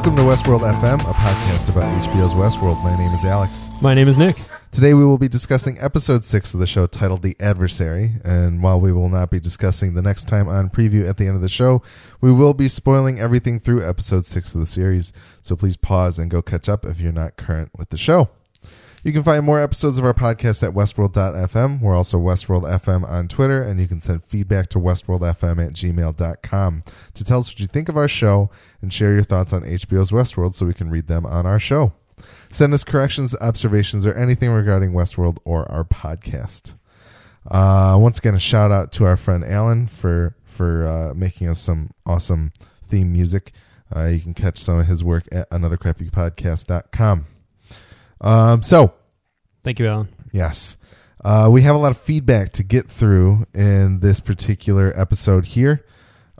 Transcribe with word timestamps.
Welcome 0.00 0.16
to 0.16 0.22
Westworld 0.22 0.60
FM, 0.60 0.98
a 1.00 1.12
podcast 1.12 1.68
about 1.68 1.84
HBO's 2.02 2.32
Westworld. 2.32 2.82
My 2.82 2.96
name 2.96 3.12
is 3.12 3.22
Alex. 3.22 3.68
My 3.82 3.92
name 3.92 4.08
is 4.08 4.16
Nick. 4.16 4.38
Today 4.72 4.94
we 4.94 5.04
will 5.04 5.18
be 5.18 5.28
discussing 5.28 5.76
episode 5.78 6.24
6 6.24 6.54
of 6.54 6.60
the 6.60 6.66
show 6.66 6.86
titled 6.86 7.20
The 7.20 7.36
Adversary. 7.38 8.12
And 8.24 8.62
while 8.62 8.80
we 8.80 8.92
will 8.92 9.10
not 9.10 9.30
be 9.30 9.38
discussing 9.40 9.92
the 9.92 10.00
next 10.00 10.26
time 10.26 10.48
on 10.48 10.70
preview 10.70 11.06
at 11.06 11.18
the 11.18 11.26
end 11.26 11.36
of 11.36 11.42
the 11.42 11.50
show, 11.50 11.82
we 12.22 12.32
will 12.32 12.54
be 12.54 12.66
spoiling 12.66 13.20
everything 13.20 13.60
through 13.60 13.86
episode 13.86 14.24
6 14.24 14.54
of 14.54 14.60
the 14.60 14.66
series. 14.66 15.12
So 15.42 15.54
please 15.54 15.76
pause 15.76 16.18
and 16.18 16.30
go 16.30 16.40
catch 16.40 16.66
up 16.66 16.86
if 16.86 16.98
you're 16.98 17.12
not 17.12 17.36
current 17.36 17.68
with 17.76 17.90
the 17.90 17.98
show. 17.98 18.30
You 19.02 19.14
can 19.14 19.22
find 19.22 19.46
more 19.46 19.58
episodes 19.58 19.96
of 19.96 20.04
our 20.04 20.12
podcast 20.12 20.62
at 20.62 20.74
westworld.fm. 20.74 21.80
We're 21.80 21.96
also 21.96 22.18
Westworld 22.18 22.64
FM 22.64 23.08
on 23.08 23.28
Twitter, 23.28 23.62
and 23.62 23.80
you 23.80 23.88
can 23.88 23.98
send 24.02 24.22
feedback 24.22 24.66
to 24.68 24.78
westworldfm 24.78 25.66
at 25.66 25.72
gmail.com 25.72 26.82
to 27.14 27.24
tell 27.24 27.38
us 27.38 27.50
what 27.50 27.60
you 27.60 27.66
think 27.66 27.88
of 27.88 27.96
our 27.96 28.08
show 28.08 28.50
and 28.82 28.92
share 28.92 29.14
your 29.14 29.22
thoughts 29.22 29.54
on 29.54 29.62
HBO's 29.62 30.10
Westworld 30.10 30.52
so 30.52 30.66
we 30.66 30.74
can 30.74 30.90
read 30.90 31.06
them 31.06 31.24
on 31.24 31.46
our 31.46 31.58
show. 31.58 31.94
Send 32.50 32.74
us 32.74 32.84
corrections, 32.84 33.34
observations, 33.40 34.04
or 34.04 34.12
anything 34.12 34.50
regarding 34.50 34.92
Westworld 34.92 35.38
or 35.46 35.70
our 35.72 35.84
podcast. 35.84 36.74
Uh, 37.50 37.96
once 37.98 38.18
again, 38.18 38.34
a 38.34 38.38
shout 38.38 38.70
out 38.70 38.92
to 38.92 39.06
our 39.06 39.16
friend 39.16 39.42
Alan 39.44 39.86
for 39.86 40.36
for 40.44 40.84
uh, 40.84 41.14
making 41.14 41.48
us 41.48 41.58
some 41.58 41.90
awesome 42.04 42.52
theme 42.84 43.10
music. 43.14 43.52
Uh, 43.96 44.04
you 44.04 44.20
can 44.20 44.34
catch 44.34 44.58
some 44.58 44.78
of 44.78 44.86
his 44.86 45.02
work 45.02 45.24
at 45.32 45.48
anothercrappypodcast.com. 45.48 47.26
Um, 48.20 48.62
so, 48.62 48.94
Thank 49.62 49.78
you, 49.78 49.86
Alan. 49.86 50.08
yes, 50.32 50.76
uh, 51.24 51.48
we 51.50 51.62
have 51.62 51.74
a 51.76 51.78
lot 51.78 51.90
of 51.90 51.98
feedback 51.98 52.52
to 52.52 52.62
get 52.62 52.86
through 52.86 53.46
in 53.54 54.00
this 54.00 54.20
particular 54.20 54.92
episode 54.98 55.44
here. 55.46 55.84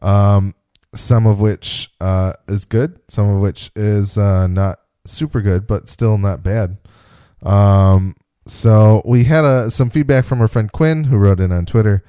Um, 0.03 0.55
some 0.95 1.27
of 1.27 1.41
which 1.41 1.91
uh, 2.01 2.33
is 2.49 2.65
good, 2.65 2.99
some 3.09 3.29
of 3.29 3.41
which 3.41 3.71
is 3.77 4.19
uh, 4.19 4.47
not 4.47 4.79
super 5.07 5.41
good, 5.41 5.67
but 5.67 5.89
still 5.89 6.19
not 6.19 6.43
bad. 6.43 6.79
Um, 7.43 8.17
so 8.47 9.03
we 9.05 9.25
had 9.25 9.45
uh, 9.45 9.71
some 9.71 9.91
feedback 9.91 10.25
from 10.25 10.41
our 10.41 10.49
friend 10.49 10.73
Quinn, 10.73 11.05
who 11.05 11.17
wrote 11.17 11.41
in 11.41 11.53
on 11.53 11.67
Twitter. 11.67 12.03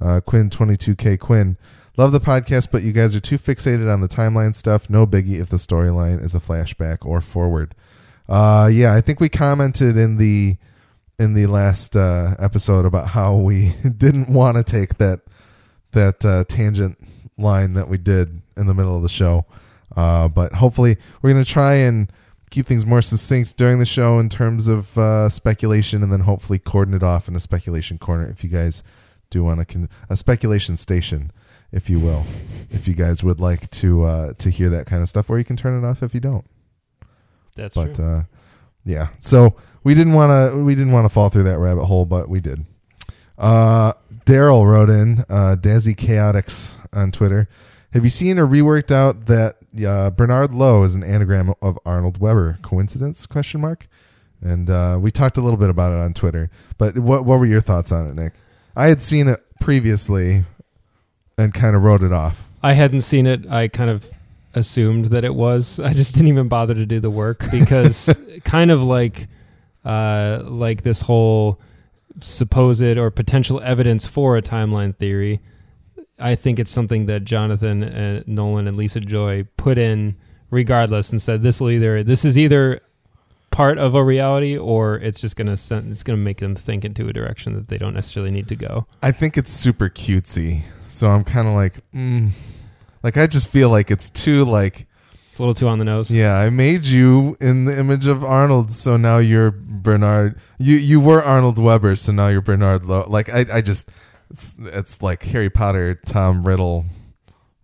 Uh, 0.00 0.20
Quinn22K 0.20 1.18
Quinn. 1.18 1.56
Love 1.96 2.12
the 2.12 2.20
podcast, 2.20 2.70
but 2.70 2.82
you 2.82 2.92
guys 2.92 3.14
are 3.14 3.20
too 3.20 3.38
fixated 3.38 3.90
on 3.90 4.02
the 4.02 4.08
timeline 4.08 4.54
stuff. 4.54 4.90
No 4.90 5.06
biggie 5.06 5.40
if 5.40 5.48
the 5.48 5.56
storyline 5.56 6.22
is 6.22 6.34
a 6.34 6.40
flashback 6.40 7.06
or 7.06 7.22
forward. 7.22 7.74
Uh, 8.28 8.68
yeah, 8.72 8.94
I 8.94 9.00
think 9.00 9.20
we 9.20 9.28
commented 9.28 9.96
in 9.96 10.16
the 10.16 10.56
in 11.18 11.34
the 11.34 11.46
last 11.46 11.96
uh, 11.96 12.34
episode 12.38 12.84
about 12.84 13.08
how 13.08 13.36
we 13.36 13.74
didn't 13.96 14.28
want 14.28 14.56
to 14.56 14.64
take 14.64 14.98
that 14.98 15.20
that 15.92 16.24
uh, 16.24 16.44
tangent 16.48 16.98
line 17.38 17.74
that 17.74 17.88
we 17.88 17.98
did 17.98 18.42
in 18.56 18.66
the 18.66 18.74
middle 18.74 18.96
of 18.96 19.02
the 19.02 19.08
show. 19.08 19.46
Uh, 19.96 20.28
but 20.28 20.52
hopefully, 20.52 20.96
we're 21.22 21.32
going 21.32 21.42
to 21.42 21.50
try 21.50 21.74
and 21.74 22.12
keep 22.50 22.66
things 22.66 22.84
more 22.84 23.00
succinct 23.00 23.56
during 23.56 23.78
the 23.78 23.86
show 23.86 24.18
in 24.18 24.28
terms 24.28 24.68
of 24.68 24.96
uh, 24.98 25.28
speculation, 25.28 26.02
and 26.02 26.12
then 26.12 26.20
hopefully 26.20 26.58
cordon 26.58 26.94
it 26.94 27.02
off 27.02 27.28
in 27.28 27.36
a 27.36 27.40
speculation 27.40 27.98
corner 27.98 28.28
if 28.28 28.42
you 28.44 28.50
guys 28.50 28.82
do 29.30 29.42
want 29.42 29.60
to 29.60 29.64
con- 29.64 29.88
a 30.10 30.16
speculation 30.16 30.76
station, 30.76 31.30
if 31.72 31.88
you 31.88 31.98
will, 31.98 32.24
if 32.70 32.86
you 32.86 32.94
guys 32.94 33.22
would 33.22 33.40
like 33.40 33.70
to 33.70 34.04
uh, 34.04 34.32
to 34.38 34.50
hear 34.50 34.68
that 34.68 34.86
kind 34.86 35.02
of 35.02 35.08
stuff, 35.08 35.30
or 35.30 35.38
you 35.38 35.44
can 35.44 35.56
turn 35.56 35.82
it 35.82 35.86
off 35.86 36.02
if 36.02 36.12
you 36.12 36.20
don't 36.20 36.44
That's 37.56 37.74
but 37.74 37.94
true. 37.94 38.18
uh, 38.18 38.22
yeah. 38.84 39.08
So 39.18 39.56
we 39.82 39.94
didn't 39.94 40.12
want 40.14 40.30
to 40.30 40.62
we 40.62 40.74
didn't 40.74 40.92
want 40.92 41.04
to 41.04 41.08
fall 41.08 41.28
through 41.28 41.44
that 41.44 41.58
rabbit 41.58 41.86
hole, 41.86 42.04
but 42.04 42.28
we 42.28 42.40
did. 42.40 42.64
Uh, 43.38 43.92
Daryl 44.24 44.66
wrote 44.66 44.90
in 44.90 45.20
uh, 45.28 45.56
Dazzy 45.58 45.94
Chaotix 45.94 46.78
on 46.92 47.12
Twitter. 47.12 47.48
Have 47.92 48.04
you 48.04 48.10
seen 48.10 48.38
or 48.38 48.46
reworked 48.46 48.90
out 48.90 49.26
that 49.26 49.56
uh, 49.86 50.10
Bernard 50.10 50.52
Lowe 50.52 50.82
is 50.82 50.94
an 50.94 51.02
anagram 51.02 51.52
of 51.62 51.78
Arnold 51.86 52.18
Weber? 52.18 52.58
Coincidence? 52.62 53.26
Question 53.26 53.60
mark. 53.60 53.86
And 54.42 54.68
uh, 54.68 54.98
we 55.00 55.10
talked 55.10 55.38
a 55.38 55.40
little 55.40 55.56
bit 55.58 55.70
about 55.70 55.92
it 55.92 56.02
on 56.02 56.12
Twitter. 56.12 56.50
But 56.78 56.98
what 56.98 57.24
what 57.24 57.38
were 57.38 57.46
your 57.46 57.60
thoughts 57.60 57.92
on 57.92 58.06
it, 58.06 58.14
Nick? 58.14 58.34
I 58.74 58.86
had 58.86 59.00
seen 59.00 59.28
it 59.28 59.40
previously 59.60 60.44
and 61.38 61.54
kind 61.54 61.74
of 61.76 61.82
wrote 61.82 62.02
it 62.02 62.12
off. 62.12 62.46
I 62.62 62.72
hadn't 62.74 63.02
seen 63.02 63.26
it. 63.26 63.46
I 63.48 63.68
kind 63.68 63.90
of 63.90 64.10
assumed 64.56 65.06
that 65.06 65.24
it 65.24 65.34
was. 65.34 65.78
I 65.78 65.92
just 65.92 66.14
didn't 66.14 66.28
even 66.28 66.48
bother 66.48 66.74
to 66.74 66.86
do 66.86 66.98
the 66.98 67.10
work 67.10 67.44
because 67.52 68.10
kind 68.44 68.70
of 68.70 68.82
like 68.82 69.28
uh, 69.84 70.42
like 70.44 70.82
this 70.82 71.02
whole 71.02 71.60
supposed 72.20 72.82
or 72.82 73.10
potential 73.10 73.60
evidence 73.62 74.06
for 74.06 74.36
a 74.36 74.42
timeline 74.42 74.96
theory. 74.96 75.40
I 76.18 76.34
think 76.34 76.58
it's 76.58 76.70
something 76.70 77.06
that 77.06 77.24
Jonathan 77.24 77.82
and 77.82 78.26
Nolan 78.26 78.66
and 78.66 78.76
Lisa 78.76 79.00
Joy 79.00 79.46
put 79.56 79.76
in 79.78 80.16
regardless 80.50 81.10
and 81.10 81.20
said 81.20 81.42
this 81.42 81.60
will 81.60 81.70
either 81.70 82.02
this 82.02 82.24
is 82.24 82.38
either 82.38 82.80
part 83.50 83.78
of 83.78 83.94
a 83.94 84.02
reality 84.02 84.56
or 84.56 84.96
it's 84.96 85.20
just 85.20 85.36
gonna 85.36 85.56
send, 85.56 85.90
it's 85.90 86.02
gonna 86.02 86.16
make 86.16 86.38
them 86.38 86.54
think 86.54 86.84
into 86.84 87.08
a 87.08 87.12
direction 87.12 87.54
that 87.54 87.68
they 87.68 87.78
don't 87.78 87.94
necessarily 87.94 88.30
need 88.30 88.48
to 88.48 88.56
go. 88.56 88.86
I 89.02 89.12
think 89.12 89.36
it's 89.36 89.50
super 89.50 89.88
cutesy. 89.88 90.62
So 90.84 91.10
I'm 91.10 91.24
kind 91.24 91.48
of 91.48 91.54
like, 91.54 91.80
mm, 91.92 92.30
like 93.02 93.16
I 93.16 93.26
just 93.26 93.48
feel 93.48 93.68
like 93.70 93.90
it's 93.90 94.10
too 94.10 94.44
like, 94.44 94.86
It's 95.30 95.38
a 95.38 95.42
little 95.42 95.54
too 95.54 95.68
on 95.68 95.78
the 95.78 95.84
nose. 95.84 96.10
yeah, 96.10 96.36
I 96.36 96.50
made 96.50 96.84
you 96.86 97.36
in 97.40 97.64
the 97.66 97.78
image 97.78 98.06
of 98.06 98.24
Arnold, 98.24 98.70
so 98.72 98.96
now 98.96 99.18
you're 99.18 99.50
Bernard. 99.52 100.38
You 100.58 100.76
you 100.76 101.00
were 101.00 101.22
Arnold 101.22 101.58
Weber, 101.58 101.96
so 101.96 102.12
now 102.12 102.28
you're 102.28 102.40
Bernard 102.42 102.84
Lowe. 102.84 103.06
Like 103.08 103.28
I 103.28 103.44
I 103.52 103.60
just 103.60 103.88
it's, 104.30 104.56
it's 104.60 105.02
like 105.02 105.22
Harry 105.24 105.50
Potter, 105.50 106.00
Tom 106.06 106.42
Riddle, 106.44 106.84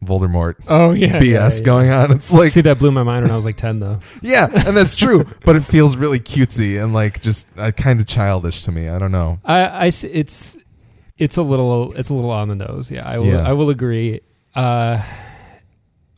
Voldemort 0.04 0.54
Oh 0.68 0.92
yeah, 0.92 1.18
BS 1.20 1.22
yeah, 1.22 1.48
yeah. 1.48 1.60
going 1.64 1.90
on. 1.90 2.10
It's 2.12 2.32
like 2.32 2.50
See, 2.50 2.60
that 2.62 2.78
blew 2.78 2.90
my 2.90 3.02
mind 3.04 3.24
when 3.24 3.30
I 3.32 3.36
was 3.36 3.44
like 3.44 3.56
10, 3.56 3.78
though. 3.80 4.00
yeah, 4.22 4.48
and 4.66 4.76
that's 4.76 4.94
true, 4.94 5.24
but 5.44 5.54
it 5.56 5.62
feels 5.62 5.96
really 5.96 6.18
cutesy 6.20 6.82
and 6.82 6.92
like 6.92 7.20
just 7.20 7.48
uh, 7.56 7.70
kind 7.72 8.00
of 8.00 8.06
childish 8.06 8.62
to 8.62 8.72
me. 8.72 8.88
I 8.88 8.98
don't 8.98 9.12
know. 9.12 9.38
I 9.44 9.60
I 9.64 9.84
it's, 9.86 10.56
it's 11.18 11.36
a 11.36 11.42
little, 11.42 11.92
it's 11.94 12.08
a 12.10 12.14
little 12.14 12.30
on 12.32 12.48
the 12.48 12.56
nose. 12.56 12.90
Yeah, 12.90 13.08
I 13.08 13.18
will, 13.18 13.26
Yeah. 13.26 13.48
I 13.48 13.52
will 13.52 13.70
agree. 13.70 14.20
Uh, 14.54 15.02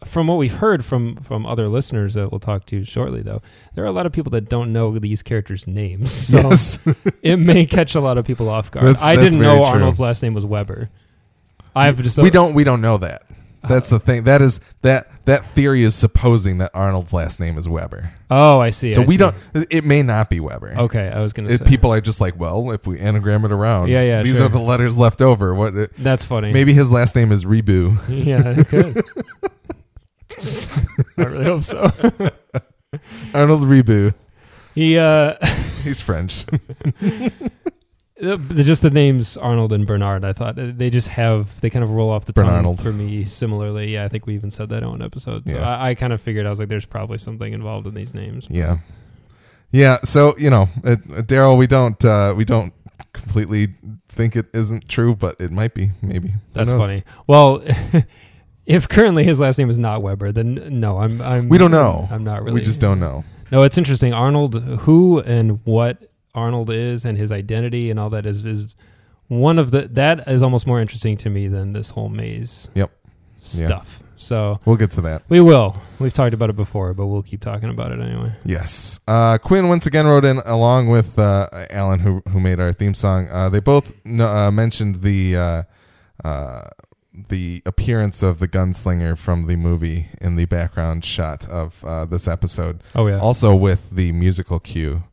from 0.04 0.26
what 0.26 0.36
we've 0.38 0.54
heard 0.54 0.84
from 0.84 1.16
from 1.16 1.46
other 1.46 1.68
listeners 1.68 2.14
that 2.14 2.30
we'll 2.30 2.40
talk 2.40 2.66
to 2.66 2.84
shortly, 2.84 3.22
though, 3.22 3.40
there 3.74 3.84
are 3.84 3.88
a 3.88 3.92
lot 3.92 4.06
of 4.06 4.12
people 4.12 4.30
that 4.30 4.48
don't 4.48 4.72
know 4.72 4.98
these 4.98 5.22
characters' 5.22 5.66
names, 5.66 6.10
so 6.28 6.36
yes. 6.48 6.78
it 7.22 7.36
may 7.36 7.64
catch 7.66 7.94
a 7.94 8.00
lot 8.00 8.18
of 8.18 8.24
people 8.26 8.48
off 8.48 8.70
guard. 8.70 8.86
That's- 8.86 9.04
I 9.04 9.16
that's 9.16 9.32
didn't 9.34 9.40
know 9.42 9.56
true. 9.56 9.64
Arnold's 9.64 10.00
last 10.00 10.22
name 10.22 10.34
was 10.34 10.44
Weber. 10.44 10.90
I've 11.76 12.00
just 12.02 12.18
we 12.18 12.30
don't 12.30 12.54
we 12.54 12.64
don't 12.64 12.80
know 12.80 12.98
that. 12.98 13.24
That's 13.68 13.88
the 13.88 13.98
thing. 13.98 14.24
That 14.24 14.42
is 14.42 14.60
that 14.82 15.08
that 15.24 15.44
theory 15.46 15.82
is 15.82 15.94
supposing 15.94 16.58
that 16.58 16.70
Arnold's 16.74 17.12
last 17.12 17.40
name 17.40 17.56
is 17.58 17.68
Weber. 17.68 18.12
Oh, 18.30 18.58
I 18.60 18.70
see. 18.70 18.90
so 18.90 19.02
I 19.02 19.04
we 19.04 19.14
see. 19.14 19.18
don't. 19.18 19.34
It 19.70 19.84
may 19.84 20.02
not 20.02 20.28
be 20.30 20.40
Weber. 20.40 20.74
Okay, 20.78 21.08
I 21.08 21.20
was 21.22 21.32
gonna 21.32 21.48
It, 21.50 21.58
say 21.60 21.64
people 21.64 21.92
are 21.92 22.00
just 22.00 22.20
like, 22.20 22.38
well, 22.38 22.70
if 22.72 22.86
we 22.86 22.98
anagram 23.00 23.44
it 23.44 23.52
around, 23.52 23.88
Yeah, 23.88 24.02
yeah, 24.02 24.22
these 24.22 24.36
sure. 24.38 24.46
are 24.46 24.48
the 24.48 24.60
letters 24.60 24.98
left 24.98 25.22
over. 25.22 25.54
What? 25.54 25.74
It, 25.74 25.94
that's 25.96 26.24
funny. 26.24 26.52
maybe 26.52 26.72
his 26.74 26.90
last 26.92 27.16
name 27.16 27.32
is 27.32 27.46
Rebu. 27.46 27.96
yeah, 28.08 28.42
it 28.56 28.66
could. 28.68 29.02
I 31.18 31.22
really 31.24 31.44
hope 31.44 31.62
so. 31.62 31.90
Arnold 33.34 33.62
Rebu. 33.64 34.12
He 34.74 34.98
uh 34.98 35.34
He's 35.84 36.00
French. 36.00 36.44
Just 38.20 38.82
the 38.82 38.90
names 38.90 39.36
Arnold 39.36 39.72
and 39.72 39.86
Bernard, 39.86 40.24
I 40.24 40.32
thought 40.32 40.56
uh, 40.56 40.70
they 40.72 40.88
just 40.88 41.08
have 41.08 41.60
they 41.60 41.68
kind 41.68 41.82
of 41.82 41.90
roll 41.90 42.10
off 42.10 42.24
the 42.26 42.32
tongue 42.32 42.76
for 42.76 42.92
me 42.92 43.24
similarly. 43.24 43.92
Yeah, 43.94 44.04
I 44.04 44.08
think 44.08 44.26
we 44.26 44.34
even 44.34 44.52
said 44.52 44.68
that 44.68 44.84
on 44.84 44.90
one 44.90 45.02
episode. 45.02 45.48
So 45.48 45.56
Yeah. 45.56 45.68
I, 45.68 45.90
I 45.90 45.94
kind 45.96 46.12
of 46.12 46.20
figured 46.20 46.46
I 46.46 46.50
was 46.50 46.60
like, 46.60 46.68
there's 46.68 46.86
probably 46.86 47.18
something 47.18 47.52
involved 47.52 47.88
in 47.88 47.94
these 47.94 48.14
names. 48.14 48.46
yeah, 48.48 48.78
yeah. 49.72 49.98
So 50.04 50.34
you 50.38 50.48
know, 50.48 50.66
Daryl, 50.84 51.58
we 51.58 51.66
don't 51.66 52.02
uh, 52.04 52.34
we 52.36 52.44
don't 52.44 52.72
completely 53.12 53.74
think 54.08 54.36
it 54.36 54.46
isn't 54.52 54.88
true, 54.88 55.16
but 55.16 55.40
it 55.40 55.50
might 55.50 55.74
be. 55.74 55.90
Maybe 56.00 56.34
That's 56.52 56.70
funny. 56.70 57.02
Well, 57.26 57.62
if 58.66 58.88
currently 58.88 59.24
his 59.24 59.40
last 59.40 59.58
name 59.58 59.70
is 59.70 59.78
not 59.78 60.02
Weber, 60.02 60.30
then 60.30 60.78
no, 60.80 60.98
I'm 60.98 61.20
I'm 61.20 61.48
We 61.48 61.58
don't 61.58 61.72
know. 61.72 62.06
I'm 62.12 62.22
not 62.22 62.42
really. 62.42 62.54
We 62.54 62.60
just 62.60 62.80
don't 62.80 63.00
know. 63.00 63.24
No, 63.50 63.62
it's 63.62 63.76
interesting. 63.76 64.14
Arnold, 64.14 64.54
who 64.62 65.20
and 65.20 65.60
what 65.64 66.10
Arnold 66.34 66.70
is, 66.70 67.04
and 67.04 67.16
his 67.18 67.30
identity 67.32 67.90
and 67.90 67.98
all 68.00 68.10
that 68.10 68.26
is 68.26 68.44
is 68.44 68.74
one 69.28 69.58
of 69.58 69.70
the 69.70 69.82
that 69.88 70.28
is 70.28 70.42
almost 70.42 70.66
more 70.66 70.80
interesting 70.80 71.16
to 71.18 71.30
me 71.30 71.48
than 71.48 71.72
this 71.72 71.90
whole 71.90 72.08
maze. 72.08 72.68
Yep. 72.74 72.90
Yeah. 73.52 73.66
Stuff. 73.66 74.00
So 74.16 74.56
We'll 74.64 74.76
get 74.76 74.90
to 74.92 75.00
that. 75.02 75.22
we 75.28 75.40
will. 75.40 75.76
We've 75.98 76.12
talked 76.12 76.32
about 76.34 76.48
it 76.48 76.56
before, 76.56 76.94
but 76.94 77.06
we'll 77.08 77.22
keep 77.22 77.40
talking 77.42 77.68
about 77.68 77.92
it 77.92 78.00
anyway. 78.00 78.32
Yes. 78.44 79.00
Uh, 79.06 79.36
Quinn 79.38 79.68
once 79.68 79.86
again 79.86 80.06
wrote 80.06 80.24
in 80.24 80.38
along 80.46 80.88
with 80.88 81.18
uh, 81.18 81.48
Alan, 81.70 82.00
who 82.00 82.22
who 82.30 82.40
made 82.40 82.58
our 82.60 82.72
theme 82.72 82.94
song. 82.94 83.28
Uh, 83.30 83.48
they 83.48 83.60
both 83.60 83.92
kn- 84.04 84.20
uh, 84.20 84.50
mentioned 84.50 85.02
the 85.02 85.36
uh, 85.36 85.62
uh, 86.24 86.62
the 87.28 87.62
appearance 87.66 88.22
of 88.22 88.38
the 88.38 88.48
gunslinger 88.48 89.16
from 89.16 89.46
the 89.46 89.56
movie 89.56 90.08
in 90.20 90.36
the 90.36 90.46
background 90.46 91.04
shot 91.04 91.46
of 91.48 91.84
uh, 91.84 92.04
this 92.04 92.26
episode. 92.26 92.82
Oh 92.94 93.06
yeah. 93.06 93.18
Also 93.18 93.54
with 93.54 93.90
the 93.90 94.12
musical 94.12 94.58
cue. 94.58 95.04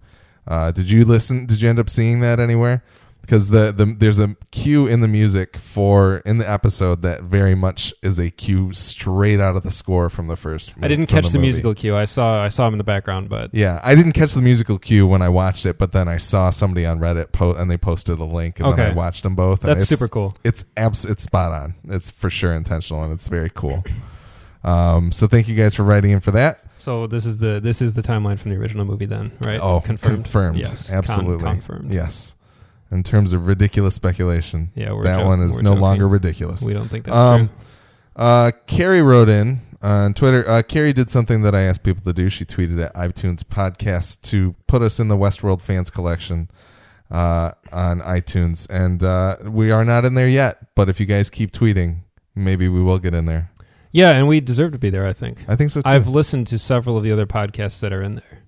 Uh, 0.47 0.71
did 0.71 0.89
you 0.89 1.05
listen? 1.05 1.45
Did 1.45 1.61
you 1.61 1.69
end 1.69 1.79
up 1.79 1.89
seeing 1.89 2.19
that 2.21 2.39
anywhere? 2.39 2.83
because 3.21 3.49
the, 3.49 3.71
the 3.71 3.85
there's 3.85 4.19
a 4.19 4.35
cue 4.51 4.87
in 4.87 5.01
the 5.01 5.07
music 5.07 5.55
for 5.55 6.17
in 6.25 6.39
the 6.39 6.49
episode 6.49 7.01
that 7.03 7.21
very 7.23 7.55
much 7.55 7.93
is 8.01 8.19
a 8.19 8.29
cue 8.29 8.73
straight 8.73 9.39
out 9.39 9.55
of 9.55 9.63
the 9.63 9.71
score 9.71 10.09
from 10.09 10.27
the 10.27 10.35
first. 10.35 10.73
I 10.81 10.87
didn't 10.87 11.05
catch 11.05 11.29
the, 11.29 11.37
movie. 11.37 11.47
musical 11.47 11.73
cue. 11.73 11.95
I 11.95 12.05
saw 12.05 12.43
I 12.43 12.49
saw 12.49 12.67
him 12.67 12.73
in 12.73 12.77
the 12.77 12.83
background, 12.83 13.29
but 13.29 13.53
Yeah, 13.53 13.79
I 13.83 13.95
didn't 13.95 14.13
catch 14.13 14.33
the 14.33 14.41
musical 14.41 14.77
cue 14.77 15.07
when 15.07 15.21
I 15.21 15.29
watched 15.29 15.65
it, 15.65 15.77
but 15.77 15.91
then 15.91 16.07
I 16.07 16.17
saw 16.17 16.49
somebody 16.49 16.85
on 16.85 16.99
Reddit 16.99 17.31
post 17.31 17.59
and 17.59 17.69
they 17.69 17.77
posted 17.77 18.19
a 18.19 18.25
link, 18.25 18.59
and 18.59 18.77
then 18.77 18.91
I 18.91 18.93
watched 18.93 19.23
them 19.23 19.35
both. 19.35 19.63
and 19.63 19.69
that's 19.69 19.83
it's- 19.83 19.99
super 19.99 20.11
cool. 20.11 20.35
It's 20.43 20.65
abs- 20.75 21.05
it's 21.05 21.23
spot 21.23 21.51
on. 21.51 21.75
It's 21.87 22.09
for 22.09 22.29
sure 22.29 22.53
intentional, 22.53 23.03
and 23.03 23.13
it's 23.13 23.29
very 23.29 23.51
cool. 23.53 23.83
Um, 24.63 25.11
so 25.11 25.27
thank 25.27 25.47
you 25.47 25.55
guys 25.55 25.73
for 25.73 25.83
writing 25.83 26.11
in 26.11 26.19
for 26.19 26.31
that. 26.31 26.65
So 26.81 27.05
this 27.07 27.25
is 27.27 27.37
the 27.37 27.59
this 27.59 27.81
is 27.81 27.93
the 27.93 28.01
timeline 28.01 28.39
from 28.39 28.51
the 28.51 28.57
original 28.57 28.85
movie, 28.85 29.05
then, 29.05 29.31
right? 29.45 29.59
Oh, 29.61 29.81
confirmed. 29.81 30.23
confirmed. 30.23 30.57
Yes, 30.57 30.87
Con- 30.89 30.97
absolutely 30.97 31.43
confirmed. 31.47 31.93
Yes. 31.93 32.35
In 32.91 33.03
terms 33.03 33.31
of 33.33 33.45
ridiculous 33.47 33.93
speculation, 33.95 34.71
Yeah, 34.75 34.91
we're 34.93 35.03
that 35.03 35.19
jo- 35.19 35.25
one 35.27 35.41
is 35.43 35.61
no 35.61 35.69
joking. 35.71 35.81
longer 35.81 36.07
ridiculous. 36.07 36.63
We 36.63 36.73
don't 36.73 36.87
think 36.89 37.05
that's 37.05 37.15
Um, 37.15 37.47
true. 37.47 37.57
Uh, 38.15 38.51
Carrie 38.67 39.01
wrote 39.03 39.29
in 39.29 39.61
on 39.83 40.13
Twitter. 40.15 40.43
Uh, 40.49 40.61
Carrie 40.63 40.91
did 40.91 41.09
something 41.11 41.43
that 41.43 41.53
I 41.55 41.61
asked 41.61 41.83
people 41.83 42.01
to 42.03 42.13
do. 42.13 42.27
She 42.29 42.43
tweeted 42.45 42.83
at 42.83 42.93
iTunes 42.95 43.43
podcast 43.43 44.21
to 44.23 44.55
put 44.67 44.81
us 44.81 44.99
in 44.99 45.07
the 45.07 45.15
Westworld 45.15 45.61
fans 45.61 45.89
collection 45.91 46.49
uh, 47.11 47.51
on 47.71 48.01
iTunes, 48.01 48.67
and 48.71 49.03
uh, 49.03 49.37
we 49.45 49.69
are 49.71 49.85
not 49.85 50.03
in 50.03 50.15
there 50.15 50.27
yet. 50.27 50.57
But 50.75 50.89
if 50.89 50.99
you 50.99 51.05
guys 51.05 51.29
keep 51.29 51.51
tweeting, 51.51 51.99
maybe 52.35 52.67
we 52.67 52.81
will 52.81 52.99
get 52.99 53.13
in 53.13 53.25
there. 53.25 53.50
Yeah, 53.91 54.11
and 54.11 54.27
we 54.27 54.39
deserve 54.39 54.71
to 54.71 54.77
be 54.77 54.89
there. 54.89 55.05
I 55.05 55.13
think. 55.13 55.43
I 55.47 55.55
think 55.55 55.71
so 55.71 55.81
too. 55.81 55.89
I've 55.89 56.07
listened 56.07 56.47
to 56.47 56.57
several 56.57 56.97
of 56.97 57.03
the 57.03 57.11
other 57.11 57.25
podcasts 57.25 57.79
that 57.81 57.93
are 57.93 58.01
in 58.01 58.15
there. 58.15 58.43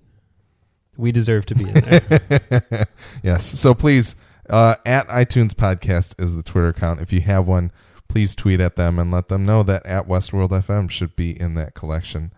We 0.95 1.11
deserve 1.11 1.45
to 1.47 1.55
be 1.55 1.63
in 1.63 1.73
there. 1.73 2.85
yes. 3.23 3.45
So 3.45 3.73
please, 3.73 4.15
uh, 4.49 4.75
at 4.85 5.07
iTunes 5.07 5.51
Podcast 5.51 6.21
is 6.21 6.35
the 6.35 6.43
Twitter 6.43 6.67
account. 6.67 7.01
If 7.01 7.11
you 7.11 7.21
have 7.21 7.47
one, 7.47 7.71
please 8.07 8.35
tweet 8.35 8.59
at 8.59 8.75
them 8.75 8.99
and 8.99 9.11
let 9.11 9.27
them 9.27 9.43
know 9.43 9.63
that 9.63 9.85
at 9.85 10.07
Westworld 10.07 10.49
FM 10.49 10.89
should 10.89 11.15
be 11.15 11.39
in 11.39 11.55
that 11.55 11.73
collection. 11.73 12.31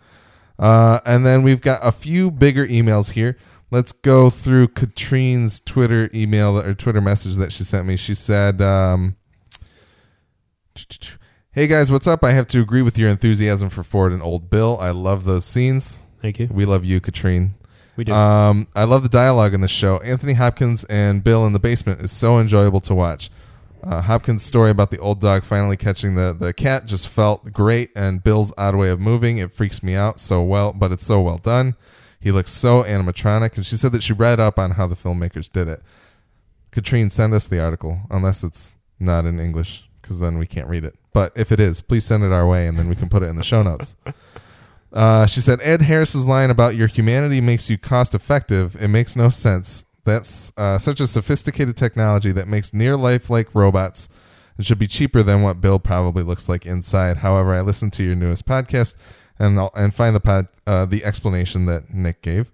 Uh, 0.58 1.00
and 1.06 1.26
then 1.26 1.44
we've 1.44 1.60
got 1.60 1.80
a 1.84 1.92
few 1.92 2.32
bigger 2.32 2.66
emails 2.66 3.12
here. 3.12 3.38
Let's 3.72 3.92
go 3.92 4.30
through 4.30 4.70
Katrine's 4.70 5.60
Twitter 5.60 6.10
email 6.14 6.58
or 6.58 6.74
Twitter 6.74 7.02
message 7.02 7.36
that 7.36 7.52
she 7.52 7.66
sent 7.66 7.86
me. 7.86 7.98
She 7.98 8.16
said, 8.16 8.62
um, 8.62 9.18
Hey 11.56 11.68
guys, 11.68 11.90
what's 11.90 12.06
up? 12.06 12.22
I 12.22 12.32
have 12.32 12.48
to 12.48 12.60
agree 12.60 12.82
with 12.82 12.98
your 12.98 13.10
enthusiasm 13.10 13.70
for 13.70 13.82
Ford 13.82 14.12
and 14.12 14.22
Old 14.22 14.50
Bill. 14.50 14.78
I 14.82 14.90
love 14.90 15.24
those 15.24 15.46
scenes. 15.46 16.04
Thank 16.22 16.38
you. 16.38 16.50
We 16.52 16.66
love 16.66 16.84
you, 16.84 17.00
Katrine. 17.00 17.56
We 17.96 18.04
do. 18.04 18.12
Um, 18.12 18.68
I 18.76 18.84
love 18.84 19.04
the 19.04 19.10
dialogue 19.10 19.54
in 19.54 19.62
the 19.62 19.70
show. 19.70 20.00
Anthony 20.00 20.34
Hopkins 20.34 20.84
and 20.90 21.24
Bill 21.24 21.46
in 21.46 21.54
the 21.54 21.60
basement 21.60 22.02
is 22.02 22.12
so 22.12 22.40
enjoyable 22.40 22.82
to 22.82 22.94
watch. 22.94 23.30
Uh, 23.82 24.02
Hopkins' 24.02 24.44
story 24.44 24.70
about 24.70 24.92
the 24.92 25.00
old 25.00 25.22
dog 25.22 25.46
finally 25.46 25.78
catching 25.78 26.16
the, 26.16 26.36
the 26.38 26.52
cat 26.52 26.88
just 26.88 27.08
felt 27.08 27.54
great, 27.54 27.90
and 27.96 28.22
Bill's 28.22 28.52
odd 28.58 28.76
way 28.76 28.90
of 28.90 29.00
moving 29.00 29.38
it 29.38 29.54
freaks 29.54 29.82
me 29.82 29.96
out 29.96 30.20
so 30.20 30.44
well, 30.44 30.74
but 30.74 30.92
it's 30.92 31.06
so 31.06 31.22
well 31.22 31.38
done. 31.38 31.78
He 32.20 32.34
looks 32.34 32.52
so 32.52 32.84
animatronic, 32.84 33.56
and 33.56 33.66
she 33.66 33.78
said 33.78 33.94
that 33.94 34.04
she 34.04 34.12
read 34.12 34.42
up 34.42 34.60
on 34.60 34.72
how 34.72 34.88
the 34.88 34.96
filmmakers 34.96 35.50
did 35.50 35.70
it. 35.70 35.82
Katrine, 36.72 37.10
send 37.10 37.34
us 37.34 37.48
the 37.48 37.62
article, 37.62 38.02
unless 38.12 38.44
it's 38.44 38.76
not 39.00 39.24
in 39.24 39.40
English, 39.40 39.85
because 40.06 40.20
then 40.20 40.38
we 40.38 40.46
can't 40.46 40.68
read 40.68 40.86
it. 40.86 40.96
But 41.14 41.34
if 41.36 41.52
it 41.52 41.60
is, 41.60 41.82
please 41.82 42.06
send 42.06 42.24
it 42.24 42.32
our 42.32 42.46
way, 42.48 42.68
and 42.68 42.78
then 42.78 42.88
we 42.88 42.96
can 42.96 43.10
put 43.10 43.24
it 43.24 43.26
in 43.26 43.36
the 43.36 43.44
show 43.44 43.64
notes. 43.64 43.96
Uh, 44.94 45.26
she 45.26 45.42
said, 45.42 45.60
Ed 45.62 45.82
Harris's 45.82 46.26
line 46.26 46.50
about 46.50 46.78
your 46.78 46.88
humanity 46.88 47.42
makes 47.42 47.70
you 47.70 47.78
cost 47.78 48.16
effective. 48.16 48.78
It 48.82 48.88
makes 48.88 49.18
no 49.18 49.28
sense. 49.28 49.84
That's 50.06 50.54
uh, 50.56 50.78
such 50.78 51.02
a 51.02 51.08
sophisticated 51.08 51.76
technology 51.76 52.32
that 52.32 52.48
makes 52.48 52.74
near 52.74 52.96
lifelike 52.96 53.54
robots. 53.54 54.08
It 54.58 54.64
should 54.64 54.80
be 54.80 54.88
cheaper 54.88 55.22
than 55.22 55.42
what 55.42 55.60
Bill 55.60 55.80
probably 55.80 56.24
looks 56.24 56.48
like 56.48 56.66
inside. 56.66 57.18
However, 57.18 57.54
I 57.54 57.60
listened 57.60 57.92
to 57.94 58.06
your 58.06 58.16
newest 58.16 58.46
podcast 58.46 58.96
and 59.38 59.60
I'll, 59.60 59.72
and 59.76 59.94
find 59.94 60.16
the 60.16 60.22
pod, 60.22 60.48
uh, 60.66 60.86
the 60.86 61.04
explanation 61.04 61.66
that 61.66 61.94
Nick 61.94 62.22
gave 62.22 62.50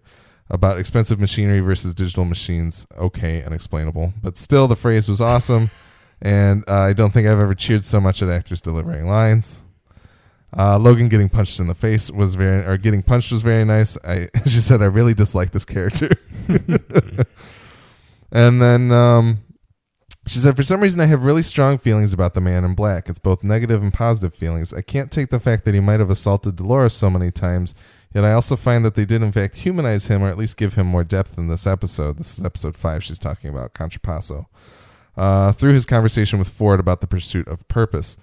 about 0.49 0.79
expensive 0.79 1.19
machinery 1.19 1.61
versus 1.61 1.93
digital 1.93 2.25
machines 2.25 2.85
okay 2.97 3.41
and 3.41 3.53
explainable. 3.53 4.13
But 4.21 4.37
still, 4.37 4.67
the 4.67 4.75
phrase 4.75 5.07
was 5.07 5.21
awesome, 5.21 5.69
and 6.21 6.63
uh, 6.67 6.81
I 6.81 6.93
don't 6.93 7.11
think 7.11 7.27
I've 7.27 7.39
ever 7.39 7.55
cheered 7.55 7.83
so 7.83 7.99
much 7.99 8.21
at 8.21 8.29
actors 8.29 8.61
delivering 8.61 9.07
lines. 9.07 9.63
Uh, 10.57 10.77
Logan 10.77 11.07
getting 11.07 11.29
punched 11.29 11.59
in 11.59 11.67
the 11.67 11.75
face 11.75 12.11
was 12.11 12.35
very, 12.35 12.65
or 12.65 12.77
getting 12.77 13.01
punched 13.01 13.31
was 13.31 13.41
very 13.41 13.63
nice. 13.63 13.97
I, 14.03 14.27
she 14.45 14.59
said, 14.59 14.81
I 14.81 14.85
really 14.85 15.13
dislike 15.13 15.51
this 15.51 15.65
character. 15.65 16.09
and 18.31 18.61
then 18.61 18.91
um, 18.91 19.39
she 20.27 20.39
said, 20.39 20.55
for 20.55 20.63
some 20.63 20.81
reason, 20.81 20.99
I 20.99 21.05
have 21.05 21.23
really 21.23 21.41
strong 21.41 21.77
feelings 21.77 22.11
about 22.11 22.33
the 22.33 22.41
man 22.41 22.65
in 22.65 22.75
black. 22.75 23.07
It's 23.07 23.17
both 23.17 23.43
negative 23.43 23.81
and 23.81 23.93
positive 23.93 24.33
feelings. 24.33 24.73
I 24.73 24.81
can't 24.81 25.11
take 25.11 25.29
the 25.29 25.39
fact 25.39 25.63
that 25.65 25.73
he 25.73 25.79
might 25.79 26.01
have 26.01 26.09
assaulted 26.09 26.57
Dolores 26.57 26.93
so 26.93 27.09
many 27.09 27.31
times, 27.31 27.73
yet 28.13 28.25
I 28.25 28.33
also 28.33 28.57
find 28.57 28.83
that 28.83 28.95
they 28.95 29.05
did, 29.05 29.23
in 29.23 29.31
fact, 29.31 29.55
humanize 29.55 30.07
him 30.07 30.21
or 30.21 30.27
at 30.27 30.37
least 30.37 30.57
give 30.57 30.73
him 30.73 30.85
more 30.85 31.05
depth 31.05 31.37
in 31.37 31.47
this 31.47 31.65
episode. 31.65 32.17
This 32.17 32.37
is 32.37 32.43
episode 32.43 32.75
five 32.75 33.03
she's 33.05 33.19
talking 33.19 33.49
about, 33.49 33.73
Contrapasso. 33.73 34.47
Uh, 35.17 35.51
through 35.51 35.73
his 35.73 35.85
conversation 35.85 36.39
with 36.39 36.47
Ford 36.47 36.79
about 36.79 37.01
the 37.01 37.07
pursuit 37.07 37.47
of 37.47 37.67
purpose. 37.67 38.17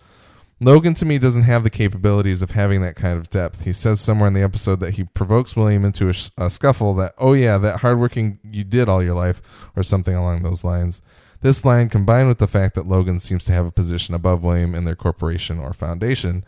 Logan 0.60 0.94
to 0.94 1.04
me 1.04 1.18
doesn't 1.18 1.44
have 1.44 1.62
the 1.62 1.70
capabilities 1.70 2.42
of 2.42 2.50
having 2.52 2.80
that 2.82 2.96
kind 2.96 3.16
of 3.16 3.30
depth. 3.30 3.64
He 3.64 3.72
says 3.72 4.00
somewhere 4.00 4.26
in 4.26 4.34
the 4.34 4.42
episode 4.42 4.80
that 4.80 4.94
he 4.94 5.04
provokes 5.04 5.54
William 5.54 5.84
into 5.84 6.08
a, 6.08 6.12
sh- 6.12 6.30
a 6.36 6.50
scuffle 6.50 6.94
that, 6.94 7.14
oh 7.18 7.34
yeah, 7.34 7.58
that 7.58 7.80
hardworking 7.80 8.40
you 8.42 8.64
did 8.64 8.88
all 8.88 9.02
your 9.02 9.14
life, 9.14 9.70
or 9.76 9.84
something 9.84 10.14
along 10.14 10.42
those 10.42 10.64
lines. 10.64 11.00
This 11.42 11.64
line, 11.64 11.88
combined 11.88 12.26
with 12.26 12.38
the 12.38 12.48
fact 12.48 12.74
that 12.74 12.88
Logan 12.88 13.20
seems 13.20 13.44
to 13.44 13.52
have 13.52 13.66
a 13.66 13.70
position 13.70 14.14
above 14.14 14.42
William 14.42 14.74
in 14.74 14.84
their 14.84 14.96
corporation 14.96 15.60
or 15.60 15.72
foundation, 15.72 16.44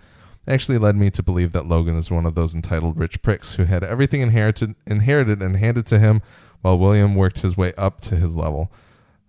actually 0.48 0.78
led 0.78 0.96
me 0.96 1.10
to 1.10 1.22
believe 1.22 1.52
that 1.52 1.68
Logan 1.68 1.96
is 1.96 2.10
one 2.10 2.26
of 2.26 2.34
those 2.34 2.54
entitled 2.54 2.98
rich 2.98 3.22
pricks 3.22 3.54
who 3.54 3.64
had 3.64 3.84
everything 3.84 4.22
inherited, 4.22 4.74
inherited 4.86 5.40
and 5.40 5.56
handed 5.56 5.86
to 5.86 6.00
him, 6.00 6.22
while 6.62 6.76
William 6.76 7.14
worked 7.14 7.42
his 7.42 7.56
way 7.56 7.72
up 7.78 8.00
to 8.00 8.16
his 8.16 8.34
level. 8.34 8.72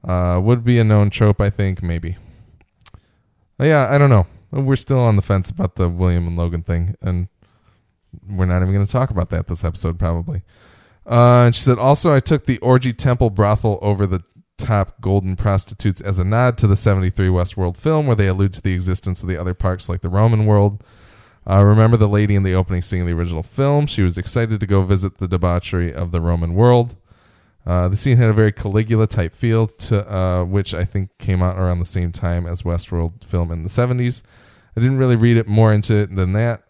Uh, 0.04 0.40
would 0.42 0.64
be 0.64 0.80
a 0.80 0.84
known 0.84 1.10
trope, 1.10 1.40
I 1.40 1.50
think, 1.50 1.84
maybe. 1.84 2.18
Uh, 3.60 3.66
yeah, 3.66 3.88
I 3.92 3.98
don't 3.98 4.10
know. 4.10 4.26
We're 4.52 4.76
still 4.76 5.00
on 5.00 5.16
the 5.16 5.22
fence 5.22 5.50
about 5.50 5.76
the 5.76 5.88
William 5.88 6.28
and 6.28 6.38
Logan 6.38 6.64
thing, 6.64 6.96
and 7.02 7.28
we're 8.28 8.46
not 8.46 8.62
even 8.62 8.74
going 8.74 8.86
to 8.86 8.92
talk 8.92 9.10
about 9.10 9.30
that 9.30 9.48
this 9.48 9.64
episode, 9.64 10.00
probably. 10.00 10.42
Uh, 11.06 11.46
and 11.46 11.56
she 11.56 11.62
said, 11.62 11.78
also, 11.78 12.14
I 12.14 12.20
took 12.20 12.46
the 12.46 12.58
orgy 12.60 12.94
temple 12.94 13.30
brothel 13.30 13.80
over 13.82 14.06
the 14.06 14.24
top 14.58 15.02
golden 15.02 15.36
prostitutes 15.36 16.02
as 16.02 16.20
a 16.20 16.24
nod 16.24 16.58
to 16.60 16.68
the 16.68 16.76
73 16.76 17.28
Westworld 17.28 17.78
film, 17.78 18.08
where 18.08 18.16
they 18.16 18.28
allude 18.28 18.54
to 18.54 18.62
the 18.62 18.74
existence 18.74 19.22
of 19.22 19.30
the 19.30 19.38
other 19.38 19.54
parks 19.54 19.90
like 19.90 20.02
the 20.02 20.10
Roman 20.10 20.46
world. 20.46 20.84
Uh, 21.50 21.64
remember 21.66 21.98
the 21.98 22.08
lady 22.08 22.36
in 22.36 22.44
the 22.44 22.54
opening 22.54 22.82
scene 22.82 23.02
of 23.02 23.08
the 23.08 23.14
original 23.14 23.42
film? 23.42 23.88
She 23.88 24.04
was 24.04 24.18
excited 24.18 24.60
to 24.60 24.68
go 24.68 24.84
visit 24.84 25.18
the 25.18 25.28
debauchery 25.28 25.92
of 25.94 26.12
the 26.12 26.22
Roman 26.22 26.54
world. 26.54 26.96
Uh, 27.66 27.88
the 27.88 27.96
scene 27.96 28.18
had 28.18 28.30
a 28.30 28.34
very 28.34 28.52
Caligula 28.52 29.08
type 29.08 29.34
feel, 29.34 29.68
to 29.68 30.14
uh, 30.14 30.44
which 30.44 30.74
I 30.74 30.84
think 30.84 31.16
came 31.20 31.44
out 31.44 31.58
around 31.58 31.80
the 31.80 31.86
same 31.86 32.12
time 32.12 32.48
as 32.48 32.64
Westworld 32.64 33.24
film 33.24 33.52
in 33.52 33.64
the 33.64 33.70
70s. 33.70 34.24
I 34.76 34.80
didn't 34.80 34.98
really 34.98 35.16
read 35.16 35.38
it 35.38 35.48
more 35.48 35.74
into 35.74 35.96
it 35.96 36.16
than 36.16 36.34
that. 36.34 36.64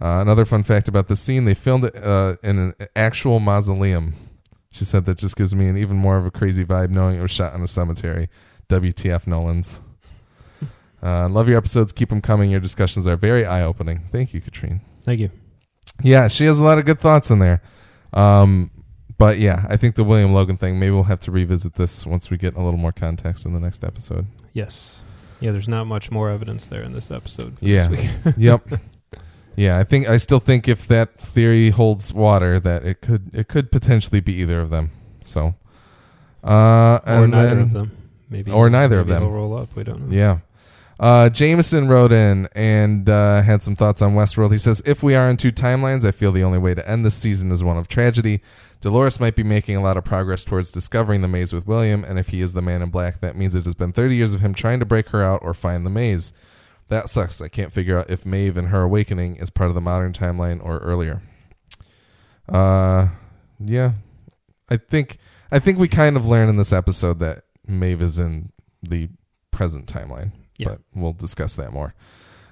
Uh, 0.00 0.20
another 0.20 0.44
fun 0.44 0.62
fact 0.62 0.86
about 0.86 1.08
the 1.08 1.16
scene: 1.16 1.44
they 1.44 1.54
filmed 1.54 1.84
it 1.84 1.96
uh, 1.96 2.36
in 2.42 2.58
an 2.58 2.74
actual 2.94 3.40
mausoleum. 3.40 4.14
She 4.70 4.84
said 4.84 5.06
that 5.06 5.18
just 5.18 5.34
gives 5.36 5.56
me 5.56 5.66
an 5.66 5.76
even 5.76 5.96
more 5.96 6.18
of 6.18 6.26
a 6.26 6.30
crazy 6.30 6.64
vibe 6.64 6.90
knowing 6.90 7.18
it 7.18 7.22
was 7.22 7.32
shot 7.32 7.54
in 7.54 7.62
a 7.62 7.66
cemetery. 7.66 8.28
WTF 8.68 9.26
Nolan's. 9.26 9.80
Uh, 11.00 11.28
love 11.28 11.46
your 11.46 11.56
episodes. 11.56 11.92
Keep 11.92 12.08
them 12.08 12.20
coming. 12.20 12.50
Your 12.50 12.58
discussions 12.58 13.06
are 13.06 13.14
very 13.14 13.46
eye 13.46 13.62
opening. 13.62 14.08
Thank 14.10 14.34
you, 14.34 14.40
Katrine. 14.40 14.80
Thank 15.04 15.20
you. 15.20 15.30
Yeah, 16.02 16.26
she 16.26 16.44
has 16.46 16.58
a 16.58 16.62
lot 16.64 16.78
of 16.78 16.86
good 16.86 16.98
thoughts 16.98 17.30
in 17.30 17.38
there. 17.38 17.62
Um, 18.12 18.72
but 19.18 19.38
yeah, 19.38 19.66
I 19.68 19.76
think 19.76 19.96
the 19.96 20.04
William 20.04 20.32
Logan 20.32 20.56
thing, 20.56 20.78
maybe 20.78 20.92
we'll 20.92 21.04
have 21.04 21.20
to 21.20 21.30
revisit 21.30 21.74
this 21.74 22.06
once 22.06 22.30
we 22.30 22.36
get 22.36 22.54
a 22.54 22.62
little 22.62 22.78
more 22.78 22.92
context 22.92 23.44
in 23.44 23.52
the 23.52 23.60
next 23.60 23.84
episode. 23.84 24.26
Yes. 24.52 25.02
Yeah, 25.40 25.52
there's 25.52 25.68
not 25.68 25.86
much 25.86 26.10
more 26.10 26.30
evidence 26.30 26.66
there 26.68 26.82
in 26.82 26.92
this 26.92 27.10
episode. 27.10 27.58
For 27.58 27.64
Yeah. 27.64 27.88
This 27.88 28.00
week. 28.24 28.34
yep. 28.36 28.66
Yeah, 29.56 29.76
I 29.78 29.84
think 29.84 30.08
I 30.08 30.18
still 30.18 30.38
think 30.38 30.68
if 30.68 30.86
that 30.86 31.18
theory 31.20 31.70
holds 31.70 32.14
water, 32.14 32.60
that 32.60 32.84
it 32.84 33.00
could 33.00 33.34
it 33.34 33.48
could 33.48 33.72
potentially 33.72 34.20
be 34.20 34.34
either 34.34 34.60
of 34.60 34.70
them. 34.70 34.92
So, 35.24 35.56
uh, 36.44 37.00
or 37.04 37.24
and 37.24 37.32
neither 37.32 37.48
then, 37.48 37.58
of 37.58 37.72
them. 37.72 37.96
Maybe. 38.30 38.52
or 38.52 38.70
neither 38.70 39.00
of 39.00 39.08
maybe 39.08 39.14
them. 39.14 39.22
They'll 39.24 39.32
roll 39.32 39.56
up. 39.56 39.74
We 39.74 39.82
don't 39.82 40.08
know. 40.08 40.16
Yeah. 40.16 40.38
Uh, 41.00 41.28
Jameson 41.28 41.88
wrote 41.88 42.12
in 42.12 42.48
and 42.54 43.08
uh, 43.08 43.42
had 43.42 43.62
some 43.62 43.76
thoughts 43.76 44.02
on 44.02 44.14
Westworld. 44.14 44.50
He 44.52 44.58
says, 44.58 44.82
If 44.84 45.02
we 45.02 45.14
are 45.14 45.30
in 45.30 45.36
two 45.36 45.52
timelines, 45.52 46.04
I 46.04 46.10
feel 46.10 46.32
the 46.32 46.42
only 46.42 46.58
way 46.58 46.74
to 46.74 46.88
end 46.88 47.04
this 47.04 47.14
season 47.14 47.52
is 47.52 47.62
one 47.62 47.76
of 47.76 47.86
tragedy. 47.86 48.40
Dolores 48.80 49.18
might 49.18 49.34
be 49.34 49.42
making 49.42 49.76
a 49.76 49.82
lot 49.82 49.96
of 49.96 50.04
progress 50.04 50.44
towards 50.44 50.70
discovering 50.70 51.20
the 51.22 51.28
maze 51.28 51.52
with 51.52 51.66
William, 51.66 52.04
and 52.04 52.18
if 52.18 52.28
he 52.28 52.40
is 52.40 52.52
the 52.54 52.62
man 52.62 52.82
in 52.82 52.90
black, 52.90 53.20
that 53.20 53.36
means 53.36 53.54
it 53.54 53.64
has 53.64 53.74
been 53.74 53.92
30 53.92 54.14
years 54.14 54.34
of 54.34 54.40
him 54.40 54.54
trying 54.54 54.78
to 54.78 54.86
break 54.86 55.08
her 55.08 55.22
out 55.22 55.40
or 55.42 55.52
find 55.52 55.84
the 55.84 55.90
maze. 55.90 56.32
That 56.88 57.08
sucks. 57.08 57.40
I 57.40 57.48
can't 57.48 57.72
figure 57.72 57.98
out 57.98 58.08
if 58.08 58.24
Maeve 58.24 58.56
and 58.56 58.68
her 58.68 58.82
awakening 58.82 59.36
is 59.36 59.50
part 59.50 59.68
of 59.68 59.74
the 59.74 59.80
modern 59.80 60.12
timeline 60.12 60.64
or 60.64 60.78
earlier. 60.78 61.22
Uh, 62.48 63.08
yeah, 63.60 63.92
I 64.70 64.76
think 64.78 65.18
I 65.50 65.58
think 65.58 65.78
we 65.78 65.88
kind 65.88 66.16
of 66.16 66.26
learn 66.26 66.48
in 66.48 66.56
this 66.56 66.72
episode 66.72 67.18
that 67.20 67.44
Maeve 67.66 68.00
is 68.00 68.18
in 68.18 68.52
the 68.82 69.10
present 69.50 69.86
timeline. 69.86 70.32
Yeah. 70.56 70.68
But 70.68 70.80
we'll 70.94 71.12
discuss 71.12 71.54
that 71.56 71.72
more. 71.72 71.94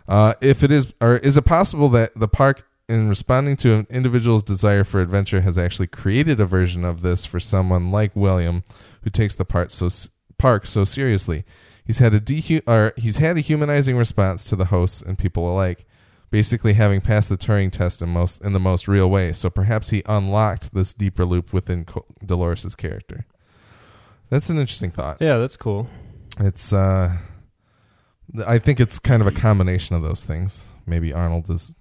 Uh, 0.09 0.35
if 0.41 0.63
it 0.63 0.71
is, 0.71 0.93
or 1.01 1.17
is 1.17 1.37
it 1.37 1.45
possible 1.45 1.89
that 1.91 2.15
the 2.15 2.29
park, 2.29 2.69
in 2.89 3.09
responding 3.09 3.57
to 3.59 3.75
an 3.75 3.87
individual's 3.91 4.43
desire 4.43 4.85
for 4.85 5.01
adventure, 5.01 5.41
has 5.41 5.59
actually 5.59 5.89
created 5.89 6.39
a 6.41 6.47
version 6.47 6.85
of 6.85 7.03
this 7.03 7.25
for 7.25 7.41
someone 7.41 7.91
like 7.91 8.15
William, 8.15 8.63
who 9.03 9.11
takes 9.11 9.35
the 9.35 9.45
part 9.45 9.73
so 9.73 9.89
park 10.39 10.67
so 10.67 10.85
seriously? 10.85 11.45
He's 11.85 11.99
had 11.99 12.15
a 12.15 12.21
dehu- 12.21 12.63
or 12.67 12.93
he's 12.97 13.19
had 13.19 13.37
a 13.37 13.41
humanizing 13.41 13.97
response 13.97 14.45
to 14.45 14.57
the 14.57 14.67
hosts 14.67 15.03
and 15.03 15.19
people 15.19 15.51
alike, 15.53 15.85
basically 16.31 16.75
having 16.75 17.01
passed 17.01 17.29
the 17.29 17.37
Turing 17.37 17.71
test 17.71 18.03
in 18.03 18.09
most 18.09 18.43
in 18.43 18.53
the 18.53 18.61
most 18.61 18.89
real 18.89 19.09
way. 19.11 19.33
So 19.33 19.51
perhaps 19.51 19.91
he 19.91 20.03
unlocked 20.07 20.75
this 20.75 20.93
deeper 20.95 21.25
loop 21.25 21.53
within 21.53 21.85
Co- 21.85 22.07
Dolores's 22.25 22.75
character. 22.75 23.27
That's 24.31 24.51
an 24.51 24.59
interesting 24.59 24.91
thought. 24.91 25.19
Yeah, 25.21 25.39
that's 25.39 25.57
cool. 25.57 25.89
It's 26.39 26.73
uh 26.73 27.17
I 28.47 28.59
think 28.59 28.81
it's 28.81 28.99
kind 28.99 29.23
of 29.23 29.29
a 29.29 29.33
combination 29.33 29.95
of 29.97 30.03
those 30.03 30.25
things. 30.25 30.73
Maybe 30.87 31.13
Arnold 31.13 31.49
is 31.49 31.75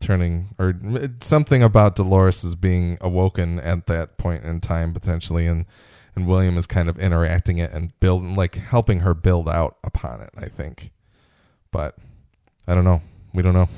turning 0.00 0.54
or 0.58 0.74
something 1.20 1.62
about 1.62 1.96
Dolores 1.96 2.44
is 2.44 2.54
being 2.54 2.98
awoken 3.00 3.58
at 3.60 3.86
that 3.86 4.18
point 4.18 4.44
in 4.44 4.60
time 4.60 4.92
potentially 4.92 5.46
and 5.46 5.66
and 6.18 6.26
William 6.26 6.58
is 6.58 6.66
kind 6.66 6.88
of 6.88 6.98
interacting 6.98 7.58
it 7.58 7.72
and 7.72 7.98
building 8.00 8.34
like 8.34 8.56
helping 8.56 9.00
her 9.00 9.14
build 9.14 9.48
out 9.48 9.76
upon 9.84 10.20
it, 10.20 10.30
I 10.36 10.46
think. 10.46 10.90
But 11.70 11.96
I 12.66 12.74
don't 12.74 12.84
know. 12.84 13.02
We 13.32 13.42
don't 13.42 13.54
know. 13.54 13.68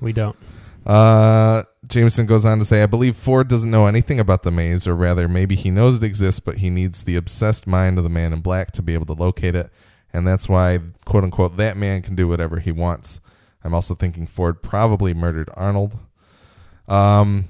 We 0.00 0.12
don't. 0.12 0.36
Uh, 0.84 1.62
Jameson 1.86 2.26
goes 2.26 2.44
on 2.44 2.58
to 2.58 2.64
say, 2.64 2.82
I 2.82 2.86
believe 2.86 3.14
Ford 3.14 3.46
doesn't 3.46 3.70
know 3.70 3.86
anything 3.86 4.18
about 4.18 4.42
the 4.42 4.50
maze, 4.50 4.86
or 4.86 4.96
rather, 4.96 5.28
maybe 5.28 5.54
he 5.54 5.70
knows 5.70 5.96
it 5.96 6.02
exists, 6.02 6.40
but 6.40 6.58
he 6.58 6.70
needs 6.70 7.04
the 7.04 7.14
obsessed 7.14 7.68
mind 7.68 7.98
of 7.98 8.04
the 8.04 8.10
man 8.10 8.32
in 8.32 8.40
black 8.40 8.72
to 8.72 8.82
be 8.82 8.94
able 8.94 9.06
to 9.06 9.12
locate 9.12 9.54
it. 9.54 9.70
And 10.12 10.26
that's 10.26 10.48
why, 10.48 10.80
quote 11.04 11.22
unquote, 11.22 11.56
that 11.56 11.76
man 11.76 12.02
can 12.02 12.16
do 12.16 12.26
whatever 12.26 12.58
he 12.58 12.72
wants. 12.72 13.20
I'm 13.64 13.74
also 13.74 13.94
thinking 13.94 14.26
Ford 14.26 14.62
probably 14.62 15.14
murdered 15.14 15.50
Arnold. 15.54 15.98
Um, 16.88 17.46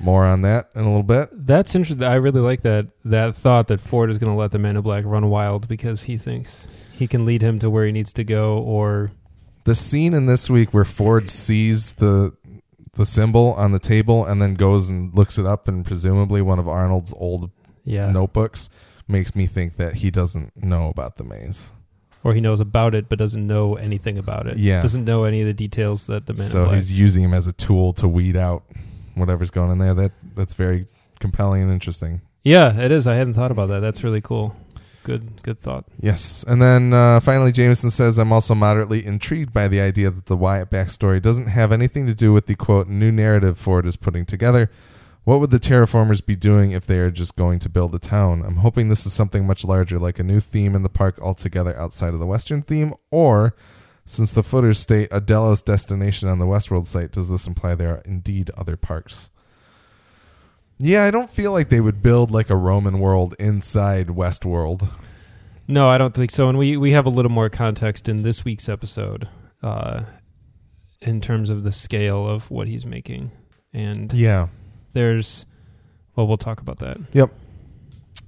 more 0.00 0.24
on 0.24 0.42
that 0.42 0.70
in 0.74 0.82
a 0.82 0.86
little 0.86 1.02
bit. 1.02 1.28
That's 1.32 1.74
interesting. 1.74 2.06
I 2.06 2.14
really 2.14 2.40
like 2.40 2.62
that 2.62 2.88
that 3.04 3.34
thought 3.34 3.68
that 3.68 3.80
Ford 3.80 4.10
is 4.10 4.18
going 4.18 4.34
to 4.34 4.38
let 4.38 4.50
the 4.50 4.58
Man 4.58 4.76
in 4.76 4.82
Black 4.82 5.04
run 5.04 5.28
wild 5.30 5.68
because 5.68 6.04
he 6.04 6.16
thinks 6.16 6.66
he 6.92 7.06
can 7.06 7.24
lead 7.24 7.42
him 7.42 7.58
to 7.60 7.70
where 7.70 7.86
he 7.86 7.92
needs 7.92 8.12
to 8.14 8.24
go, 8.24 8.58
or 8.58 9.10
The 9.64 9.74
scene 9.74 10.14
in 10.14 10.26
this 10.26 10.48
week 10.48 10.72
where 10.72 10.84
Ford 10.84 11.30
sees 11.30 11.94
the 11.94 12.34
the 12.94 13.06
symbol 13.06 13.54
on 13.54 13.72
the 13.72 13.78
table 13.78 14.24
and 14.24 14.40
then 14.40 14.54
goes 14.54 14.88
and 14.88 15.12
looks 15.14 15.36
it 15.36 15.44
up 15.44 15.66
and 15.66 15.84
presumably 15.84 16.40
one 16.40 16.60
of 16.60 16.68
Arnold's 16.68 17.12
old 17.16 17.50
yeah, 17.84 18.10
notebooks 18.10 18.70
makes 19.08 19.34
me 19.34 19.46
think 19.46 19.76
that 19.76 19.94
he 19.94 20.10
doesn't 20.10 20.56
know 20.56 20.88
about 20.88 21.16
the 21.16 21.24
maze. 21.24 21.72
Or 22.24 22.34
he 22.34 22.40
knows 22.40 22.58
about 22.58 22.94
it 22.94 23.08
but 23.08 23.18
doesn't 23.18 23.46
know 23.46 23.74
anything 23.76 24.18
about 24.18 24.46
it. 24.46 24.56
Yeah. 24.56 24.82
doesn't 24.82 25.04
know 25.04 25.24
any 25.24 25.42
of 25.42 25.46
the 25.46 25.54
details 25.54 26.06
that 26.06 26.26
the 26.26 26.32
Man 26.32 26.42
so 26.42 26.70
he's 26.70 26.92
using 26.92 27.22
him 27.22 27.34
as 27.34 27.46
a 27.46 27.52
tool 27.52 27.92
to 27.94 28.08
weed 28.08 28.36
out 28.36 28.64
whatever's 29.14 29.50
going 29.50 29.70
in 29.70 29.78
there. 29.78 29.94
That 29.94 30.12
that's 30.34 30.54
very 30.54 30.86
compelling 31.20 31.62
and 31.62 31.70
interesting. 31.70 32.22
Yeah, 32.42 32.78
it 32.78 32.90
is. 32.90 33.06
I 33.06 33.14
hadn't 33.14 33.34
thought 33.34 33.50
about 33.50 33.68
that. 33.68 33.80
That's 33.80 34.02
really 34.02 34.20
cool. 34.20 34.56
Good, 35.02 35.42
good 35.42 35.58
thought. 35.58 35.84
Yes, 36.00 36.44
and 36.48 36.62
then 36.62 36.94
uh, 36.94 37.20
finally, 37.20 37.52
Jameson 37.52 37.90
says, 37.90 38.16
"I'm 38.16 38.32
also 38.32 38.54
moderately 38.54 39.04
intrigued 39.04 39.52
by 39.52 39.68
the 39.68 39.78
idea 39.80 40.10
that 40.10 40.26
the 40.26 40.36
Wyatt 40.36 40.70
backstory 40.70 41.20
doesn't 41.20 41.48
have 41.48 41.72
anything 41.72 42.06
to 42.06 42.14
do 42.14 42.32
with 42.32 42.46
the 42.46 42.54
quote 42.54 42.88
new 42.88 43.12
narrative 43.12 43.58
Ford 43.58 43.86
is 43.86 43.96
putting 43.96 44.24
together." 44.24 44.70
What 45.24 45.40
would 45.40 45.50
the 45.50 45.58
terraformers 45.58 46.24
be 46.24 46.36
doing 46.36 46.72
if 46.72 46.86
they 46.86 46.98
are 46.98 47.10
just 47.10 47.34
going 47.34 47.58
to 47.60 47.70
build 47.70 47.94
a 47.94 47.98
town? 47.98 48.42
I'm 48.44 48.56
hoping 48.56 48.88
this 48.88 49.06
is 49.06 49.14
something 49.14 49.46
much 49.46 49.64
larger, 49.64 49.98
like 49.98 50.18
a 50.18 50.22
new 50.24 50.38
theme 50.38 50.74
in 50.74 50.82
the 50.82 50.90
park 50.90 51.18
altogether 51.18 51.74
outside 51.78 52.12
of 52.12 52.20
the 52.20 52.26
Western 52.26 52.60
theme, 52.60 52.92
or 53.10 53.54
since 54.04 54.30
the 54.30 54.42
footers 54.42 54.78
state 54.78 55.08
a 55.10 55.22
Delos 55.22 55.62
destination 55.62 56.28
on 56.28 56.38
the 56.40 56.44
Westworld 56.46 56.86
site, 56.86 57.10
does 57.10 57.30
this 57.30 57.46
imply 57.46 57.74
there 57.74 57.92
are 57.96 58.02
indeed 58.04 58.50
other 58.50 58.76
parks? 58.76 59.30
Yeah, 60.76 61.04
I 61.04 61.10
don't 61.10 61.30
feel 61.30 61.52
like 61.52 61.70
they 61.70 61.80
would 61.80 62.02
build 62.02 62.30
like 62.30 62.50
a 62.50 62.56
Roman 62.56 62.98
world 62.98 63.34
inside 63.38 64.08
Westworld. 64.08 64.90
No, 65.66 65.88
I 65.88 65.96
don't 65.96 66.12
think 66.12 66.30
so. 66.32 66.50
And 66.50 66.58
we 66.58 66.76
we 66.76 66.90
have 66.90 67.06
a 67.06 67.10
little 67.10 67.30
more 67.30 67.48
context 67.48 68.10
in 68.10 68.22
this 68.22 68.44
week's 68.44 68.68
episode, 68.68 69.26
uh, 69.62 70.02
in 71.00 71.22
terms 71.22 71.48
of 71.48 71.62
the 71.62 71.72
scale 71.72 72.28
of 72.28 72.50
what 72.50 72.68
he's 72.68 72.84
making, 72.84 73.30
and 73.72 74.12
Yeah. 74.12 74.48
There's, 74.94 75.44
well, 76.16 76.26
we'll 76.26 76.38
talk 76.38 76.60
about 76.60 76.78
that. 76.78 76.98
Yep. 77.12 77.30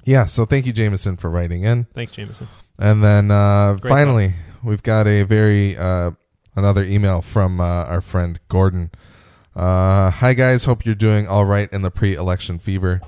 Yeah, 0.04 0.26
so 0.26 0.44
thank 0.44 0.66
you, 0.66 0.72
Jameson, 0.72 1.16
for 1.16 1.30
writing 1.30 1.64
in. 1.64 1.84
Thanks, 1.92 2.12
Jameson. 2.12 2.46
And 2.78 3.02
then 3.02 3.30
uh, 3.30 3.78
finally, 3.78 4.34
we've 4.62 4.82
got 4.82 5.06
a 5.06 5.22
very 5.22 5.76
uh, 5.76 6.12
another 6.54 6.84
email 6.84 7.22
from 7.22 7.60
uh, 7.60 7.84
our 7.84 8.00
friend 8.00 8.38
Gordon. 8.48 8.90
Uh, 9.54 10.10
Hi 10.10 10.34
guys, 10.34 10.64
hope 10.64 10.84
you're 10.84 10.94
doing 10.94 11.26
all 11.26 11.46
right 11.46 11.72
in 11.72 11.82
the 11.82 11.90
pre-election 11.90 12.58
fever. 12.58 13.00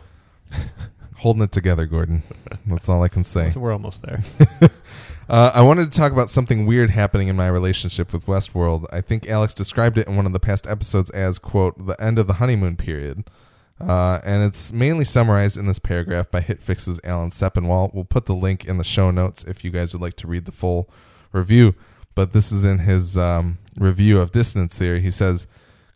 Holding 1.18 1.42
it 1.42 1.52
together, 1.52 1.84
Gordon. 1.84 2.22
That's 2.66 2.88
all 2.88 3.02
I 3.02 3.08
can 3.08 3.22
say. 3.24 3.52
We're 3.56 3.72
almost 3.72 4.02
there. 4.02 4.22
Uh, 5.30 5.50
I 5.52 5.60
wanted 5.60 5.92
to 5.92 5.98
talk 5.98 6.10
about 6.10 6.30
something 6.30 6.64
weird 6.64 6.88
happening 6.88 7.28
in 7.28 7.36
my 7.36 7.48
relationship 7.48 8.14
with 8.14 8.24
Westworld. 8.24 8.86
I 8.90 9.02
think 9.02 9.28
Alex 9.28 9.52
described 9.52 9.98
it 9.98 10.08
in 10.08 10.16
one 10.16 10.24
of 10.24 10.32
the 10.32 10.40
past 10.40 10.66
episodes 10.66 11.10
as, 11.10 11.38
quote, 11.38 11.86
the 11.86 12.02
end 12.02 12.18
of 12.18 12.26
the 12.26 12.32
honeymoon 12.34 12.76
period. 12.76 13.28
Uh, 13.80 14.18
and 14.24 14.42
it's 14.42 14.72
mainly 14.72 15.04
summarized 15.04 15.56
in 15.56 15.66
this 15.66 15.78
paragraph 15.78 16.30
by 16.30 16.40
HitFix's 16.40 17.00
Alan 17.04 17.30
Sepinwall. 17.30 17.94
We'll 17.94 18.04
put 18.04 18.26
the 18.26 18.34
link 18.34 18.64
in 18.64 18.78
the 18.78 18.84
show 18.84 19.10
notes 19.10 19.44
if 19.44 19.64
you 19.64 19.70
guys 19.70 19.92
would 19.92 20.02
like 20.02 20.14
to 20.16 20.26
read 20.26 20.46
the 20.46 20.52
full 20.52 20.90
review. 21.32 21.74
But 22.14 22.32
this 22.32 22.50
is 22.50 22.64
in 22.64 22.80
his 22.80 23.16
um, 23.16 23.58
review 23.76 24.20
of 24.20 24.32
Dissonance 24.32 24.76
Theory. 24.76 25.00
He 25.00 25.10
says, 25.10 25.46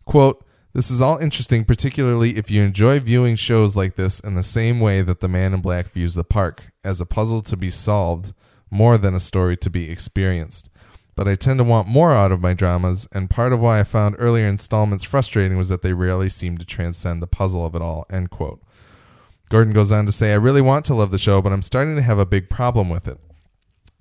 quote, 0.05 0.45
this 0.73 0.89
is 0.89 1.01
all 1.01 1.17
interesting, 1.19 1.65
particularly 1.65 2.37
if 2.37 2.49
you 2.49 2.63
enjoy 2.63 2.99
viewing 2.99 3.35
shows 3.35 3.75
like 3.75 3.95
this 3.95 4.19
in 4.19 4.33
the 4.33 4.41
same 4.41 4.79
way 4.79 5.01
that 5.03 5.19
the 5.19 5.27
man 5.27 5.53
in 5.53 5.61
black 5.61 5.87
views 5.87 6.15
the 6.15 6.23
park, 6.23 6.71
as 6.83 6.99
a 6.99 7.05
puzzle 7.05 7.41
to 7.43 7.55
be 7.55 7.69
solved 7.69 8.33
more 8.71 8.97
than 8.97 9.13
a 9.13 9.19
story 9.19 9.55
to 9.57 9.69
be 9.69 9.91
experienced. 9.91 10.69
But 11.15 11.27
I 11.27 11.35
tend 11.35 11.59
to 11.59 11.63
want 11.63 11.87
more 11.87 12.11
out 12.11 12.31
of 12.31 12.41
my 12.41 12.53
dramas, 12.53 13.07
and 13.11 13.29
part 13.29 13.53
of 13.53 13.61
why 13.61 13.79
I 13.79 13.83
found 13.83 14.15
earlier 14.17 14.47
installments 14.47 15.03
frustrating 15.03 15.57
was 15.57 15.69
that 15.69 15.83
they 15.83 15.93
rarely 15.93 16.29
seemed 16.29 16.59
to 16.59 16.65
transcend 16.65 17.21
the 17.21 17.27
puzzle 17.27 17.65
of 17.65 17.75
it 17.75 17.81
all. 17.81 18.05
End 18.09 18.31
quote. 18.31 18.61
Gordon 19.49 19.73
goes 19.73 19.91
on 19.91 20.07
to 20.07 20.11
say, 20.11 20.31
I 20.31 20.37
really 20.37 20.61
want 20.61 20.85
to 20.85 20.95
love 20.95 21.11
the 21.11 21.19
show, 21.19 21.41
but 21.41 21.53
I'm 21.53 21.61
starting 21.61 21.95
to 21.95 22.01
have 22.01 22.17
a 22.17 22.25
big 22.25 22.49
problem 22.49 22.89
with 22.89 23.07
it. 23.07 23.19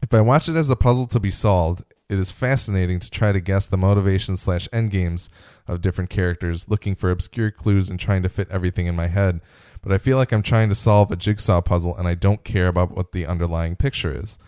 If 0.03 0.15
I 0.15 0.21
watch 0.23 0.49
it 0.49 0.57
as 0.57 0.71
a 0.71 0.77
puzzle 0.77 1.07
to 1.09 1.21
be 1.21 1.31
solved, 1.31 1.83
it 2.09 2.19
is 2.19 2.31
fascinating 2.31 3.01
to 3.01 3.11
try 3.11 3.33
to 3.33 3.41
guess 3.41 3.67
the 3.67 3.77
motivations 3.77 4.41
slash 4.41 4.69
endgames 4.69 5.29
of 5.69 5.81
different 5.81 6.11
characters, 6.11 6.69
looking 6.69 6.95
for 6.95 7.11
obscure 7.11 7.51
clues 7.51 7.89
and 7.89 8.01
trying 8.01 8.23
to 8.23 8.29
fit 8.29 8.51
everything 8.51 8.87
in 8.87 8.97
my 8.97 9.07
head. 9.07 9.41
But 9.83 9.93
I 9.93 9.99
feel 9.99 10.17
like 10.17 10.33
I'm 10.33 10.43
trying 10.43 10.69
to 10.69 10.75
solve 10.75 11.11
a 11.11 11.17
jigsaw 11.17 11.61
puzzle 11.61 11.97
and 11.97 12.09
I 12.09 12.15
don't 12.15 12.45
care 12.45 12.69
about 12.69 12.97
what 12.97 13.13
the 13.13 13.27
underlying 13.27 13.77
picture 13.77 14.13
is. 14.15 14.39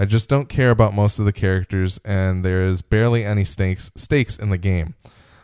I 0.00 0.04
just 0.04 0.28
don't 0.28 0.48
care 0.48 0.70
about 0.70 0.94
most 0.94 1.18
of 1.18 1.24
the 1.24 1.32
characters, 1.32 1.98
and 2.04 2.44
there 2.44 2.64
is 2.66 2.82
barely 2.82 3.24
any 3.24 3.44
stakes 3.44 3.90
stakes 3.96 4.36
in 4.38 4.50
the 4.50 4.58
game. 4.58 4.94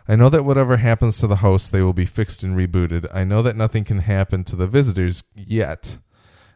I 0.06 0.16
know 0.16 0.28
that 0.28 0.44
whatever 0.44 0.76
happens 0.76 1.18
to 1.18 1.26
the 1.26 1.36
hosts, 1.36 1.70
they 1.70 1.82
will 1.82 1.92
be 1.92 2.04
fixed 2.04 2.42
and 2.42 2.56
rebooted. 2.56 3.08
I 3.12 3.24
know 3.24 3.42
that 3.42 3.56
nothing 3.56 3.84
can 3.84 3.98
happen 3.98 4.44
to 4.44 4.54
the 4.54 4.66
visitors 4.66 5.24
yet, 5.34 5.98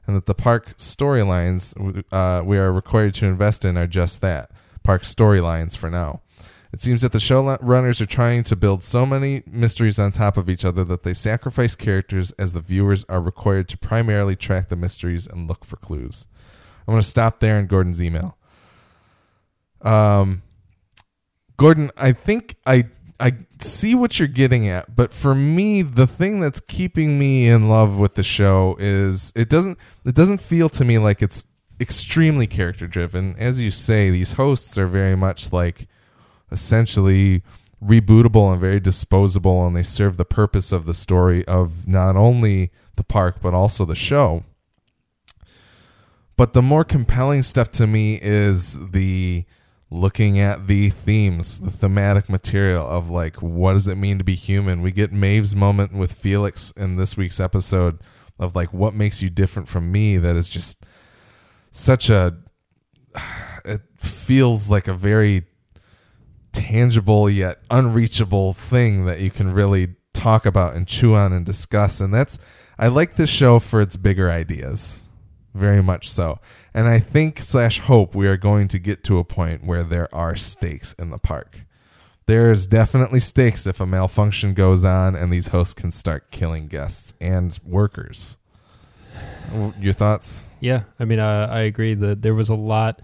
and 0.07 0.15
that 0.15 0.27
the 0.27 0.35
park 0.35 0.77
storylines 0.77 1.75
uh, 2.13 2.45
we 2.45 2.57
are 2.57 2.73
required 2.73 3.15
to 3.15 3.27
invest 3.27 3.65
in 3.65 3.77
are 3.77 3.87
just 3.87 4.21
that 4.21 4.51
park 4.85 5.03
storylines 5.03 5.77
for 5.77 5.91
now. 5.91 6.21
It 6.73 6.81
seems 6.81 7.01
that 7.01 7.13
the 7.13 7.19
showrunners 7.19 8.01
are 8.01 8.07
trying 8.07 8.43
to 8.45 8.57
build 8.57 8.83
so 8.83 9.07
many 9.07 9.43
mysteries 9.47 9.99
on 9.99 10.13
top 10.13 10.37
of 10.37 10.49
each 10.49 10.65
other 10.65 10.85
that 10.85 11.03
they 11.03 11.15
sacrifice 11.15 11.75
characters 11.75 12.31
as 12.33 12.53
the 12.53 12.61
viewers 12.61 13.05
are 13.09 13.21
required 13.21 13.69
to 13.71 13.79
primarily 13.79 14.37
track 14.37 14.69
the 14.69 14.77
mysteries 14.77 15.27
and 15.27 15.49
look 15.49 15.65
for 15.65 15.77
clues. 15.77 16.27
I'm 16.89 16.93
going 16.93 17.03
to 17.03 17.07
stop 17.07 17.39
there 17.39 17.59
in 17.59 17.67
Gordon's 17.67 18.01
email. 18.01 18.39
Um, 19.83 20.43
Gordon, 21.59 21.91
I 21.99 22.13
think 22.13 22.57
I 22.67 22.87
I 23.21 23.37
see 23.61 23.95
what 23.95 24.19
you're 24.19 24.27
getting 24.27 24.69
at, 24.69 24.97
but 24.97 25.13
for 25.13 25.35
me, 25.35 25.83
the 25.83 26.07
thing 26.07 26.41
that's 26.41 26.61
keeping 26.61 27.19
me 27.19 27.47
in 27.47 27.69
love 27.69 27.99
with 27.99 28.15
the 28.15 28.23
show 28.23 28.75
is 28.79 29.35
it 29.37 29.51
doesn't 29.51 29.77
it 30.07 30.15
doesn't 30.15 30.41
feel 30.41 30.71
to 30.71 30.85
me 30.85 30.97
like 30.97 31.21
it's 31.21 31.47
extremely 31.79 32.47
character 32.47 32.87
driven. 32.87 33.37
As 33.37 33.61
you 33.61 33.71
say, 33.71 34.09
these 34.09 34.33
hosts 34.33 34.79
are 34.79 34.87
very 34.87 35.15
much 35.15 35.53
like 35.53 35.89
essentially 36.51 37.43
rebootable 37.85 38.51
and 38.51 38.63
very 38.63 38.81
disposable, 38.81 39.67
and 39.67 39.77
they 39.77 39.83
serve 39.83 40.17
the 40.17 40.25
purpose 40.25 40.73
of 40.73 40.87
the 40.87 40.95
story 40.95 41.45
of 41.45 41.87
not 41.87 42.17
only 42.17 42.73
the 42.97 43.05
park 43.05 43.41
but 43.43 43.53
also 43.53 43.85
the 43.85 43.95
show. 43.95 44.43
But 46.39 46.53
the 46.53 46.63
more 46.63 46.85
compelling 46.85 47.43
stuff 47.43 47.69
to 47.73 47.87
me 47.89 48.17
is 48.23 48.79
the 48.93 49.45
looking 49.91 50.39
at 50.39 50.69
the 50.69 50.89
themes, 50.91 51.59
the 51.59 51.73
thematic 51.73 52.29
material 52.29 52.87
of 52.87 53.11
like 53.11 53.43
what 53.43 53.73
does 53.73 53.89
it 53.89 53.97
mean 53.97 54.19
to 54.19 54.25
be 54.25 54.37
human. 54.37 54.81
We 54.81 54.93
get 54.93 55.13
Maeve's 55.13 55.57
moment 55.57 55.93
with 55.93 56.13
Felix 56.13 56.71
in 56.71 56.95
this 56.95 57.17
week's 57.17 57.41
episode 57.41 57.99
of 58.39 58.55
like 58.55 58.73
what 58.73 58.95
makes 58.95 59.21
you 59.21 59.31
different 59.31 59.67
from 59.67 59.91
me 59.91 60.17
that 60.17 60.37
is 60.37 60.49
just 60.49 60.87
such 61.73 62.09
a 62.09 62.37
it 63.65 63.81
feels 63.97 64.71
like 64.71 64.87
a 64.87 64.95
very 64.95 65.45
tangible 66.53 67.29
yet 67.29 67.59
unreachable 67.69 68.53
thing 68.53 69.07
that 69.07 69.19
you 69.19 69.33
can 69.33 69.53
really 69.53 69.97
talk 70.13 70.47
about 70.47 70.77
and 70.77 70.87
chew 70.87 71.17
on 71.17 71.33
and 71.33 71.45
discuss 71.45 72.01
and 72.01 72.15
that's 72.15 72.39
I 72.79 72.87
like 72.87 73.17
this 73.17 73.29
show 73.29 73.59
for 73.59 73.81
its 73.81 73.97
bigger 73.97 74.31
ideas 74.31 75.08
very 75.59 75.83
much 75.83 76.11
so 76.11 76.39
and 76.73 76.89
I 76.89 76.99
think 76.99 77.41
slash 77.41 77.81
hope 77.81 78.15
we 78.15 78.27
are 78.27 78.37
going 78.37 78.69
to 78.69 78.79
get 78.79 79.05
to 79.05 79.19
a 79.19 79.25
point 79.25 79.65
where 79.65 79.83
there 79.83 80.13
are 80.15 80.37
stakes 80.37 80.95
in 80.95 81.11
the 81.11 81.19
park 81.19 81.61
there's 82.27 82.67
definitely 82.67 83.21
stakes 83.21 83.67
if 83.67 83.81
a 83.81 83.87
malfunction 83.87 84.55
goes 84.55 84.85
on 84.85 85.17
and 85.17 85.33
these 85.33 85.49
hosts 85.49 85.75
can 85.75 85.91
start 85.91 86.31
killing 86.31 86.69
guests 86.69 87.15
and 87.21 87.59
workers 87.65 88.37
your 89.81 89.93
thoughts 89.93 90.49
Yeah, 90.61 90.83
I 91.01 91.05
mean, 91.05 91.19
uh, 91.19 91.49
I 91.51 91.61
agree 91.61 91.95
that 91.95 92.23
there 92.23 92.35
was 92.35 92.49
a 92.49 92.55
lot. 92.55 93.01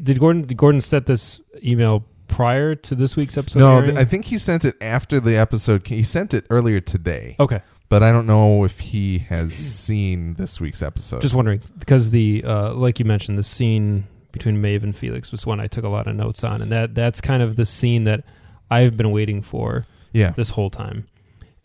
Did 0.00 0.18
Gordon 0.18 0.42
did 0.42 0.56
Gordon 0.56 0.80
set 0.80 1.06
this 1.06 1.40
email 1.64 2.04
prior 2.28 2.74
to 2.74 2.94
this 2.94 3.16
week's 3.16 3.36
episode? 3.36 3.58
no 3.58 3.82
th- 3.82 3.94
i 3.96 4.04
think 4.04 4.24
he 4.26 4.38
sent 4.38 4.64
it 4.64 4.74
after 4.80 5.20
the 5.20 5.36
episode 5.36 5.86
he 5.86 6.02
sent 6.02 6.32
it 6.32 6.46
earlier 6.48 6.80
today 6.80 7.36
okay. 7.38 7.60
But 7.92 8.02
i 8.02 8.10
don't 8.10 8.26
know 8.26 8.64
if 8.64 8.80
he 8.80 9.18
has 9.18 9.52
seen 9.86 10.32
this 10.34 10.58
week's 10.58 10.82
episode 10.82 11.20
Just 11.20 11.34
wondering 11.34 11.60
because 11.78 12.10
the 12.10 12.42
uh, 12.42 12.72
like 12.72 12.98
you 12.98 13.04
mentioned, 13.04 13.38
the 13.38 13.42
scene 13.42 14.06
between 14.32 14.62
Maeve 14.62 14.82
and 14.82 14.96
Felix 14.96 15.30
was 15.30 15.44
one 15.44 15.60
I 15.60 15.66
took 15.66 15.84
a 15.84 15.90
lot 15.90 16.06
of 16.06 16.16
notes 16.16 16.42
on, 16.42 16.62
and 16.62 16.72
that 16.72 16.94
that's 16.94 17.20
kind 17.20 17.42
of 17.42 17.56
the 17.56 17.66
scene 17.66 18.04
that 18.04 18.24
I've 18.70 18.96
been 18.96 19.10
waiting 19.10 19.42
for 19.42 19.86
yeah 20.12 20.30
this 20.30 20.50
whole 20.50 20.70
time, 20.70 21.06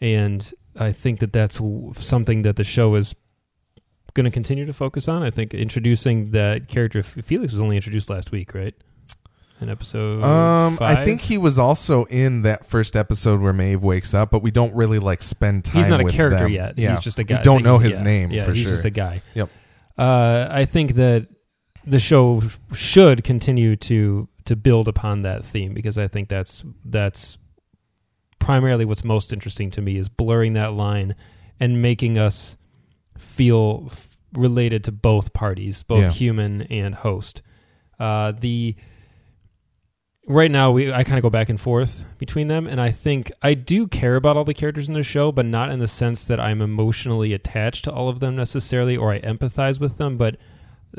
and 0.01 0.51
I 0.77 0.91
think 0.91 1.21
that 1.21 1.31
that's 1.31 1.61
something 1.95 2.41
that 2.41 2.57
the 2.57 2.65
show 2.65 2.95
is 2.95 3.15
going 4.13 4.25
to 4.25 4.31
continue 4.31 4.65
to 4.65 4.73
focus 4.73 5.07
on. 5.07 5.23
I 5.23 5.31
think 5.31 5.53
introducing 5.53 6.31
that 6.31 6.67
character 6.67 7.03
Felix 7.03 7.53
was 7.53 7.61
only 7.61 7.77
introduced 7.77 8.09
last 8.09 8.33
week, 8.33 8.53
right? 8.53 8.75
In 9.59 9.69
episode, 9.69 10.21
um 10.23 10.77
i 10.81 11.03
think 11.03 11.19
he 11.21 11.37
was 11.39 11.57
also 11.57 12.05
in 12.05 12.43
that 12.43 12.65
first 12.67 12.95
episode 12.95 13.41
where 13.41 13.53
maeve 13.53 13.81
wakes 13.83 14.13
up 14.13 14.29
but 14.29 14.43
we 14.43 14.51
don't 14.51 14.73
really 14.75 14.99
like 14.99 15.23
spend 15.23 15.65
time 15.65 15.77
he's 15.77 15.87
not 15.87 15.99
a 15.99 16.03
character 16.05 16.43
them. 16.43 16.51
yet. 16.51 16.77
yeah 16.77 16.91
He's 16.91 16.99
just 16.99 17.17
a 17.17 17.23
guy. 17.23 17.37
we 17.37 17.43
don't 17.43 17.63
know 17.63 17.79
his 17.79 17.97
Yeah, 17.97 18.03
name 18.03 18.31
Yeah, 18.31 18.45
for 18.45 18.53
he's 18.53 18.63
sure 18.63 18.73
just 18.73 18.85
a 18.85 18.91
guy. 18.91 19.21
Yep. 19.33 19.49
Uh, 19.97 20.47
I 20.51 20.65
think 20.65 20.93
that 20.95 21.27
the 21.85 21.97
show 21.97 22.43
should 22.73 23.23
continue 23.23 23.75
to 23.77 24.27
to 24.45 24.55
build 24.55 24.87
upon 24.87 25.23
that 25.23 25.43
theme 25.43 25.73
because 25.73 25.97
I 25.97 26.07
think 26.07 26.29
that's 26.29 26.63
that's 26.85 27.39
primarily 28.39 28.85
what's 28.85 29.03
most 29.03 29.33
interesting 29.33 29.71
to 29.71 29.81
me 29.81 29.97
is 29.97 30.07
blurring 30.07 30.53
that 30.53 30.73
line 30.73 31.15
and 31.59 31.81
making 31.81 32.17
us 32.19 32.57
feel 33.17 33.87
f- 33.89 34.17
related 34.33 34.83
to 34.83 34.91
both 34.91 35.33
parties, 35.33 35.81
both 35.83 36.01
Yeah. 36.01 36.11
human 36.11 36.61
and 36.63 36.93
host. 36.93 37.41
Uh, 37.99 38.31
the 38.39 38.75
right 40.27 40.51
now 40.51 40.71
we 40.71 40.91
I 40.91 41.03
kind 41.03 41.17
of 41.17 41.21
go 41.23 41.29
back 41.29 41.49
and 41.49 41.59
forth 41.59 42.03
between 42.17 42.47
them 42.47 42.67
and 42.67 42.79
I 42.81 42.91
think 42.91 43.31
I 43.41 43.53
do 43.53 43.87
care 43.87 44.15
about 44.15 44.35
all 44.37 44.43
the 44.43 44.53
characters 44.53 44.87
in 44.89 44.93
the 44.93 45.03
show 45.03 45.31
but 45.31 45.45
not 45.45 45.69
in 45.71 45.79
the 45.79 45.87
sense 45.87 46.25
that 46.25 46.39
I'm 46.39 46.61
emotionally 46.61 47.33
attached 47.33 47.85
to 47.85 47.91
all 47.91 48.09
of 48.09 48.19
them 48.19 48.35
necessarily 48.35 48.97
or 48.97 49.11
I 49.13 49.19
empathize 49.21 49.79
with 49.79 49.97
them 49.97 50.17
but 50.17 50.37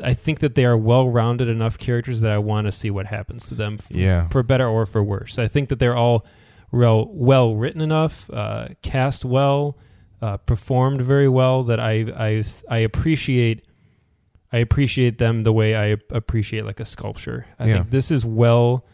I 0.03 0.13
think 0.13 0.39
that 0.39 0.55
they 0.55 0.65
are 0.65 0.77
well-rounded 0.77 1.47
enough 1.47 1.77
characters 1.77 2.21
that 2.21 2.31
I 2.31 2.37
want 2.37 2.65
to 2.65 2.71
see 2.71 2.89
what 2.89 3.07
happens 3.07 3.47
to 3.49 3.55
them 3.55 3.77
f- 3.79 3.91
yeah 3.91 4.27
for 4.29 4.43
better 4.43 4.67
or 4.67 4.85
for 4.85 5.03
worse. 5.03 5.37
I 5.39 5.47
think 5.47 5.69
that 5.69 5.79
they're 5.79 5.95
all 5.95 6.25
well, 6.71 7.07
well 7.11 7.55
written 7.55 7.81
enough, 7.81 8.29
uh, 8.31 8.67
cast 8.83 9.25
well, 9.25 9.75
uh, 10.21 10.37
performed 10.37 11.01
very 11.01 11.27
well 11.27 11.63
that 11.63 11.79
I 11.79 11.93
I 12.15 12.43
I 12.69 12.77
appreciate 12.77 13.65
I 14.53 14.57
appreciate 14.57 15.17
them 15.17 15.41
the 15.43 15.51
way 15.53 15.75
I 15.75 15.97
appreciate 16.11 16.65
like 16.65 16.79
a 16.79 16.85
sculpture. 16.85 17.47
I 17.57 17.67
Yeah. 17.67 17.73
think 17.77 17.89
this 17.89 18.11
is 18.11 18.23
well 18.25 18.85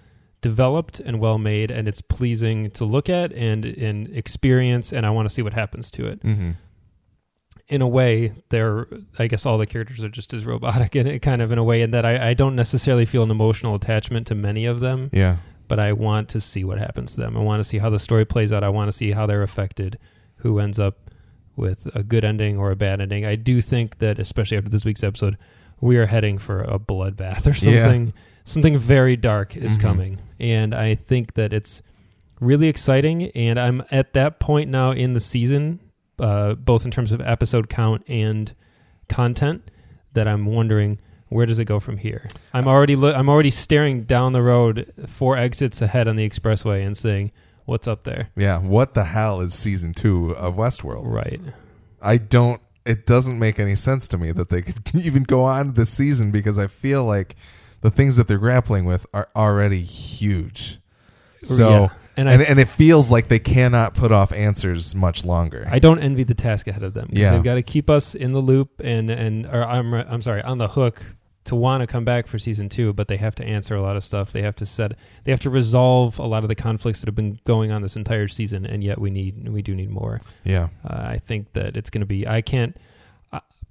developed 0.41 1.00
and 1.00 1.19
well 1.19 1.38
made 1.38 1.71
and 1.71 1.88
it's 1.88 2.02
pleasing 2.02 2.69
to 2.71 2.86
look 2.86 3.10
at 3.10 3.34
and 3.34 3.65
and 3.65 4.08
experience 4.15 4.93
and 4.93 5.06
I 5.06 5.10
want 5.10 5.28
to 5.28 5.34
see 5.34 5.41
what 5.41 5.54
happens 5.54 5.89
to 5.91 6.06
it. 6.06 6.21
mm-hmm. 6.21 6.52
In 7.67 7.82
a 7.82 7.88
way, 7.88 8.32
they're 8.50 8.86
I 9.17 9.26
guess 9.26 9.43
all 9.45 9.58
the 9.58 9.65
characters 9.65 10.04
are 10.04 10.10
just 10.10 10.34
as 10.36 10.45
robotic 10.45 10.95
in 10.95 11.08
it 11.08 11.19
kind 11.19 11.41
of 11.41 11.52
in 11.52 11.58
a 11.58 11.63
way 11.63 11.82
in 11.82 11.91
that 11.91 12.06
I, 12.06 12.30
I 12.30 12.34
don't 12.36 12.56
necessarily 12.56 13.06
feel 13.06 13.24
an 13.24 13.32
emotional 13.32 13.74
attachment 13.74 14.28
to 14.28 14.36
many 14.36 14.65
of 14.67 14.82
them 14.82 15.10
yeah 15.12 15.38
but 15.67 15.80
I 15.80 15.93
want 15.93 16.30
to 16.30 16.39
see 16.41 16.63
what 16.63 16.78
happens 16.78 17.15
to 17.15 17.21
them. 17.21 17.36
I 17.36 17.39
want 17.39 17.60
to 17.60 17.63
see 17.63 17.80
how 17.80 17.89
the 17.89 17.98
story 17.98 18.24
plays 18.24 18.54
out. 18.54 18.63
I 18.63 18.69
want 18.69 18.88
to 18.89 18.91
see 18.91 19.13
how 19.13 19.26
they're 19.26 19.41
affected, 19.41 19.98
who 20.36 20.60
ends 20.60 20.78
up 20.80 21.10
with 21.56 21.88
a 21.95 22.04
good 22.04 22.24
ending 22.24 22.56
or 22.60 22.69
a 22.69 22.76
bad 22.76 23.02
ending. 23.02 23.26
I 23.26 23.34
do 23.36 23.60
think 23.62 23.98
that, 23.98 24.19
especially 24.19 24.58
after 24.58 24.69
this 24.69 24.86
week's 24.86 25.04
episode, 25.04 25.39
we 25.82 25.98
are 25.98 26.06
heading 26.06 26.38
for 26.38 26.62
a 26.62 26.78
bloodbath 26.78 27.48
or 27.48 27.67
Yeah. 27.67 27.82
something. 27.86 28.13
Something 28.43 28.78
very 28.78 29.15
dark 29.15 29.58
is 29.58 29.80
Mhm. 29.80 29.82
coming, 29.82 30.17
and 30.39 30.74
I 30.74 30.95
think 30.95 31.34
that 31.34 31.54
it's 31.54 31.82
really 32.39 32.67
exciting. 32.67 33.32
And 33.32 33.60
I'm 33.60 33.84
at 33.91 34.13
that 34.13 34.39
point 34.39 34.69
now 34.69 34.91
in 34.91 35.13
the 35.13 35.19
season, 35.19 35.80
uh, 36.19 36.56
both 36.56 36.86
in 36.86 36.91
terms 36.91 37.12
of 37.12 37.21
episode 37.21 37.69
count 37.69 38.04
and 38.08 38.54
content, 39.08 39.71
that 40.13 40.28
I'm 40.28 40.45
wondering 40.45 41.00
where 41.30 41.45
does 41.45 41.60
it 41.60 41.65
go 41.65 41.80
from 41.80 41.98
here? 41.98 42.28
I'm 42.54 42.67
already 42.67 42.95
lo- 42.95 43.13
I'm 43.13 43.30
already 43.30 43.50
staring 43.50 44.04
down 44.04 44.34
the 44.34 44.41
road 44.43 44.91
four 45.08 45.38
exits 45.38 45.82
ahead 45.82 46.08
on 46.08 46.15
the 46.15 46.28
expressway 46.28 46.86
and 46.86 46.95
saying, 46.95 47.32
"What's 47.65 47.88
up 47.88 48.04
there?" 48.04 48.30
yeah 48.38 48.60
what 48.60 48.93
the 48.93 49.06
hell 49.06 49.41
is 49.41 49.54
season 49.54 49.93
two 49.93 50.32
of 50.38 50.56
westworld 50.56 51.04
Right. 51.06 51.41
I 52.02 52.17
don't. 52.17 52.62
It 52.86 53.08
doesn't 53.08 53.39
make 53.39 53.60
any 53.60 53.76
sense 53.76 54.08
to 54.10 54.17
me 54.17 54.32
that 54.32 54.50
they 54.50 54.62
could 54.62 54.91
even 54.93 55.24
go 55.24 55.43
on 55.43 55.74
this 55.74 55.89
season 55.89 56.32
because 56.32 56.60
I 56.60 56.67
feel 56.67 57.04
like 57.04 57.36
the 57.86 57.91
things 57.91 58.15
that 58.17 58.28
they're 58.28 58.39
grappling 58.39 58.84
with 58.86 59.06
are 59.13 59.30
already 59.36 59.82
huge. 59.82 60.80
So 61.43 61.69
Yeah. 61.69 61.88
and 62.17 62.30
I 62.30 62.34
and 62.34 62.41
and 62.41 62.60
it 62.60 62.67
feels 62.67 63.12
like 63.12 63.28
they 63.28 63.39
cannot 63.39 63.93
put 63.93 64.12
off 64.12 64.32
answers 64.32 64.95
much 64.95 65.24
longer. 65.24 65.67
I 65.69 65.80
don't 65.80 66.00
envy 66.00 66.24
the 66.24 66.34
task 66.34 66.67
ahead 66.67 66.84
of 66.84 66.93
them. 66.93 67.10
Yeah. 67.12 67.32
they've 67.34 67.43
got 67.43 67.56
to 67.56 67.62
keep 67.63 67.89
us 67.89 68.15
in 68.15 68.32
the 68.34 68.39
loop 68.41 68.69
and 68.84 69.10
and 69.12 69.45
or 69.45 69.63
I'm 69.63 69.93
I'm 69.93 70.21
sorry 70.21 70.41
on 70.41 70.58
the 70.58 70.69
hook 70.69 71.06
to 71.43 71.56
want 71.56 71.82
to 71.82 71.88
come 71.88 72.04
back 72.04 72.26
for 72.26 72.39
season 72.39 72.69
two, 72.69 72.91
but 72.91 73.08
they 73.08 73.17
have 73.17 73.36
to 73.36 73.45
answer 73.45 73.76
a 73.76 73.82
lot 73.84 73.95
of 73.95 74.04
stuff. 74.04 74.32
They 74.32 74.41
have 74.41 74.56
to 74.56 74.65
set 74.65 74.93
they 75.24 75.32
have 75.32 75.41
to 75.41 75.52
resolve 75.52 76.17
a 76.17 76.26
lot 76.26 76.43
of 76.43 76.48
the 76.50 76.56
conflicts 76.56 77.02
that 77.02 77.08
have 77.08 77.13
been 77.15 77.38
going 77.45 77.71
on 77.71 77.84
this 77.84 77.95
entire 77.95 78.28
season, 78.28 78.65
and 78.65 78.84
yet 78.84 78.98
we 79.00 79.12
need 79.12 79.48
we 79.50 79.62
do 79.62 79.76
need 79.76 79.91
more. 79.91 80.21
yeah, 80.43 80.69
Uh, 80.84 81.04
I 81.15 81.19
think 81.19 81.54
that 81.54 81.78
it's 81.78 81.91
going 81.91 82.02
to 82.02 82.08
be. 82.08 82.28
I 82.28 82.41
can't. 82.41 82.76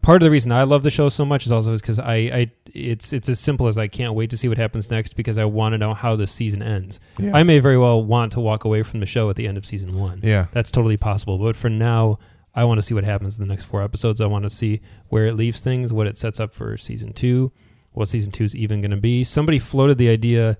Part 0.05 0.21
of 0.21 0.27
the 0.27 0.31
reason 0.31 0.53
I 0.53 0.65
love 0.65 0.83
the 0.83 0.91
show 0.91 1.09
so 1.09 1.25
much 1.25 1.47
is 1.47 1.53
also 1.53 1.75
because 1.75 1.99
I, 1.99 2.15
I, 2.15 2.53
it's 2.67 3.15
it's 3.15 3.29
as 3.31 3.41
simple 3.41 3.69
as 3.69 3.79
I 3.79 3.89
can't 3.89 4.13
wait 4.13 4.29
to 4.31 4.37
see 4.37 4.49
what 4.49 4.59
happens 4.59 4.91
next 4.91 5.17
because 5.17 5.39
I 5.39 5.47
want 5.47 5.73
to 5.73 5.79
know 5.79 5.95
how 5.95 6.15
the 6.15 6.27
season 6.27 6.63
ends. 6.63 7.01
yeah, 7.19 7.35
I 7.35 7.43
may 7.43 7.59
very 7.59 7.79
well 7.79 8.05
want 8.05 8.33
to 8.33 8.41
walk 8.41 8.65
away 8.65 8.83
from 8.83 9.01
the 9.01 9.07
show 9.07 9.31
at 9.31 9.37
the 9.37 9.49
end 9.49 9.57
of 9.57 9.65
season 9.65 9.99
one. 9.99 10.21
yeah, 10.23 10.49
That's 10.53 10.71
totally 10.71 10.99
possible. 10.99 11.39
But 11.39 11.57
for 11.57 11.71
now, 11.71 12.19
I 12.55 12.65
want 12.65 12.77
to 12.79 12.83
see 12.83 12.93
what 12.93 13.05
happens 13.05 13.39
in 13.39 13.47
the 13.47 13.51
next 13.51 13.65
four 13.65 13.83
episodes. 13.83 14.21
I 14.21 14.27
want 14.27 14.45
to 14.45 14.51
see 14.51 14.83
where 15.09 15.27
it 15.27 15.37
leaves 15.37 15.61
things, 15.61 15.91
what 15.91 16.07
it 16.07 16.19
sets 16.19 16.39
up 16.39 16.53
for 16.53 16.77
season 16.77 17.15
two, 17.15 17.51
what 17.93 18.11
season 18.11 18.31
two 18.31 18.45
is 18.45 18.55
even 18.55 18.83
going 18.83 18.91
to 18.91 18.99
be. 18.99 19.25
Somebody 19.25 19.59
floated 19.59 19.97
the 19.97 20.11
idea. 20.11 20.59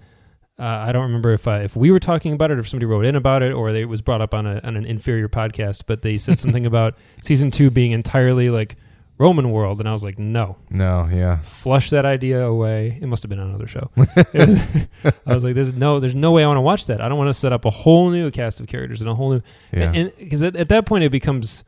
Uh, 0.59 0.65
I 0.65 0.93
don't 0.93 1.03
remember 1.03 1.33
if 1.33 1.47
I, 1.47 1.61
if 1.61 1.77
we 1.77 1.91
were 1.91 2.01
talking 2.01 2.33
about 2.33 2.51
it, 2.51 2.57
or 2.57 2.61
if 2.61 2.69
somebody 2.69 2.87
wrote 2.87 3.05
in 3.05 3.15
about 3.15 3.43
it, 3.43 3.53
or 3.53 3.73
they, 3.73 3.83
it 3.83 3.89
was 3.91 4.01
brought 4.01 4.23
up 4.23 4.33
on 4.33 4.47
a 4.47 4.61
on 4.65 4.77
an 4.77 4.87
inferior 4.87 5.29
podcast. 5.29 5.83
But 5.87 6.01
they 6.01 6.17
said 6.17 6.39
something 6.45 6.65
about 6.65 6.97
season 7.23 7.51
two 7.51 7.71
being 7.71 7.93
entirely 7.93 8.49
like 8.49 8.77
Roman 9.17 9.51
world, 9.53 9.79
and 9.79 9.89
I 9.89 9.93
was 9.93 10.03
like, 10.03 10.19
no, 10.19 10.57
no, 10.71 11.09
yeah, 11.13 11.39
flush 11.43 11.91
that 11.91 12.05
idea 12.05 12.45
away. 12.45 12.99
It 13.01 13.07
must 13.07 13.23
have 13.23 13.31
been 13.31 13.39
on 13.39 13.49
another 13.49 13.69
show. 13.69 13.91
I 13.97 15.35
was 15.35 15.45
like, 15.45 15.55
there's 15.55 15.75
no, 15.75 16.01
there's 16.01 16.15
no 16.17 16.33
way 16.33 16.43
I 16.43 16.47
want 16.49 16.57
to 16.57 16.63
watch 16.63 16.87
that. 16.87 17.01
I 17.01 17.09
don't 17.09 17.19
want 17.19 17.29
to 17.29 17.35
set 17.35 17.53
up 17.53 17.65
a 17.65 17.71
whole 17.71 18.11
new 18.11 18.31
cast 18.31 18.59
of 18.61 18.67
characters 18.67 19.01
and 19.01 19.09
a 19.09 19.15
whole 19.15 19.31
new 19.35 19.43
yeah, 19.73 19.93
and 19.95 20.13
because 20.19 20.43
at, 20.43 20.57
at 20.57 20.69
that 20.71 20.85
point 20.87 21.05
it 21.05 21.11
becomes 21.11 21.63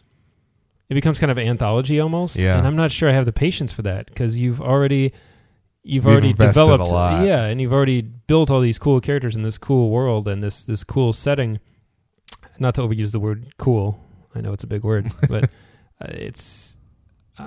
it 0.88 0.94
becomes 0.94 1.18
kind 1.18 1.30
of 1.32 1.38
an 1.38 1.46
anthology 1.48 1.98
almost 2.00 2.36
Yeah. 2.36 2.56
and 2.58 2.64
i'm 2.66 2.76
not 2.76 2.92
sure 2.92 3.08
i 3.08 3.12
have 3.12 3.24
the 3.26 3.32
patience 3.32 3.72
for 3.72 3.82
that 3.82 4.06
because 4.06 4.38
you've 4.38 4.60
already 4.60 5.12
you've 5.82 6.04
We've 6.04 6.12
already 6.12 6.30
invested 6.30 6.60
a 6.60 6.64
developed 6.66 6.92
lot. 6.92 7.26
yeah 7.26 7.44
and 7.46 7.60
you've 7.60 7.72
already 7.72 8.02
built 8.02 8.52
all 8.52 8.60
these 8.60 8.78
cool 8.78 9.00
characters 9.00 9.34
in 9.34 9.42
this 9.42 9.58
cool 9.58 9.90
world 9.90 10.28
and 10.28 10.42
this 10.44 10.62
this 10.64 10.84
cool 10.84 11.12
setting 11.12 11.58
not 12.60 12.74
to 12.76 12.82
overuse 12.82 13.10
the 13.12 13.18
word 13.18 13.52
cool 13.58 13.98
i 14.34 14.40
know 14.40 14.52
it's 14.52 14.62
a 14.64 14.68
big 14.68 14.84
word 14.84 15.10
but 15.28 15.44
uh, 16.00 16.06
it's 16.10 16.75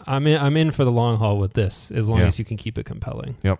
i'm 0.07 0.27
in 0.27 0.39
i'm 0.41 0.55
in 0.57 0.71
for 0.71 0.83
the 0.85 0.91
long 0.91 1.17
haul 1.17 1.37
with 1.37 1.53
this 1.53 1.91
as 1.91 2.07
long 2.09 2.19
Yeah. 2.19 2.27
as 2.27 2.37
you 2.39 2.45
can 2.45 2.57
keep 2.57 2.77
it 2.77 2.85
compelling 2.85 3.37
Yep. 3.43 3.59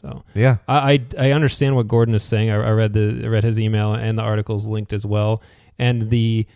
so 0.00 0.24
yeah, 0.34 0.56
I, 0.68 0.92
I 1.18 1.26
I 1.28 1.30
understand 1.32 1.74
what 1.76 1.88
Gordon 1.88 2.14
is 2.14 2.22
saying. 2.22 2.50
I, 2.50 2.54
I 2.56 2.70
read 2.70 2.92
the 2.92 3.22
I 3.24 3.26
read 3.28 3.44
his 3.44 3.58
email 3.58 3.92
and 3.94 4.18
the 4.18 4.22
articles 4.22 4.66
linked 4.66 4.92
as 4.92 5.04
well. 5.06 5.42
And 5.78 6.10
the 6.10 6.46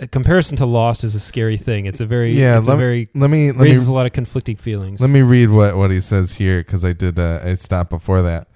a 0.00 0.06
comparison 0.06 0.56
to 0.58 0.66
Lost 0.66 1.04
is 1.04 1.14
a 1.14 1.20
scary 1.20 1.56
thing. 1.56 1.86
It's 1.86 2.00
a 2.00 2.06
very 2.06 2.32
Yeah, 2.32 2.58
It's 2.58 2.66
let 2.68 2.74
me- 2.74 2.80
very 2.80 3.06
Let 3.14 3.30
me 3.30 3.52
let 3.52 3.60
me 3.60 3.64
raises 3.68 3.88
a 3.88 3.94
lot 3.94 4.06
of 4.06 4.12
conflicting 4.12 4.56
feelings. 4.56 5.00
let 5.00 5.10
me 5.10 5.22
read 5.22 5.50
what 5.50 5.76
what 5.76 5.90
he 5.90 6.00
says 6.00 6.34
here 6.34 6.58
because 6.60 6.84
I 6.84 6.92
did 6.92 7.18
uh, 7.18 7.40
I 7.44 7.54
stopped 7.54 7.90
before 7.90 8.22
that. 8.22 8.48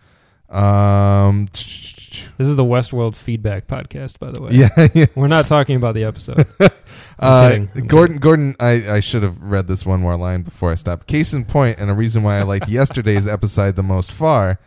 Um, 0.50 1.46
This 1.52 2.46
is 2.46 2.56
the 2.56 2.64
Westworld 2.64 3.16
feedback 3.16 3.66
podcast, 3.66 4.18
by 4.18 4.30
the 4.30 4.40
way. 4.42 4.50
yeah, 4.52 4.68
yes. 4.94 5.10
We're 5.14 5.28
not 5.28 5.44
talking 5.46 5.76
about 5.76 5.94
the 5.94 6.04
episode. 6.04 6.46
Uh. 7.20 7.56
Gordon, 7.88 8.18
Gordon, 8.18 8.54
I, 8.60 8.88
I 8.92 9.00
should 9.00 9.24
have 9.24 9.42
read 9.42 9.66
this 9.66 9.84
one 9.84 9.98
more 9.98 10.16
line 10.16 10.42
before 10.42 10.70
I 10.70 10.76
stopped. 10.76 11.08
Case 11.08 11.34
in 11.34 11.44
point, 11.44 11.80
and 11.80 11.90
a 11.90 11.92
reason 11.92 12.22
why 12.22 12.38
I 12.38 12.42
liked 12.44 12.68
yesterday's 12.68 13.26
episode 13.26 13.74
the 13.74 13.82
most 13.82 14.12
far, 14.12 14.60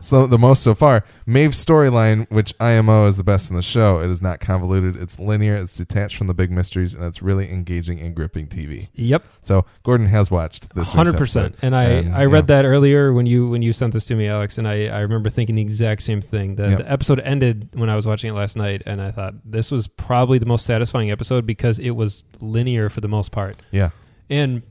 so 0.00 0.26
the 0.26 0.38
most 0.38 0.62
so 0.62 0.74
far. 0.74 1.04
Maeve's 1.26 1.64
storyline, 1.64 2.30
which 2.30 2.54
IMO 2.60 3.06
is 3.06 3.16
the 3.16 3.24
best 3.24 3.50
in 3.50 3.56
the 3.56 3.62
show. 3.62 4.00
It 4.00 4.10
is 4.10 4.22
not 4.22 4.40
convoluted. 4.40 4.96
It's 4.96 5.18
linear. 5.18 5.54
It's 5.54 5.76
detached 5.76 6.16
from 6.16 6.26
the 6.26 6.34
big 6.34 6.50
mysteries, 6.50 6.94
and 6.94 7.04
it's 7.04 7.22
really 7.22 7.50
engaging 7.52 8.00
and 8.00 8.14
gripping 8.14 8.46
TV. 8.46 8.88
Yep, 8.94 9.24
So 9.42 9.64
Gordon 9.82 10.06
has 10.06 10.30
watched 10.30 10.74
this. 10.74 10.92
hundred 10.92 11.16
percent. 11.16 11.56
And 11.62 11.74
I, 11.76 11.84
And, 11.84 12.14
I 12.14 12.24
read 12.26 12.44
yeah. 12.48 12.62
that 12.62 12.64
earlier 12.64 13.12
when 13.12 13.26
you 13.26 13.48
when 13.48 13.62
you 13.62 13.72
sent 13.72 13.92
this 13.92 14.06
to 14.06 14.14
me, 14.14 14.26
Alex, 14.28 14.58
and 14.58 14.66
I, 14.68 14.86
I 14.86 15.00
remember 15.00 15.30
thinking 15.30 15.56
the 15.56 15.62
exact 15.62 16.02
same 16.02 16.20
thing. 16.20 16.56
The, 16.56 16.68
Yep. 16.70 16.78
the 16.78 16.90
episode 16.92 17.20
ended 17.20 17.68
when 17.74 17.88
I 17.90 17.96
was 17.96 18.06
watching 18.06 18.30
it 18.30 18.34
last 18.34 18.56
night, 18.56 18.82
and 18.86 19.00
I 19.00 19.10
thought 19.10 19.34
this 19.44 19.70
was 19.70 19.88
probably 19.88 20.38
the 20.38 20.46
most 20.46 20.66
satisfying 20.66 21.10
episode 21.10 21.46
because 21.46 21.78
it 21.78 21.90
was 21.90 22.24
linear 22.40 22.88
for 22.90 23.00
the 23.00 23.08
most 23.08 23.32
part. 23.32 23.56
Yeah, 23.70 23.90
And 24.30 24.62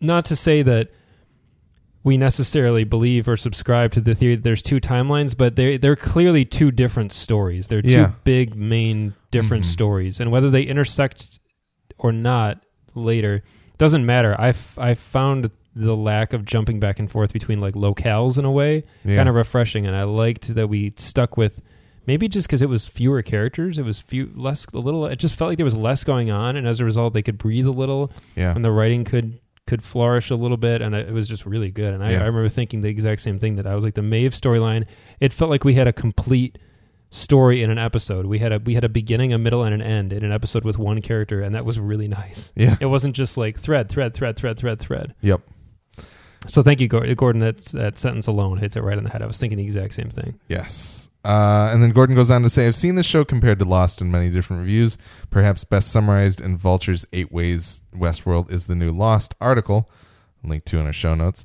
not 0.00 0.24
to 0.26 0.36
say 0.36 0.62
that 0.62 0.90
we 2.04 2.16
necessarily 2.16 2.84
believe 2.84 3.26
or 3.26 3.36
subscribe 3.36 3.90
to 3.92 4.00
the 4.00 4.14
theory 4.14 4.36
that 4.36 4.44
there's 4.44 4.62
two 4.62 4.78
timelines, 4.78 5.36
but 5.36 5.56
they 5.56 5.76
they're 5.78 5.96
clearly 5.96 6.44
two 6.44 6.70
different 6.70 7.10
stories. 7.10 7.68
They're 7.68 7.82
two 7.82 7.88
Yeah. 7.88 8.12
big 8.24 8.54
main 8.54 9.14
different 9.30 9.64
Mhm. 9.64 9.68
stories, 9.68 10.20
and 10.20 10.30
whether 10.30 10.50
they 10.50 10.62
intersect 10.62 11.40
or 11.98 12.12
not 12.12 12.62
later 12.94 13.42
doesn't 13.78 14.04
matter. 14.06 14.36
I 14.38 14.52
found 14.94 15.50
the 15.74 15.96
lack 15.96 16.32
of 16.32 16.44
jumping 16.44 16.78
back 16.78 17.00
and 17.00 17.10
forth 17.10 17.32
between 17.32 17.60
like 17.60 17.74
locales 17.74 18.38
in 18.38 18.44
a 18.44 18.50
way 18.50 18.84
yeah, 19.04 19.16
kind 19.16 19.28
of 19.28 19.34
refreshing, 19.34 19.86
and 19.86 19.96
I 19.96 20.04
liked 20.04 20.54
that 20.54 20.68
we 20.68 20.92
stuck 20.96 21.36
with. 21.36 21.60
Maybe 22.06 22.28
just 22.28 22.46
because 22.46 22.60
it 22.60 22.68
was 22.68 22.86
fewer 22.86 23.22
characters, 23.22 23.78
it 23.78 23.84
was 23.84 23.98
few 23.98 24.30
less 24.36 24.66
a 24.74 24.78
little. 24.78 25.06
It 25.06 25.18
just 25.18 25.34
felt 25.36 25.48
like 25.48 25.56
there 25.56 25.64
was 25.64 25.76
less 25.76 26.04
going 26.04 26.30
on, 26.30 26.54
and 26.54 26.68
as 26.68 26.78
a 26.78 26.84
result, 26.84 27.14
they 27.14 27.22
could 27.22 27.38
breathe 27.38 27.66
a 27.66 27.70
little 27.72 28.12
yeah, 28.36 28.54
and 28.54 28.62
the 28.64 28.70
writing 28.70 29.04
could 29.04 29.38
could 29.66 29.82
flourish 29.82 30.30
a 30.30 30.34
little 30.36 30.56
bit 30.58 30.82
and 30.82 30.94
it 30.94 31.12
was 31.12 31.26
just 31.28 31.46
really 31.46 31.70
good 31.70 31.94
and 31.94 32.04
I, 32.04 32.12
Yeah. 32.12 32.22
I 32.22 32.26
remember 32.26 32.48
thinking 32.48 32.82
the 32.82 32.88
exact 32.90 33.22
same 33.22 33.38
thing 33.38 33.56
that 33.56 33.66
i 33.66 33.74
was 33.74 33.82
like 33.84 33.94
the 33.94 34.02
Maeve 34.02 34.32
storyline 34.34 34.86
it 35.20 35.32
felt 35.32 35.50
like 35.50 35.64
we 35.64 35.74
had 35.74 35.86
a 35.88 35.92
complete 35.92 36.58
story 37.10 37.62
in 37.62 37.70
an 37.70 37.78
episode 37.78 38.26
we 38.26 38.40
had 38.40 38.52
a 38.52 38.58
we 38.58 38.74
had 38.74 38.84
a 38.84 38.88
beginning 38.88 39.32
a 39.32 39.38
middle 39.38 39.62
and 39.62 39.72
an 39.72 39.80
end 39.80 40.12
in 40.12 40.22
an 40.24 40.32
episode 40.32 40.64
with 40.64 40.78
one 40.78 41.00
character 41.00 41.40
and 41.40 41.54
that 41.54 41.64
was 41.64 41.78
really 41.80 42.08
nice 42.08 42.52
yeah. 42.56 42.76
it 42.80 42.86
wasn't 42.86 43.14
just 43.16 43.36
like 43.38 43.58
thread 43.58 43.88
thread 43.88 44.12
thread 44.14 44.36
thread 44.36 44.58
thread 44.58 44.78
thread 44.80 45.14
Yep. 45.22 45.40
so 46.46 46.62
thank 46.62 46.80
you 46.80 46.88
gordon 46.88 47.38
that 47.40 47.58
that 47.66 47.96
sentence 47.96 48.26
alone 48.26 48.58
hits 48.58 48.76
it 48.76 48.80
right 48.82 48.98
in 48.98 49.04
the 49.04 49.10
head 49.10 49.22
i 49.22 49.26
was 49.26 49.38
thinking 49.38 49.56
the 49.56 49.64
exact 49.64 49.94
same 49.94 50.10
thing 50.10 50.38
Yes. 50.48 51.08
Uh, 51.24 51.70
and 51.72 51.82
then 51.82 51.90
Gordon 51.90 52.14
goes 52.14 52.30
on 52.30 52.42
to 52.42 52.50
say, 52.50 52.66
I've 52.66 52.76
seen 52.76 52.96
this 52.96 53.06
show 53.06 53.24
compared 53.24 53.58
to 53.60 53.64
Lost 53.64 54.02
in 54.02 54.10
many 54.10 54.28
different 54.28 54.60
reviews. 54.60 54.98
Perhaps 55.30 55.64
best 55.64 55.90
summarized 55.90 56.40
in 56.40 56.56
Vulture's 56.56 57.06
Eight 57.12 57.32
Ways 57.32 57.82
Westworld 57.94 58.52
is 58.52 58.66
the 58.66 58.74
new 58.74 58.92
Lost 58.92 59.34
article, 59.40 59.90
link 60.42 60.64
to 60.66 60.78
in 60.78 60.86
our 60.86 60.92
show 60.92 61.14
notes. 61.14 61.44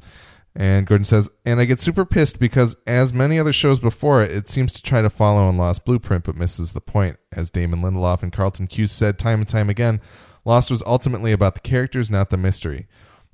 And 0.55 0.85
Gordon 0.85 1.05
says, 1.05 1.29
and 1.45 1.61
I 1.61 1.65
get 1.65 1.79
super 1.79 2.03
pissed 2.03 2.39
because, 2.39 2.75
as 2.85 3.13
many 3.13 3.39
other 3.39 3.53
shows 3.53 3.79
before 3.79 4.21
it, 4.23 4.31
it 4.31 4.47
seems 4.49 4.73
to 4.73 4.81
try 4.81 5.01
to 5.01 5.09
follow 5.09 5.47
in 5.47 5.57
Lost 5.57 5.85
blueprint 5.85 6.25
but 6.25 6.35
misses 6.35 6.73
the 6.73 6.81
point. 6.81 7.17
As 7.31 7.49
Damon 7.49 7.81
Lindelof 7.81 8.23
and 8.23 8.33
Carlton 8.33 8.67
Cuse 8.67 8.91
said 8.91 9.17
time 9.17 9.39
and 9.39 9.47
time 9.47 9.69
again, 9.69 10.01
Lost 10.43 10.71
was 10.71 10.83
ultimately 10.85 11.31
about 11.31 11.53
the 11.53 11.61
characters, 11.61 12.11
not 12.11 12.31
the 12.31 12.37
mystery. 12.37 12.87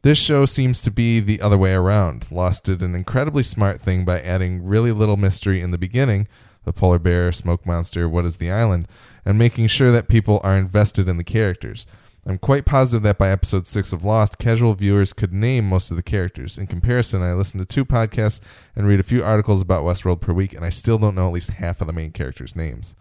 This 0.06 0.20
show 0.20 0.46
seems 0.46 0.82
to 0.82 0.92
be 0.92 1.20
the 1.20 1.42
other 1.42 1.58
way 1.58 1.74
around. 1.74 2.32
Lost 2.32 2.66
did 2.66 2.84
an 2.84 2.94
incredibly 2.94 3.42
smart 3.42 3.82
thing 3.82 4.06
by 4.06 4.20
adding 4.20 4.64
really 4.64 4.92
little 4.92 5.18
mystery 5.18 5.62
in 5.62 5.72
the 5.72 5.80
beginning 5.80 6.28
the 6.64 6.72
polar 6.72 7.00
bear, 7.00 7.32
smoke 7.32 7.66
monster, 7.66 8.08
what 8.08 8.24
is 8.24 8.38
the 8.38 8.52
island, 8.52 8.88
and 9.26 9.40
making 9.40 9.66
sure 9.66 9.92
that 9.92 10.08
people 10.08 10.40
are 10.44 10.56
invested 10.56 11.10
in 11.10 11.18
the 11.18 11.24
characters. 11.24 11.88
I'm 12.24 12.38
quite 12.38 12.68
positive 12.68 13.02
that 13.02 13.18
by 13.18 13.32
episode 13.32 13.66
6 13.66 13.94
of 13.94 14.06
Lost, 14.06 14.38
casual 14.38 14.76
viewers 14.76 15.12
could 15.12 15.34
name 15.34 15.68
most 15.68 15.90
of 15.90 15.98
the 15.98 16.04
characters. 16.04 16.60
In 16.60 16.68
comparison, 16.68 17.24
I 17.24 17.34
listen 17.34 17.60
to 17.60 17.66
two 17.66 17.84
podcasts 17.84 18.42
and 18.76 18.86
read 18.86 19.00
a 19.00 19.04
few 19.04 19.24
articles 19.24 19.64
about 19.64 19.86
Westworld 19.86 20.22
per 20.22 20.34
week, 20.34 20.54
and 20.54 20.64
I 20.64 20.70
still 20.70 21.00
don't 21.00 21.16
know 21.16 21.26
at 21.26 21.34
least 21.34 21.50
half 21.50 21.82
of 21.82 21.88
the 21.88 21.94
main 21.94 22.12
characters' 22.12 22.56
names. 22.56 22.96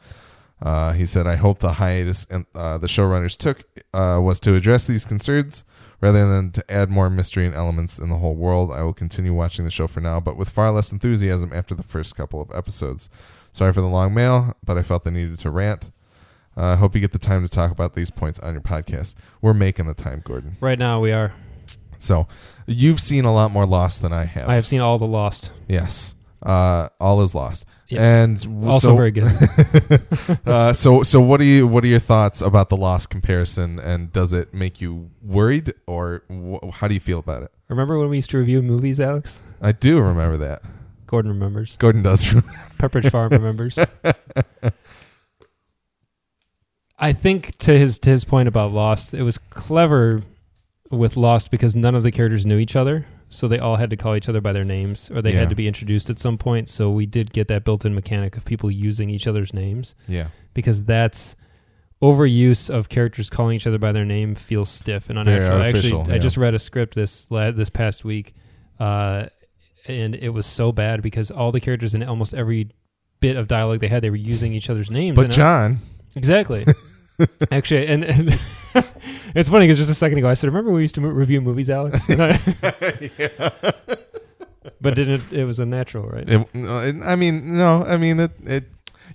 Uh, 0.62 0.94
he 0.94 1.04
said, 1.04 1.26
I 1.26 1.36
hope 1.36 1.58
the 1.58 1.74
hiatus 1.74 2.26
and 2.30 2.46
uh, 2.54 2.78
the 2.78 2.86
showrunners 2.86 3.36
took 3.36 3.62
uh, 3.92 4.18
was 4.22 4.40
to 4.40 4.54
address 4.54 4.86
these 4.86 5.04
concerns 5.04 5.64
rather 6.04 6.28
than 6.30 6.50
to 6.52 6.70
add 6.70 6.90
more 6.90 7.08
mystery 7.08 7.46
and 7.46 7.54
elements 7.54 7.98
in 7.98 8.10
the 8.10 8.18
whole 8.18 8.34
world. 8.34 8.70
I 8.70 8.82
will 8.82 8.92
continue 8.92 9.32
watching 9.32 9.64
the 9.64 9.70
show 9.70 9.86
for 9.86 10.02
now, 10.02 10.20
but 10.20 10.36
with 10.36 10.50
far 10.50 10.70
less 10.70 10.92
enthusiasm 10.92 11.50
after 11.54 11.74
the 11.74 11.82
first 11.82 12.14
couple 12.14 12.42
of 12.42 12.50
episodes. 12.54 13.08
Sorry 13.54 13.72
for 13.72 13.80
the 13.80 13.86
long 13.86 14.12
mail, 14.12 14.52
but 14.62 14.76
I 14.76 14.82
felt 14.82 15.06
I 15.06 15.10
needed 15.10 15.38
to 15.38 15.50
rant. 15.50 15.90
Uh, 16.58 16.72
I 16.72 16.76
hope 16.76 16.94
you 16.94 17.00
get 17.00 17.12
the 17.12 17.18
time 17.18 17.42
to 17.42 17.48
talk 17.48 17.70
about 17.70 17.94
these 17.94 18.10
points 18.10 18.38
on 18.40 18.52
your 18.52 18.60
podcast. 18.60 19.14
We're 19.40 19.54
making 19.54 19.86
the 19.86 19.94
time, 19.94 20.20
Gordon. 20.22 20.58
right 20.60 20.78
now 20.78 21.00
we 21.00 21.10
are 21.10 21.32
So 21.98 22.26
you've 22.66 23.00
seen 23.00 23.24
a 23.24 23.32
lot 23.32 23.50
more 23.50 23.64
Lost 23.64 24.02
than 24.02 24.12
I 24.12 24.24
have. 24.26 24.50
i 24.50 24.56
have 24.56 24.66
seen 24.66 24.82
all 24.82 24.98
the 24.98 25.06
lost 25.06 25.52
yes. 25.68 26.14
Uh, 26.42 26.88
all 27.00 27.22
is 27.22 27.34
lost. 27.34 27.64
Yes. 27.88 28.00
And 28.00 28.64
also 28.64 28.88
so, 28.88 28.96
very 28.96 29.10
good 29.10 29.30
uh, 30.46 30.72
so 30.72 31.02
so 31.02 31.20
what 31.20 31.40
are 31.40 31.44
you 31.44 31.66
what 31.66 31.84
are 31.84 31.88
your 31.88 31.98
thoughts 31.98 32.40
about 32.40 32.70
the 32.70 32.76
Lost 32.78 33.10
comparison 33.10 33.78
and 33.78 34.10
does 34.12 34.32
it 34.32 34.54
make 34.54 34.80
you 34.80 35.10
worried 35.22 35.74
or 35.86 36.22
wh- 36.30 36.70
how 36.72 36.88
do 36.88 36.94
you 36.94 37.00
feel 37.00 37.18
about 37.18 37.42
it? 37.42 37.52
remember 37.68 37.98
when 37.98 38.08
we 38.08 38.16
used 38.16 38.30
to 38.30 38.38
review 38.38 38.62
movies 38.62 38.98
alex 39.00 39.42
I 39.60 39.72
do 39.72 40.00
remember 40.00 40.36
that. 40.38 40.62
gordon 41.06 41.30
remembers 41.32 41.76
Gordon 41.76 42.02
does. 42.02 42.24
Pepperidge 42.78 43.10
Farm 43.10 43.30
remembers. 43.30 43.78
I 46.98 47.12
think 47.12 47.56
to 47.58 47.76
his 47.78 47.98
to 48.00 48.10
his 48.10 48.24
point 48.24 48.48
about 48.48 48.72
Lost, 48.72 49.14
it 49.14 49.22
was 49.22 49.38
clever 49.38 50.22
with 50.90 51.16
Lost 51.16 51.50
because 51.50 51.74
none 51.74 51.94
of 51.94 52.02
the 52.02 52.10
characters 52.12 52.46
knew 52.46 52.58
each 52.58 52.76
other, 52.76 53.06
so 53.34 53.48
they 53.48 53.58
all 53.58 53.76
had 53.76 53.90
to 53.90 53.96
call 53.96 54.14
each 54.16 54.28
other 54.28 54.40
by 54.40 54.52
their 54.52 54.64
names, 54.64 55.10
or 55.10 55.20
they 55.20 55.32
Yeah. 55.32 55.40
had 55.40 55.50
to 55.50 55.54
be 55.56 55.66
introduced 55.68 56.08
at 56.10 56.18
some 56.18 56.38
point. 56.38 56.68
So 56.68 56.90
we 56.90 57.06
did 57.06 57.32
get 57.32 57.48
that 57.48 57.64
built-in 57.64 57.94
mechanic 57.94 58.36
of 58.36 58.44
people 58.44 58.70
using 58.70 59.10
each 59.10 59.26
other's 59.26 59.52
names 59.52 59.94
yeah. 60.08 60.28
because 60.54 60.84
that's 60.84 61.34
overuse 62.02 62.68
of 62.68 62.88
characters 62.88 63.30
calling 63.30 63.56
each 63.56 63.66
other 63.66 63.78
by 63.78 63.90
their 63.92 64.04
name 64.04 64.34
feels 64.34 64.68
stiff 64.68 65.08
and 65.08 65.18
unnatural. 65.18 65.60
artificial, 65.60 66.00
Actually, 66.00 66.12
I 66.12 66.16
yeah. 66.16 66.22
just 66.22 66.36
read 66.36 66.54
a 66.54 66.58
script 66.58 66.94
this 66.94 67.30
la- 67.30 67.50
this 67.50 67.70
past 67.70 68.04
week, 68.04 68.34
uh, 68.78 69.26
and 69.88 70.14
it 70.14 70.30
was 70.30 70.46
so 70.46 70.70
bad 70.72 71.02
because 71.02 71.30
all 71.30 71.50
the 71.52 71.60
characters 71.60 71.94
in 71.94 72.02
almost 72.02 72.34
every 72.34 72.70
bit 73.20 73.36
of 73.36 73.48
dialogue 73.48 73.80
they 73.80 73.88
had, 73.88 74.02
they 74.02 74.10
were 74.10 74.16
using 74.16 74.52
each 74.52 74.68
other's 74.68 74.90
names. 74.90 75.16
But 75.16 75.24
and 75.26 75.32
I- 75.34 75.36
John, 75.36 75.78
exactly. 76.14 76.66
Actually, 77.50 77.86
and, 77.86 78.04
and 78.04 78.40
it's 79.34 79.48
funny 79.48 79.64
because 79.66 79.78
just 79.78 79.90
a 79.90 79.94
second 79.94 80.18
ago 80.18 80.28
I 80.28 80.34
said, 80.34 80.46
"Remember 80.48 80.72
we 80.72 80.80
used 80.82 80.94
to 80.96 81.00
mo- 81.00 81.08
review 81.08 81.40
movies, 81.40 81.70
Alex?" 81.70 82.08
And 82.08 82.22
I- 82.22 82.38
but 84.80 84.94
didn't 84.96 85.32
it 85.32 85.44
was 85.44 85.58
unnatural, 85.58 86.06
right? 86.08 86.28
It- 86.28 86.54
no, 86.54 86.78
it- 86.78 86.96
I 87.04 87.16
mean, 87.16 87.54
no, 87.56 87.82
I 87.84 87.96
mean 87.96 88.20
it. 88.20 88.32
it 88.44 88.64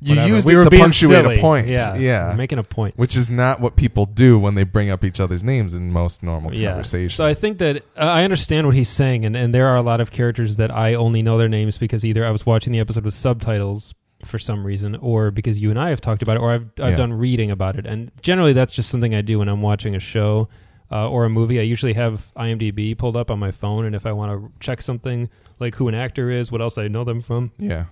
you 0.02 0.12
Whatever. 0.16 0.34
used 0.36 0.48
we 0.48 0.54
it 0.54 0.58
were 0.58 0.64
to 0.64 0.70
being 0.70 0.82
punctuate 0.84 1.24
silly. 1.26 1.38
a 1.40 1.42
point. 1.42 1.68
Yeah, 1.68 1.96
yeah. 1.98 2.30
we're 2.30 2.38
making 2.38 2.58
a 2.58 2.64
point. 2.64 2.98
Which 2.98 3.18
is 3.18 3.30
not 3.30 3.60
what 3.60 3.76
people 3.76 4.06
do 4.06 4.40
when 4.40 4.56
they 4.56 4.64
bring 4.64 4.90
up 4.90 5.04
each 5.04 5.20
other's 5.20 5.44
names 5.44 5.74
in 5.74 5.92
most 5.92 6.24
normal 6.24 6.54
Yeah. 6.54 6.70
conversations. 6.70 7.16
So 7.16 7.26
I 7.26 7.34
think 7.34 7.58
that 7.58 7.78
uh, 7.98 8.02
I 8.06 8.24
understand 8.24 8.66
what 8.66 8.76
he's 8.78 8.88
saying, 8.88 9.26
and, 9.26 9.36
and 9.36 9.54
there 9.54 9.68
are 9.68 9.76
a 9.76 9.82
lot 9.82 10.00
of 10.00 10.10
characters 10.10 10.56
that 10.56 10.72
I 10.74 10.94
only 10.94 11.22
know 11.22 11.38
their 11.38 11.50
names 11.50 11.78
because 11.78 12.06
either 12.06 12.26
I 12.26 12.32
was 12.32 12.46
watching 12.46 12.72
the 12.72 12.80
episode 12.80 13.04
with 13.04 13.14
subtitles 13.14 13.94
for 14.26 14.38
some 14.40 14.66
reason, 14.66 14.96
or 14.98 15.32
because 15.32 15.62
you 15.62 15.70
and 15.70 15.80
I 15.80 15.90
have 15.90 16.02
talked 16.02 16.22
about 16.22 16.38
it, 16.38 16.42
or 16.42 16.52
I've 16.52 16.66
I've 16.80 16.92
Yeah. 16.92 16.96
done 16.98 17.14
reading 17.14 17.52
about 17.52 17.78
it. 17.78 17.86
And 17.86 18.12
generally, 18.22 18.54
that's 18.54 18.74
just 18.74 18.90
something 18.90 19.16
I 19.16 19.22
do 19.22 19.40
when 19.40 19.48
I'm 19.50 19.62
watching 19.62 19.96
a 19.96 20.00
show 20.00 20.50
uh, 20.92 21.10
or 21.10 21.24
a 21.26 21.30
movie. 21.30 21.60
I 21.60 21.64
usually 21.64 21.94
have 21.94 22.32
IMDb 22.36 22.98
pulled 22.98 23.16
up 23.16 23.32
on 23.32 23.40
my 23.40 23.52
phone, 23.52 23.86
and 23.86 23.96
if 23.96 24.06
I 24.06 24.12
want 24.12 24.32
to 24.32 24.52
check 24.60 24.82
something 24.82 25.30
like 25.60 25.76
who 25.76 25.88
an 25.88 25.96
actor 25.96 26.30
is, 26.30 26.52
what 26.52 26.62
else 26.62 26.78
I 26.78 26.88
know 26.88 27.04
them 27.04 27.22
from, 27.22 27.52
yeah. 27.60 27.86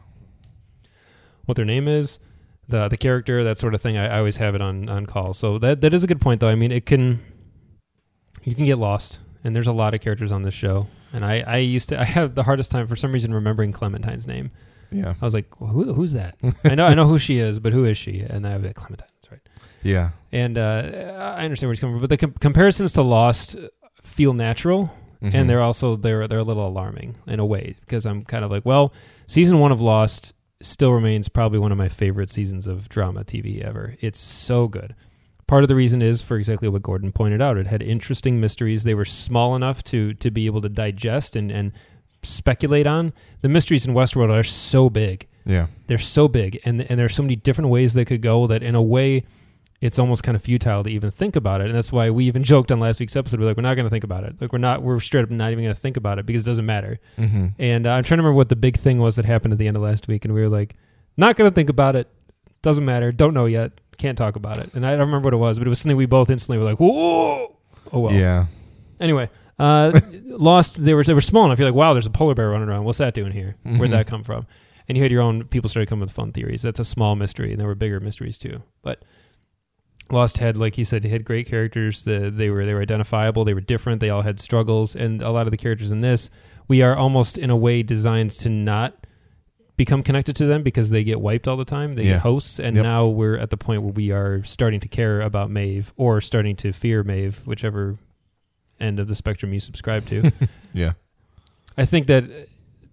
what 1.46 1.56
their 1.56 1.66
name 1.66 1.88
is, 1.88 2.20
the 2.68 2.88
the 2.88 2.98
character, 2.98 3.44
that 3.44 3.58
sort 3.58 3.74
of 3.74 3.82
thing. 3.82 3.98
I, 3.98 4.08
I 4.08 4.18
always 4.20 4.38
have 4.38 4.54
it 4.56 4.62
on 4.62 4.90
on 4.90 5.06
call. 5.06 5.34
So 5.34 5.58
that 5.60 5.82
that 5.82 5.94
is 5.94 6.04
a 6.04 6.08
good 6.08 6.20
point, 6.22 6.42
though. 6.42 6.50
I 6.50 6.56
mean, 6.56 6.72
it 6.72 6.86
can 6.86 7.20
you 8.44 8.54
can 8.56 8.66
get 8.66 8.78
lost, 8.78 9.20
and 9.44 9.56
there's 9.56 9.68
a 9.68 9.72
lot 9.74 9.94
of 9.94 10.02
characters 10.02 10.32
on 10.32 10.42
this 10.44 10.54
show. 10.54 10.88
And 11.14 11.24
I 11.24 11.40
I 11.48 11.58
used 11.58 11.88
to 11.90 12.00
I 12.02 12.04
have 12.04 12.36
the 12.36 12.44
hardest 12.44 12.70
time 12.72 12.86
for 12.88 12.96
some 12.98 13.14
reason 13.14 13.34
remembering 13.34 13.72
Clementine's 13.72 14.28
name. 14.28 14.52
Yeah. 14.92 15.14
I 15.22 15.26
was 15.26 15.34
like, 15.34 15.60
well, 15.60 15.70
who 15.72 15.94
who's 15.94 16.14
that? 16.14 16.36
I 16.64 16.76
know 16.76 16.86
I 16.88 16.94
know 16.94 17.08
who 17.08 17.20
she 17.20 17.38
is, 17.38 17.60
but 17.60 17.74
who 17.74 17.86
is 17.86 17.98
she? 17.98 18.20
And 18.22 18.48
I 18.48 18.56
was 18.58 18.66
like, 18.66 18.76
Clementine. 18.76 19.08
That's 19.22 19.32
right. 19.32 19.42
Yeah. 19.84 20.12
And 20.32 20.58
uh, 20.58 21.14
I 21.38 21.44
understand 21.46 21.68
where 21.68 21.74
he's 21.74 21.80
coming 21.80 21.96
from, 21.96 22.02
but 22.02 22.10
the 22.10 22.18
com- 22.18 22.36
comparisons 22.40 22.94
to 22.94 23.02
Lost 23.02 23.56
feel 24.02 24.34
natural 24.34 24.94
Mhm. 25.22 25.34
and 25.34 25.50
they're 25.50 25.62
also 25.62 25.96
they're 25.96 26.28
they're 26.28 26.38
a 26.38 26.44
little 26.44 26.68
alarming 26.68 27.16
in 27.26 27.40
a 27.40 27.46
way 27.46 27.76
because 27.82 28.06
I'm 28.06 28.24
kind 28.24 28.46
of 28.46 28.52
like, 28.52 28.64
well, 28.66 28.94
season 29.26 29.60
one 29.60 29.72
of 29.72 29.82
Lost 29.82 30.34
still 30.62 30.92
remains 30.94 31.28
probably 31.28 31.58
one 31.58 31.72
of 31.72 31.78
my 31.78 31.90
favorite 31.90 32.30
seasons 32.30 32.68
of 32.68 32.88
drama 32.88 33.24
TV 33.24 33.62
ever. 33.64 33.96
It's 34.00 34.20
so 34.20 34.68
good. 34.68 34.94
Part 35.48 35.64
of 35.64 35.70
the 35.70 35.76
reason 35.76 36.02
is 36.04 36.22
for 36.22 36.38
exactly 36.38 36.68
what 36.68 36.84
Gordon 36.84 37.12
pointed 37.12 37.42
out. 37.42 37.58
It 37.58 37.66
had 37.68 37.82
interesting 37.82 38.40
mysteries. 38.40 38.84
They 38.84 38.94
were 38.94 39.06
small 39.06 39.56
enough 39.56 39.84
to 39.86 40.14
to 40.14 40.30
be 40.30 40.46
able 40.46 40.62
to 40.62 40.70
digest 40.70 41.36
and 41.36 41.50
and 41.52 41.72
speculate 42.28 42.88
on. 42.88 43.14
The 43.42 43.50
mysteries 43.50 43.86
in 43.86 43.94
Westworld 43.94 44.32
are 44.32 44.44
so 44.44 44.90
big. 44.90 45.28
Yeah. 45.46 45.68
They're 45.88 45.98
so 45.98 46.28
big, 46.28 46.60
and 46.66 46.82
and 46.82 47.00
there's 47.00 47.16
so 47.16 47.24
many 47.24 47.36
different 47.36 47.70
ways 47.70 47.94
they 47.94 48.06
could 48.06 48.22
go 48.22 48.48
that 48.48 48.62
in 48.64 48.76
a 48.76 48.82
way. 48.82 49.24
It's 49.80 50.00
almost 50.00 50.24
kind 50.24 50.36
of 50.36 50.42
futile 50.42 50.84
to 50.84 50.90
even 50.90 51.12
think 51.12 51.36
about 51.36 51.62
it, 51.62 51.68
and 51.68 51.76
that's 51.76 51.92
why 51.92 52.10
we 52.10 52.26
even 52.26 52.44
joked 52.54 52.72
on 52.72 52.80
last 52.80 53.00
week's 53.00 53.16
episode. 53.16 53.40
We're 53.40 53.46
like, 53.46 53.58
we're 53.58 53.64
not 53.64 53.76
going 53.76 53.86
to 53.86 53.92
think 53.92 54.04
about 54.04 54.24
it. 54.24 54.36
Like, 54.42 54.52
we're 54.52 54.58
not. 54.58 54.82
We're 54.82 55.00
straight 55.00 55.24
up 55.24 55.30
not 55.30 55.52
even 55.52 55.64
going 55.64 55.74
to 55.74 55.80
think 55.80 55.98
about 55.98 56.20
it 56.20 56.26
because 56.26 56.42
it 56.42 56.46
doesn't 56.46 56.66
matter. 56.66 57.00
Mm-hmm. 57.18 57.48
And 57.60 57.88
uh, 57.88 57.92
I'm 57.92 58.04
trying 58.04 58.18
to 58.18 58.24
remember 58.24 58.36
what 58.36 58.50
the 58.50 58.56
big 58.56 58.78
thing 58.78 59.00
was 59.00 59.16
that 59.18 59.26
happened 59.26 59.54
at 59.54 59.60
the 59.60 59.68
end 59.68 59.78
of 59.78 59.84
last 59.84 60.08
week, 60.08 60.26
and 60.26 60.34
we 60.34 60.42
were 60.42 60.50
like, 60.50 60.76
not 61.16 61.36
going 61.36 61.50
to 61.50 61.54
think 61.54 61.70
about 61.70 61.96
it. 61.96 62.08
Doesn't 62.62 62.86
matter. 62.86 63.12
Don't 63.12 63.34
know 63.34 63.46
yet. 63.46 63.72
Can't 63.98 64.18
talk 64.18 64.36
about 64.36 64.58
it. 64.58 64.74
And 64.74 64.86
I 64.86 64.92
don't 64.92 65.08
remember 65.08 65.28
what 65.28 65.34
it 65.34 65.38
was, 65.38 65.58
but 65.58 65.68
it 65.68 65.70
was 65.70 65.80
something 65.80 65.98
we 65.98 66.06
both 66.06 66.30
instantly 66.30 66.58
were 66.58 66.66
like, 66.66 66.80
whoa. 66.80 67.56
Oh 67.94 68.00
well. 68.00 68.14
Yeah. 68.14 68.48
Anyway, 69.00 69.30
uh, 69.60 70.00
Lost. 70.26 70.84
They 70.84 70.94
were 70.94 71.04
they 71.04 71.14
were 71.14 71.22
small 71.22 71.46
enough. 71.46 71.60
You're 71.60 71.68
like, 71.70 71.76
wow, 71.76 71.94
there's 71.94 72.06
a 72.06 72.12
polar 72.12 72.36
bear 72.36 72.50
running 72.50 72.70
around. 72.70 72.84
What's 72.86 73.00
that 73.00 73.14
doing 73.14 73.32
here? 73.32 73.56
Where'd 73.64 73.90
Mhm. 73.90 73.92
that 73.92 74.08
come 74.08 74.24
from? 74.24 74.46
And 74.88 74.98
you 74.98 75.04
had 75.04 75.12
your 75.12 75.22
own. 75.22 75.44
People 75.46 75.70
started 75.70 75.90
coming 75.90 76.02
with 76.02 76.12
fun 76.12 76.32
theories. 76.32 76.62
That's 76.62 76.80
a 76.80 76.86
small 76.86 77.16
mystery, 77.16 77.52
and 77.52 77.60
there 77.60 77.68
were 77.68 77.76
bigger 77.76 78.00
mysteries 78.00 78.38
too. 78.38 78.62
But 78.84 79.04
Lost 80.10 80.38
had, 80.38 80.56
like 80.56 80.78
you 80.78 80.86
said, 80.86 81.04
it 81.04 81.10
had 81.10 81.26
great 81.26 81.48
characters. 81.48 82.04
The, 82.04 82.32
they 82.32 82.50
were 82.50 82.66
they 82.66 82.74
were 82.74 82.82
identifiable. 82.82 83.44
They 83.44 83.54
were 83.54 83.60
different. 83.62 84.00
They 84.00 84.10
all 84.10 84.22
had 84.22 84.40
struggles, 84.40 84.96
and 84.96 85.22
a 85.22 85.32
lot 85.32 85.48
of 85.48 85.52
the 85.52 85.58
characters 85.58 85.92
in 85.92 86.02
this, 86.02 86.30
we 86.70 86.82
are 86.82 86.96
almost 86.96 87.38
in 87.38 87.50
a 87.50 87.58
way 87.58 87.84
designed 87.84 88.32
to 88.32 88.50
not 88.50 89.06
become 89.76 90.02
connected 90.04 90.36
to 90.38 90.46
them 90.48 90.64
because 90.64 90.90
they 90.90 91.04
get 91.04 91.20
wiped 91.22 91.48
all 91.48 91.58
the 91.58 91.66
time. 91.66 91.96
They 91.96 92.04
Yeah. 92.04 92.14
get 92.14 92.22
hosts, 92.22 92.58
and 92.60 92.76
Yep. 92.78 92.84
now 92.84 93.08
we're 93.08 93.38
at 93.38 93.50
the 93.50 93.58
point 93.58 93.82
where 93.84 93.92
we 93.92 94.12
are 94.12 94.44
starting 94.44 94.80
to 94.80 94.88
care 94.88 95.20
about 95.22 95.52
Maeve 95.52 95.92
or 95.98 96.22
starting 96.22 96.56
to 96.58 96.72
fear 96.72 97.04
Maeve, 97.04 97.42
whichever 97.46 97.98
end 98.80 99.00
of 99.00 99.08
the 99.08 99.16
spectrum 99.16 99.54
you 99.54 99.60
subscribe 99.60 100.06
to. 100.08 100.32
Yeah. 100.74 100.94
I 101.78 101.86
think 101.86 102.06
that 102.08 102.26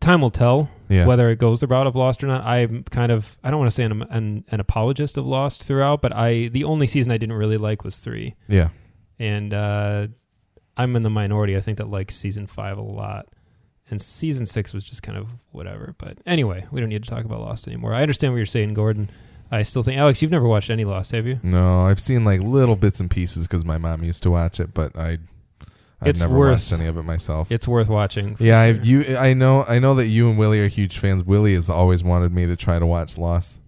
time 0.00 0.20
will 0.22 0.30
tell 0.30 0.70
Yeah. 0.88 1.06
whether 1.06 1.28
it 1.30 1.38
goes 1.38 1.60
the 1.60 1.66
route 1.66 1.86
of 1.86 1.94
Lost 1.96 2.22
or 2.24 2.26
not. 2.28 2.44
I'm 2.44 2.82
kind 2.84 3.12
of 3.12 3.36
I 3.44 3.50
don't 3.50 3.58
want 3.58 3.70
to 3.70 3.74
say 3.74 3.84
I'm 3.84 4.02
an, 4.02 4.44
an 4.50 4.60
apologist 4.60 5.16
of 5.18 5.26
Lost 5.26 5.62
throughout, 5.62 6.00
but 6.00 6.14
I 6.14 6.48
the 6.48 6.64
only 6.64 6.86
season 6.86 7.12
I 7.12 7.18
didn't 7.18 7.34
really 7.36 7.58
like 7.58 7.84
was 7.84 7.98
three, 7.98 8.34
yeah. 8.48 8.68
and 9.18 9.52
uh, 9.52 10.06
I'm 10.76 10.96
in 10.96 11.02
the 11.02 11.10
minority. 11.10 11.56
I 11.56 11.60
think 11.60 11.78
that 11.78 11.88
likes 11.90 12.16
season 12.16 12.46
five 12.46 12.78
a 12.78 12.82
lot, 12.82 13.26
and 13.90 14.00
season 14.00 14.46
six 14.46 14.72
was 14.72 14.84
just 14.84 15.02
kind 15.02 15.18
of 15.18 15.28
whatever. 15.52 15.94
But 15.98 16.18
anyway, 16.26 16.66
we 16.70 16.80
don't 16.80 16.88
need 16.90 17.02
to 17.04 17.10
talk 17.10 17.24
about 17.24 17.40
Lost 17.40 17.66
anymore. 17.66 17.92
I 17.94 18.00
understand 18.02 18.32
what 18.32 18.38
you're 18.38 18.46
saying, 18.46 18.74
Gordon. 18.74 19.10
I 19.50 19.62
still 19.62 19.82
think 19.82 19.98
Alex, 19.98 20.20
you've 20.22 20.30
never 20.30 20.48
watched 20.48 20.70
any 20.70 20.84
Lost, 20.84 21.12
have 21.12 21.26
you? 21.26 21.38
No, 21.42 21.82
I've 21.86 22.00
seen 22.00 22.24
like 22.24 22.40
little 22.40 22.76
bits 22.76 22.98
and 22.98 23.10
pieces 23.10 23.46
because 23.46 23.64
my 23.64 23.76
mom 23.78 24.02
used 24.02 24.22
to 24.24 24.30
watch 24.30 24.58
it, 24.58 24.72
but 24.74 24.96
I, 24.98 25.18
I've 26.04 26.10
It's 26.10 26.20
never 26.20 26.34
worth- 26.34 26.52
watched 26.52 26.72
any 26.72 26.86
of 26.86 26.96
it 26.96 27.02
myself. 27.04 27.50
It's 27.50 27.66
worth 27.66 27.88
watching. 27.88 28.36
yeah, 28.38 28.60
I, 28.60 28.74
sure. 28.74 28.84
you, 28.84 29.16
I 29.16 29.34
know, 29.34 29.64
I 29.68 29.78
know 29.78 29.94
that 29.94 30.06
you 30.06 30.28
and 30.28 30.38
Willie 30.38 30.60
are 30.60 30.68
huge 30.68 30.98
fans. 30.98 31.24
Willie 31.24 31.54
has 31.54 31.68
always 31.70 32.04
wanted 32.04 32.32
me 32.32 32.46
to 32.46 32.56
try 32.56 32.78
to 32.78 32.86
watch 32.86 33.16
Lost. 33.18 33.60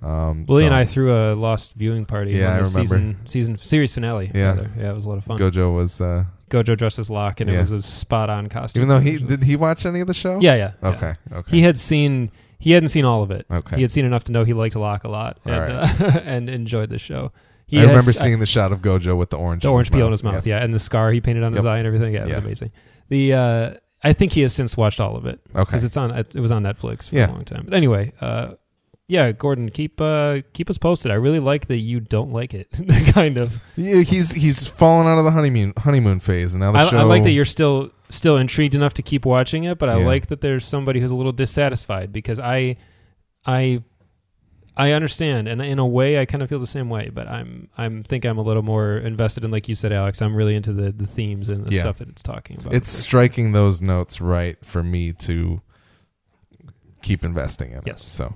Um, 0.00 0.46
Willie 0.46 0.62
so 0.62 0.66
and 0.66 0.74
I 0.74 0.84
threw 0.84 1.12
a 1.12 1.34
Lost 1.34 1.74
viewing 1.74 2.04
party. 2.06 2.32
Yeah, 2.32 2.50
I 2.52 2.56
remember. 2.58 2.80
Season, 2.80 3.16
season 3.26 3.58
series 3.58 3.92
finale. 3.94 4.30
Yeah. 4.34 4.48
rather. 4.50 4.70
yeah, 4.78 4.90
it 4.90 4.94
was 4.94 5.04
a 5.04 5.08
lot 5.08 5.18
of 5.18 5.24
fun. 5.24 5.38
Gojo 5.38 5.74
was, 5.74 6.00
uh, 6.00 6.24
Gojo 6.50 6.76
dressed 6.76 6.98
as 6.98 7.10
Locke, 7.10 7.40
and 7.40 7.50
Yeah. 7.50 7.58
it 7.58 7.60
was 7.62 7.72
a 7.72 7.82
spot 7.82 8.30
on 8.30 8.48
costume. 8.48 8.80
even 8.82 8.88
though 8.88 9.00
he 9.00 9.18
did 9.18 9.42
he 9.44 9.56
watch 9.56 9.84
any 9.84 10.00
of 10.00 10.06
the 10.06 10.14
show? 10.14 10.38
yeah, 10.40 10.54
yeah, 10.54 10.72
yeah. 10.82 10.88
Okay. 10.90 11.14
Okay. 11.32 11.50
He 11.50 11.62
had 11.62 11.78
seen. 11.78 12.30
He 12.60 12.72
hadn't 12.72 12.88
seen 12.88 13.04
all 13.04 13.22
of 13.22 13.30
it. 13.30 13.46
okay. 13.50 13.76
He 13.76 13.82
had 13.82 13.92
seen 13.92 14.04
enough 14.04 14.24
to 14.24 14.32
know 14.32 14.42
he 14.44 14.52
liked 14.52 14.74
Locke 14.74 15.04
a 15.04 15.08
lot 15.08 15.38
and, 15.44 15.56
right. 15.56 16.00
uh, 16.00 16.20
and 16.24 16.48
enjoyed 16.50 16.88
the 16.90 16.98
show. 16.98 17.30
He 17.68 17.76
I 17.78 17.82
has- 17.82 17.88
remember 17.90 18.12
seeing 18.12 18.38
the 18.40 18.46
shot 18.46 18.72
of 18.72 18.80
Gojo 18.80 19.16
with 19.16 19.30
the 19.30 19.36
orange, 19.36 19.62
the 19.62 19.68
orange 19.70 19.92
peel 19.92 20.06
in 20.06 20.12
his 20.12 20.24
mouth, 20.24 20.34
Yes. 20.34 20.46
yeah, 20.46 20.64
and 20.64 20.74
the 20.74 20.78
scar 20.80 21.12
he 21.12 21.20
painted 21.20 21.44
on 21.44 21.52
his 21.52 21.64
eye 21.64 21.78
and 21.78 21.86
everything. 21.86 22.12
Yeah, 22.14 22.22
it 22.22 22.28
was 22.28 22.38
amazing. 22.38 22.70
The 23.08 23.32
uh, 23.34 23.74
I 24.02 24.12
think 24.14 24.32
he 24.32 24.40
has 24.40 24.52
since 24.52 24.76
watched 24.76 25.00
all 25.00 25.16
of 25.16 25.26
it 25.26 25.38
Okay. 25.54 25.64
because 25.64 25.84
it's 25.84 25.96
on. 25.96 26.10
It 26.10 26.34
was 26.34 26.50
on 26.50 26.62
Netflix 26.64 27.08
for 27.08 27.16
Yeah. 27.16 27.30
a 27.30 27.32
long 27.32 27.44
time. 27.44 27.64
But 27.64 27.74
anyway, 27.74 28.12
uh, 28.20 28.54
yeah, 29.06 29.32
Gordon, 29.32 29.70
keep 29.70 30.00
uh, 30.00 30.38
keep 30.54 30.68
us 30.70 30.78
posted. 30.78 31.10
I 31.12 31.16
really 31.16 31.40
like 31.40 31.66
that 31.68 31.78
you 31.78 32.00
don't 32.00 32.32
like 32.32 32.54
it. 32.54 32.68
kind 33.12 33.38
of. 33.40 33.62
Yeah, 33.76 34.00
he's 34.02 34.32
he's 34.32 34.66
fallen 34.66 35.06
out 35.06 35.18
of 35.18 35.24
the 35.24 35.30
honeymoon 35.30 35.72
honeymoon 35.78 36.20
phase, 36.20 36.54
and 36.54 36.60
now 36.62 36.72
the 36.72 36.78
I, 36.80 36.88
show. 36.88 36.98
I 36.98 37.02
like 37.02 37.22
that 37.24 37.32
you're 37.32 37.44
still 37.44 37.90
still 38.10 38.38
intrigued 38.38 38.74
enough 38.74 38.94
to 38.94 39.02
keep 39.02 39.26
watching 39.26 39.64
it, 39.64 39.78
but 39.78 39.88
I 39.90 39.98
Yeah. 40.00 40.06
like 40.06 40.28
that 40.28 40.40
there's 40.40 40.64
somebody 40.64 41.00
who's 41.00 41.10
a 41.10 41.16
little 41.16 41.32
dissatisfied 41.32 42.10
because 42.12 42.40
I, 42.40 42.76
I, 43.44 43.82
I 44.78 44.92
understand, 44.92 45.48
and 45.48 45.60
in 45.60 45.78
a 45.80 45.86
way, 45.86 46.20
I 46.20 46.24
kind 46.24 46.42
of 46.42 46.48
feel 46.48 46.60
the 46.60 46.66
same 46.66 46.88
way. 46.88 47.10
But 47.12 47.26
I'm 47.28 47.68
I'm 47.76 48.04
think 48.04 48.24
I'm 48.24 48.38
a 48.38 48.42
little 48.42 48.62
more 48.62 48.96
invested 48.96 49.44
in, 49.44 49.50
like 49.50 49.68
you 49.68 49.74
said, 49.74 49.92
Alex. 49.92 50.22
I'm 50.22 50.34
really 50.36 50.54
into 50.54 50.72
the 50.72 50.92
the 50.92 51.06
themes 51.06 51.48
and 51.48 51.66
the 51.66 51.74
Yeah. 51.74 51.80
stuff 51.82 51.98
that 51.98 52.08
it's 52.08 52.22
talking 52.22 52.58
about. 52.60 52.74
It's 52.74 52.88
striking 52.88 53.52
those 53.52 53.82
notes 53.82 54.20
right 54.20 54.56
for 54.64 54.82
me 54.82 55.12
to 55.14 55.60
keep 57.02 57.24
investing 57.24 57.72
in. 57.72 57.82
Yes. 57.84 58.06
It. 58.06 58.10
So, 58.10 58.34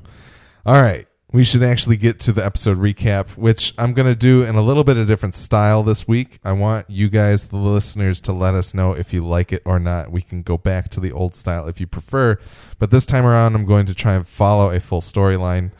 all 0.66 0.80
right, 0.80 1.06
we 1.32 1.44
should 1.44 1.62
actually 1.62 1.96
get 1.96 2.20
to 2.20 2.32
the 2.32 2.44
episode 2.44 2.78
recap, 2.78 3.30
which 3.36 3.72
I'm 3.78 3.92
going 3.92 4.06
to 4.08 4.14
do 4.14 4.42
in 4.42 4.54
a 4.54 4.62
little 4.62 4.84
bit 4.84 4.96
of 4.96 5.06
different 5.06 5.34
style 5.34 5.82
this 5.82 6.06
week. 6.06 6.38
I 6.44 6.52
want 6.52 6.88
you 6.90 7.08
guys, 7.08 7.44
the 7.46 7.56
listeners, 7.56 8.20
to 8.22 8.32
let 8.32 8.54
us 8.54 8.74
know 8.74 8.92
if 8.92 9.12
you 9.12 9.26
like 9.26 9.52
it 9.52 9.62
or 9.64 9.78
not. 9.78 10.12
We 10.12 10.22
can 10.22 10.42
go 10.42 10.56
back 10.58 10.88
to 10.90 11.00
the 11.00 11.12
old 11.12 11.34
style 11.34 11.66
if 11.68 11.80
you 11.80 11.86
prefer, 11.86 12.38
but 12.78 12.90
this 12.90 13.06
time 13.06 13.24
around, 13.24 13.54
I'm 13.54 13.64
going 13.64 13.86
to 13.86 13.94
try 13.94 14.14
and 14.14 14.26
follow 14.26 14.70
a 14.70 14.78
full 14.80 15.00
storyline 15.00 15.70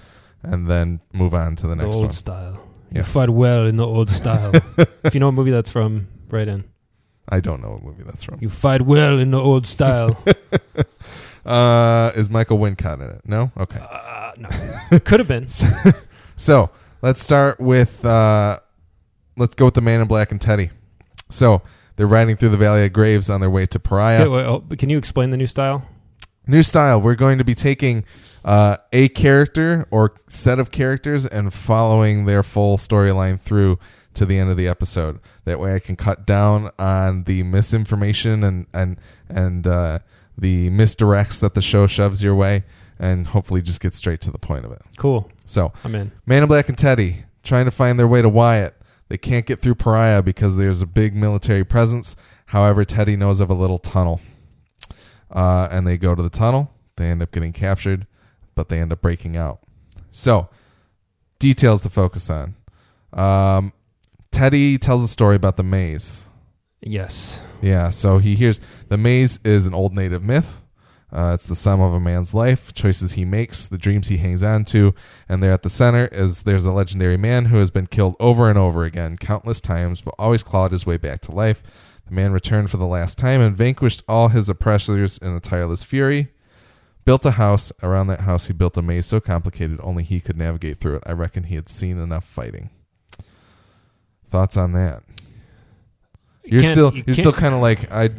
and 0.43 0.69
then 0.69 1.01
move 1.13 1.35
on 1.35 1.57
to 1.57 1.63
the 1.67 1.75
the 1.75 1.85
next 1.85 1.95
old 1.97 2.05
one. 2.05 2.13
style. 2.13 2.53
You 2.91 2.99
Yes. 3.01 3.13
fight 3.13 3.31
well 3.31 3.67
in 3.67 3.77
the 3.77 3.87
old 3.87 4.11
style. 4.21 4.53
if 5.05 5.15
you 5.15 5.21
know 5.21 5.27
what 5.27 5.35
movie 5.35 5.51
that's 5.51 5.71
from, 5.71 6.09
right 6.31 6.47
in. 6.49 6.65
I 7.29 7.41
don't 7.41 7.63
know 7.63 7.71
what 7.71 7.83
movie 7.85 8.03
that's 8.03 8.25
from. 8.25 8.39
You 8.41 8.51
fight 8.51 8.83
well 8.83 9.19
in 9.19 9.31
the 9.31 9.39
old 9.41 9.67
style. 9.67 10.17
Uh, 11.45 12.13
is 12.15 12.31
Michael 12.31 12.57
Wincott 12.57 13.01
in 13.01 13.11
it? 13.11 13.21
No. 13.25 13.51
Okay. 13.59 13.81
uh, 13.81 14.31
no, 14.39 14.49
could 15.01 15.19
have 15.19 15.27
been. 15.29 15.49
So 16.37 16.71
let's 17.03 17.21
start 17.23 17.61
with 17.61 18.05
uh, 18.05 18.59
let's 19.37 19.55
go 19.55 19.65
with 19.67 19.75
the 19.75 19.81
Man 19.81 20.01
in 20.01 20.07
Black 20.09 20.31
and 20.33 20.41
Teddy. 20.41 20.71
So 21.31 21.63
they're 21.97 22.07
riding 22.07 22.37
through 22.37 22.49
the 22.51 22.57
Valley 22.57 22.85
of 22.85 22.93
Graves 22.93 23.29
on 23.31 23.41
their 23.41 23.51
way 23.51 23.67
to 23.67 23.79
Pariah. 23.79 24.23
Okay, 24.23 24.29
wait, 24.29 24.45
oh, 24.47 24.65
can 24.77 24.89
you 24.89 24.99
explain 24.99 25.31
the 25.31 25.37
new 25.37 25.47
style? 25.47 25.87
New 26.47 26.63
style. 26.63 27.01
We're 27.01 27.15
going 27.15 27.39
to 27.39 27.45
be 27.45 27.55
taking 27.55 28.05
uh, 28.45 28.77
a 28.93 29.09
character 29.09 29.87
or 29.91 30.15
set 30.29 30.59
of 30.59 30.71
characters 30.71 31.27
and 31.27 31.53
following 31.53 32.25
their 32.25 32.43
full 32.43 32.77
storyline 32.77 33.41
through 33.41 33.79
to 34.15 34.27
the 34.27 34.39
end 34.39 34.51
of 34.51 34.57
the 34.57 34.69
episode. 34.69 35.21
That 35.45 35.59
way, 35.59 35.75
I 35.75 35.79
can 35.79 35.97
cut 35.97 36.27
down 36.27 36.71
on 36.79 37.25
the 37.25 37.43
misinformation 37.43 38.45
and 38.45 38.67
and 38.73 38.99
and 39.29 39.67
uh, 39.67 40.01
the 40.37 40.71
misdirects 40.71 41.41
that 41.41 41.55
the 41.55 41.63
show 41.63 41.87
shoves 41.87 42.23
your 42.23 42.35
way, 42.35 42.65
and 42.99 43.29
hopefully 43.29 43.63
just 43.63 43.81
get 43.81 43.95
straight 43.95 44.21
to 44.23 44.31
the 44.31 44.39
point 44.39 44.65
of 44.65 44.73
it. 44.73 44.83
Cool. 44.97 45.31
So 45.47 45.73
I'm 45.85 45.95
in. 45.95 46.13
Man 46.27 46.43
in 46.43 46.49
Black 46.49 46.69
and 46.69 46.79
Teddy 46.79 47.25
trying 47.43 47.65
to 47.65 47.71
find 47.71 47.99
their 47.99 48.09
way 48.09 48.23
to 48.23 48.29
Wyatt. 48.29 48.77
They 49.09 49.19
can't 49.19 49.45
get 49.45 49.61
through 49.61 49.75
Pariah 49.75 50.23
because 50.23 50.57
there's 50.57 50.81
a 50.81 50.87
big 50.87 51.15
military 51.15 51.65
presence. 51.65 52.17
However, 52.47 52.85
Teddy 52.85 53.17
knows 53.17 53.41
of 53.41 53.51
a 53.51 53.55
little 53.55 53.79
tunnel. 53.79 54.21
Uh, 55.31 55.69
and 55.71 55.87
they 55.87 55.99
go 55.99 56.15
to 56.15 56.23
the 56.23 56.31
tunnel. 56.31 56.73
They 56.97 57.07
end 57.07 57.23
up 57.23 57.31
getting 57.31 57.53
captured, 57.53 58.07
but 58.55 58.69
they 58.69 58.81
end 58.81 58.93
up 58.93 59.03
breaking 59.03 59.37
out. 59.37 59.61
So, 60.11 60.49
details 61.38 61.81
to 61.83 61.91
focus 61.91 62.31
on. 62.31 62.55
Um, 63.12 63.73
Teddy 64.31 64.79
tells 64.79 65.05
a 65.05 65.09
story 65.09 65.37
about 65.37 65.57
the 65.57 65.62
maze. 65.62 66.29
Yes. 66.81 67.41
Yeah, 67.61 67.91
so 67.91 68.19
he 68.19 68.35
hears 68.35 68.61
the 68.88 68.99
maze 68.99 69.38
is 69.45 69.67
an 69.67 69.75
old 69.75 69.95
native 69.95 70.23
myth. 70.23 70.62
Uh, 71.12 71.33
it's 71.35 71.45
the 71.45 71.55
sum 71.55 71.79
of 71.81 71.93
a 71.93 72.01
man's 72.01 72.33
life, 72.33 72.73
choices 72.73 73.12
he 73.12 73.25
makes, 73.27 73.67
the 73.67 73.77
dreams 73.77 74.09
he 74.09 74.17
hangs 74.17 74.43
on 74.43 74.65
to, 74.65 74.95
and 75.29 75.43
there 75.43 75.53
at 75.53 75.62
the 75.62 75.69
center 75.69 76.07
is 76.07 76.45
there's 76.45 76.65
a 76.65 76.73
legendary 76.73 77.19
man 77.19 77.47
who 77.47 77.59
has 77.59 77.71
been 77.71 77.87
killed 77.87 78.17
over 78.19 78.49
and 78.49 78.59
over 78.59 78.85
again, 78.85 79.19
countless 79.19 79.61
times, 79.61 80.01
but 80.01 80.15
always 80.19 80.43
clawed 80.43 80.73
his 80.73 80.87
way 80.87 80.97
back 80.97 81.21
to 81.21 81.31
life. 81.31 82.01
The 82.07 82.15
man 82.15 82.33
returned 82.33 82.71
for 82.71 82.79
the 82.79 82.87
last 82.87 83.19
time 83.19 83.43
and 83.43 83.55
vanquished 83.55 84.03
all 84.09 84.29
his 84.29 84.49
oppressors 84.49 85.19
in 85.19 85.37
a 85.37 85.41
tireless 85.41 85.85
fury. 85.85 86.33
Built 87.05 87.27
a 87.27 87.33
house. 87.33 87.73
Around 87.83 88.07
that 88.09 88.21
house, 88.21 88.47
he 88.47 88.53
built 88.53 88.77
a 88.77 88.83
maze 88.83 89.07
so 89.07 89.21
complicated 89.21 89.81
only 89.83 90.05
he 90.05 90.21
could 90.21 90.37
navigate 90.37 90.77
through 90.77 90.97
it. 90.97 91.03
I 91.07 91.12
reckon 91.12 91.45
he 91.45 91.57
had 91.57 91.69
seen 91.69 91.99
enough 91.99 92.25
fighting. 92.25 92.71
Thoughts 94.27 94.57
on 94.57 94.73
that? 94.73 95.03
You're 96.45 96.61
Can't- 96.61 96.73
still 96.73 96.95
you 96.95 97.05
you're 97.07 97.15
still 97.15 97.33
kind 97.33 97.55
of 97.55 97.61
like 97.61 97.91
I. 97.93 98.11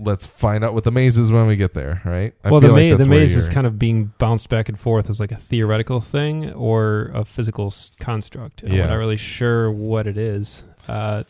Let's 0.00 0.26
find 0.26 0.64
out 0.64 0.74
what 0.74 0.84
the 0.84 0.90
maze 0.90 1.16
is 1.16 1.30
when 1.30 1.46
we 1.46 1.54
get 1.56 1.72
there, 1.72 2.02
right? 2.04 2.34
I 2.44 2.50
well, 2.50 2.60
the, 2.60 2.66
feel 2.66 2.74
like 2.74 2.84
ma- 2.84 2.90
that's 2.96 3.04
the 3.04 3.10
where 3.10 3.20
maze 3.20 3.36
is 3.36 3.44
you're- 3.46 3.54
kind 3.54 3.66
of 3.66 3.78
being 3.78 4.12
bounced 4.18 4.48
back 4.50 4.68
and 4.68 4.78
forth 4.78 5.08
as 5.08 5.20
like 5.20 5.30
a 5.32 5.36
theoretical 5.36 6.00
thing 6.00 6.52
or 6.52 7.10
a 7.14 7.24
physical 7.24 7.68
s- 7.68 7.92
construct. 8.00 8.62
And 8.64 8.72
Yeah. 8.72 8.82
I'm 8.82 8.90
not 8.90 8.96
really 8.96 9.16
sure 9.16 9.70
what 9.70 10.06
it 10.06 10.18
is. 10.18 10.64
Uh, 10.88 11.22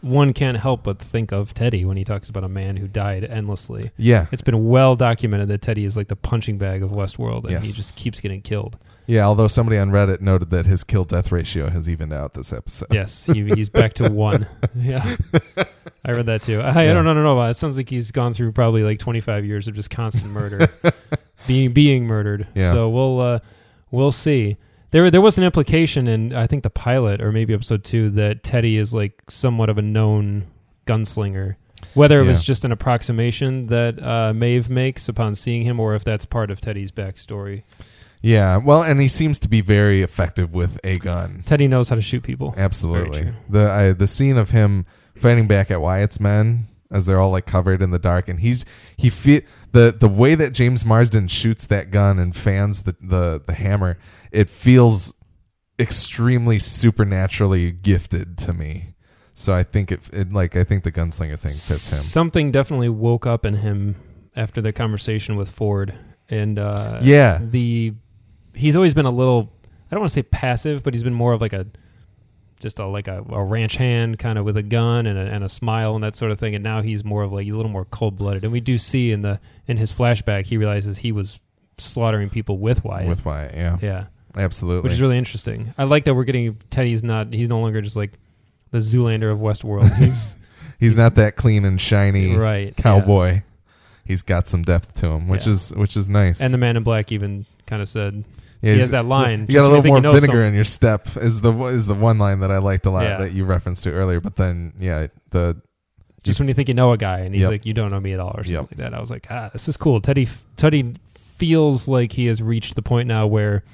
one 0.00 0.32
can't 0.32 0.56
help 0.56 0.84
but 0.84 0.98
think 0.98 1.32
of 1.32 1.52
Teddy 1.54 1.84
when 1.84 1.96
he 1.96 2.04
talks 2.04 2.28
about 2.28 2.44
a 2.44 2.48
man 2.48 2.76
who 2.76 2.88
died 2.88 3.24
endlessly. 3.24 3.90
Yeah, 3.96 4.26
It's 4.32 4.42
been 4.42 4.68
well 4.68 4.96
documented 4.96 5.48
that 5.48 5.62
Teddy 5.62 5.84
is 5.84 5.96
like 5.96 6.08
the 6.08 6.16
punching 6.16 6.58
bag 6.58 6.82
of 6.82 6.90
Westworld, 6.90 7.44
and 7.44 7.64
he 7.64 7.72
just 7.72 7.96
keeps 7.98 8.20
getting 8.20 8.40
killed. 8.42 8.78
yeah. 9.06 9.24
Although 9.26 9.46
somebody 9.48 9.76
on 9.78 9.90
Reddit 9.90 10.20
noted 10.20 10.50
that 10.50 10.66
his 10.66 10.84
kill 10.84 11.04
death 11.04 11.32
ratio 11.32 11.68
has 11.70 11.88
evened 11.88 12.12
out 12.12 12.34
this 12.34 12.52
episode. 12.52 12.88
Yes, 12.92 13.24
he, 13.26 13.44
he's 13.54 13.68
back 13.68 13.94
to 13.94 14.10
one. 14.10 14.46
Yeah, 14.74 15.04
I 16.04 16.12
read 16.12 16.26
that 16.26 16.42
too. 16.42 16.60
I, 16.60 16.68
I 16.70 16.84
Yeah. 16.84 16.94
don't 16.94 17.04
know, 17.04 17.12
no, 17.14 17.22
no. 17.22 17.42
It 17.42 17.54
sounds 17.54 17.76
like 17.76 17.88
he's 17.90 18.10
gone 18.12 18.32
through 18.32 18.52
probably 18.52 18.82
like 18.84 18.98
25 19.00 19.44
years 19.44 19.66
of 19.68 19.74
just 19.74 19.90
constant 19.90 20.30
murder, 20.32 20.68
being 21.48 21.72
being 21.72 22.06
murdered. 22.06 22.46
Yeah. 22.54 22.72
So 22.72 22.88
we'll 22.88 23.20
uh, 23.20 23.38
we'll 23.90 24.12
see. 24.12 24.56
There 24.90 25.10
there 25.10 25.20
was 25.20 25.38
an 25.38 25.44
implication 25.44 26.08
in 26.08 26.34
I 26.34 26.46
think 26.46 26.62
the 26.62 26.70
pilot 26.70 27.20
or 27.20 27.30
maybe 27.32 27.54
episode 27.54 27.84
two 27.84 28.10
that 28.10 28.42
Teddy 28.42 28.76
is 28.76 28.92
like 28.92 29.22
somewhat 29.28 29.68
of 29.68 29.78
a 29.78 29.82
known 29.82 30.46
gunslinger. 30.86 31.56
Whether 31.94 32.20
it 32.20 32.26
was 32.26 32.42
Yeah. 32.42 32.46
just 32.52 32.64
an 32.64 32.72
approximation 32.72 33.66
that 33.68 34.02
uh, 34.02 34.34
Maeve 34.34 34.68
makes 34.68 35.08
upon 35.08 35.34
seeing 35.34 35.62
him, 35.64 35.80
or 35.80 35.94
if 35.94 36.04
that's 36.04 36.26
part 36.26 36.50
of 36.50 36.60
Teddy's 36.60 36.92
backstory. 36.92 37.62
Yeah, 38.20 38.58
well, 38.58 38.82
and 38.82 39.00
he 39.00 39.08
seems 39.08 39.40
to 39.40 39.48
be 39.48 39.62
very 39.62 40.02
effective 40.02 40.52
with 40.52 40.78
a 40.84 40.98
gun. 40.98 41.42
Teddy 41.46 41.68
knows 41.68 41.88
how 41.88 41.94
to 41.96 42.02
shoot 42.02 42.22
people. 42.22 42.52
Absolutely. 42.54 43.22
true. 43.22 43.32
The 43.48 43.70
I, 43.70 43.92
the 43.92 44.06
scene 44.06 44.36
of 44.36 44.50
him 44.50 44.84
fighting 45.16 45.46
back 45.46 45.70
at 45.70 45.80
Wyatt's 45.80 46.20
men 46.20 46.66
as 46.90 47.06
they're 47.06 47.20
all 47.20 47.30
like 47.30 47.46
covered 47.46 47.82
in 47.82 47.90
the 47.90 47.98
dark, 47.98 48.28
and 48.28 48.40
he's 48.40 48.64
he 48.96 49.10
fe- 49.10 49.44
the 49.72 49.94
the 49.98 50.08
way 50.08 50.34
that 50.34 50.52
James 50.52 50.84
Marsden 50.84 51.28
shoots 51.28 51.66
that 51.66 51.90
gun 51.90 52.18
and 52.18 52.34
fans 52.34 52.82
the 52.82 52.96
the, 53.00 53.42
the 53.46 53.52
hammer, 53.54 53.98
it 54.32 54.48
feels 54.50 55.14
extremely 55.78 56.58
supernaturally 56.58 57.72
gifted 57.72 58.36
to 58.38 58.52
me. 58.52 58.94
So 59.34 59.54
I 59.54 59.62
think 59.62 59.90
it, 59.92 60.00
it 60.12 60.32
like 60.32 60.56
I 60.56 60.64
think 60.64 60.84
the 60.84 60.92
gunslinger 60.92 61.38
thing 61.38 61.52
fits 61.52 61.90
him. 61.92 61.98
Something 61.98 62.50
definitely 62.52 62.90
woke 62.90 63.26
up 63.26 63.46
in 63.46 63.54
him 63.54 63.96
after 64.36 64.60
the 64.60 64.72
conversation 64.72 65.36
with 65.36 65.48
Ford, 65.48 65.94
and 66.28 66.58
uh, 66.58 67.00
Yeah. 67.02 67.38
the 67.42 67.94
he's 68.54 68.76
always 68.76 68.92
been 68.94 69.06
a 69.06 69.10
little 69.10 69.52
I 69.90 69.94
don't 69.94 70.00
want 70.00 70.10
to 70.10 70.14
say 70.14 70.22
passive, 70.22 70.82
but 70.82 70.92
he's 70.94 71.02
been 71.02 71.14
more 71.14 71.32
of 71.32 71.40
like 71.40 71.52
a 71.52 71.66
just 72.60 72.78
a 72.78 72.86
like 72.86 73.08
a, 73.08 73.24
a 73.30 73.42
ranch 73.42 73.76
hand 73.76 74.18
kind 74.18 74.38
of 74.38 74.44
with 74.44 74.56
a 74.56 74.62
gun 74.62 75.06
and 75.06 75.18
a, 75.18 75.22
and 75.22 75.42
a 75.42 75.48
smile 75.48 75.94
and 75.94 76.04
that 76.04 76.14
sort 76.14 76.30
of 76.30 76.38
thing. 76.38 76.54
And 76.54 76.62
now 76.62 76.82
he's 76.82 77.02
more 77.04 77.22
of 77.22 77.32
like 77.32 77.44
he's 77.44 77.54
a 77.54 77.56
little 77.56 77.72
more 77.72 77.84
cold 77.86 78.16
blooded. 78.16 78.44
And 78.44 78.52
we 78.52 78.60
do 78.60 78.78
see 78.78 79.10
in 79.10 79.22
the 79.22 79.40
in 79.66 79.76
his 79.78 79.92
flashback 79.92 80.46
he 80.46 80.56
realizes 80.56 80.98
he 80.98 81.10
was 81.12 81.40
slaughtering 81.78 82.28
people 82.30 82.58
with 82.58 82.84
Wyatt. 82.84 83.08
With 83.08 83.24
Wyatt, 83.24 83.54
yeah, 83.54 83.78
yeah, 83.82 84.04
absolutely. 84.36 84.82
which 84.82 84.92
is 84.92 85.00
really 85.00 85.18
interesting. 85.18 85.74
I 85.78 85.84
like 85.84 86.04
that 86.04 86.14
we're 86.14 86.24
getting 86.24 86.58
Teddy's 86.70 87.02
not 87.02 87.32
he's 87.32 87.48
no 87.48 87.60
longer 87.60 87.80
just 87.80 87.96
like 87.96 88.12
the 88.70 88.78
Zoolander 88.78 89.32
of 89.32 89.40
Westworld. 89.40 89.92
He's 89.98 90.36
He's 90.78 90.96
not 90.96 91.16
that 91.16 91.36
clean 91.36 91.64
and 91.66 91.78
shiny 91.80 92.34
right 92.36 92.68
yeah. 92.68 92.82
cowboy. 92.82 93.42
He's 94.04 94.22
got 94.22 94.46
some 94.46 94.62
depth 94.62 94.94
to 95.00 95.08
him, 95.08 95.28
which 95.28 95.46
Yeah. 95.46 95.52
is 95.52 95.70
which 95.76 95.96
is 95.96 96.08
nice. 96.08 96.40
And 96.40 96.54
the 96.54 96.58
Man 96.58 96.76
in 96.76 96.82
Black 96.82 97.12
even 97.12 97.44
kind 97.66 97.82
of 97.82 97.88
said 97.88 98.24
Yeah, 98.62 98.74
he 98.74 98.80
has 98.80 98.90
that 98.90 99.06
line. 99.06 99.46
You 99.48 99.54
got 99.54 99.66
a 99.70 99.74
little 99.74 100.00
more 100.00 100.12
vinegar 100.14 100.42
in 100.44 100.52
your 100.54 100.64
step 100.64 101.08
is 101.16 101.40
the 101.40 101.52
is 101.64 101.86
the 101.86 101.94
one 101.94 102.18
line 102.18 102.40
that 102.40 102.50
I 102.50 102.58
liked 102.58 102.84
a 102.86 102.90
lot 102.90 103.04
Yeah. 103.04 103.16
that 103.18 103.32
you 103.32 103.44
referenced 103.44 103.84
to 103.84 103.90
earlier. 103.92 104.20
But 104.20 104.36
then, 104.36 104.72
yeah, 104.78 105.06
the 105.30 105.60
just 106.22 106.38
when 106.38 106.48
you 106.48 106.54
think 106.54 106.68
you 106.68 106.74
know 106.74 106.92
a 106.92 106.98
guy 106.98 107.20
and 107.20 107.34
he's 107.34 107.42
Yep. 107.42 107.50
like 107.50 107.66
you 107.66 107.72
don't 107.72 107.90
know 107.90 108.00
me 108.00 108.12
at 108.12 108.20
all 108.20 108.32
or 108.36 108.44
something 108.44 108.52
Yep. 108.52 108.62
like 108.72 108.76
that. 108.78 108.94
I 108.94 109.00
was 109.00 109.10
like, 109.10 109.26
ah, 109.30 109.48
this 109.52 109.68
is 109.68 109.76
cool. 109.78 110.00
Teddy 110.02 110.28
Teddy 110.58 110.94
feels 111.14 111.88
like 111.88 112.12
he 112.12 112.26
has 112.26 112.42
reached 112.42 112.74
the 112.74 112.82
point 112.82 113.08
now 113.08 113.26
where 113.26 113.64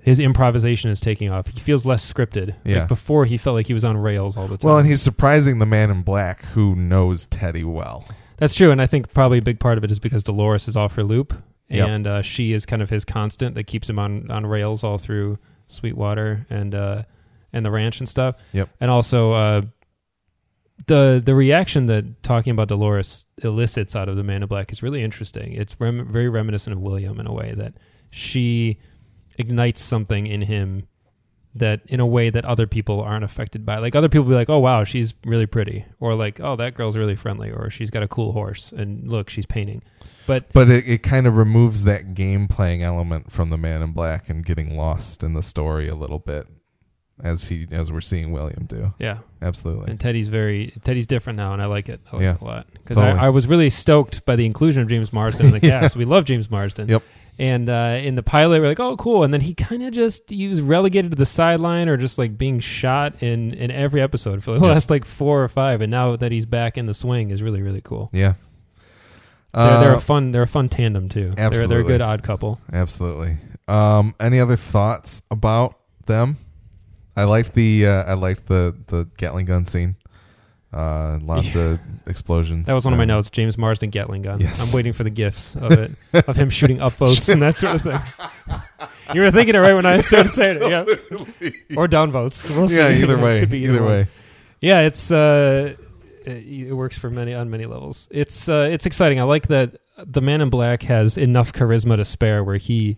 his 0.00 0.18
improvisation 0.18 0.90
is 0.90 1.00
taking 1.00 1.30
off. 1.30 1.48
He 1.48 1.60
feels 1.60 1.84
less 1.84 2.10
scripted. 2.10 2.54
Yeah. 2.64 2.80
Like 2.80 2.88
before 2.88 3.26
he 3.26 3.36
felt 3.36 3.54
like 3.56 3.66
he 3.66 3.74
was 3.74 3.84
on 3.84 3.96
rails 3.98 4.36
all 4.36 4.46
the 4.46 4.56
time. 4.56 4.68
well, 4.70 4.78
and 4.78 4.88
he's 4.88 5.02
surprising 5.02 5.58
the 5.58 5.66
man 5.66 5.90
in 5.90 6.02
black 6.02 6.44
who 6.54 6.74
knows 6.74 7.26
Teddy 7.26 7.64
well. 7.64 8.04
That's 8.38 8.54
true, 8.54 8.70
and 8.70 8.82
I 8.82 8.86
think 8.86 9.12
probably 9.14 9.38
a 9.38 9.42
big 9.42 9.60
part 9.60 9.78
of 9.78 9.84
it 9.84 9.90
is 9.90 9.98
because 9.98 10.24
Dolores 10.24 10.66
is 10.68 10.76
off 10.76 10.94
her 10.96 11.04
loop, 11.04 11.34
Yep. 11.76 11.88
and 11.88 12.06
uh, 12.06 12.22
she 12.22 12.52
is 12.52 12.66
kind 12.66 12.82
of 12.82 12.90
his 12.90 13.04
constant 13.04 13.54
that 13.54 13.64
keeps 13.64 13.88
him 13.88 13.98
on, 13.98 14.30
on 14.30 14.46
rails 14.46 14.84
all 14.84 14.98
through 14.98 15.38
Sweetwater 15.66 16.46
and 16.50 16.74
uh, 16.74 17.02
and 17.52 17.64
the 17.64 17.70
ranch 17.70 18.00
and 18.00 18.08
stuff. 18.08 18.36
Yep. 18.52 18.68
And 18.80 18.90
also 18.90 19.32
uh, 19.32 19.62
the 20.86 21.22
the 21.24 21.34
reaction 21.34 21.86
that 21.86 22.22
talking 22.22 22.50
about 22.50 22.68
Dolores 22.68 23.26
elicits 23.42 23.94
out 23.96 24.08
of 24.08 24.16
the 24.16 24.22
Man 24.22 24.42
in 24.42 24.48
Black 24.48 24.72
is 24.72 24.82
really 24.82 25.02
interesting. 25.02 25.52
It's 25.52 25.78
rem- 25.80 26.10
very 26.10 26.28
reminiscent 26.28 26.74
of 26.74 26.80
William 26.80 27.20
in 27.20 27.26
a 27.26 27.32
way 27.32 27.54
that 27.56 27.74
she 28.10 28.78
ignites 29.36 29.82
something 29.82 30.26
in 30.26 30.42
him 30.42 30.86
that 31.56 31.80
in 31.86 32.00
a 32.00 32.06
way 32.06 32.30
that 32.30 32.44
other 32.44 32.66
people 32.66 33.00
aren't 33.00 33.24
affected 33.24 33.64
by. 33.64 33.78
Like 33.78 33.94
other 33.94 34.08
people 34.08 34.24
be 34.26 34.34
like, 34.34 34.50
"Oh 34.50 34.58
wow, 34.58 34.82
she's 34.84 35.14
really 35.24 35.46
pretty," 35.46 35.84
or 36.00 36.14
like, 36.14 36.40
"Oh 36.40 36.56
that 36.56 36.74
girl's 36.74 36.96
really 36.96 37.14
friendly," 37.16 37.50
or 37.50 37.70
"She's 37.70 37.90
got 37.90 38.02
a 38.02 38.08
cool 38.08 38.32
horse," 38.32 38.72
and 38.72 39.08
look, 39.08 39.30
she's 39.30 39.46
painting. 39.46 39.82
But 40.26 40.52
But 40.52 40.68
it, 40.70 40.88
it 40.88 41.02
kind 41.02 41.26
of 41.26 41.36
removes 41.36 41.84
that 41.84 42.14
game 42.14 42.48
playing 42.48 42.82
element 42.82 43.30
from 43.30 43.50
the 43.50 43.58
man 43.58 43.82
in 43.82 43.92
black 43.92 44.28
and 44.28 44.44
getting 44.44 44.76
lost 44.76 45.22
in 45.22 45.34
the 45.34 45.42
story 45.42 45.86
a 45.88 45.94
little 45.94 46.18
bit, 46.18 46.46
as 47.22 47.48
he 47.48 47.66
as 47.70 47.92
we're 47.92 48.00
seeing 48.00 48.32
William 48.32 48.66
do. 48.66 48.92
yeah, 48.98 49.18
Absolutely. 49.40 49.90
and 49.90 50.00
Teddy's 50.00 50.30
very 50.30 50.72
Teddy's 50.82 51.06
different 51.06 51.36
now, 51.36 51.52
and 51.52 51.62
I 51.62 51.66
like 51.66 51.88
it. 51.88 52.00
I 52.10 52.16
like 52.16 52.22
Yeah. 52.24 52.34
it 52.34 52.40
a 52.40 52.44
lot 52.44 52.66
because 52.72 52.96
Totally. 52.96 53.18
I, 53.18 53.26
I 53.26 53.28
was 53.28 53.46
really 53.46 53.70
stoked 53.70 54.24
by 54.24 54.34
the 54.34 54.46
inclusion 54.46 54.82
of 54.82 54.88
James 54.88 55.12
Marsden 55.12 55.46
in 55.46 55.52
the 55.52 55.60
Yeah. 55.62 55.80
cast. 55.82 55.94
We 55.94 56.04
love 56.04 56.24
James 56.24 56.50
Marsden. 56.50 56.88
Yep. 56.88 57.02
And 57.38 57.68
uh, 57.68 57.98
in 58.00 58.14
the 58.14 58.22
pilot, 58.22 58.60
we're 58.60 58.68
like, 58.68 58.78
"Oh, 58.78 58.96
cool!" 58.96 59.24
And 59.24 59.34
then 59.34 59.40
he 59.40 59.54
kind 59.54 59.82
of 59.82 59.92
just 59.92 60.30
he 60.30 60.46
was 60.46 60.60
relegated 60.60 61.10
to 61.10 61.16
the 61.16 61.26
sideline 61.26 61.88
or 61.88 61.96
just 61.96 62.16
like 62.16 62.38
being 62.38 62.60
shot 62.60 63.22
in 63.22 63.52
in 63.54 63.70
every 63.72 64.00
episode 64.00 64.44
for 64.44 64.52
the 64.58 64.64
Yeah. 64.64 64.72
last 64.72 64.88
like 64.88 65.04
four 65.04 65.42
or 65.42 65.48
five. 65.48 65.80
And 65.80 65.90
now 65.90 66.14
that 66.14 66.30
he's 66.30 66.46
back 66.46 66.78
in 66.78 66.86
the 66.86 66.94
swing, 66.94 67.30
is 67.30 67.42
really 67.42 67.60
really 67.62 67.80
cool. 67.80 68.08
yeah. 68.12 68.34
They're, 69.52 69.80
they're 69.80 69.94
Uh, 69.94 69.98
a 69.98 70.00
fun. 70.00 70.30
They're 70.32 70.42
a 70.42 70.46
fun 70.48 70.68
tandem 70.68 71.08
too. 71.08 71.32
They're, 71.36 71.50
they're 71.68 71.80
a 71.80 71.84
good 71.84 72.00
odd 72.00 72.22
couple. 72.24 72.60
Absolutely. 72.72 73.38
Um, 73.68 74.14
any 74.20 74.40
other 74.40 74.56
thoughts 74.56 75.22
about 75.30 75.76
them? 76.06 76.38
I 77.16 77.24
liked 77.24 77.54
the 77.54 77.86
uh, 77.86 78.02
I 78.04 78.14
liked 78.14 78.46
the 78.46 78.74
the 78.88 79.06
Gatling 79.16 79.46
gun 79.46 79.64
scene. 79.64 79.94
Uh, 80.74 81.18
lots 81.22 81.54
of 81.54 81.78
explosions. 82.06 82.66
That 82.66 82.74
was 82.74 82.84
one 82.84 82.92
of 82.94 82.98
my 82.98 83.04
Um, 83.04 83.08
notes. 83.08 83.30
James 83.30 83.56
Marsden 83.56 83.90
Gatling 83.90 84.22
gun. 84.22 84.40
Yes. 84.40 84.68
I'm 84.70 84.76
waiting 84.76 84.92
for 84.92 85.04
the 85.04 85.10
gifs 85.10 85.54
of 85.54 85.70
it, 85.72 85.92
of 86.28 86.36
him 86.36 86.50
shooting 86.50 86.78
upvotes 86.78 87.32
and 87.32 87.40
that 87.42 87.56
sort 87.56 87.76
of 87.76 87.82
thing. 87.82 88.00
You 89.14 89.20
were 89.20 89.30
thinking 89.30 89.54
it 89.54 89.58
right 89.58 89.74
when 89.74 89.86
I 89.86 89.98
started 90.00 90.32
saying 90.32 90.58
it, 90.60 90.70
yeah. 90.70 91.76
Or 91.76 91.86
downvotes. 91.86 92.50
We'll 92.56 92.68
see. 92.68 92.76
Yeah, 92.78 92.90
either 92.90 93.16
way. 93.18 93.40
Could 93.40 93.50
be 93.50 93.64
either 93.64 93.82
one. 93.82 93.90
way. 93.90 94.06
Yeah, 94.60 94.80
it's 94.80 95.10
uh, 95.12 95.74
it 96.26 96.68
it 96.68 96.72
works 96.74 96.98
for 96.98 97.10
many 97.10 97.34
on 97.34 97.50
many 97.50 97.66
levels. 97.66 98.08
It's 98.10 98.48
uh, 98.48 98.68
it's 98.72 98.86
exciting. 98.86 99.20
I 99.20 99.24
like 99.24 99.46
that 99.48 99.76
the 100.04 100.20
Man 100.22 100.40
in 100.40 100.50
Black 100.50 100.82
has 100.84 101.16
enough 101.16 101.52
charisma 101.52 101.96
to 101.96 102.04
spare 102.04 102.42
where 102.42 102.56
he 102.56 102.96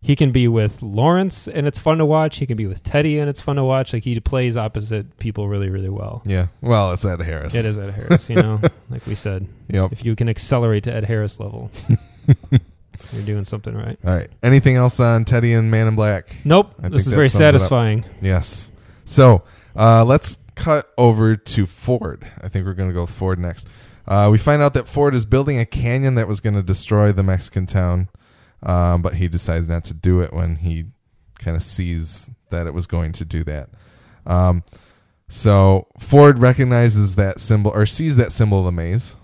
he 0.00 0.14
can 0.14 0.30
be 0.30 0.46
with 0.48 0.82
Lawrence 0.82 1.48
and 1.48 1.66
it's 1.66 1.78
fun 1.78 1.98
to 1.98 2.06
watch. 2.06 2.38
He 2.38 2.46
can 2.46 2.56
be 2.56 2.66
with 2.66 2.82
Teddy 2.82 3.18
and 3.18 3.28
it's 3.28 3.40
fun 3.40 3.56
to 3.56 3.64
watch. 3.64 3.92
Like 3.92 4.04
he 4.04 4.18
plays 4.20 4.56
opposite 4.56 5.18
people 5.18 5.48
really 5.48 5.70
really 5.70 5.88
well. 5.88 6.22
Yeah. 6.24 6.48
Well, 6.60 6.92
it's 6.92 7.04
Ed 7.04 7.20
Harris. 7.22 7.54
It 7.54 7.64
is 7.64 7.78
Ed 7.78 7.90
Harris, 7.92 8.30
you 8.30 8.36
know, 8.36 8.60
like 8.90 9.06
we 9.06 9.14
said. 9.14 9.46
Yep. 9.68 9.92
If 9.92 10.04
you 10.04 10.14
can 10.14 10.28
accelerate 10.28 10.84
to 10.84 10.94
Ed 10.94 11.04
Harris 11.04 11.40
level, 11.40 11.70
you're 12.50 13.24
doing 13.24 13.44
something 13.44 13.74
right. 13.74 13.98
All 14.04 14.14
right. 14.14 14.30
Anything 14.42 14.76
else 14.76 15.00
on 15.00 15.24
Teddy 15.24 15.52
and 15.52 15.70
Man 15.70 15.88
in 15.88 15.96
Black? 15.96 16.34
Nope, 16.44 16.74
I 16.82 16.88
this 16.88 17.06
is 17.06 17.12
very 17.12 17.28
sums 17.28 17.40
it 17.40 17.44
up. 17.46 17.52
satisfying. 17.52 18.04
Yes. 18.20 18.72
So 19.04 19.42
uh, 19.74 20.04
let's 20.04 20.38
cut 20.54 20.92
over 20.98 21.36
to 21.36 21.66
Ford. 21.66 22.26
I 22.42 22.48
think 22.48 22.66
we're 22.66 22.74
going 22.74 22.88
to 22.90 22.94
go 22.94 23.02
with 23.02 23.10
Ford 23.10 23.38
next. 23.38 23.68
Uh, 24.06 24.28
we 24.30 24.38
find 24.38 24.62
out 24.62 24.74
that 24.74 24.88
Ford 24.88 25.14
is 25.14 25.26
building 25.26 25.58
a 25.58 25.66
canyon 25.66 26.14
that 26.14 26.26
was 26.26 26.40
going 26.40 26.54
to 26.54 26.62
destroy 26.62 27.12
the 27.12 27.22
Mexican 27.22 27.66
town, 27.66 28.08
um, 28.62 29.02
but 29.02 29.14
he 29.14 29.28
decides 29.28 29.68
not 29.68 29.84
to 29.84 29.94
do 29.94 30.20
it 30.20 30.32
when 30.32 30.56
he 30.56 30.86
kind 31.38 31.56
of 31.56 31.62
sees 31.62 32.30
that 32.50 32.66
it 32.66 32.74
was 32.74 32.86
going 32.86 33.12
to 33.12 33.24
do 33.24 33.44
that. 33.44 33.68
Um, 34.26 34.62
so 35.28 35.86
Ford 35.98 36.38
recognizes 36.38 37.14
that 37.16 37.40
symbol 37.40 37.70
or 37.74 37.86
sees 37.86 38.16
that 38.16 38.32
symbol 38.32 38.60
of 38.60 38.64
the 38.64 38.72
maze. 38.72 39.16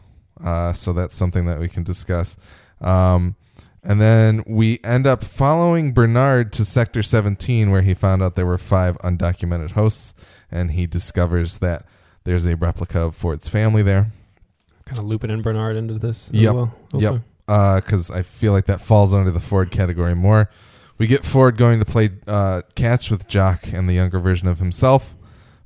Uh, 0.42 0.72
so 0.72 0.92
that's 0.92 1.14
something 1.14 1.46
that 1.46 1.58
we 1.58 1.68
can 1.68 1.82
discuss. 1.82 2.36
Um, 2.80 3.36
and 3.82 4.00
then 4.00 4.42
we 4.46 4.80
end 4.82 5.06
up 5.06 5.22
following 5.22 5.92
Bernard 5.92 6.52
to 6.54 6.64
Sector 6.64 7.02
17, 7.02 7.70
where 7.70 7.82
he 7.82 7.94
found 7.94 8.22
out 8.22 8.34
there 8.34 8.46
were 8.46 8.58
five 8.58 8.96
undocumented 8.98 9.72
hosts, 9.72 10.14
and 10.50 10.70
he 10.72 10.86
discovers 10.86 11.58
that 11.58 11.84
there's 12.24 12.46
a 12.46 12.56
replica 12.56 13.00
of 13.00 13.14
Ford's 13.14 13.48
family 13.48 13.82
there. 13.82 14.10
Kind 14.86 14.98
of 14.98 15.04
looping 15.04 15.30
in 15.30 15.42
Bernard 15.42 15.76
into 15.76 15.94
this. 15.94 16.28
As 16.28 16.34
Yep, 16.34 16.54
Well. 16.54 16.74
yep. 16.94 17.22
Because 17.46 18.10
I 18.10 18.22
feel 18.22 18.52
like 18.52 18.66
that 18.66 18.80
falls 18.80 19.12
under 19.12 19.30
the 19.30 19.40
Ford 19.40 19.70
category 19.70 20.14
more. 20.14 20.50
We 20.96 21.06
get 21.06 21.24
Ford 21.24 21.56
going 21.56 21.80
to 21.80 21.84
play 21.84 22.10
uh, 22.26 22.62
catch 22.76 23.10
with 23.10 23.26
Jock 23.26 23.66
and 23.72 23.88
the 23.88 23.94
younger 23.94 24.20
version 24.20 24.46
of 24.46 24.60
himself, 24.60 25.16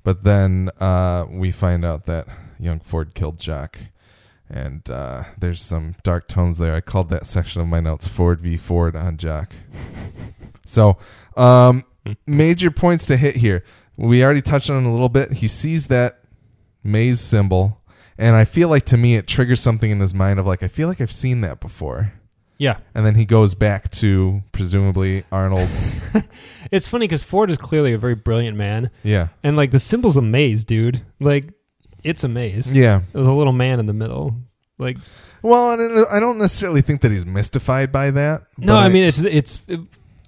but 0.02 0.24
then 0.24 0.70
uh, 0.80 1.26
we 1.28 1.50
find 1.50 1.84
out 1.84 2.06
that 2.06 2.26
young 2.58 2.80
Ford 2.80 3.14
killed 3.14 3.38
Jock, 3.38 3.78
and 4.48 4.88
uh, 4.88 5.24
there's 5.38 5.60
some 5.60 5.96
dark 6.02 6.28
tones 6.28 6.56
there. 6.56 6.74
I 6.74 6.80
called 6.80 7.10
that 7.10 7.26
section 7.26 7.60
of 7.60 7.68
my 7.68 7.80
notes 7.80 8.08
Ford 8.08 8.40
v 8.40 8.56
Ford 8.56 8.96
on 8.96 9.18
Jock. 9.18 9.52
so, 10.64 10.96
um, 11.36 11.84
major 12.26 12.70
points 12.70 13.04
to 13.06 13.18
hit 13.18 13.36
here. 13.36 13.62
We 13.96 14.24
already 14.24 14.42
touched 14.42 14.70
on 14.70 14.82
it 14.82 14.88
a 14.88 14.92
little 14.92 15.10
bit. 15.10 15.32
He 15.32 15.48
sees 15.48 15.88
that 15.88 16.20
maze 16.82 17.20
symbol, 17.20 17.77
and 18.18 18.34
I 18.34 18.44
feel 18.44 18.68
like 18.68 18.84
to 18.86 18.96
me 18.96 19.16
it 19.16 19.26
triggers 19.26 19.60
something 19.60 19.90
in 19.90 20.00
his 20.00 20.14
mind 20.14 20.38
of 20.38 20.46
like 20.46 20.62
I 20.62 20.68
feel 20.68 20.88
like 20.88 21.00
I've 21.00 21.12
seen 21.12 21.40
that 21.42 21.60
before. 21.60 22.12
Yeah, 22.60 22.78
And 22.92 23.06
then 23.06 23.14
he 23.14 23.24
goes 23.24 23.54
back 23.54 23.88
to 23.92 24.42
presumably 24.50 25.22
Arnold's. 25.30 26.00
it's 26.72 26.88
funny 26.88 27.04
because 27.04 27.22
Ford 27.22 27.52
is 27.52 27.56
clearly 27.56 27.92
a 27.92 27.98
very 27.98 28.16
brilliant 28.16 28.56
man, 28.56 28.90
yeah. 29.04 29.28
and 29.44 29.56
like 29.56 29.70
the 29.70 29.78
symbol's 29.78 30.16
a 30.16 30.22
maze, 30.22 30.64
dude. 30.64 31.00
Like 31.20 31.52
it's 32.02 32.24
a 32.24 32.28
maze. 32.28 32.76
Yeah. 32.76 33.02
There's 33.12 33.28
a 33.28 33.32
little 33.32 33.52
man 33.52 33.78
in 33.78 33.86
the 33.86 33.92
middle. 33.92 34.34
Like 34.76 34.96
Well, 35.40 35.70
I 35.70 35.76
don't, 35.76 36.12
I 36.12 36.18
don't 36.18 36.38
necessarily 36.38 36.82
think 36.82 37.02
that 37.02 37.12
he's 37.12 37.24
mystified 37.24 37.92
by 37.92 38.10
that. 38.10 38.42
no, 38.56 38.76
I 38.76 38.88
mean 38.88 39.04
it's 39.04 39.24
it's. 39.24 39.62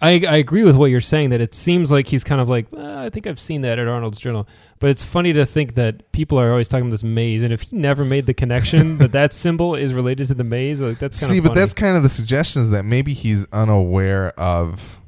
I, 0.02 0.12
I 0.26 0.36
agree 0.36 0.64
with 0.64 0.76
what 0.76 0.90
you're 0.90 1.00
saying 1.02 1.30
that 1.30 1.42
it 1.42 1.54
seems 1.54 1.90
like 1.92 2.06
he's 2.06 2.24
kind 2.24 2.40
of 2.40 2.48
like 2.48 2.66
"Uh, 2.74 3.00
I 3.04 3.10
think 3.10 3.26
I've 3.26 3.38
seen 3.40 3.60
that 3.62 3.78
at 3.78 3.86
Arnold's 3.86 4.18
Journal, 4.18 4.48
but 4.78 4.88
it's 4.88 5.04
funny 5.04 5.32
to 5.34 5.44
think 5.44 5.74
that 5.74 6.10
people 6.12 6.38
are 6.38 6.50
always 6.50 6.68
talking 6.68 6.84
about 6.86 6.92
this 6.92 7.04
maze, 7.04 7.42
and 7.42 7.52
if 7.52 7.62
he 7.62 7.76
never 7.76 8.04
made 8.04 8.24
the 8.26 8.32
connection 8.34 8.96
that 8.98 9.12
that 9.12 9.34
symbol 9.34 9.74
is 9.74 9.92
related 9.92 10.26
to 10.28 10.34
the 10.34 10.44
maze, 10.44 10.80
like 10.80 10.98
that's 10.98 11.20
kind 11.20 11.30
see, 11.30 11.38
of 11.38 11.44
but 11.44 11.54
that's 11.54 11.74
kind 11.74 11.96
of 11.96 12.02
the 12.02 12.08
suggestion 12.08 12.62
is 12.62 12.70
that 12.70 12.84
maybe 12.84 13.12
he's 13.12 13.46
unaware 13.52 14.30
of. 14.40 15.00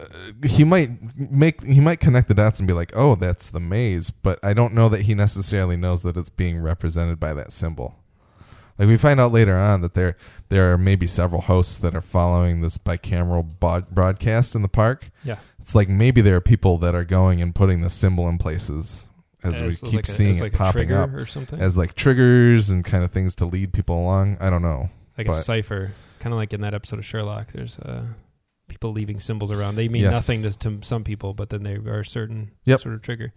uh, 0.00 0.06
He 0.44 0.64
might 0.64 0.90
make 1.16 1.62
he 1.64 1.80
might 1.80 2.00
connect 2.00 2.26
the 2.28 2.34
dots 2.34 2.58
and 2.58 2.66
be 2.66 2.72
like, 2.74 2.90
"Oh, 2.96 3.14
that's 3.14 3.50
the 3.50 3.60
maze," 3.60 4.10
but 4.10 4.38
I 4.42 4.52
don't 4.52 4.74
know 4.74 4.88
that 4.88 5.02
he 5.02 5.14
necessarily 5.14 5.76
knows 5.76 6.02
that 6.02 6.16
it's 6.16 6.28
being 6.30 6.58
represented 6.58 7.20
by 7.20 7.32
that 7.34 7.52
symbol. 7.52 8.00
Like 8.78 8.88
we 8.88 8.96
find 8.96 9.20
out 9.20 9.32
later 9.32 9.56
on 9.56 9.80
that 9.82 9.94
there 9.94 10.16
there 10.48 10.72
are 10.72 10.78
maybe 10.78 11.06
several 11.06 11.42
hosts 11.42 11.76
that 11.78 11.94
are 11.94 12.00
following 12.00 12.60
this 12.60 12.76
bicameral 12.78 13.58
bod- 13.60 13.90
broadcast 13.90 14.54
in 14.54 14.62
the 14.62 14.68
park. 14.68 15.10
yeah. 15.24 15.36
It's 15.60 15.74
like 15.74 15.88
maybe 15.88 16.20
there 16.20 16.36
are 16.36 16.40
people 16.40 16.76
that 16.78 16.94
are 16.94 17.04
going 17.04 17.40
and 17.40 17.54
putting 17.54 17.80
the 17.80 17.88
symbol 17.90 18.28
in 18.28 18.36
places 18.38 19.08
as, 19.42 19.60
we 19.62 19.74
keep 19.74 19.94
like 19.96 20.06
seeing 20.06 20.32
as 20.32 20.40
it 20.40 20.42
like 20.44 20.52
popping 20.54 20.90
up 20.92 21.12
or 21.14 21.24
something, 21.26 21.58
as 21.60 21.76
like 21.76 21.94
triggers 21.94 22.70
and 22.70 22.84
kind 22.84 23.02
of 23.04 23.10
things 23.12 23.34
to 23.36 23.46
lead 23.46 23.72
people 23.72 23.98
along. 23.98 24.36
I 24.40 24.50
don't 24.50 24.62
know. 24.62 24.90
like 25.18 25.28
a 25.28 25.34
cipher, 25.34 25.92
kind 26.18 26.32
of 26.32 26.38
like 26.38 26.52
in 26.52 26.60
that 26.62 26.74
episode 26.74 26.98
of 26.98 27.04
Sherlock. 27.04 27.52
There's 27.52 27.78
uh, 27.78 28.04
people 28.68 28.92
leaving 28.92 29.20
symbols 29.20 29.52
around. 29.52 29.76
They 29.76 29.88
mean 29.88 30.02
Yes. 30.02 30.14
nothing 30.14 30.42
to, 30.42 30.58
to 30.58 30.78
some 30.86 31.04
people, 31.04 31.32
but 31.34 31.48
then 31.50 31.62
they 31.62 31.74
are 31.76 32.00
a 32.00 32.06
certain 32.06 32.50
Yep. 32.64 32.80
sort 32.80 32.94
of 32.94 33.02
trigger. 33.02 33.32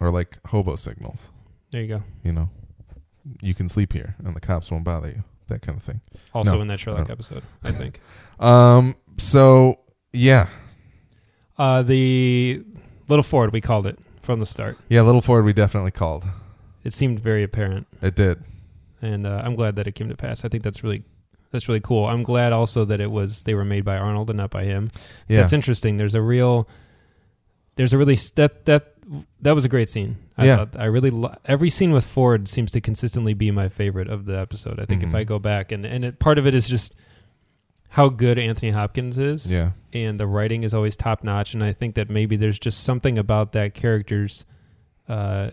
Or 0.00 0.10
like 0.10 0.38
hobo 0.46 0.76
signals. 0.76 1.30
There 1.72 1.82
you 1.82 1.88
go. 1.88 2.02
You 2.22 2.32
know, 2.32 2.50
you 3.40 3.54
can 3.54 3.68
sleep 3.68 3.92
here 3.92 4.14
and 4.24 4.34
the 4.36 4.40
cops 4.40 4.70
won't 4.70 4.84
bother 4.84 5.08
you. 5.08 5.24
That 5.48 5.62
kind 5.62 5.78
of 5.78 5.84
thing. 5.84 6.00
Also 6.34 6.56
No, 6.56 6.60
in 6.62 6.68
that 6.68 6.80
Sherlock 6.80 7.08
no. 7.08 7.12
episode, 7.12 7.42
I 7.62 7.70
think. 7.72 8.00
Um. 8.40 8.94
So 9.18 9.78
yeah, 10.12 10.48
Uh, 11.56 11.82
the 11.82 12.62
little 13.08 13.22
Ford, 13.22 13.52
we 13.52 13.60
called 13.62 13.86
it 13.86 13.98
from 14.20 14.40
the 14.40 14.46
start. 14.46 14.76
yeah. 14.88 15.00
Little 15.02 15.22
Ford, 15.22 15.44
we 15.44 15.52
definitely 15.54 15.90
called. 15.92 16.24
It 16.84 16.92
seemed 16.92 17.18
very 17.20 17.42
apparent, 17.42 17.86
It 18.02 18.14
did. 18.14 18.42
and 19.00 19.26
uh, 19.26 19.40
I'm 19.44 19.54
glad 19.54 19.76
that 19.76 19.86
it 19.86 19.92
came 19.92 20.08
to 20.10 20.16
pass. 20.16 20.44
I 20.44 20.48
think 20.48 20.62
that's 20.64 20.82
really 20.84 21.02
that's 21.52 21.68
really 21.68 21.80
cool. 21.80 22.06
I'm 22.06 22.22
glad 22.24 22.52
also 22.52 22.84
that 22.84 23.00
it 23.00 23.10
was 23.10 23.44
they 23.44 23.54
were 23.54 23.64
made 23.64 23.84
by 23.84 23.96
Arnold 23.96 24.28
and 24.30 24.36
not 24.36 24.50
by 24.50 24.64
him. 24.64 24.90
Yeah. 25.28 25.40
That's 25.40 25.52
interesting. 25.54 25.96
There's 25.96 26.14
a 26.14 26.20
real 26.20 26.68
there's 27.76 27.92
a 27.92 27.98
really 27.98 28.18
that 28.34 28.66
that 28.66 28.94
that 29.40 29.54
was 29.54 29.64
a 29.64 29.68
great 29.68 29.88
scene. 29.88 30.16
I 30.36 30.46
Yeah. 30.46 30.56
thought 30.56 30.76
I 30.78 30.86
really 30.86 31.10
lo- 31.10 31.34
every 31.44 31.70
scene 31.70 31.92
with 31.92 32.04
Ford 32.04 32.48
seems 32.48 32.72
to 32.72 32.80
consistently 32.80 33.34
be 33.34 33.50
my 33.50 33.68
favorite 33.68 34.08
of 34.08 34.26
the 34.26 34.38
episode. 34.38 34.80
I 34.80 34.84
think 34.84 35.02
Mhm. 35.02 35.08
if 35.08 35.14
I 35.14 35.24
go 35.24 35.38
back 35.38 35.70
and 35.72 35.86
and 35.86 36.04
it, 36.04 36.18
part 36.18 36.38
of 36.38 36.46
it 36.46 36.54
is 36.54 36.68
just 36.68 36.92
how 37.90 38.08
good 38.08 38.38
Anthony 38.38 38.72
Hopkins 38.72 39.18
is. 39.18 39.50
yeah. 39.50 39.70
and 39.92 40.20
the 40.20 40.26
writing 40.26 40.62
is 40.62 40.74
always 40.74 40.94
top 40.96 41.24
notch. 41.24 41.54
And 41.54 41.64
I 41.64 41.72
think 41.72 41.94
that 41.94 42.10
maybe 42.10 42.36
there's 42.36 42.58
just 42.58 42.82
something 42.84 43.16
about 43.16 43.52
that 43.52 43.72
character's 43.74 44.44
uh, 45.08 45.50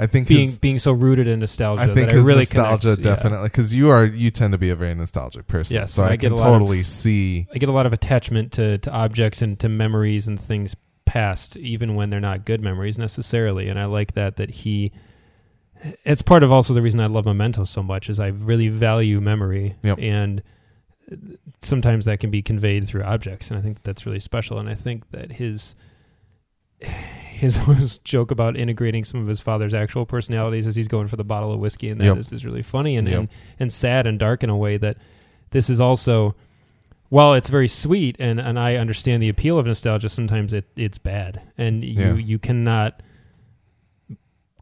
I 0.00 0.06
think 0.06 0.28
being 0.28 0.42
his, 0.42 0.58
being 0.58 0.78
so 0.78 0.92
rooted 0.92 1.26
in 1.26 1.40
nostalgia 1.40 1.82
I 1.82 1.86
think 1.86 2.08
that 2.10 2.10
I 2.10 2.18
really 2.18 2.40
nostalgia 2.40 2.88
connect. 2.96 3.04
Yeah. 3.04 3.14
definitely 3.14 3.48
because 3.48 3.74
you 3.74 3.88
are 3.90 4.04
you 4.04 4.30
tend 4.30 4.52
to 4.52 4.58
be 4.58 4.70
a 4.70 4.76
very 4.76 4.94
nostalgic 4.94 5.46
person. 5.48 5.74
Yes, 5.74 5.92
so 5.92 6.04
I 6.04 6.10
I, 6.10 6.16
get 6.16 6.28
can 6.28 6.36
lot 6.36 6.46
of- 6.48 6.52
totally 6.54 6.82
see. 6.84 7.46
I 7.52 7.58
get 7.58 7.68
a 7.68 7.72
lot 7.72 7.86
of 7.86 7.92
attachment 7.92 8.52
to 8.52 8.78
to 8.78 8.90
objects 8.92 9.40
and 9.42 9.58
to 9.60 9.68
memories 9.68 10.28
and 10.28 10.38
things 10.38 10.76
past, 11.08 11.56
even 11.56 11.94
when 11.94 12.10
they're 12.10 12.20
not 12.20 12.44
good 12.44 12.60
memories 12.60 12.98
necessarily. 12.98 13.68
And 13.68 13.78
I 13.78 13.86
like 13.86 14.12
that 14.12 14.36
that 14.36 14.50
he. 14.50 14.92
It's 16.04 16.22
part 16.22 16.42
of 16.42 16.50
also 16.52 16.74
the 16.74 16.82
reason 16.82 17.00
I 17.00 17.06
love 17.06 17.24
Memento 17.24 17.64
so 17.64 17.82
much 17.82 18.10
is 18.10 18.18
I 18.20 18.26
really 18.28 18.68
value 18.68 19.20
memory, 19.20 19.76
Yep. 19.82 19.98
and 20.00 20.42
sometimes 21.60 22.04
that 22.04 22.18
can 22.20 22.30
be 22.30 22.42
conveyed 22.42 22.86
through 22.86 23.02
objects, 23.04 23.50
and 23.50 23.58
I 23.58 23.62
think 23.62 23.82
that's 23.84 24.04
really 24.04 24.18
special. 24.20 24.58
And 24.58 24.68
I 24.68 24.74
think 24.74 25.10
that 25.12 25.32
his 25.32 25.74
his, 26.80 27.98
joke 28.04 28.30
about 28.30 28.56
integrating 28.56 29.04
some 29.04 29.20
of 29.20 29.26
his 29.28 29.40
father's 29.40 29.74
actual 29.74 30.04
personalities 30.06 30.66
as 30.66 30.76
he's 30.76 30.88
going 30.88 31.08
for 31.08 31.16
the 31.16 31.24
bottle 31.24 31.52
of 31.52 31.60
whiskey, 31.60 31.88
and 31.88 32.00
that 32.00 32.16
is 32.18 32.30
Yep. 32.30 32.36
is 32.36 32.44
really 32.44 32.62
funny 32.62 32.96
and, 32.96 33.06
Yep. 33.08 33.18
and 33.18 33.28
and 33.60 33.72
sad 33.72 34.06
and 34.06 34.18
dark 34.18 34.42
in 34.42 34.50
a 34.50 34.56
way 34.56 34.76
that 34.76 34.96
this 35.50 35.70
is 35.70 35.80
also 35.80 36.34
while 37.08 37.34
it's 37.34 37.48
very 37.48 37.68
sweet 37.68 38.16
and, 38.18 38.38
and 38.40 38.58
I 38.58 38.76
understand 38.76 39.22
the 39.22 39.28
appeal 39.28 39.58
of 39.58 39.66
nostalgia, 39.66 40.08
sometimes 40.08 40.52
it, 40.52 40.66
it's 40.76 40.98
bad. 40.98 41.40
And 41.56 41.84
you, 41.84 42.00
Yeah. 42.00 42.14
you 42.14 42.38
cannot 42.38 43.02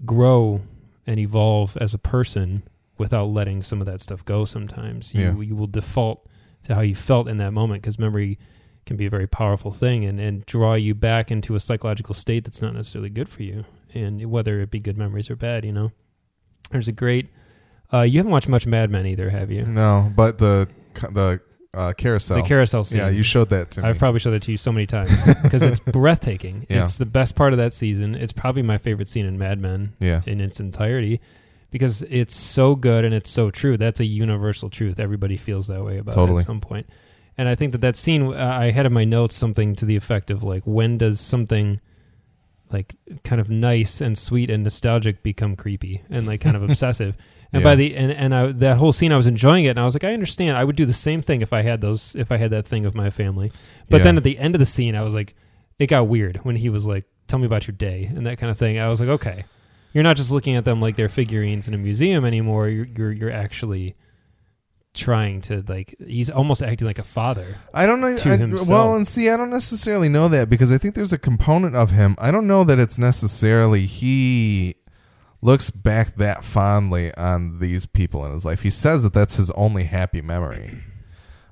grow 0.04 0.62
and 1.06 1.18
evolve 1.18 1.76
as 1.78 1.94
a 1.94 1.98
person 1.98 2.62
without 2.98 3.26
letting 3.26 3.62
some 3.62 3.80
of 3.80 3.86
that 3.86 4.00
stuff 4.00 4.24
go 4.24 4.44
sometimes. 4.44 5.14
You 5.14 5.20
Yeah. 5.20 5.40
you 5.40 5.56
will 5.56 5.66
default 5.66 6.26
to 6.64 6.74
how 6.74 6.80
you 6.80 6.94
felt 6.94 7.28
in 7.28 7.36
that 7.38 7.52
moment 7.52 7.82
because 7.82 7.98
memory 7.98 8.38
can 8.84 8.96
be 8.96 9.06
a 9.06 9.10
very 9.10 9.26
powerful 9.26 9.72
thing 9.72 10.04
and, 10.04 10.20
and 10.20 10.46
draw 10.46 10.74
you 10.74 10.94
back 10.94 11.30
into 11.30 11.54
a 11.54 11.60
psychological 11.60 12.14
state 12.14 12.44
that's 12.44 12.62
not 12.62 12.74
necessarily 12.74 13.10
good 13.10 13.28
for 13.28 13.42
you. 13.42 13.64
And 13.94 14.24
whether 14.30 14.60
it 14.60 14.70
be 14.70 14.78
good 14.80 14.96
memories 14.96 15.30
or 15.30 15.36
bad, 15.36 15.64
you 15.64 15.72
know. 15.72 15.92
There's 16.70 16.88
a 16.88 16.92
great 16.92 17.28
uh, 17.92 18.00
you 18.02 18.18
haven't 18.18 18.32
watched 18.32 18.48
much 18.48 18.66
Mad 18.66 18.90
Men 18.90 19.06
either, 19.06 19.30
have 19.30 19.50
you? 19.52 19.64
No, 19.64 20.12
but 20.16 20.38
the 20.38 20.68
the 21.12 21.40
uh, 21.76 21.92
carousel. 21.92 22.38
The 22.38 22.42
carousel 22.42 22.84
scene. 22.84 22.98
Yeah, 22.98 23.08
you 23.08 23.22
showed 23.22 23.50
that 23.50 23.70
to 23.72 23.82
me. 23.82 23.88
I've 23.88 23.98
probably 23.98 24.20
showed 24.20 24.32
that 24.32 24.42
to 24.44 24.52
you 24.52 24.56
so 24.56 24.72
many 24.72 24.86
times 24.86 25.12
because 25.42 25.62
it's 25.62 25.80
breathtaking. 25.80 26.66
Yeah. 26.68 26.82
It's 26.82 26.98
the 26.98 27.06
best 27.06 27.34
part 27.34 27.52
of 27.52 27.58
that 27.58 27.72
season. 27.72 28.14
It's 28.14 28.32
probably 28.32 28.62
my 28.62 28.78
favorite 28.78 29.08
scene 29.08 29.26
in 29.26 29.38
Mad 29.38 29.60
Men 29.60 29.94
yeah. 30.00 30.22
in 30.26 30.40
its 30.40 30.58
entirety 30.58 31.20
because 31.70 32.02
it's 32.02 32.34
so 32.34 32.74
good 32.74 33.04
and 33.04 33.14
it's 33.14 33.30
so 33.30 33.50
true. 33.50 33.76
That's 33.76 34.00
a 34.00 34.06
universal 34.06 34.70
truth. 34.70 34.98
Everybody 34.98 35.36
feels 35.36 35.66
that 35.66 35.84
way 35.84 35.98
about 35.98 36.28
it 36.28 36.36
at 36.36 36.44
some 36.44 36.60
point. 36.60 36.88
And 37.38 37.48
I 37.48 37.54
think 37.54 37.72
that 37.72 37.82
that 37.82 37.96
scene, 37.96 38.32
uh, 38.32 38.58
I 38.58 38.70
had 38.70 38.86
in 38.86 38.92
my 38.94 39.04
notes 39.04 39.36
something 39.36 39.74
to 39.76 39.84
the 39.84 39.96
effect 39.96 40.30
of 40.30 40.42
like, 40.42 40.62
when 40.64 40.96
does 40.96 41.20
something 41.20 41.80
like 42.72 42.96
kind 43.22 43.40
of 43.40 43.50
nice 43.50 44.00
and 44.00 44.16
sweet 44.16 44.50
and 44.50 44.64
nostalgic 44.64 45.22
become 45.22 45.54
creepy 45.54 46.02
and 46.08 46.26
like 46.26 46.40
kind 46.40 46.56
of 46.56 46.62
obsessive? 46.68 47.16
And 47.56 47.64
by 47.64 47.74
the 47.74 47.94
and 47.96 48.12
and 48.12 48.34
I, 48.34 48.52
that 48.52 48.76
whole 48.78 48.92
scene, 48.92 49.12
I 49.12 49.16
was 49.16 49.26
enjoying 49.26 49.64
it, 49.64 49.70
and 49.70 49.80
I 49.80 49.84
was 49.84 49.94
like, 49.94 50.04
I 50.04 50.12
understand. 50.12 50.56
I 50.56 50.64
would 50.64 50.76
do 50.76 50.86
the 50.86 50.92
same 50.92 51.22
thing 51.22 51.42
if 51.42 51.52
I 51.52 51.62
had 51.62 51.80
those, 51.80 52.14
if 52.16 52.30
I 52.32 52.36
had 52.36 52.50
that 52.50 52.66
thing 52.66 52.84
of 52.86 52.94
my 52.94 53.10
family. 53.10 53.50
But 53.90 53.98
Yeah. 53.98 54.04
then 54.04 54.16
at 54.16 54.24
the 54.24 54.38
end 54.38 54.54
of 54.54 54.58
the 54.58 54.64
scene, 54.66 54.94
I 54.94 55.02
was 55.02 55.14
like, 55.14 55.34
it 55.78 55.86
got 55.88 56.08
weird 56.08 56.38
when 56.44 56.56
he 56.56 56.68
was 56.68 56.86
like, 56.86 57.04
"Tell 57.28 57.38
me 57.38 57.46
about 57.46 57.66
your 57.66 57.76
day" 57.76 58.10
and 58.14 58.26
that 58.26 58.38
kind 58.38 58.50
of 58.50 58.56
thing. 58.58 58.78
I 58.78 58.88
was 58.88 59.00
like, 59.00 59.08
okay, 59.10 59.44
you're 59.92 60.04
not 60.04 60.16
just 60.16 60.30
looking 60.30 60.54
at 60.54 60.64
them 60.64 60.80
like 60.80 60.96
they're 60.96 61.08
figurines 61.08 61.68
in 61.68 61.74
a 61.74 61.78
museum 61.78 62.24
anymore. 62.24 62.68
You're 62.68 62.86
you're, 62.96 63.12
you're 63.12 63.30
actually 63.32 63.94
trying 64.94 65.40
to 65.42 65.62
like. 65.68 65.94
He's 66.06 66.30
almost 66.30 66.62
acting 66.62 66.86
like 66.86 66.98
a 66.98 67.02
father. 67.02 67.56
I 67.74 67.86
don't 67.86 68.00
know. 68.00 68.16
I, 68.24 68.48
well, 68.68 68.94
and 68.96 69.06
see, 69.06 69.28
I 69.28 69.36
don't 69.36 69.50
necessarily 69.50 70.08
know 70.08 70.28
that 70.28 70.48
because 70.48 70.72
I 70.72 70.78
think 70.78 70.94
there's 70.94 71.12
a 71.12 71.18
component 71.18 71.76
of 71.76 71.90
him. 71.90 72.16
I 72.18 72.30
don't 72.30 72.46
know 72.46 72.64
that 72.64 72.78
it's 72.78 72.98
necessarily 72.98 73.84
he 73.86 74.76
looks 75.46 75.70
back 75.70 76.16
that 76.16 76.44
fondly 76.44 77.14
on 77.14 77.60
these 77.60 77.86
people 77.86 78.26
in 78.26 78.32
his 78.32 78.44
life. 78.44 78.62
He 78.62 78.70
says 78.70 79.02
that 79.04 79.12
that's 79.14 79.36
his 79.36 79.50
only 79.52 79.84
happy 79.84 80.20
memory. 80.20 80.78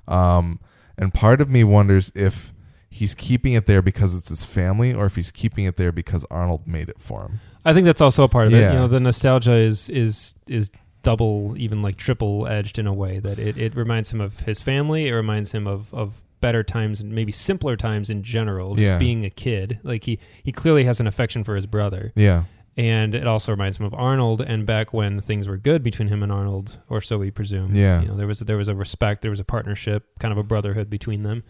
Um, 0.07 0.59
and 0.97 1.13
part 1.13 1.41
of 1.41 1.49
me 1.49 1.63
wonders 1.63 2.11
if 2.13 2.53
he's 2.89 3.15
keeping 3.15 3.53
it 3.53 3.65
there 3.65 3.81
because 3.81 4.15
it's 4.15 4.29
his 4.29 4.45
family 4.45 4.93
or 4.93 5.05
if 5.05 5.15
he's 5.15 5.31
keeping 5.31 5.65
it 5.65 5.77
there 5.77 5.91
because 5.91 6.25
Arnold 6.29 6.67
made 6.67 6.89
it 6.89 6.99
for 6.99 7.23
him. 7.23 7.39
I 7.63 7.73
think 7.73 7.85
that's 7.85 8.01
also 8.01 8.23
a 8.23 8.27
part 8.27 8.47
of 8.47 8.53
it. 8.53 8.57
You 8.71 8.79
know, 8.79 8.87
the 8.87 8.99
nostalgia 8.99 9.53
is 9.53 9.89
is 9.89 10.35
is 10.47 10.69
double, 11.01 11.55
even 11.57 11.81
like 11.81 11.97
triple 11.97 12.47
edged 12.47 12.77
in 12.77 12.87
a 12.87 12.93
way 12.93 13.19
that 13.19 13.39
it, 13.39 13.57
it 13.57 13.75
reminds 13.75 14.11
him 14.11 14.21
of 14.21 14.41
his 14.41 14.61
family. 14.61 15.07
It 15.07 15.13
reminds 15.13 15.51
him 15.51 15.67
of 15.67 15.93
of 15.93 16.21
better 16.41 16.63
times 16.63 17.01
and 17.01 17.11
maybe 17.13 17.31
simpler 17.31 17.75
times 17.75 18.09
in 18.09 18.21
general. 18.21 18.75
Just 18.75 18.85
Yeah. 18.85 18.99
being 18.99 19.25
a 19.25 19.29
kid, 19.31 19.79
like 19.83 20.03
he 20.03 20.19
he 20.43 20.51
clearly 20.51 20.83
has 20.83 20.99
an 20.99 21.07
affection 21.07 21.43
for 21.43 21.55
his 21.55 21.65
brother, 21.65 22.11
Yeah. 22.15 22.43
And 22.77 23.15
it 23.15 23.25
also 23.25 23.51
reminds 23.51 23.77
him 23.79 23.85
of 23.85 23.93
Arnold 23.93 24.41
and 24.41 24.65
back 24.65 24.93
when 24.93 25.19
things 25.21 25.47
were 25.47 25.57
good 25.57 25.81
between 25.83 26.09
him 26.09 26.21
and 26.23 26.31
Arnold, 26.31 26.77
or 26.89 27.01
so 27.01 27.17
we 27.17 27.31
presume. 27.31 27.73
Yeah. 27.75 28.01
you 28.01 28.07
know, 28.07 28.15
there 28.15 28.27
was 28.27 28.39
there 28.39 28.57
was 28.57 28.67
a 28.67 28.75
respect, 28.75 29.21
there 29.21 29.31
was 29.31 29.39
a 29.39 29.45
partnership, 29.45 30.07
kind 30.19 30.31
of 30.31 30.37
a 30.37 30.43
brotherhood 30.43 30.89
between 30.89 31.23
them, 31.23 31.43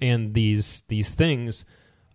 and 0.00 0.34
these 0.34 0.82
these 0.88 1.14
things 1.14 1.64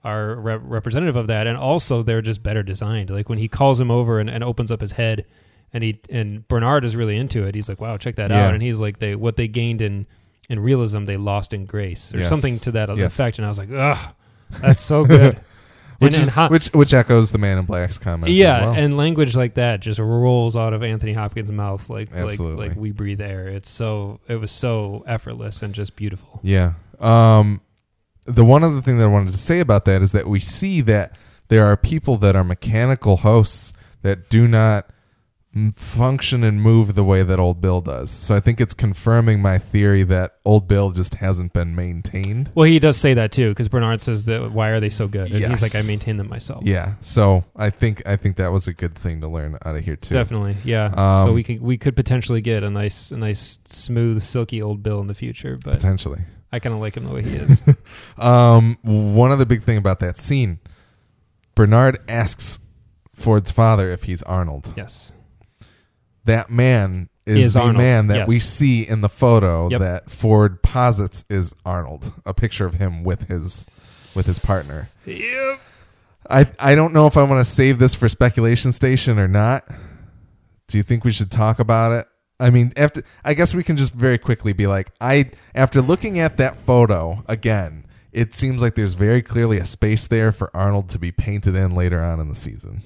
are 0.04 0.36
re- 0.36 0.56
representative 0.58 1.16
of 1.16 1.28
that, 1.28 1.48
and 1.48 1.58
also 1.58 2.04
they're 2.04 2.22
just 2.22 2.44
better 2.44 2.64
designed. 2.64 3.10
Like 3.10 3.30
when 3.30 3.40
he 3.40 3.48
calls 3.48 3.80
him 3.80 3.90
over 3.92 4.20
and, 4.20 4.30
and 4.30 4.44
opens 4.44 4.72
up 4.72 4.82
his 4.82 4.94
head, 4.94 5.26
and 5.74 5.84
he 5.84 6.00
and 6.10 6.48
Bernard 6.48 6.84
is 6.86 6.96
really 6.96 7.18
into 7.18 7.44
it. 7.46 7.56
He's 7.56 7.68
like, 7.70 7.80
"Wow, 7.82 7.98
check 7.98 8.16
that 8.16 8.30
Yeah. 8.32 8.48
out!" 8.48 8.54
And 8.54 8.62
he's 8.64 8.80
like, 8.80 9.00
"They 9.00 9.16
what 9.16 9.38
they 9.38 9.48
gained 9.48 9.82
in 9.82 10.06
in 10.50 10.60
realism, 10.62 11.06
they 11.06 11.18
lost 11.18 11.52
in 11.54 11.66
grace, 11.66 12.14
or 12.14 12.20
Yes. 12.20 12.30
something 12.30 12.58
to 12.60 12.72
that 12.72 12.96
Yes. 12.98 13.14
effect." 13.14 13.38
And 13.38 13.46
I 13.46 13.50
was 13.50 13.58
like, 13.58 13.72
"Ugh, 13.72 14.14
that's 14.62 14.80
so 14.82 15.04
good." 15.06 15.40
which 16.00 16.16
and 16.16 16.24
is 16.24 16.50
which 16.50 16.68
which 16.68 16.94
echoes 16.94 17.32
the 17.32 17.38
Man 17.38 17.58
in 17.58 17.66
Black's 17.66 17.98
comment. 17.98 18.32
yeah, 18.32 18.58
as 18.58 18.62
well. 18.62 18.74
and 18.76 18.98
language 18.98 19.36
like 19.36 19.56
that 19.56 19.80
just 19.80 20.00
rolls 20.00 20.56
out 20.56 20.74
of 20.74 20.84
Anthony 20.84 21.14
Hopkins' 21.14 21.52
mouth 21.52 21.90
like 21.90 22.12
Absolutely. 22.14 22.68
like 22.68 22.70
like 22.70 22.78
we 22.78 22.92
breathe 22.92 23.22
air. 23.22 23.48
It's 23.48 23.70
so 23.70 24.20
it 24.28 24.36
was 24.40 24.52
so 24.52 25.04
effortless 25.08 25.62
and 25.62 25.74
just 25.74 25.96
beautiful. 25.96 26.40
Yeah. 26.44 26.74
Um, 27.00 27.62
the 28.26 28.44
one 28.46 28.64
other 28.64 28.82
thing 28.82 28.98
that 28.98 29.06
I 29.06 29.08
wanted 29.08 29.32
to 29.32 29.38
say 29.38 29.60
about 29.60 29.86
that 29.86 30.02
is 30.02 30.12
that 30.12 30.28
we 30.28 30.40
see 30.40 30.82
that 30.82 31.18
there 31.48 31.66
are 31.66 31.78
people 31.78 32.18
that 32.18 32.36
are 32.36 32.44
mechanical 32.44 33.18
hosts 33.18 33.74
that 34.02 34.30
do 34.30 34.48
not 34.48 34.90
function 35.76 36.44
and 36.44 36.62
move 36.62 36.96
the 36.96 37.04
way 37.04 37.24
that 37.24 37.40
Old 37.40 37.62
Bill 37.62 37.82
does. 37.82 38.10
So 38.12 38.36
I 38.36 38.40
think 38.40 38.60
it's 38.62 38.74
confirming 38.74 39.42
my 39.42 39.58
theory 39.58 40.04
that 40.04 40.38
Old 40.46 40.68
Bill 40.68 40.92
just 40.92 41.16
hasn't 41.16 41.54
been 41.54 41.76
maintained. 41.76 42.52
Well, 42.56 42.66
he 42.66 42.80
does 42.80 42.98
say 42.98 43.14
that 43.14 43.32
too 43.32 43.50
because 43.50 43.70
Bernard 43.70 44.02
says 44.02 44.26
that 44.26 44.52
why 44.52 44.70
are 44.70 44.80
they 44.80 44.90
so 44.90 45.08
good? 45.08 45.32
And 45.32 45.44
he's 45.52 45.62
like, 45.62 45.76
I 45.76 45.86
maintain 45.88 46.18
them 46.18 46.30
myself. 46.30 46.64
Yeah. 46.66 46.96
So 47.02 47.44
I 47.56 47.70
think 47.70 48.06
I 48.08 48.16
think 48.16 48.38
that 48.38 48.52
was 48.52 48.68
a 48.68 48.74
good 48.74 48.96
thing 48.96 49.22
to 49.22 49.28
learn 49.28 49.58
out 49.66 49.76
of 49.76 49.84
here 49.84 49.96
too. 49.96 50.14
Definitely, 50.14 50.58
yeah. 50.64 50.86
Um, 50.96 51.28
so 51.28 51.34
we 51.34 51.44
could 51.44 51.62
we 51.62 51.78
could 51.78 51.96
potentially 51.96 52.42
get 52.42 52.64
a 52.64 52.70
nice, 52.70 53.12
a 53.12 53.18
nice, 53.18 53.60
smooth, 53.66 54.22
silky 54.22 54.62
old 54.62 54.84
Bill 54.84 55.00
in 55.02 55.08
the 55.08 55.16
future, 55.16 55.58
but 55.64 55.74
Potentially. 55.76 56.22
I 56.52 56.60
kind 56.60 56.74
of 56.74 56.80
like 56.80 56.96
him 56.96 57.04
the 57.06 57.14
way 57.14 57.24
he 57.24 57.36
is. 57.36 57.62
Um, 58.18 58.78
one 58.82 59.32
other 59.32 59.46
big 59.46 59.64
thing 59.64 59.78
about 59.78 60.00
that 60.00 60.18
scene, 60.18 60.60
Bernard 61.56 61.98
asks 62.08 62.60
Ford's 63.14 63.52
father 63.52 63.92
if 63.92 64.04
he's 64.04 64.24
Arnold. 64.24 64.74
yes, 64.78 65.12
that 66.28 66.50
man 66.50 67.10
is, 67.26 67.48
Is 67.48 67.54
the 67.56 67.60
Arnold, 67.60 67.78
man 67.78 68.08
that 68.08 68.18
yes. 68.20 68.28
we 68.30 68.40
see 68.40 68.88
in 68.88 69.02
the 69.02 69.10
photo 69.10 69.68
Yep. 69.70 69.80
that 69.82 70.10
Ford 70.10 70.62
posits 70.64 71.26
is 71.30 71.54
Arnold. 71.66 72.14
A 72.26 72.34
picture 72.34 72.66
of 72.66 72.76
him 72.76 73.04
with 73.04 73.28
his 73.28 73.66
with 74.16 74.26
his 74.28 74.40
partner. 74.40 74.90
yep. 75.06 75.60
I 76.30 76.50
I 76.60 76.76
don't 76.76 76.94
know 76.94 77.08
if 77.08 77.18
I 77.18 77.24
want 77.24 77.40
to 77.46 77.50
save 77.50 77.80
this 77.80 77.94
for 77.96 78.08
speculation 78.10 78.72
station 78.72 79.20
or 79.20 79.28
not. 79.28 79.66
Do 80.68 80.78
you 80.78 80.84
think 80.84 81.04
we 81.04 81.12
should 81.12 81.32
talk 81.32 81.60
about 81.60 81.92
it? 81.94 82.06
I 82.40 82.50
mean, 82.50 82.72
after 82.78 83.04
I 83.26 83.34
guess 83.34 83.54
we 83.54 83.64
can 83.64 83.78
just 83.78 83.94
very 83.94 84.18
quickly 84.18 84.54
be 84.54 84.68
like, 84.68 84.92
I 85.02 85.32
after 85.56 85.82
looking 85.82 86.20
at 86.20 86.38
that 86.38 86.56
photo 86.56 87.24
again, 87.28 87.86
it 88.12 88.34
seems 88.36 88.62
like 88.62 88.76
there's 88.76 88.94
very 88.94 89.22
clearly 89.22 89.58
a 89.58 89.66
space 89.66 90.08
there 90.08 90.32
for 90.32 90.56
Arnold 90.56 90.90
to 90.90 91.00
be 91.00 91.12
painted 91.12 91.56
in 91.56 91.74
later 91.76 92.02
on 92.02 92.20
in 92.20 92.30
the 92.30 92.36
season. 92.36 92.82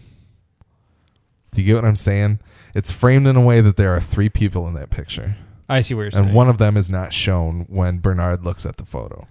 Do 1.52 1.62
you 1.62 1.68
get 1.68 1.76
what 1.76 1.86
I'm 1.86 1.96
saying? 1.96 2.40
It's 2.74 2.92
framed 2.92 3.28
in 3.28 3.36
a 3.36 3.42
way 3.42 3.62
that 3.62 3.76
there 3.78 3.94
are 3.94 4.00
three 4.00 4.30
people 4.30 4.68
in 4.68 4.74
that 4.76 4.90
picture, 4.90 5.36
I 5.68 5.82
see 5.82 5.94
where 5.94 6.06
you're 6.06 6.12
saying. 6.12 6.26
and 6.28 6.34
one 6.34 6.50
of 6.50 6.58
them 6.58 6.78
is 6.78 6.90
not 6.90 7.12
shown 7.14 7.66
when 7.70 8.00
Bernard 8.00 8.44
looks 8.46 8.66
at 8.66 8.78
the 8.78 8.86
photo. 8.86 9.28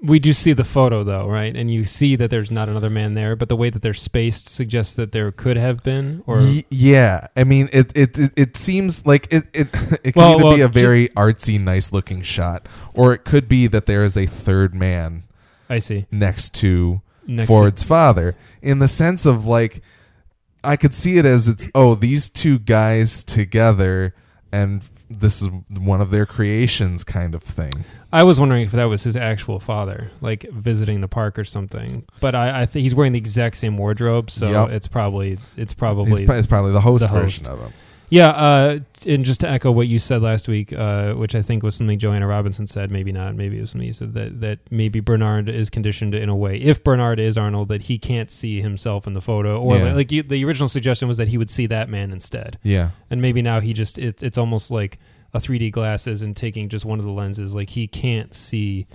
we 0.00 0.18
do 0.18 0.32
see 0.32 0.52
the 0.52 0.64
photo 0.64 1.04
though, 1.04 1.28
right? 1.28 1.54
And 1.56 1.70
you 1.70 1.84
see 1.84 2.16
that 2.16 2.28
there's 2.30 2.50
not 2.50 2.68
another 2.68 2.90
man 2.90 3.14
there, 3.14 3.36
but 3.36 3.48
the 3.48 3.56
way 3.56 3.70
that 3.70 3.82
they're 3.82 3.94
spaced 3.94 4.48
suggests 4.48 4.96
that 4.96 5.12
there 5.12 5.30
could 5.30 5.56
have 5.56 5.82
been, 5.84 6.22
or 6.26 6.38
Y- 6.38 6.64
yeah, 6.70 7.26
I 7.36 7.44
mean, 7.44 7.68
it 7.72 7.92
it 7.96 8.18
it, 8.18 8.32
it 8.36 8.56
seems 8.56 9.04
like 9.06 9.26
it 9.32 9.44
it 9.52 9.68
it 10.04 10.12
could 10.12 10.16
Well, 10.16 10.34
either 10.34 10.44
well, 10.44 10.56
be 10.56 10.62
a 10.62 10.68
ju- 10.68 10.72
very 10.80 11.08
artsy, 11.10 11.60
nice 11.60 11.92
looking 11.92 12.22
shot, 12.22 12.66
or 12.94 13.12
it 13.12 13.24
could 13.24 13.48
be 13.48 13.66
that 13.68 13.86
there 13.86 14.04
is 14.04 14.16
a 14.16 14.26
third 14.26 14.74
man 14.74 15.22
I 15.68 15.78
see. 15.78 16.06
next 16.10 16.54
to 16.54 17.00
Next 17.24 17.46
Ford's 17.46 17.84
father, 17.84 18.34
in 18.60 18.80
the 18.80 18.88
sense 18.88 19.24
of 19.24 19.46
like, 19.46 19.80
I 20.64 20.76
could 20.76 20.94
see 20.94 21.18
it 21.18 21.24
as 21.24 21.48
it's 21.48 21.68
oh 21.74 21.94
these 21.94 22.30
two 22.30 22.58
guys 22.58 23.24
together, 23.24 24.14
and 24.52 24.82
this 25.10 25.42
is 25.42 25.48
one 25.68 26.00
of 26.00 26.10
their 26.10 26.26
creations, 26.26 27.04
kind 27.04 27.34
of 27.34 27.42
thing. 27.42 27.84
I 28.12 28.22
was 28.24 28.38
wondering 28.38 28.62
if 28.62 28.72
that 28.72 28.84
was 28.84 29.02
his 29.02 29.16
actual 29.16 29.58
father, 29.58 30.10
like 30.20 30.42
visiting 30.50 31.00
the 31.00 31.08
park 31.08 31.38
or 31.38 31.44
something. 31.44 32.04
But 32.20 32.34
I, 32.34 32.62
I 32.62 32.66
think 32.66 32.82
he's 32.82 32.94
wearing 32.94 33.12
the 33.12 33.18
exact 33.18 33.56
same 33.56 33.76
wardrobe, 33.78 34.30
so 34.30 34.50
Yep. 34.50 34.70
it's 34.70 34.88
probably 34.88 35.38
it's 35.56 35.74
probably 35.74 36.26
pro- 36.26 36.36
it's 36.36 36.46
probably 36.46 36.72
the 36.72 36.80
host 36.80 37.02
the 37.06 37.08
version 37.08 37.46
of 37.46 37.58
him. 37.60 37.72
Yeah. 38.12 38.28
Uh, 38.28 38.78
and 39.06 39.24
just 39.24 39.40
to 39.40 39.48
echo 39.48 39.70
what 39.72 39.88
you 39.88 39.98
said 39.98 40.20
last 40.22 40.46
week, 40.48 40.72
uh, 40.72 41.14
which 41.14 41.34
I 41.34 41.40
think 41.42 41.62
was 41.62 41.74
something 41.74 41.98
Joanna 41.98 42.26
Robinson 42.26 42.66
said, 42.66 42.90
maybe 42.90 43.10
not, 43.10 43.34
maybe 43.34 43.56
it 43.56 43.62
was 43.62 43.70
something 43.70 43.86
you 43.86 43.92
said 43.94 44.12
that 44.14 44.40
that 44.40 44.58
maybe 44.70 45.00
Bernard 45.00 45.48
is 45.48 45.70
conditioned 45.70 46.14
in 46.14 46.28
a 46.28 46.36
way, 46.36 46.56
if 46.58 46.84
Bernard 46.84 47.18
is 47.18 47.38
Arnold, 47.38 47.68
that 47.68 47.84
he 47.84 47.96
can't 47.98 48.30
see 48.30 48.60
himself 48.60 49.06
in 49.06 49.14
the 49.14 49.22
photo, 49.22 49.58
or 49.60 49.76
Yeah. 49.78 49.94
like 49.94 50.12
you, 50.12 50.22
the 50.22 50.44
original 50.44 50.68
suggestion 50.68 51.08
was 51.08 51.16
that 51.16 51.28
he 51.28 51.38
would 51.38 51.50
see 51.50 51.66
that 51.66 51.88
man 51.88 52.12
instead, 52.12 52.58
Yeah, 52.62 52.90
and 53.10 53.22
maybe 53.22 53.40
now 53.42 53.60
he 53.60 53.72
just 53.72 53.98
it, 53.98 54.22
it's 54.22 54.36
almost 54.38 54.70
like 54.70 54.98
a 55.34 55.38
3D 55.38 55.70
glasses 55.72 56.20
and 56.20 56.36
taking 56.36 56.68
just 56.68 56.84
one 56.84 56.98
of 56.98 57.06
the 57.06 57.10
lenses, 57.10 57.54
like 57.54 57.70
he 57.70 57.86
can't 57.86 58.34
see 58.34 58.86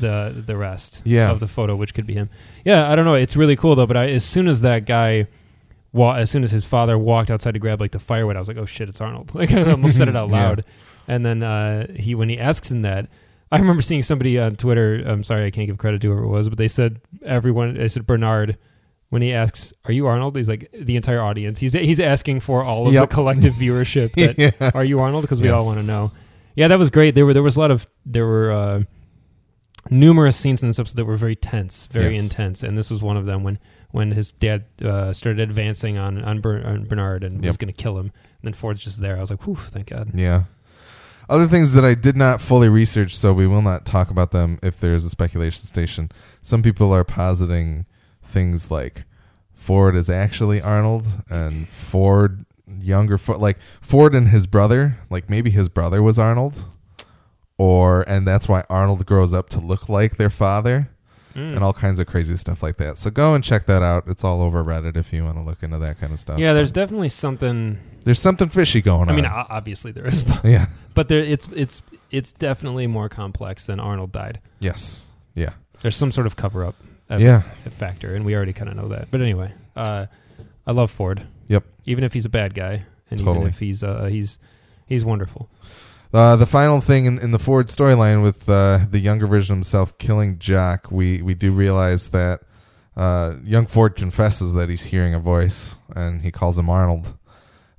the 0.00 0.32
the 0.46 0.56
rest 0.56 1.02
Yeah. 1.04 1.30
of 1.30 1.38
the 1.40 1.46
photo, 1.46 1.76
which 1.76 1.92
could 1.92 2.06
be 2.06 2.14
him. 2.14 2.30
Yeah, 2.64 2.90
I 2.90 2.96
don't 2.96 3.04
know. 3.04 3.14
It's 3.14 3.36
really 3.36 3.56
cool 3.56 3.74
though. 3.74 3.86
But 3.86 3.98
I, 3.98 4.08
as 4.08 4.24
soon 4.24 4.48
as 4.48 4.62
that 4.62 4.86
guy, 4.86 5.26
wa- 5.92 6.14
as 6.14 6.30
soon 6.30 6.44
as 6.44 6.50
his 6.50 6.64
father 6.64 6.98
walked 6.98 7.30
outside 7.30 7.52
to 7.52 7.58
grab 7.60 7.80
like 7.80 7.92
the 7.92 7.98
firewood, 7.98 8.36
I 8.36 8.38
was 8.38 8.48
like, 8.48 8.56
oh 8.56 8.66
shit, 8.66 8.88
it's 8.88 9.00
Arnold. 9.00 9.34
Like 9.34 9.52
I 9.52 9.70
almost 9.70 9.96
said 9.96 10.08
it 10.08 10.16
out 10.16 10.28
Yeah. 10.30 10.34
loud. 10.48 10.64
And 11.08 11.26
then 11.26 11.42
uh, 11.42 11.92
he, 11.94 12.14
when 12.14 12.28
he 12.28 12.38
asks 12.38 12.70
him 12.70 12.82
that, 12.82 13.08
I 13.50 13.58
remember 13.58 13.82
seeing 13.82 14.02
somebody 14.02 14.38
on 14.38 14.56
Twitter. 14.56 15.02
I'm 15.04 15.24
sorry, 15.24 15.44
I 15.44 15.50
can't 15.50 15.66
give 15.66 15.76
credit 15.78 16.00
to 16.02 16.06
whoever 16.08 16.24
it 16.24 16.28
was, 16.28 16.48
but 16.48 16.56
they 16.58 16.68
said 16.68 17.00
everyone. 17.22 17.74
They 17.74 17.88
said 17.88 18.06
Bernard. 18.06 18.56
When 19.10 19.20
he 19.20 19.30
asks, 19.34 19.74
"Are 19.84 19.92
you 19.92 20.06
Arnold?" 20.06 20.36
He's 20.36 20.48
like 20.48 20.70
the 20.72 20.96
entire 20.96 21.20
audience. 21.20 21.58
He's 21.58 21.74
he's 21.74 22.00
asking 22.00 22.40
for 22.40 22.64
all 22.64 22.86
of 22.86 22.94
Yep. 22.94 23.10
the 23.10 23.14
collective 23.14 23.52
viewership 23.52 24.12
that 24.14 24.38
yeah. 24.38 24.70
are 24.74 24.84
you 24.84 25.00
Arnold? 25.00 25.20
Because 25.22 25.38
we 25.38 25.50
all 25.50 25.66
want 25.66 25.80
to 25.80 25.86
know. 25.86 26.12
Yeah, 26.56 26.68
that 26.68 26.78
was 26.78 26.88
great. 26.88 27.14
There 27.14 27.26
were 27.26 27.34
there 27.34 27.42
was 27.42 27.56
a 27.56 27.60
lot 27.60 27.70
of 27.70 27.86
there 28.06 28.24
were 28.24 28.50
uh, 28.52 28.82
numerous 29.90 30.36
scenes 30.36 30.62
in 30.62 30.68
this 30.70 30.78
episode 30.78 30.96
that 30.96 31.04
were 31.04 31.16
very 31.16 31.36
tense, 31.36 31.86
very 31.88 32.14
Yes. 32.14 32.22
intense, 32.22 32.62
and 32.62 32.78
this 32.78 32.90
was 32.90 33.02
one 33.02 33.16
of 33.16 33.26
them 33.26 33.42
when 33.42 33.58
when 33.92 34.10
his 34.12 34.32
dad 34.32 34.64
uh, 34.82 35.12
started 35.12 35.40
advancing 35.40 35.96
on 35.96 36.24
on, 36.24 36.40
Ber- 36.40 36.66
on 36.66 36.86
Bernard 36.86 37.22
and 37.22 37.44
was 37.44 37.56
going 37.56 37.72
to 37.72 37.82
kill 37.82 37.98
him. 37.98 38.06
And 38.06 38.42
then 38.42 38.52
Ford's 38.52 38.82
just 38.82 39.00
there. 39.00 39.16
I 39.16 39.20
was 39.20 39.30
like, 39.30 39.46
whew, 39.46 39.54
thank 39.54 39.88
God. 39.88 40.10
Yeah. 40.14 40.44
Other 41.28 41.46
things 41.46 41.72
that 41.74 41.84
I 41.84 41.94
did 41.94 42.16
not 42.16 42.40
fully 42.40 42.68
research, 42.68 43.16
so 43.16 43.32
we 43.32 43.46
will 43.46 43.62
not 43.62 43.86
talk 43.86 44.10
about 44.10 44.32
them 44.32 44.58
if 44.62 44.80
there's 44.80 45.04
a 45.04 45.10
speculation 45.10 45.64
station. 45.64 46.10
Some 46.42 46.62
people 46.62 46.92
are 46.92 47.04
positing 47.04 47.86
things 48.24 48.70
like 48.70 49.04
Ford 49.54 49.94
is 49.94 50.10
actually 50.10 50.60
Arnold 50.60 51.06
and 51.30 51.68
Ford 51.68 52.44
younger 52.66 53.18
Ford 53.18 53.40
like 53.40 53.58
Ford 53.80 54.14
and 54.14 54.28
his 54.28 54.46
brother, 54.46 54.98
like 55.10 55.30
maybe 55.30 55.50
his 55.50 55.68
brother 55.68 56.02
was 56.02 56.18
Arnold. 56.18 56.64
Or 57.58 58.02
and 58.08 58.26
that's 58.26 58.48
why 58.48 58.64
Arnold 58.68 59.06
grows 59.06 59.32
up 59.32 59.48
to 59.50 59.60
look 59.60 59.88
like 59.88 60.16
their 60.16 60.30
father 60.30 60.90
Mm. 61.34 61.54
and 61.56 61.58
all 61.64 61.72
kinds 61.72 61.98
of 61.98 62.06
crazy 62.06 62.36
stuff 62.36 62.62
like 62.62 62.76
that. 62.76 62.98
So 62.98 63.10
go 63.10 63.34
and 63.34 63.42
check 63.42 63.66
that 63.66 63.82
out. 63.82 64.04
It's 64.06 64.22
all 64.24 64.42
over 64.42 64.62
Reddit 64.62 64.96
if 64.96 65.12
you 65.12 65.24
want 65.24 65.36
to 65.36 65.42
look 65.42 65.62
into 65.62 65.78
that 65.78 65.98
kind 66.00 66.12
of 66.12 66.18
stuff. 66.18 66.38
yeah, 66.38 66.52
there's 66.52 66.70
But 66.72 66.80
definitely 66.80 67.08
something. 67.08 67.78
there's 68.04 68.20
something 68.20 68.48
fishy 68.48 68.80
going 68.82 69.02
on. 69.02 69.10
I 69.10 69.16
mean, 69.16 69.26
obviously 69.26 69.92
there 69.92 70.06
is, 70.06 70.22
but, 70.24 70.44
yeah. 70.44 70.66
but 70.94 71.08
there 71.08 71.20
it's 71.20 71.48
it's 71.54 71.82
it's 72.10 72.32
definitely 72.32 72.86
more 72.86 73.08
complex 73.08 73.66
than 73.66 73.80
Arnold 73.80 74.12
died. 74.12 74.40
Yes. 74.60 75.08
Yeah. 75.34 75.50
There's 75.80 75.96
some 75.96 76.12
sort 76.12 76.26
of 76.26 76.36
cover 76.36 76.64
up 76.64 76.74
Yeah. 77.08 77.40
factor, 77.70 78.14
and 78.14 78.24
we 78.24 78.34
already 78.36 78.52
kind 78.52 78.68
of 78.70 78.76
know 78.76 78.88
that. 78.88 79.08
But 79.10 79.20
anyway, 79.22 79.52
uh, 79.74 80.06
I 80.66 80.72
love 80.72 80.90
Ford. 80.90 81.26
Yep. 81.48 81.64
Even 81.86 82.04
if 82.04 82.12
he's 82.12 82.24
a 82.24 82.28
bad 82.28 82.54
guy, 82.54 82.84
and 83.10 83.18
Totally. 83.18 83.36
even 83.38 83.48
if 83.48 83.58
he's 83.58 83.82
uh, 83.82 84.04
he's 84.06 84.38
he's 84.86 85.04
wonderful. 85.04 85.48
Uh, 86.12 86.36
the 86.36 86.46
final 86.46 86.80
thing 86.80 87.06
in, 87.06 87.18
in 87.18 87.30
the 87.30 87.38
Ford 87.38 87.68
storyline 87.68 88.22
with 88.22 88.48
uh, 88.48 88.80
the 88.90 88.98
younger 88.98 89.26
version 89.26 89.54
of 89.54 89.56
himself 89.58 89.96
killing 89.96 90.38
Jack, 90.38 90.90
we, 90.90 91.22
we 91.22 91.34
do 91.34 91.52
realize 91.52 92.10
that 92.10 92.40
uh, 92.96 93.36
young 93.44 93.66
Ford 93.66 93.96
confesses 93.96 94.52
that 94.52 94.68
he's 94.68 94.84
hearing 94.84 95.14
a 95.14 95.18
voice 95.18 95.78
and 95.96 96.20
he 96.20 96.30
calls 96.30 96.58
him 96.58 96.68
Arnold. 96.68 97.16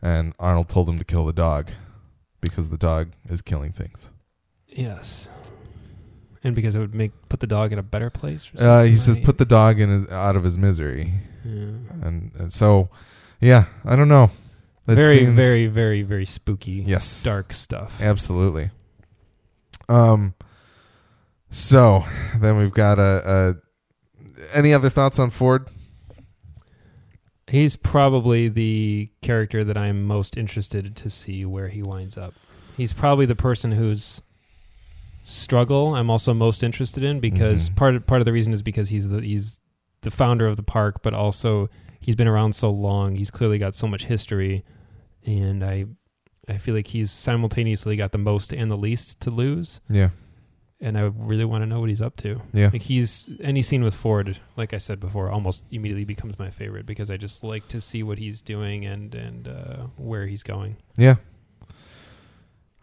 And 0.02 0.34
Arnold 0.40 0.68
told 0.68 0.90
him 0.90 0.98
to 0.98 1.06
kill 1.06 1.26
the 1.26 1.34
dog 1.34 1.70
because 2.42 2.70
the 2.70 2.78
dog 2.78 3.12
is 3.30 3.42
killing 3.42 3.72
things. 3.72 4.12
Yes. 4.68 5.30
And 6.44 6.56
because 6.56 6.76
it 6.76 6.80
would 6.80 6.96
make 6.96 7.12
put 7.30 7.40
the 7.40 7.48
dog 7.48 7.72
in 7.72 7.80
a 7.80 7.84
better 7.84 8.10
place. 8.10 8.52
or 8.60 8.68
Uh, 8.68 8.84
he 8.84 8.98
says, 8.98 9.16
put 9.24 9.38
the 9.38 9.46
dog 9.46 9.80
in 9.80 9.90
his, 9.90 10.10
out 10.10 10.36
of 10.36 10.44
his 10.44 10.58
misery. 10.58 11.14
Yeah. 11.46 11.78
And, 12.02 12.32
and 12.36 12.52
so, 12.52 12.90
yeah, 13.40 13.66
I 13.86 13.96
don't 13.96 14.10
know. 14.10 14.32
That 14.86 14.96
very, 14.96 15.20
seems- 15.20 15.36
very, 15.36 15.68
very, 15.68 16.02
very 16.02 16.26
spooky, 16.26 16.84
yes. 16.86 17.24
dark 17.24 17.54
stuff. 17.54 18.02
Absolutely. 18.02 18.72
Um. 19.90 20.34
So 21.50 22.04
then 22.40 22.58
we've 22.58 22.74
got 22.74 23.00
a, 23.00 23.56
a. 23.62 24.56
Any 24.58 24.74
other 24.74 24.90
thoughts 24.90 25.20
on 25.20 25.30
Ford? 25.30 25.68
He's 27.48 27.76
probably 27.76 28.48
the 28.48 29.10
character 29.22 29.64
that 29.64 29.78
I'm 29.78 30.04
most 30.06 30.38
interested 30.38 30.96
to 30.96 31.10
see 31.10 31.46
where 31.46 31.68
he 31.68 31.84
winds 31.84 32.18
up. 32.18 32.34
He's 32.78 32.94
probably 32.94 33.26
the 33.26 33.36
person 33.36 33.74
whose 33.74 34.22
struggle 35.22 35.96
I'm 35.96 36.10
also 36.10 36.34
most 36.34 36.64
interested 36.64 37.04
in 37.04 37.20
because 37.20 37.70
Mhm. 37.70 37.76
part 37.76 37.96
of, 37.96 38.08
part 38.08 38.22
of 38.22 38.26
the 38.26 38.34
reason 38.34 38.52
is 38.54 38.62
because 38.62 38.90
he's 38.90 39.10
the 39.10 39.22
he's 39.22 39.60
the 40.02 40.12
founder 40.12 40.48
of 40.48 40.58
the 40.58 40.64
park, 40.64 41.02
but 41.04 41.14
also 41.14 41.70
he's 42.04 42.16
been 42.16 42.28
around 42.28 42.54
so 42.56 42.70
long. 42.70 43.16
He's 43.16 43.32
clearly 43.32 43.58
got 43.58 43.74
so 43.76 43.88
much 43.88 44.06
history, 44.06 44.64
and 45.26 45.64
I 45.64 45.86
I 46.48 46.58
feel 46.58 46.76
like 46.76 46.88
he's 46.88 47.10
simultaneously 47.12 47.96
got 47.96 48.12
the 48.12 48.18
most 48.18 48.54
and 48.54 48.70
the 48.70 48.76
least 48.78 49.20
to 49.22 49.32
lose. 49.32 49.80
Yeah. 49.90 50.10
and 50.82 50.98
I 50.98 51.04
really 51.16 51.46
want 51.46 51.62
to 51.62 51.66
know 51.66 51.80
what 51.80 51.88
he's 51.88 52.02
up 52.02 52.18
to. 52.18 52.42
Yeah. 52.54 52.70
Like 52.74 52.82
he's 52.82 53.30
any 53.40 53.62
scene 53.62 53.84
with 53.84 53.96
Ford, 53.96 54.40
like 54.58 54.74
I 54.74 54.78
said 54.80 55.00
before, 55.00 55.30
almost 55.32 55.64
immediately 55.72 56.04
becomes 56.04 56.38
my 56.38 56.50
favorite 56.50 56.86
because 56.86 57.10
I 57.10 57.16
just 57.16 57.42
like 57.44 57.68
to 57.70 57.80
see 57.80 58.04
what 58.04 58.18
he's 58.18 58.42
doing 58.42 58.86
and 58.86 59.16
and 59.16 59.48
uh, 59.48 59.78
where 59.96 60.28
he's 60.28 60.44
going. 60.44 60.76
Yeah. 60.98 61.16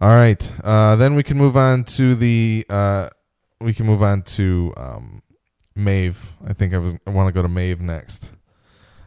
All 0.01 0.09
right. 0.09 0.51
Uh, 0.65 0.97
then 0.97 1.15
we 1.15 1.23
can 1.23 1.37
move 1.37 1.57
on 1.57 1.85
to 1.85 2.15
the. 2.15 2.65
Uh, 2.71 3.09
we 3.61 3.75
can 3.75 3.85
move 3.85 4.03
on 4.03 4.23
to 4.23 4.73
um, 4.79 5.23
Maeve. 5.77 6.33
I 6.47 6.55
think 6.55 6.73
I, 6.73 6.79
was, 6.79 6.95
I 7.07 7.11
want 7.11 7.29
to 7.29 7.33
go 7.33 7.43
to 7.43 7.49
Maeve 7.49 7.83
next. 7.83 8.33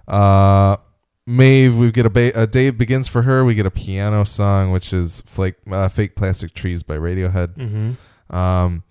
Uh, 0.07 0.77
Maeve, 1.25 1.75
we 1.75 1.91
get 1.91 2.05
a, 2.05 2.09
ba- 2.09 2.31
a 2.35 2.45
day 2.45 2.69
begins 2.69 3.07
for 3.07 3.21
her. 3.21 3.45
We 3.45 3.55
get 3.55 3.65
a 3.65 3.71
piano 3.71 4.25
song, 4.25 4.71
which 4.71 4.91
is 4.91 5.21
flake, 5.21 5.55
uh, 5.71 5.87
"Fake 5.87 6.15
Plastic 6.15 6.53
Trees" 6.53 6.83
by 6.83 6.97
Radiohead. 6.97 7.55
Mm-hmm. 7.55 8.35
Um, 8.35 8.83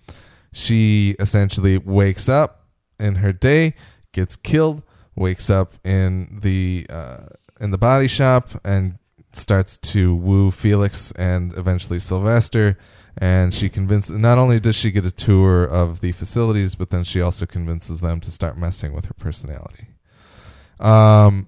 she 0.51 1.15
essentially 1.19 1.77
wakes 1.77 2.27
up 2.29 2.65
in 2.99 3.15
her 3.15 3.33
day, 3.33 3.75
gets 4.11 4.35
killed, 4.35 4.83
wakes 5.15 5.49
up 5.49 5.73
in 5.83 6.39
the 6.41 6.87
uh, 6.89 7.27
in 7.61 7.71
the 7.71 7.77
body 7.77 8.07
shop, 8.07 8.49
and 8.65 8.97
starts 9.33 9.77
to 9.77 10.15
woo 10.15 10.51
Felix 10.51 11.11
and 11.13 11.55
eventually 11.57 11.99
Sylvester. 11.99 12.77
And 13.15 13.53
she 13.53 13.69
convinces. 13.69 14.17
Not 14.17 14.39
only 14.39 14.59
does 14.59 14.75
she 14.75 14.89
get 14.89 15.05
a 15.05 15.11
tour 15.11 15.63
of 15.63 15.99
the 16.01 16.13
facilities, 16.13 16.73
but 16.73 16.89
then 16.89 17.03
she 17.03 17.21
also 17.21 17.45
convinces 17.45 18.01
them 18.01 18.19
to 18.21 18.31
start 18.31 18.57
messing 18.57 18.91
with 18.91 19.05
her 19.05 19.13
personality. 19.13 19.92
Um, 20.83 21.47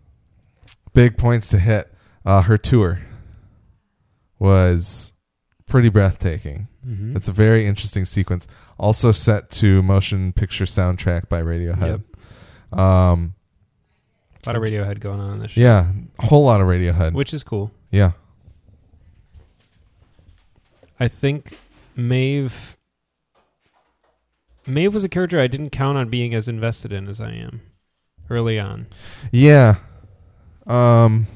big 0.94 1.18
points 1.18 1.50
to 1.50 1.60
hit. 1.60 1.94
Uh, 2.26 2.42
her 2.44 2.58
tour 2.58 3.02
was 4.40 5.14
pretty 5.68 5.90
breathtaking. 5.90 6.68
Mm-hmm. 6.86 7.16
It's 7.16 7.28
a 7.28 7.32
very 7.32 7.66
interesting 7.66 8.06
sequence. 8.06 8.48
Also 8.78 9.12
set 9.12 9.50
to 9.52 9.82
motion 9.84 10.34
picture 10.34 10.66
soundtrack 10.66 11.30
by 11.30 11.42
Radiohead. 11.42 12.04
Um, 12.72 13.34
A 14.46 14.50
lot 14.50 14.56
of 14.56 14.62
Radiohead 14.64 15.00
going 15.00 15.20
on 15.20 15.34
in 15.34 15.40
this 15.40 15.52
show, 15.52 15.62
yeah, 15.62 15.92
a 16.20 16.26
whole 16.28 16.46
lot 16.46 16.62
of 16.62 16.68
Radiohead. 16.68 17.14
which 17.14 17.34
is 17.34 17.44
cool. 17.44 17.72
yeah, 17.92 18.12
I 21.00 21.08
think 21.08 21.58
Maeve. 21.96 22.78
Maeve 24.68 24.94
was 24.94 25.04
a 25.04 25.10
character 25.10 25.40
I 25.40 25.48
didn't 25.48 25.70
count 25.70 25.98
on 25.98 26.10
being 26.10 26.34
as 26.34 26.48
invested 26.48 26.92
in 26.92 27.08
as 27.08 27.22
I 27.22 27.32
am 27.32 27.62
early 28.30 28.59
on. 28.59 28.88
yeah. 29.32 29.76
Um, 30.67 31.28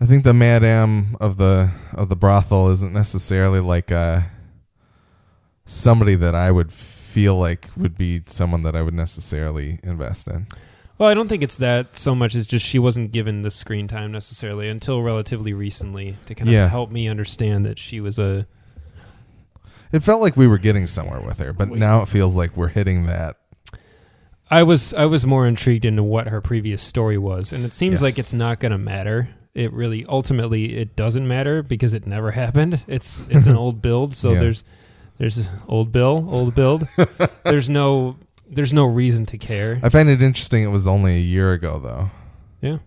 I 0.00 0.06
think 0.06 0.24
the 0.24 0.34
madam 0.34 1.16
of 1.20 1.36
the 1.38 1.70
of 1.94 2.08
the 2.08 2.16
brothel 2.16 2.68
isn't 2.70 2.92
necessarily 2.92 3.60
like 3.60 3.90
uh 3.92 4.20
somebody 5.64 6.14
that 6.14 6.34
I 6.34 6.50
would 6.50 6.72
feel 6.72 7.36
like 7.36 7.68
would 7.76 7.96
be 7.96 8.22
someone 8.26 8.62
that 8.62 8.74
I 8.76 8.82
would 8.82 8.94
necessarily 8.94 9.78
invest 9.82 10.26
in. 10.28 10.46
Well, 10.98 11.08
I 11.08 11.14
don't 11.14 11.28
think 11.28 11.42
it's 11.42 11.56
that 11.58 11.96
so 11.96 12.14
much 12.14 12.34
as 12.34 12.46
just 12.46 12.66
she 12.66 12.78
wasn't 12.78 13.12
given 13.12 13.42
the 13.42 13.50
screen 13.50 13.88
time 13.88 14.12
necessarily 14.12 14.68
until 14.68 15.02
relatively 15.02 15.52
recently 15.54 16.18
to 16.26 16.34
kind 16.34 16.48
of 16.48 16.52
Yeah. 16.52 16.68
help 16.68 16.90
me 16.90 17.08
understand 17.08 17.64
that 17.64 17.78
she 17.78 18.00
was 18.00 18.18
a 18.18 18.46
It 19.92 20.00
felt 20.02 20.20
like 20.20 20.36
we 20.36 20.46
were 20.46 20.58
getting 20.58 20.86
somewhere 20.86 21.20
with 21.20 21.38
her, 21.38 21.52
but 21.52 21.70
now 21.70 22.02
it 22.02 22.08
feels 22.08 22.36
like 22.36 22.56
we're 22.56 22.68
hitting 22.68 23.06
that. 23.06 23.36
I 24.50 24.62
was 24.64 24.92
I 24.94 25.06
was 25.06 25.24
more 25.24 25.46
intrigued 25.46 25.84
into 25.84 26.02
what 26.02 26.28
her 26.28 26.40
previous 26.40 26.82
story 26.82 27.18
was, 27.18 27.52
and 27.52 27.64
it 27.64 27.72
seems 27.72 27.94
Yes. 27.94 28.02
like 28.02 28.18
it's 28.18 28.32
not 28.32 28.58
going 28.60 28.72
to 28.72 28.78
matter. 28.78 29.28
It 29.54 29.72
really 29.72 30.04
ultimately 30.08 30.76
it 30.76 30.96
doesn't 30.96 31.26
matter 31.26 31.62
because 31.62 31.94
it 31.94 32.06
never 32.06 32.30
happened. 32.42 32.82
It's 32.86 33.22
it's 33.28 33.46
an 33.46 33.56
old 33.56 33.80
build, 33.82 34.14
so 34.14 34.32
Yeah. 34.34 34.40
there's 34.40 34.64
there's 35.18 35.48
old 35.68 35.92
Bill, 35.92 36.26
old 36.30 36.54
build. 36.54 36.86
there's 37.44 37.68
no 37.68 38.16
there's 38.48 38.72
no 38.72 38.84
reason 38.86 39.26
to 39.26 39.38
care. 39.38 39.78
I 39.82 39.88
find 39.88 40.08
it 40.08 40.20
interesting. 40.22 40.64
It 40.64 40.68
was 40.72 40.86
only 40.86 41.14
a 41.16 41.20
year 41.20 41.52
ago, 41.52 41.78
though. 41.78 42.10
Yeah. 42.60 42.78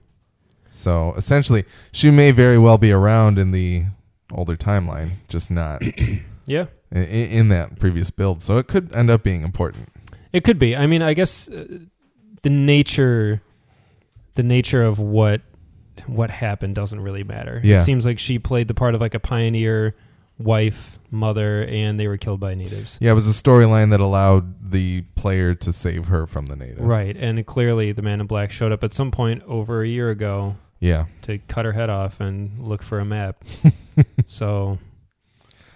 So 0.69 1.13
essentially, 1.15 1.63
she 1.91 2.09
may 2.11 2.31
very 2.31 2.57
well 2.57 2.77
be 2.77 2.91
around 2.91 3.37
in 3.37 3.51
the 3.51 3.85
older 4.33 4.57
timeline, 4.57 5.11
just 5.29 5.51
not 5.51 5.81
in, 5.83 6.25
Yeah, 6.45 6.65
in 6.91 7.47
that 7.49 7.79
previous 7.79 8.09
build. 8.09 8.41
So 8.41 8.57
it 8.57 8.67
could 8.67 8.93
end 8.95 9.09
up 9.09 9.23
being 9.23 9.43
important. 9.43 9.87
It 10.33 10.43
could 10.43 10.59
be. 10.59 10.75
I 10.75 10.87
mean, 10.87 11.01
I 11.01 11.13
guess 11.13 11.47
uh, 11.47 11.65
the 12.41 12.49
nature 12.49 13.41
the 14.35 14.43
nature 14.43 14.81
of 14.81 14.99
what 14.99 15.41
what 16.07 16.29
happened 16.31 16.75
doesn't 16.75 16.99
really 16.99 17.23
matter. 17.23 17.61
Yeah. 17.63 17.77
It 17.77 17.83
seems 17.83 18.05
like 18.05 18.17
she 18.19 18.39
played 18.39 18.67
the 18.67 18.73
part 18.73 18.95
of 18.95 19.01
like 19.01 19.13
a 19.13 19.19
pioneer 19.19 19.95
wife, 20.39 20.99
mother, 21.11 21.63
and 21.65 21.99
they 21.99 22.07
were 22.07 22.17
killed 22.17 22.39
by 22.39 22.55
natives. 22.55 22.97
Yeah, 22.99 23.11
it 23.11 23.13
was 23.13 23.27
a 23.27 23.43
storyline 23.43 23.91
that 23.91 23.99
allowed 23.99 24.71
the 24.71 25.01
player 25.15 25.53
to 25.53 25.71
save 25.71 26.05
her 26.07 26.25
from 26.25 26.47
the 26.47 26.55
natives. 26.55 26.81
Right, 26.81 27.15
and 27.15 27.45
clearly 27.45 27.91
the 27.91 28.01
man 28.01 28.19
in 28.19 28.25
black 28.25 28.51
showed 28.51 28.71
up 28.71 28.83
at 28.83 28.91
some 28.91 29.11
point 29.11 29.43
over 29.43 29.83
a 29.83 29.87
year 29.87 30.09
ago 30.09 30.55
Yeah. 30.79 31.05
to 31.21 31.37
cut 31.47 31.65
her 31.65 31.73
head 31.73 31.91
off 31.91 32.19
and 32.19 32.59
look 32.59 32.81
for 32.81 32.99
a 32.99 33.05
map. 33.05 33.45
so 34.25 34.79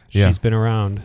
she's 0.09 0.19
Yeah. 0.21 0.31
been 0.41 0.53
around. 0.55 1.03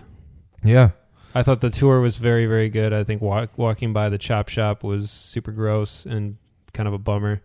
Yeah. 0.64 0.92
I 1.35 1.43
thought 1.43 1.61
the 1.61 1.70
tour 1.70 2.01
was 2.01 2.16
very, 2.18 2.47
very 2.47 2.68
good. 2.68 2.93
I 2.93 3.05
think 3.05 3.22
walk, 3.22 3.51
walking 3.57 3.93
by 3.93 4.09
the 4.09 4.18
chop 4.18 4.49
shop 4.49 4.83
was 4.85 5.11
super 5.11 5.51
gross 5.53 6.05
and 6.05 6.37
kind 6.72 6.87
of 6.87 6.93
a 6.95 6.99
bummer. 6.99 7.41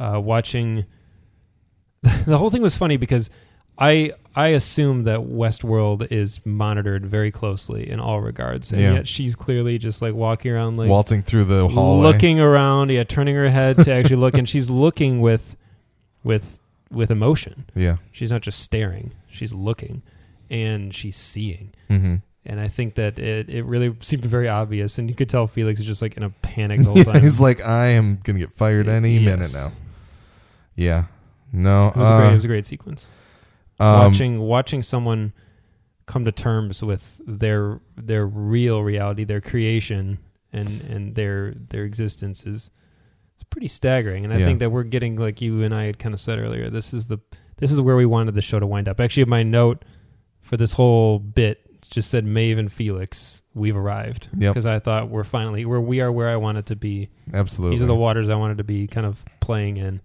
Uh, 0.00 0.20
watching 0.20 0.84
the 2.02 2.38
whole 2.38 2.50
thing 2.50 2.62
was 2.62 2.76
funny 2.76 2.96
because 2.96 3.30
I 3.78 4.12
I 4.34 4.48
assume 4.48 5.04
that 5.04 5.20
Westworld 5.20 6.10
is 6.10 6.40
monitored 6.44 7.04
very 7.06 7.30
closely 7.30 7.88
in 7.88 8.00
all 8.00 8.20
regards, 8.20 8.72
and 8.72 8.80
Yeah. 8.80 8.94
yet 8.94 9.08
she's 9.08 9.36
clearly 9.36 9.78
just 9.78 10.02
like 10.02 10.14
walking 10.14 10.50
around 10.52 10.76
like 10.76 10.88
Waltzing 10.88 11.22
through 11.22 11.44
the 11.44 11.68
hallway. 11.68 12.02
looking 12.02 12.40
around, 12.40 12.90
yeah, 12.90 13.04
turning 13.04 13.34
her 13.36 13.48
head 13.50 13.76
to 13.84 13.92
actually 13.92 14.16
look, 14.16 14.36
and 14.36 14.48
she's 14.48 14.70
looking 14.70 15.20
with 15.20 15.56
with 16.24 16.58
with 16.90 17.10
emotion. 17.10 17.66
Yeah. 17.74 17.96
She's 18.10 18.30
not 18.30 18.40
just 18.42 18.60
staring; 18.60 19.12
she's 19.30 19.52
looking, 19.54 20.02
and 20.50 20.94
she's 20.94 21.16
seeing. 21.16 21.72
hmm 21.88 22.16
And 22.44 22.58
I 22.58 22.66
think 22.68 22.96
that 22.96 23.18
it, 23.20 23.48
it 23.48 23.64
really 23.64 23.94
seemed 24.00 24.24
very 24.24 24.48
obvious, 24.48 24.98
and 24.98 25.08
you 25.08 25.14
could 25.14 25.28
tell 25.28 25.46
Felix 25.46 25.78
is 25.80 25.86
just 25.86 26.02
like 26.02 26.16
in 26.16 26.24
a 26.24 26.30
panic 26.30 26.80
the 26.82 26.90
whole 26.90 27.04
time. 27.04 27.22
He's 27.22 27.40
like, 27.40 27.62
I 27.64 27.88
am 27.88 28.18
gonna 28.24 28.40
get 28.40 28.52
fired 28.52 28.88
any 28.88 29.16
Yes. 29.18 29.24
minute 29.24 29.52
now. 29.52 29.72
Yeah. 30.74 31.04
No. 31.52 31.88
it 31.88 31.96
was 31.96 32.08
a 32.08 32.12
uh, 32.12 32.18
great, 32.18 32.32
it 32.32 32.34
was 32.36 32.44
a 32.44 32.48
great 32.48 32.66
sequence. 32.66 33.06
um, 33.78 34.10
watching 34.12 34.40
watching 34.40 34.82
someone 34.82 35.32
come 36.06 36.24
to 36.24 36.32
terms 36.32 36.82
with 36.82 37.20
their 37.26 37.80
their 37.96 38.26
real 38.26 38.82
reality, 38.82 39.22
their 39.24 39.40
creation, 39.40 40.18
and 40.52 40.80
and 40.82 41.14
their 41.14 41.54
their 41.54 41.84
existence 41.84 42.44
is 42.46 42.70
it's 43.34 43.44
pretty 43.50 43.68
staggering. 43.68 44.24
And 44.24 44.32
I 44.34 44.38
Yeah. 44.38 44.46
think 44.46 44.58
that 44.60 44.70
we're 44.70 44.82
getting 44.82 45.16
like 45.16 45.40
you 45.40 45.62
and 45.62 45.72
I 45.74 45.84
had 45.84 45.98
kind 46.00 46.12
of 46.14 46.20
said 46.20 46.38
earlier. 46.40 46.70
This 46.70 46.92
is 46.92 47.06
the 47.06 47.18
this 47.58 47.70
is 47.70 47.80
where 47.80 47.94
we 47.96 48.06
wanted 48.06 48.34
the 48.34 48.42
show 48.42 48.58
to 48.58 48.66
wind 48.66 48.88
up. 48.88 48.98
Actually, 48.98 49.26
my 49.26 49.42
note 49.44 49.84
for 50.40 50.56
this 50.56 50.72
whole 50.72 51.20
bit 51.20 51.60
just 51.92 52.10
said 52.10 52.24
Maeve 52.24 52.58
and 52.58 52.72
Felix. 52.72 53.42
We've 53.54 53.76
arrived 53.76 54.28
because 54.36 54.64
I 54.64 54.78
thought 54.78 55.10
we're 55.10 55.24
finally 55.24 55.64
where 55.66 55.80
we 55.80 56.00
are 56.00 56.10
where 56.10 56.28
I 56.30 56.36
wanted 56.36 56.66
to 56.66 56.76
be. 56.76 57.10
Absolutely. 57.34 57.76
These 57.76 57.82
are 57.82 57.86
the 57.86 57.94
waters 57.94 58.30
I 58.30 58.34
wanted 58.34 58.56
to 58.58 58.64
be 58.64 58.86
kind 58.86 59.06
of 59.06 59.22
playing 59.40 59.76
in. 59.76 60.00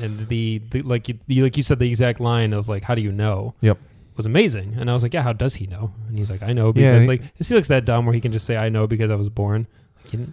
And 0.00 0.26
the, 0.28 0.62
the 0.70 0.80
like 0.82 1.08
you 1.08 1.18
the, 1.26 1.42
like 1.42 1.56
you 1.56 1.62
said 1.62 1.78
the 1.78 1.88
exact 1.88 2.18
line 2.18 2.52
of 2.54 2.68
like 2.68 2.82
how 2.84 2.94
do 2.94 3.02
you 3.02 3.12
know? 3.12 3.54
Yep. 3.60 3.78
Was 4.16 4.26
amazing. 4.26 4.74
And 4.78 4.88
I 4.90 4.94
was 4.94 5.02
like, 5.02 5.12
Yeah, 5.12 5.22
how 5.22 5.32
does 5.34 5.54
he 5.56 5.66
know? 5.66 5.92
And 6.08 6.16
he's 6.18 6.30
like, 6.30 6.42
I 6.42 6.52
know 6.54 6.68
Yeah, 6.74 6.92
because 6.92 7.02
he- 7.02 7.08
like 7.08 7.22
is 7.38 7.46
Felix 7.46 7.68
that 7.68 7.84
dumb 7.84 8.06
where 8.06 8.14
he 8.14 8.20
can 8.20 8.32
just 8.32 8.46
say 8.46 8.56
I 8.56 8.70
know 8.70 8.86
because 8.86 9.10
I 9.10 9.14
was 9.16 9.28
born? 9.28 9.66
Like, 10.12 10.28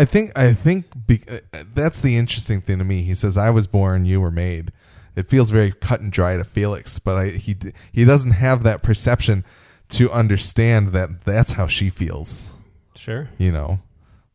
I 0.00 0.04
think 0.04 0.36
I 0.36 0.54
think 0.54 0.86
be, 1.06 1.22
uh, 1.30 1.62
that's 1.74 2.00
the 2.00 2.16
interesting 2.16 2.60
thing 2.60 2.78
to 2.78 2.84
me. 2.84 3.02
He 3.02 3.14
says, 3.14 3.36
"I 3.36 3.50
was 3.50 3.66
born, 3.66 4.06
you 4.06 4.20
were 4.20 4.30
made." 4.30 4.72
It 5.14 5.28
feels 5.28 5.50
very 5.50 5.70
cut 5.72 6.00
and 6.00 6.10
dry 6.10 6.36
to 6.36 6.44
Felix, 6.44 6.98
but 6.98 7.16
I, 7.16 7.28
he 7.28 7.56
he 7.92 8.04
doesn't 8.04 8.32
have 8.32 8.62
that 8.62 8.82
perception 8.82 9.44
to 9.98 10.10
understand 10.10 10.88
that 10.88 11.24
that's 11.24 11.52
how 11.52 11.66
she 11.66 11.90
feels. 11.90 12.50
sure. 12.94 13.28
You 13.38 13.52
know, 13.52 13.80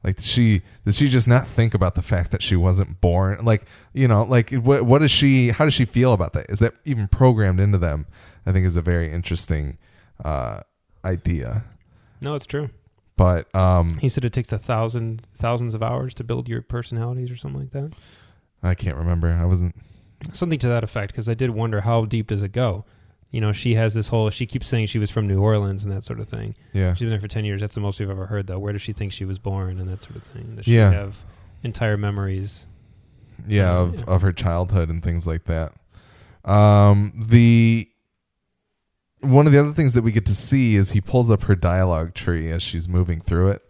like 0.03 0.18
did 0.18 0.26
she 0.26 0.62
does 0.86 0.97
she 0.97 1.07
just 1.10 1.28
not 1.28 1.47
think 1.47 1.74
about 1.74 1.95
the 1.95 2.01
fact 2.01 2.32
that 2.32 2.41
she 2.41 2.55
wasn't 2.55 3.01
born? 3.01 3.43
Like 3.43 3.68
you 3.93 4.07
know, 4.07 4.24
like 4.24 4.51
what 4.51 4.84
what 4.84 5.01
is 5.01 5.12
she? 5.12 5.49
How 5.49 5.66
does 5.66 5.74
she 5.74 5.86
feel 5.86 6.14
about 6.14 6.34
that? 6.34 6.49
Is 6.49 6.60
that 6.60 6.74
even 6.86 7.07
programmed 7.07 7.60
into 7.60 7.78
them? 7.78 8.05
I 8.45 8.51
think 8.51 8.66
is 8.66 8.76
a 8.76 8.82
very 8.82 9.12
interesting 9.12 9.78
uh, 10.24 10.62
idea. 11.03 11.66
No, 12.22 12.36
it's 12.36 12.45
true. 12.45 12.70
But 13.16 13.53
um, 13.53 13.97
He 13.97 14.07
said 14.07 14.24
it 14.24 14.32
takes 14.32 14.53
a 14.53 14.57
thousand 14.57 15.22
thousands 15.34 15.76
of 15.76 15.84
hours 15.84 16.14
to 16.16 16.24
build 16.24 16.47
your 16.47 16.62
personalities 16.62 17.30
or 17.30 17.36
something 17.36 17.60
like 17.62 17.72
that. 17.72 17.93
I 18.64 18.76
can't 18.76 18.95
remember. 18.95 19.30
I 19.30 19.45
wasn't. 19.45 19.76
Something 20.34 20.60
to 20.60 20.68
that 20.68 20.84
effect, 20.84 21.14
because 21.14 21.30
I 21.30 21.34
did 21.34 21.49
wonder 21.51 21.82
how 21.82 22.03
deep 22.05 22.28
does 22.28 22.43
it 22.43 22.51
go? 22.51 22.86
You 23.32 23.42
know, 23.42 23.52
she 23.52 23.76
has 23.76 23.94
this 23.94 24.08
whole 24.08 24.30
she 24.32 24.46
keeps 24.48 24.68
saying 24.68 24.88
she 24.88 24.98
was 25.00 25.12
from 25.12 25.28
New 25.28 25.40
Orleans 25.42 25.84
and 25.84 25.92
that 25.94 26.04
sort 26.04 26.20
of 26.20 26.28
thing. 26.28 26.56
Yeah. 26.74 26.94
She's 26.94 27.02
been 27.02 27.10
there 27.12 27.20
for 27.20 27.28
10 27.28 27.46
years. 27.46 27.62
That's 27.62 27.76
the 27.76 27.82
most 27.82 28.00
we've 28.00 28.10
ever 28.10 28.26
heard, 28.26 28.48
though. 28.48 28.58
Where 28.60 28.74
does 28.74 28.82
she 28.82 28.92
think 28.94 29.12
she 29.12 29.24
was 29.26 29.38
born 29.38 29.80
and 29.80 29.88
that 29.90 30.02
sort 30.02 30.16
of 30.16 30.24
thing? 30.24 30.56
Does 30.56 30.66
she 30.66 30.76
Yeah. 30.76 30.92
have 30.92 31.18
entire 31.64 31.98
memories? 31.98 32.66
yeah 33.48 33.72
Uh, 33.72 33.82
of, 33.84 33.96
yeah. 33.96 34.04
of 34.08 34.22
her 34.22 34.34
childhood 34.34 34.90
and 34.90 35.02
things 35.02 35.26
like 35.26 35.46
that 35.46 35.72
um 36.44 37.14
the 37.28 37.88
one 39.22 39.46
of 39.46 39.54
the 39.54 39.60
other 39.60 39.72
things 39.72 39.94
that 39.94 40.02
we 40.04 40.12
get 40.12 40.26
to 40.26 40.36
see 40.36 40.76
is 40.76 40.92
he 40.92 41.00
pulls 41.02 41.30
up 41.30 41.44
her 41.44 41.56
dialogue 41.56 42.14
tree 42.14 42.52
as 42.52 42.62
she's 42.64 42.88
moving 42.90 43.20
through 43.20 43.50
it, 43.50 43.62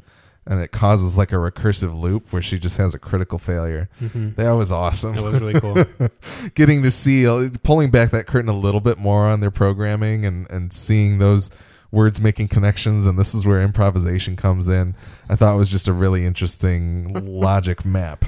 and 0.49 0.59
it 0.59 0.71
causes 0.71 1.15
like 1.15 1.31
a 1.31 1.35
recursive 1.35 1.97
loop 1.97 2.33
where 2.33 2.41
she 2.41 2.57
just 2.57 2.77
has 2.77 2.93
a 2.95 2.99
critical 2.99 3.37
failure. 3.37 3.87
Mhm. 4.01 4.35
That 4.35 4.51
was 4.53 4.71
awesome. 4.71 5.15
That 5.15 5.23
was 5.23 5.39
really 5.39 5.59
cool. 5.59 5.85
Getting 6.55 6.81
to 6.83 6.89
see 6.91 7.27
uh, 7.27 7.49
pulling 7.63 7.91
back 7.91 8.09
that 8.11 8.25
curtain 8.25 8.49
a 8.49 8.57
little 8.57 8.81
bit 8.81 8.97
more 8.97 9.27
on 9.27 9.39
their 9.41 9.51
programming 9.51 10.25
and 10.25 10.49
and 10.49 10.73
seeing 10.73 11.19
those 11.19 11.51
words 11.91 12.19
making 12.19 12.47
connections 12.47 13.05
and 13.07 13.17
this 13.17 13.33
is 13.33 13.45
where 13.45 13.61
improvisation 13.61 14.35
comes 14.35 14.67
in. 14.67 14.95
I 15.29 15.35
thought 15.35 15.55
was 15.55 15.69
just 15.69 15.87
a 15.87 15.93
really 15.93 16.25
interesting 16.25 17.13
logic 17.25 17.85
map 17.85 18.25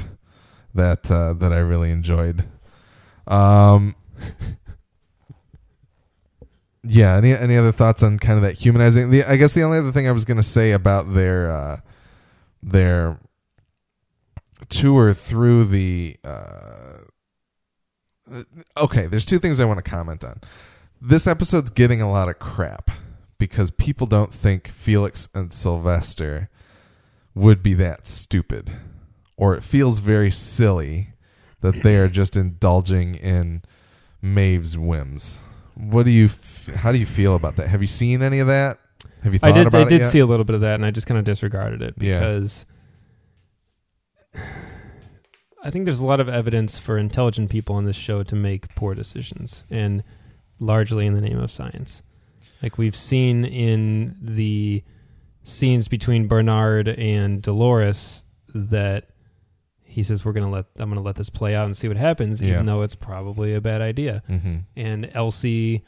that 0.76 1.10
uh, 1.12 1.34
that 1.34 1.52
I 1.52 1.58
really 1.58 1.90
enjoyed. 1.92 2.46
Um, 3.28 3.96
yeah. 6.84 7.16
Any 7.16 7.34
any 7.34 7.58
other 7.58 7.72
thoughts 7.72 8.04
on 8.04 8.20
kind 8.20 8.38
of 8.38 8.44
that 8.44 8.54
humanizing? 8.54 9.10
The 9.10 9.24
I 9.24 9.38
guess 9.38 9.54
the 9.54 9.64
only 9.64 9.78
other 9.80 9.92
thing 9.92 10.08
I 10.08 10.12
was 10.12 10.26
going 10.26 10.38
to 10.38 10.44
say 10.44 10.72
about 10.72 11.14
their 11.14 11.52
uh, 11.52 11.78
their 12.62 13.20
tour 14.70 15.14
through 15.14 15.66
the. 15.66 16.16
Uh, 16.24 16.98
okay, 18.78 19.08
there's 19.08 19.26
two 19.26 19.40
things 19.40 19.60
I 19.60 19.66
want 19.66 19.84
to 19.84 19.90
comment 19.90 20.24
on. 20.24 20.40
This 21.02 21.28
episode's 21.28 21.70
getting 21.70 22.02
a 22.02 22.12
lot 22.12 22.30
of 22.30 22.40
crap 22.40 22.92
because 23.38 23.72
people 23.72 24.06
don't 24.06 24.32
think 24.32 24.68
Felix 24.68 25.28
and 25.34 25.52
Sylvester 25.52 26.50
would 27.34 27.64
be 27.64 27.74
that 27.74 28.06
stupid, 28.06 28.72
or 29.38 29.56
it 29.56 29.64
feels 29.64 30.00
very 30.00 30.30
silly 30.30 31.14
that 31.62 31.82
they 31.84 31.98
are 31.98 32.08
just 32.08 32.36
indulging 32.36 33.16
in 33.16 33.64
Maeve's 34.22 34.78
whims. 34.78 35.42
What 35.76 36.04
do 36.04 36.12
you? 36.12 36.26
F- 36.26 36.70
how 36.76 36.92
do 36.92 37.00
you 37.00 37.06
feel 37.06 37.36
about 37.36 37.56
that? 37.56 37.70
Have 37.70 37.82
you 37.82 37.88
seen 37.88 38.22
any 38.22 38.40
of 38.40 38.48
that? 38.48 38.80
Have 39.24 39.34
you 39.34 39.40
thought 39.40 39.50
I 39.50 39.54
did. 39.54 39.68
about 39.68 39.88
I 39.88 39.90
did 39.90 40.02
yet? 40.02 40.08
see 40.08 40.20
a 40.20 40.26
little 40.26 40.44
bit 40.46 40.56
of 40.56 40.62
that, 40.62 40.76
and 40.76 40.86
I 40.86 40.92
just 40.92 41.08
kind 41.08 41.18
of 41.18 41.26
disregarded 41.26 41.82
it 41.82 41.94
Yeah. 42.00 42.20
because 42.20 42.66
I 45.64 45.70
think 45.70 45.86
there's 45.86 46.00
a 46.00 46.08
lot 46.08 46.20
of 46.20 46.28
evidence 46.28 46.80
for 46.80 46.98
intelligent 46.98 47.50
people 47.52 47.76
on 47.76 47.86
this 47.86 47.96
show 47.96 48.24
to 48.24 48.36
make 48.36 48.74
poor 48.76 48.96
decisions, 48.96 49.64
and 49.70 50.04
largely 50.60 51.06
in 51.06 51.14
the 51.14 51.22
name 51.22 51.38
of 51.38 51.52
science. 51.52 52.02
Like 52.64 52.78
we've 52.78 52.96
seen 52.96 53.46
in 53.46 54.16
the 54.22 54.84
scenes 55.44 55.88
between 55.88 56.28
Bernard 56.28 56.88
and 56.88 57.42
Dolores 57.42 58.26
that 58.54 59.08
he 59.84 60.02
says 60.04 60.24
we're 60.26 60.34
gonna 60.34 60.50
let 60.50 60.66
I'm 60.78 60.90
gonna 60.90 61.02
let 61.02 61.16
this 61.16 61.30
play 61.30 61.54
out 61.56 61.66
and 61.66 61.76
see 61.78 61.88
what 61.88 61.98
happens, 61.98 62.42
Yeah. 62.42 62.54
even 62.54 62.66
though 62.66 62.82
it's 62.82 62.96
probably 62.96 63.54
a 63.54 63.62
bad 63.62 63.82
idea 63.82 64.24
Mm-hmm. 64.30 64.56
and 64.76 65.10
Elsie 65.14 65.84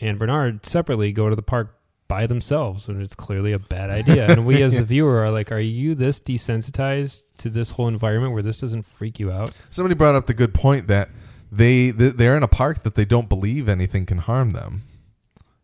and 0.00 0.18
Bernard 0.18 0.66
separately 0.66 1.12
go 1.12 1.28
to 1.30 1.36
the 1.36 1.42
park 1.42 1.77
by 2.08 2.26
themselves 2.26 2.88
and 2.88 3.00
it's 3.02 3.14
clearly 3.14 3.52
a 3.52 3.58
bad 3.58 3.90
idea. 3.90 4.26
and 4.30 4.46
we 4.46 4.62
as 4.62 4.74
the 4.74 4.82
viewer 4.94 5.18
are 5.18 5.30
like, 5.30 5.52
are 5.52 5.60
you 5.60 5.94
this 5.94 6.20
desensitized 6.20 7.22
to 7.36 7.50
this 7.50 7.72
whole 7.72 7.86
environment 7.88 8.32
where 8.32 8.42
this 8.42 8.60
doesn't 8.60 8.82
freak 8.82 9.20
you 9.20 9.30
out? 9.30 9.50
Somebody 9.70 9.94
brought 9.94 10.14
up 10.14 10.26
the 10.26 10.34
good 10.34 10.54
point 10.54 10.86
that 10.88 11.10
they 11.52 11.90
they're 11.90 12.36
in 12.36 12.42
a 12.42 12.48
park 12.48 12.82
that 12.82 12.94
they 12.94 13.04
don't 13.04 13.28
believe 13.28 13.68
anything 13.68 14.06
can 14.06 14.18
harm 14.18 14.50
them. 14.50 14.82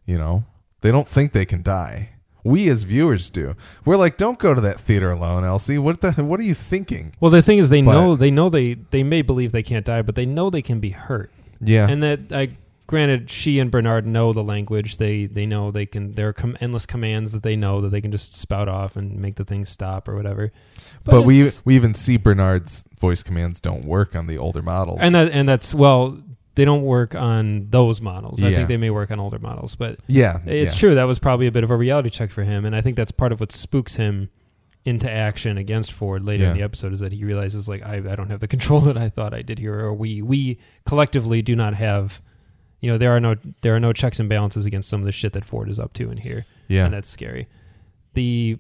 You 0.07 0.18
know, 0.18 0.45
they 0.82 0.92
don't 0.92 1.09
think 1.09 1.32
they 1.32 1.45
can 1.47 1.62
die. 1.62 2.11
We 2.47 2.68
as 2.68 2.82
viewers 2.82 3.30
do. 3.30 3.55
We're 3.86 3.97
like, 3.97 4.18
don't 4.18 4.38
go 4.38 4.53
to 4.53 4.61
that 4.61 4.78
theater 4.78 5.11
alone, 5.11 5.45
Elsie. 5.45 5.78
What 5.78 6.03
the? 6.03 6.12
What 6.12 6.40
are 6.40 6.42
you 6.45 6.53
thinking? 6.55 7.14
Well, 7.18 7.30
the 7.30 7.40
thing 7.40 7.57
is, 7.57 7.70
they 7.70 7.80
But- 7.80 7.92
know 7.92 8.16
they 8.16 8.30
know 8.30 8.51
they 8.51 8.74
they 8.74 9.03
may 9.03 9.22
believe 9.22 9.53
they 9.53 9.62
can't 9.62 9.84
die, 9.86 10.03
but 10.03 10.14
they 10.14 10.26
know 10.26 10.51
they 10.51 10.61
can 10.61 10.78
be 10.78 10.90
hurt, 10.90 11.30
Yeah, 11.61 11.88
and 11.88 12.03
that 12.03 12.20
I. 12.30 12.57
Granted, 12.87 13.30
she 13.30 13.59
and 13.59 13.70
Bernard 13.70 14.07
know 14.07 14.32
the 14.35 14.43
language. 14.43 14.99
They 14.99 15.24
they 15.24 15.47
know 15.47 15.70
they 15.70 15.87
can. 15.87 16.12
There 16.12 16.28
are 16.28 16.32
com- 16.35 16.57
endless 16.61 16.85
commands 16.85 17.32
that 17.32 17.43
they 17.43 17.57
know 17.57 17.80
that 17.80 17.89
they 17.89 18.03
can 18.03 18.12
just 18.12 18.35
spout 18.35 18.68
off 18.68 18.95
and 18.95 19.18
make 19.18 19.37
the 19.37 19.45
thing 19.45 19.64
stop 19.64 20.07
or 20.07 20.14
whatever. 20.14 20.53
but, 21.03 21.22
we 21.22 21.49
we 21.64 21.76
even 21.76 21.95
see 21.95 22.18
Bernard's 22.18 22.85
voice 23.01 23.22
commands 23.22 23.59
don't 23.61 23.87
work 23.87 24.14
on 24.14 24.26
the 24.26 24.37
older 24.37 24.61
models. 24.62 24.99
and 25.01 25.14
that 25.14 25.32
and 25.32 25.49
that's 25.49 25.74
well 25.74 26.18
they 26.57 26.64
don't 26.64 26.82
work 26.82 27.14
on 27.16 27.66
those 27.70 28.01
models 28.01 28.41
i 28.43 28.49
Yeah. 28.49 28.57
think 28.59 28.68
they 28.68 28.76
may 28.76 28.91
work 28.91 29.11
on 29.11 29.18
older 29.18 29.41
models 29.41 29.74
but 29.74 29.99
yeah, 30.07 30.39
it's 30.47 30.74
yeah. 30.74 30.78
true 30.78 30.95
that 30.95 31.03
was 31.05 31.18
probably 31.18 31.49
a 31.49 31.51
bit 31.53 31.64
of 31.64 31.70
a 31.70 31.76
reality 31.76 32.11
check 32.11 32.30
for 32.30 32.45
him 32.45 32.64
and 32.64 32.76
i 32.76 32.80
think 32.80 32.97
that's 32.97 33.11
part 33.11 33.32
of 33.32 33.41
what 33.41 33.51
spooks 33.51 33.97
him 33.97 34.30
into 34.85 35.11
action 35.11 35.59
against 35.59 35.91
ford 35.91 36.22
later 36.24 36.45
in 36.45 36.55
the 36.57 36.62
episode 36.62 36.93
is 36.93 37.01
that 37.01 37.11
he 37.12 37.24
realizes 37.24 37.68
like 37.68 37.82
I, 37.85 37.97
I 37.97 38.14
don't 38.14 38.30
have 38.30 38.39
the 38.41 38.47
control 38.47 38.80
that 38.89 38.97
i 38.97 39.09
thought 39.09 39.35
i 39.35 39.43
did 39.43 39.59
here 39.59 39.80
or 39.80 39.93
we 39.93 40.22
we 40.22 40.59
collectively 40.87 41.43
do 41.43 41.57
not 41.57 41.74
have 41.74 42.22
you 42.85 42.91
know 42.91 42.99
there 42.99 43.12
are 43.16 43.20
no 43.20 43.37
there 43.62 43.74
are 43.74 43.80
no 43.80 43.93
checks 43.93 44.20
and 44.20 44.28
balances 44.28 44.66
against 44.66 44.89
some 44.89 45.01
of 45.01 45.07
the 45.07 45.12
shit 45.12 45.32
that 45.32 45.45
ford 45.45 45.70
is 45.70 45.80
up 45.80 45.95
to 45.95 46.11
in 46.11 46.18
here 46.18 46.45
Yeah, 46.68 46.85
and 46.85 46.93
that's 46.93 47.09
scary. 47.09 47.49
The 48.12 48.59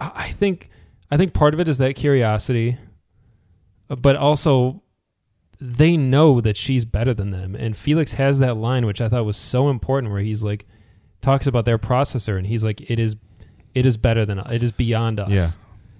I 0.00 0.30
think 0.30 0.68
I 1.10 1.16
think 1.16 1.32
part 1.32 1.54
of 1.54 1.60
it 1.60 1.68
is 1.68 1.78
that 1.78 1.94
curiosity, 1.94 2.78
uh, 3.88 3.96
but 3.96 4.16
also 4.16 4.82
they 5.60 5.96
know 5.96 6.40
that 6.40 6.56
she's 6.56 6.84
better 6.84 7.12
than 7.12 7.30
them. 7.30 7.54
And 7.54 7.76
Felix 7.76 8.14
has 8.14 8.38
that 8.38 8.56
line 8.56 8.86
which 8.86 9.00
I 9.00 9.08
thought 9.08 9.24
was 9.24 9.36
so 9.36 9.68
important, 9.68 10.12
where 10.12 10.22
he's 10.22 10.42
like 10.42 10.66
talks 11.20 11.46
about 11.46 11.66
their 11.66 11.78
processor, 11.78 12.38
and 12.38 12.46
he's 12.46 12.64
like, 12.64 12.90
"It 12.90 12.98
is, 12.98 13.16
it 13.74 13.84
is 13.84 13.96
better 13.96 14.24
than 14.24 14.38
it 14.38 14.62
is 14.62 14.72
beyond 14.72 15.20
us." 15.20 15.30
Yeah. 15.30 15.50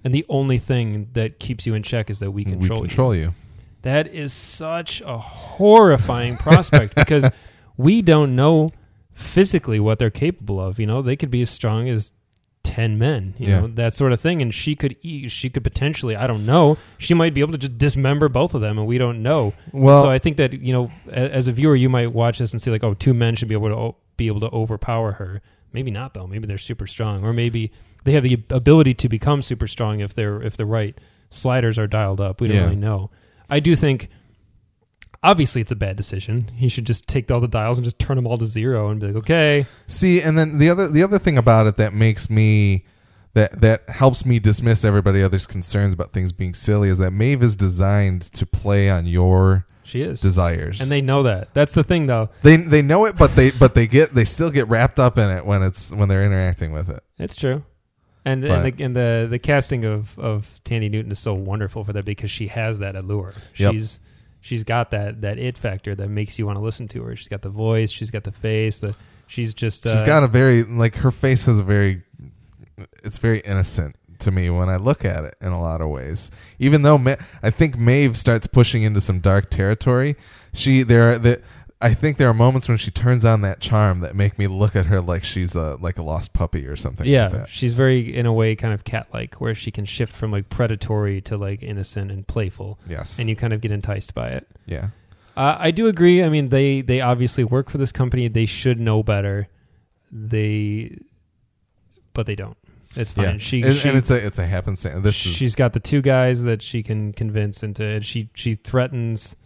And 0.02 0.14
the 0.14 0.24
only 0.30 0.56
thing 0.56 1.10
that 1.12 1.38
keeps 1.38 1.66
you 1.66 1.74
in 1.74 1.82
check 1.82 2.08
is 2.08 2.20
that 2.20 2.30
we 2.30 2.44
we 2.44 2.50
control, 2.52 2.80
control 2.80 3.14
you. 3.14 3.20
you. 3.20 3.34
That 3.82 4.08
is 4.08 4.32
such 4.32 5.00
a 5.00 5.16
horrifying 5.18 6.36
prospect 6.36 6.94
because 6.96 7.30
we 7.76 8.02
don't 8.02 8.32
know 8.32 8.72
physically 9.12 9.80
what 9.80 9.98
they're 9.98 10.10
capable 10.10 10.60
of. 10.60 10.78
You 10.78 10.86
know, 10.86 11.02
they 11.02 11.16
could 11.16 11.30
be 11.30 11.42
as 11.42 11.50
strong 11.50 11.88
as 11.88 12.12
ten 12.62 12.98
men. 12.98 13.34
You 13.38 13.48
Yeah. 13.48 13.60
know, 13.60 13.66
that 13.68 13.94
sort 13.94 14.12
of 14.12 14.20
thing. 14.20 14.42
And 14.42 14.54
she 14.54 14.74
could 14.76 14.96
eat. 15.02 15.30
She 15.30 15.48
could 15.48 15.64
potentially. 15.64 16.14
I 16.16 16.26
don't 16.26 16.44
know. 16.44 16.76
She 16.98 17.14
might 17.14 17.32
be 17.34 17.40
able 17.40 17.52
to 17.52 17.58
just 17.58 17.78
dismember 17.78 18.28
both 18.28 18.54
of 18.54 18.60
them, 18.60 18.78
and 18.78 18.86
we 18.86 18.98
don't 18.98 19.22
know. 19.22 19.54
Well, 19.72 20.04
so 20.04 20.10
I 20.10 20.18
think 20.18 20.36
that 20.36 20.52
you 20.52 20.72
know, 20.72 20.90
as 21.10 21.48
a 21.48 21.52
viewer, 21.52 21.74
you 21.76 21.88
might 21.88 22.12
watch 22.12 22.38
this 22.38 22.52
and 22.52 22.60
see 22.60 22.70
like, 22.70 22.84
oh 22.84 22.94
two 22.94 23.14
men 23.14 23.34
should 23.36 23.48
be 23.48 23.54
able 23.54 23.68
to 23.70 23.94
be 24.16 24.26
able 24.26 24.40
to 24.40 24.50
overpower 24.50 25.12
her." 25.12 25.40
Maybe 25.72 25.90
not 25.90 26.14
though. 26.14 26.26
Maybe 26.26 26.46
they're 26.46 26.58
super 26.58 26.86
strong, 26.86 27.24
or 27.24 27.32
maybe 27.32 27.70
they 28.04 28.12
have 28.12 28.24
the 28.24 28.42
ability 28.50 28.92
to 28.94 29.08
become 29.08 29.40
super 29.40 29.66
strong 29.68 30.00
if 30.00 30.12
they're 30.14 30.42
if 30.42 30.56
the 30.56 30.66
right 30.66 30.98
sliders 31.30 31.78
are 31.78 31.86
dialed 31.86 32.20
up. 32.20 32.40
We 32.40 32.48
don't 32.48 32.56
Yeah. 32.56 32.64
really 32.64 32.76
know. 32.76 33.10
I 33.50 33.60
do 33.60 33.74
think. 33.76 34.08
Obviously, 35.22 35.60
it's 35.60 35.70
a 35.72 35.76
bad 35.76 35.96
decision. 35.96 36.50
He 36.54 36.70
should 36.70 36.86
just 36.86 37.06
take 37.06 37.30
all 37.30 37.40
the 37.40 37.48
dials 37.48 37.76
and 37.76 37.84
just 37.84 37.98
turn 37.98 38.16
them 38.16 38.26
all 38.26 38.38
to 38.38 38.46
zero 38.46 38.88
and 38.88 38.98
be 38.98 39.08
like, 39.08 39.16
"Okay, 39.16 39.66
See, 39.86 40.22
and 40.22 40.38
then 40.38 40.56
the 40.56 40.70
other 40.70 40.88
the 40.88 41.02
other 41.02 41.18
thing 41.18 41.36
about 41.36 41.66
it 41.66 41.76
that 41.76 41.92
makes 41.92 42.30
me 42.30 42.86
that 43.34 43.60
that 43.60 43.82
helps 43.90 44.24
me 44.24 44.38
dismiss 44.38 44.82
everybody 44.82 45.20
else's 45.20 45.46
concerns 45.46 45.92
about 45.92 46.12
things 46.12 46.32
being 46.32 46.54
silly 46.54 46.88
is 46.88 46.96
that 46.98 47.10
Maeve 47.10 47.42
is 47.42 47.54
designed 47.54 48.22
to 48.32 48.46
play 48.46 48.88
on 48.88 49.04
your 49.04 49.66
she 49.82 50.00
is," 50.00 50.22
desires. 50.22 50.80
and 50.80 50.90
they 50.90 51.02
know 51.02 51.22
that. 51.24 51.52
That's 51.52 51.74
the 51.74 51.84
thing, 51.84 52.06
though. 52.06 52.30
they 52.42 52.56
they 52.56 52.80
know 52.80 53.04
it, 53.04 53.18
but 53.18 53.36
they 53.36 53.50
but 53.50 53.74
they 53.74 53.86
get 53.86 54.14
they 54.14 54.24
still 54.24 54.50
get 54.50 54.68
wrapped 54.68 54.98
up 54.98 55.18
in 55.18 55.28
it 55.28 55.44
when 55.44 55.62
it's 55.62 55.92
when 55.92 56.08
they're 56.08 56.24
interacting 56.24 56.72
with 56.72 56.88
it. 56.88 57.02
It's 57.18 57.36
true. 57.36 57.62
And 58.24 58.42
But- 58.42 58.50
and, 58.50 58.64
the, 58.76 58.84
and 58.84 58.96
the 58.96 59.26
the 59.30 59.38
casting 59.38 59.84
of 59.84 60.18
of 60.18 60.60
Thandie 60.64 60.90
Newton 60.90 61.10
is 61.12 61.18
so 61.18 61.34
wonderful 61.34 61.84
for 61.84 61.92
that 61.94 62.04
because 62.04 62.30
she 62.30 62.48
has 62.48 62.78
that 62.80 62.96
allure. 62.96 63.32
Yep. 63.56 63.72
She's 63.72 64.00
she's 64.40 64.64
got 64.64 64.90
that 64.90 65.20
that 65.22 65.38
it 65.38 65.56
factor 65.56 65.94
that 65.94 66.08
makes 66.08 66.38
you 66.38 66.46
want 66.46 66.56
to 66.58 66.62
listen 66.62 66.86
to 66.88 67.02
her. 67.04 67.16
She's 67.16 67.28
got 67.28 67.42
the 67.42 67.48
voice. 67.50 67.90
She's 67.90 68.10
got 68.10 68.24
the 68.24 68.32
face. 68.32 68.80
The 68.80 68.94
she's 69.26 69.54
just 69.54 69.86
uh, 69.86 69.92
She's 69.92 70.02
got 70.02 70.22
a 70.22 70.28
very 70.28 70.64
like 70.64 70.96
her 70.96 71.10
face 71.10 71.46
has 71.46 71.58
a 71.58 71.62
very 71.62 72.02
it's 73.02 73.18
very 73.18 73.40
innocent 73.40 73.96
to 74.20 74.30
me 74.30 74.50
when 74.50 74.68
I 74.68 74.76
look 74.76 75.04
at 75.04 75.24
it 75.24 75.34
in 75.40 75.48
a 75.48 75.60
lot 75.60 75.80
of 75.80 75.88
ways. 75.88 76.30
Even 76.58 76.82
though 76.82 76.98
Ma- 76.98 77.16
I 77.42 77.48
think 77.50 77.78
Maeve 77.78 78.18
starts 78.18 78.46
pushing 78.46 78.82
into 78.82 79.00
some 79.00 79.20
dark 79.20 79.48
territory, 79.50 80.16
she 80.52 80.82
there 80.82 81.10
are 81.10 81.18
the 81.18 81.40
I 81.82 81.94
think 81.94 82.18
there 82.18 82.28
are 82.28 82.34
moments 82.34 82.68
when 82.68 82.76
she 82.76 82.90
turns 82.90 83.24
on 83.24 83.40
that 83.40 83.60
charm 83.60 84.00
that 84.00 84.14
make 84.14 84.38
me 84.38 84.46
look 84.46 84.76
at 84.76 84.86
her 84.86 85.00
like 85.00 85.24
she's 85.24 85.54
a 85.56 85.76
like 85.76 85.96
a 85.96 86.02
lost 86.02 86.32
puppy 86.34 86.66
or 86.66 86.76
something. 86.76 87.06
yeah. 87.06 87.24
like 87.24 87.32
that. 87.32 87.48
She's 87.50 87.72
very 87.72 88.14
in 88.14 88.26
a 88.26 88.32
way 88.32 88.54
kind 88.54 88.74
of 88.74 88.84
cat 88.84 89.08
like 89.14 89.40
where 89.40 89.54
she 89.54 89.70
can 89.70 89.86
shift 89.86 90.14
from 90.14 90.30
like 90.30 90.50
predatory 90.50 91.20
to 91.22 91.38
like 91.38 91.62
innocent 91.62 92.10
and 92.10 92.26
playful, 92.26 92.78
yes, 92.86 93.18
and 93.18 93.28
you 93.30 93.36
kind 93.36 93.52
of 93.54 93.60
get 93.62 93.70
enticed 93.70 94.12
by 94.14 94.28
it. 94.28 94.46
yeah, 94.66 94.88
Uh, 95.36 95.56
I 95.58 95.70
do 95.70 95.86
agree. 95.86 96.22
I 96.22 96.28
mean, 96.28 96.50
they 96.50 96.82
they 96.82 97.00
obviously 97.00 97.44
work 97.44 97.70
for 97.70 97.78
this 97.78 97.92
company. 97.92 98.28
They 98.28 98.46
should 98.46 98.78
know 98.78 99.02
better. 99.02 99.48
They, 100.12 100.98
but 102.12 102.26
they 102.26 102.34
don't. 102.34 102.56
It's 102.96 103.12
fine. 103.12 103.24
yeah. 103.24 103.38
She, 103.38 103.62
and, 103.62 103.76
she 103.76 103.88
and 103.88 103.96
it's 103.96 104.10
a 104.10 104.16
it's 104.26 104.38
a 104.38 104.44
happenstance. 104.46 105.02
This 105.04 105.24
is 105.24 105.32
she's 105.34 105.54
got 105.54 105.72
the 105.72 105.80
two 105.80 106.02
guys 106.02 106.42
that 106.42 106.60
she 106.60 106.82
can 106.82 107.12
convince 107.12 107.62
into 107.62 107.84
it. 107.84 108.04
She 108.04 108.28
she 108.34 108.54
threatens 108.54 109.36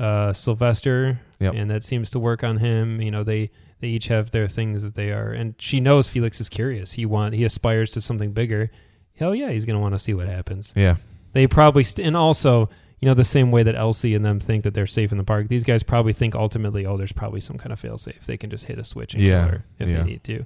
uh, 0.00 0.32
Sylvester, 0.32 1.20
Yep. 1.38 1.54
and 1.54 1.70
that 1.70 1.84
seems 1.84 2.10
to 2.10 2.18
work 2.18 2.42
on 2.42 2.56
him. 2.58 3.00
You 3.00 3.10
know, 3.10 3.22
they 3.22 3.50
they 3.80 3.88
each 3.88 4.08
have 4.08 4.30
their 4.32 4.48
things 4.48 4.82
that 4.82 4.94
they 4.94 5.10
are, 5.12 5.30
and 5.30 5.54
she 5.58 5.78
knows 5.80 6.08
Felix 6.08 6.40
is 6.40 6.48
curious. 6.48 6.92
He 6.94 7.06
want 7.06 7.34
he 7.34 7.44
aspires 7.44 7.90
to 7.92 8.00
something 8.00 8.32
bigger. 8.32 8.70
Hell 9.16 9.34
yeah, 9.34 9.50
he's 9.50 9.64
gonna 9.64 9.80
want 9.80 9.94
to 9.94 9.98
see 9.98 10.14
what 10.14 10.26
happens. 10.28 10.72
yeah 10.74 10.96
They 11.34 11.46
probably 11.46 11.84
st- 11.84 12.06
and 12.06 12.16
also 12.16 12.68
you 13.02 13.06
know, 13.08 13.14
the 13.14 13.24
same 13.24 13.50
way 13.50 13.62
that 13.62 13.74
Elsie 13.74 14.14
and 14.14 14.22
them 14.22 14.38
think 14.40 14.62
that 14.64 14.74
they're 14.74 14.86
safe 14.86 15.10
in 15.10 15.16
the 15.16 15.24
park. 15.24 15.48
These 15.48 15.64
guys 15.64 15.82
probably 15.82 16.12
think 16.12 16.34
ultimately, 16.34 16.84
oh, 16.84 16.98
there's 16.98 17.12
probably 17.12 17.40
some 17.40 17.56
kind 17.56 17.72
of 17.72 17.80
fail 17.80 17.96
safe. 17.96 18.26
They 18.26 18.36
can 18.36 18.50
just 18.50 18.66
hit 18.66 18.78
a 18.78 18.84
switch 18.84 19.14
and 19.14 19.22
Yeah, 19.22 19.40
kill 19.44 19.48
her 19.52 19.64
if 19.78 19.88
yeah. 19.88 19.96
they 19.96 20.04
need 20.04 20.24
to. 20.24 20.44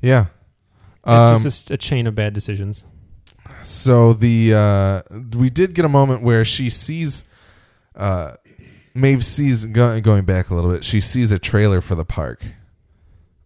Yeah. 0.00 0.26
It's 1.04 1.08
Um, 1.38 1.42
just 1.42 1.72
a, 1.72 1.74
a 1.74 1.76
chain 1.76 2.06
of 2.06 2.14
bad 2.14 2.34
decisions. 2.34 2.86
so 3.64 4.12
the 4.12 4.54
uh, 4.54 5.02
we 5.36 5.50
did 5.50 5.74
get 5.74 5.84
a 5.84 5.88
moment 5.88 6.22
where 6.22 6.44
she 6.44 6.70
sees 6.70 7.24
uh, 7.96 8.34
Maeve 8.94 9.24
sees 9.24 9.64
go, 9.66 10.00
going 10.00 10.24
back 10.24 10.50
a 10.50 10.54
little 10.54 10.70
bit. 10.70 10.84
She 10.84 11.00
sees 11.00 11.30
a 11.32 11.38
trailer 11.38 11.80
for 11.80 11.94
the 11.94 12.04
park, 12.04 12.44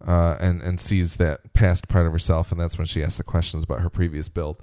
uh, 0.05 0.37
and 0.39 0.61
and 0.61 0.79
sees 0.79 1.15
that 1.17 1.53
past 1.53 1.87
part 1.87 2.05
of 2.05 2.11
herself, 2.11 2.51
and 2.51 2.59
that's 2.59 2.77
when 2.77 2.87
she 2.87 3.03
asks 3.03 3.17
the 3.17 3.23
questions 3.23 3.63
about 3.63 3.81
her 3.81 3.89
previous 3.89 4.29
build. 4.29 4.61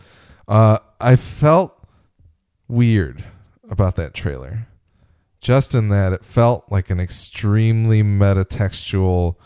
Uh, 0.49 0.79
I 1.01 1.17
felt 1.17 1.87
weird 2.69 3.25
about 3.71 3.97
that 3.97 4.15
trailer, 4.15 4.67
just 5.41 5.75
in 5.75 5.89
that 5.89 6.13
it 6.13 6.25
felt 6.25 6.71
like 6.71 6.91
an 6.91 7.01
extremely 7.01 8.03
metatextual. 8.03 9.37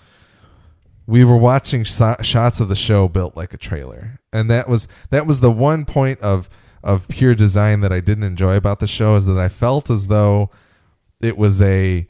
We 1.06 1.22
were 1.22 1.36
watching 1.36 1.84
so- 1.84 2.16
shots 2.22 2.60
of 2.60 2.68
the 2.68 2.74
show 2.74 3.08
built 3.08 3.36
like 3.36 3.54
a 3.54 3.58
trailer, 3.58 4.20
and 4.32 4.50
that 4.50 4.68
was 4.68 4.88
that 5.10 5.26
was 5.26 5.40
the 5.40 5.52
one 5.52 5.84
point 5.84 6.20
of 6.20 6.48
of 6.82 7.08
pure 7.08 7.34
design 7.34 7.80
that 7.80 7.92
I 7.92 8.00
didn't 8.00 8.24
enjoy 8.24 8.56
about 8.56 8.78
the 8.80 8.86
show 8.86 9.16
is 9.16 9.26
that 9.26 9.38
I 9.38 9.48
felt 9.48 9.90
as 9.90 10.06
though 10.06 10.50
it 11.20 11.36
was 11.36 11.60
a 11.62 12.06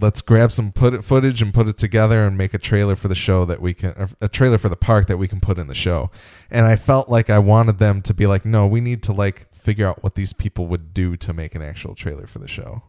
let's 0.00 0.20
grab 0.20 0.52
some 0.52 0.70
put 0.70 0.94
it, 0.94 1.02
footage 1.04 1.42
and 1.42 1.52
put 1.52 1.68
it 1.68 1.76
together 1.76 2.24
and 2.24 2.38
make 2.38 2.54
a 2.54 2.58
trailer 2.58 2.94
for 2.94 3.08
the 3.08 3.14
show 3.14 3.44
that 3.44 3.60
we 3.60 3.74
can 3.74 4.08
a 4.20 4.28
trailer 4.28 4.58
for 4.58 4.68
the 4.68 4.76
park 4.76 5.06
that 5.08 5.16
we 5.16 5.28
can 5.28 5.40
put 5.40 5.58
in 5.58 5.66
the 5.66 5.74
show. 5.74 6.10
And 6.50 6.66
i 6.66 6.76
felt 6.76 7.08
like 7.08 7.30
i 7.30 7.38
wanted 7.38 7.78
them 7.78 8.02
to 8.02 8.14
be 8.14 8.26
like 8.26 8.44
no 8.44 8.66
we 8.66 8.80
need 8.80 9.02
to 9.04 9.12
like 9.12 9.52
figure 9.52 9.86
out 9.86 10.02
what 10.02 10.14
these 10.14 10.32
people 10.32 10.66
would 10.66 10.94
do 10.94 11.16
to 11.16 11.32
make 11.32 11.54
an 11.54 11.62
actual 11.62 11.94
trailer 11.94 12.26
for 12.26 12.38
the 12.38 12.48
show. 12.48 12.82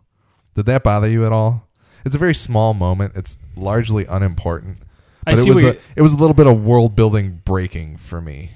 Did 0.55 0.65
that 0.67 0.83
bother 0.83 1.09
you 1.09 1.25
at 1.25 1.31
all? 1.31 1.67
It's 2.05 2.15
a 2.15 2.17
very 2.19 2.33
small 2.33 2.73
moment. 2.73 3.13
It's 3.15 3.37
largely 3.55 4.05
unimportant. 4.05 4.79
I 5.27 5.31
but 5.31 5.39
it 5.39 5.43
see 5.43 5.49
was 5.49 5.63
a, 5.63 5.77
it 5.95 6.01
was 6.01 6.13
a 6.13 6.17
little 6.17 6.33
bit 6.33 6.47
of 6.47 6.63
world 6.63 6.95
building 6.95 7.41
breaking 7.43 7.97
for 7.97 8.21
me. 8.21 8.51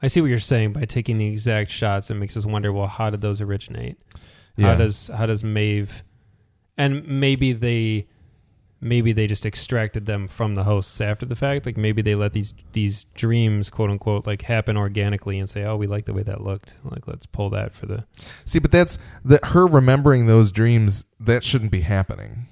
I 0.00 0.06
see 0.08 0.20
what 0.20 0.30
you're 0.30 0.38
saying 0.38 0.74
by 0.74 0.84
taking 0.84 1.18
the 1.18 1.26
exact 1.26 1.70
shots. 1.70 2.10
It 2.10 2.14
makes 2.14 2.36
us 2.36 2.46
wonder, 2.46 2.72
well, 2.72 2.86
how 2.86 3.10
did 3.10 3.20
those 3.20 3.40
originate? 3.40 3.98
yeah. 4.56 4.68
How 4.68 4.76
does 4.76 5.08
how 5.08 5.26
does 5.26 5.44
Maeve, 5.44 6.02
and 6.76 7.06
maybe 7.06 7.52
they, 7.52 8.06
maybe 8.80 9.12
they 9.12 9.26
just 9.26 9.46
extracted 9.46 10.06
them 10.06 10.28
from 10.28 10.54
the 10.54 10.64
hosts 10.64 11.00
after 11.00 11.24
the 11.26 11.36
fact. 11.36 11.66
Like 11.66 11.76
maybe 11.76 12.02
they 12.02 12.14
let 12.14 12.32
these 12.32 12.54
these 12.72 13.04
dreams, 13.14 13.70
quote 13.70 13.90
unquote, 13.90 14.26
like 14.26 14.42
happen 14.42 14.76
organically 14.76 15.38
and 15.38 15.48
say, 15.48 15.64
oh, 15.64 15.76
we 15.76 15.86
like 15.86 16.04
the 16.04 16.12
way 16.12 16.22
that 16.22 16.42
looked. 16.42 16.74
Like 16.84 17.06
let's 17.08 17.26
pull 17.26 17.50
that 17.50 17.72
for 17.72 17.86
the. 17.86 18.04
See, 18.44 18.58
but 18.58 18.70
that's 18.70 18.98
that 19.24 19.44
her 19.46 19.66
remembering 19.66 20.26
those 20.26 20.52
dreams. 20.52 21.04
That 21.18 21.42
shouldn't 21.42 21.70
be 21.70 21.80
happening. 21.80 22.46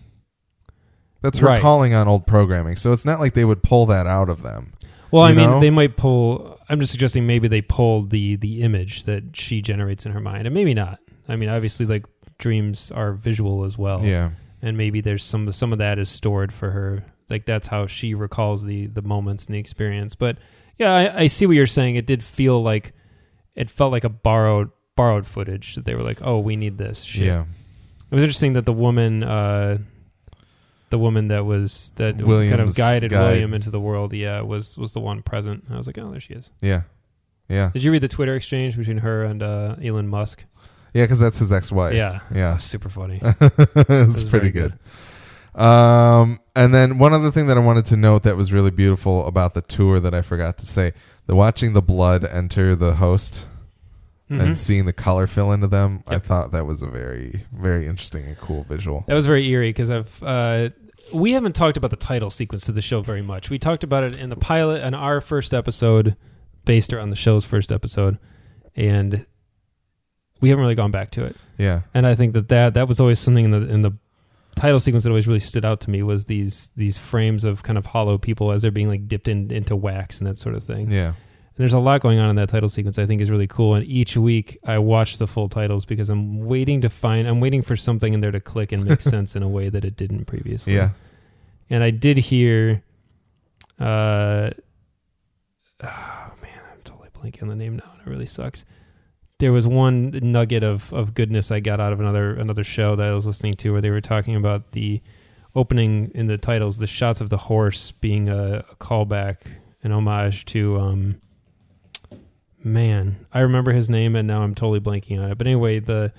That's 1.23 1.39
her 1.39 1.47
Right. 1.47 1.63
calling 1.63 1.95
on 1.95 2.07
old 2.07 2.27
programming. 2.27 2.77
So 2.77 2.93
it's 2.93 3.05
not 3.05 3.19
like 3.21 3.33
they 3.35 3.45
would 3.47 3.63
pull 3.63 3.87
that 3.87 4.07
out 4.07 4.29
of 4.29 4.43
them. 4.43 4.73
Well, 5.11 5.23
I 5.23 5.33
mean, 5.33 5.49
know? 5.49 5.61
they 5.61 5.71
might 5.71 5.97
pull. 5.97 6.59
I'm 6.69 6.81
just 6.81 6.91
suggesting 6.91 7.27
maybe 7.27 7.47
they 7.49 7.63
pulled 7.63 8.11
the 8.11 8.37
the 8.37 8.63
image 8.63 9.05
that 9.05 9.37
she 9.37 9.63
generates 9.63 10.05
in 10.05 10.13
her 10.13 10.21
mind, 10.21 10.47
and 10.47 10.55
maybe 10.55 10.75
not. 10.75 10.99
I 11.29 11.37
mean, 11.37 11.49
obviously, 11.49 11.87
like 11.87 12.05
dreams 12.39 12.91
are 12.91 13.13
visual 13.13 13.65
as 13.65 13.79
well. 13.79 14.05
Yeah, 14.05 14.31
and 14.63 14.77
maybe 14.77 15.01
there's 15.01 15.25
some 15.25 15.51
some 15.53 15.73
of 15.73 15.79
that 15.79 15.99
is 15.99 16.09
stored 16.09 16.53
for 16.53 16.71
her. 16.71 17.05
Like 17.31 17.47
that's 17.47 17.69
how 17.69 17.87
she 17.87 18.15
recalls 18.15 18.65
the 18.65 18.87
the 18.87 19.03
moments 19.03 19.47
and 19.47 19.55
the 19.55 19.59
experience. 19.59 20.15
But 20.15 20.39
yeah 20.79 20.95
I, 20.95 21.21
I 21.23 21.27
see 21.27 21.47
what 21.47 21.57
you're 21.57 21.67
saying. 21.67 21.97
It 21.97 22.07
did 22.07 22.23
feel 22.23 22.63
like 22.63 22.93
it 23.55 23.71
felt 23.71 23.93
like 23.93 24.05
a 24.05 24.09
borrowed 24.09 24.71
borrowed 24.97 25.27
footage 25.27 25.75
that 25.75 25.85
they 25.85 25.95
were 25.95 26.03
like 26.03 26.21
oh 26.23 26.39
we 26.39 26.55
need 26.55 26.79
this 26.79 27.03
shit. 27.03 27.25
yeah. 27.25 27.43
it 27.43 28.15
was 28.15 28.23
interesting 28.23 28.53
that 28.53 28.65
the 28.65 28.73
woman 28.73 29.25
uh 29.25 29.79
the 30.91 30.99
woman 30.99 31.29
that 31.29 31.45
was 31.45 31.93
that 31.97 32.17
kind 32.19 32.61
of 32.61 32.77
guided 32.77 33.11
guide. 33.11 33.31
William 33.31 33.55
into 33.55 33.71
the 33.71 33.81
world 33.81 34.13
yeah 34.13 34.41
was 34.41 34.79
was 34.79 34.93
the 34.93 35.01
one 35.01 35.23
present. 35.23 35.65
I 35.71 35.77
was 35.77 35.87
like 35.87 35.99
oh 35.99 36.11
there 36.11 36.21
she 36.21 36.35
is. 36.35 36.51
Yeah, 36.61 36.83
yeah, 37.49 37.71
did 37.73 37.83
you 37.83 37.91
read 37.91 38.03
the 38.03 38.09
Twitter 38.09 38.37
exchange 38.37 38.77
between 38.77 38.99
her 38.99 39.25
and 39.25 39.43
uh 39.43 39.77
Elon 39.83 40.07
Musk 40.07 40.45
yeah. 40.95 41.05
Because 41.05 41.19
that's 41.21 41.39
his 41.39 41.53
ex-wife. 41.53 41.93
yeah 41.95 42.21
yeah. 42.35 42.57
super 42.57 42.89
funny 42.89 43.21
it's 43.23 44.23
pretty 44.23 44.51
very 44.51 44.51
good. 44.51 44.79
Um, 45.55 46.41
and 46.57 46.75
then 46.75 46.99
one 46.99 47.13
other 47.13 47.31
thing 47.31 47.47
that 47.47 47.57
I 47.57 47.61
wanted 47.61 47.87
to 47.87 47.97
note 47.97 48.23
that 48.25 48.37
was 48.37 48.53
really 48.53 48.71
beautiful 48.73 49.27
about 49.27 49.55
the 49.55 49.63
tour 49.63 50.01
that 50.01 50.13
I 50.15 50.21
forgot 50.23 50.59
to 50.59 50.67
say: 50.67 50.93
the 51.27 51.37
watching 51.37 51.75
the 51.75 51.83
blood 51.83 52.25
enter 52.25 52.75
the 52.75 52.95
host 52.95 53.49
Mhm. 54.31 54.41
and 54.41 54.59
seeing 54.59 54.87
the 54.87 54.93
color 54.93 55.27
fill 55.27 55.53
into 55.53 55.67
them. 55.69 56.03
I 56.09 56.19
thought 56.19 56.51
that 56.53 56.67
was 56.67 56.83
a 56.83 56.87
very, 56.89 57.45
very 57.53 57.87
interesting 57.87 58.25
and 58.25 58.39
cool 58.39 58.65
visual. 58.65 59.05
That 59.07 59.15
was 59.15 59.27
very 59.27 59.47
eerie 59.49 59.69
because 59.69 59.91
I've 59.91 60.23
uh, 60.23 60.71
we 61.13 61.33
haven't 61.33 61.55
talked 61.55 61.77
about 61.77 61.91
the 61.91 61.97
title 61.97 62.31
sequence 62.31 62.65
to 62.65 62.73
the 62.73 62.83
show 62.83 63.03
very 63.03 63.23
much. 63.23 63.51
We 63.51 63.59
talked 63.59 63.85
about 63.85 64.05
it 64.05 64.19
in 64.19 64.31
the 64.31 64.37
pilot 64.37 64.83
in 64.83 64.95
our 64.95 65.21
first 65.21 65.53
episode, 65.55 66.17
based 66.65 66.93
around 66.93 67.11
the 67.11 67.17
show's 67.17 67.45
first 67.45 67.71
episode, 67.71 68.19
and 68.75 69.25
we 70.45 70.51
haven't 70.51 70.61
really 70.63 70.75
gone 70.75 70.91
back 70.91 71.11
to 71.13 71.25
it. 71.25 71.35
Yeah, 71.57 71.81
And 71.95 72.07
I 72.07 72.15
think 72.15 72.35
that 72.35 72.49
that, 72.49 72.75
that 72.75 72.87
was 72.87 73.01
always 73.01 73.19
something 73.19 73.47
in 73.47 73.51
the 73.51 73.63
in 73.67 73.81
the 73.81 73.93
title 74.57 74.79
sequence 74.79 75.05
that 75.05 75.11
always 75.11 75.27
really 75.27 75.41
stood 75.41 75.65
out 75.65 75.81
to 75.81 75.91
me 75.91 76.03
was 76.03 76.27
these 76.27 76.71
these 76.77 76.99
frames 76.99 77.45
of 77.45 77.63
kind 77.63 77.79
of 77.79 77.87
hollow 77.87 78.19
people 78.19 78.53
as 78.53 78.61
they're 78.61 78.71
being 78.71 78.89
like 78.89 79.09
dipped 79.09 79.27
in 79.27 79.51
into 79.51 79.75
wax 79.75 80.19
and 80.19 80.27
that 80.27 80.37
sort 80.39 80.55
of 80.55 80.63
thing. 80.63 80.91
yeah. 80.91 81.07
And 81.09 81.63
there's 81.63 81.73
a 81.73 81.79
lot 81.79 82.03
going 82.03 82.19
on 82.19 82.29
in 82.29 82.37
that 82.37 82.51
title 82.51 82.69
sequence 82.69 82.99
I 82.99 83.07
think 83.07 83.23
is 83.23 83.31
really 83.31 83.47
cool. 83.47 83.75
And 83.75 83.87
each 83.87 84.19
week 84.19 84.59
I 84.67 84.77
watch 84.79 85.17
the 85.17 85.27
full 85.27 85.49
titles 85.49 85.87
because 85.87 86.11
I'm 86.11 86.45
waiting 86.45 86.83
to 86.83 86.91
find 86.91 87.27
I'm 87.27 87.41
waiting 87.41 87.63
for 87.63 87.75
something 87.77 88.13
in 88.13 88.21
there 88.21 88.33
to 88.33 88.41
click 88.41 88.71
and 88.71 88.85
make 88.85 89.01
sense 89.15 89.35
in 89.35 89.43
a 89.43 89.49
way 89.49 89.71
that 89.71 89.85
it 89.85 89.97
didn't 89.97 90.27
previously. 90.27 90.75
Yeah. 90.75 90.91
And 91.71 91.83
I 91.83 91.91
did 91.91 92.19
hear 92.19 92.83
uh 93.81 94.51
oh 95.83 96.33
man, 96.43 96.61
I'm 96.71 96.83
totally 96.85 97.09
blanking 97.17 97.43
on 97.43 97.49
the 97.49 97.57
name 97.57 97.77
now. 97.77 97.91
and 97.93 98.07
It 98.07 98.11
really 98.11 98.27
sucks. 98.27 98.65
There 99.41 99.53
was 99.53 99.67
one 99.67 100.11
nugget 100.23 100.63
of, 100.63 100.93
of 100.93 101.13
goodness 101.15 101.51
I 101.51 101.61
got 101.61 101.81
out 101.81 101.93
of 101.93 102.01
another 102.01 102.35
another 102.35 102.65
show 102.65 102.95
that 102.97 103.09
I 103.09 103.15
was 103.15 103.27
listening 103.27 103.55
to 103.55 103.73
where 103.73 103.81
they 103.81 103.91
were 103.91 104.01
talking 104.01 104.37
about 104.37 104.73
the 104.73 105.03
opening 105.57 106.11
in 106.15 106.27
the 106.29 106.39
titles, 106.39 106.79
the 106.79 106.87
shots 106.87 107.21
of 107.21 107.31
the 107.31 107.37
horse 107.37 107.93
being 107.93 108.29
a, 108.29 108.65
a 108.71 108.77
callback, 108.77 109.39
an 109.83 109.93
homage 109.93 110.45
to 110.47 110.79
um 110.79 111.21
man, 112.63 113.27
I 113.33 113.41
remember 113.41 113.73
his 113.73 113.91
name 113.91 114.17
and 114.17 114.27
now 114.27 114.43
I'm 114.43 114.55
totally 114.55 114.81
blanking 114.81 115.23
on 115.23 115.31
it. 115.31 115.39
But 115.39 115.47
anyway, 115.47 115.81
the 115.81 116.13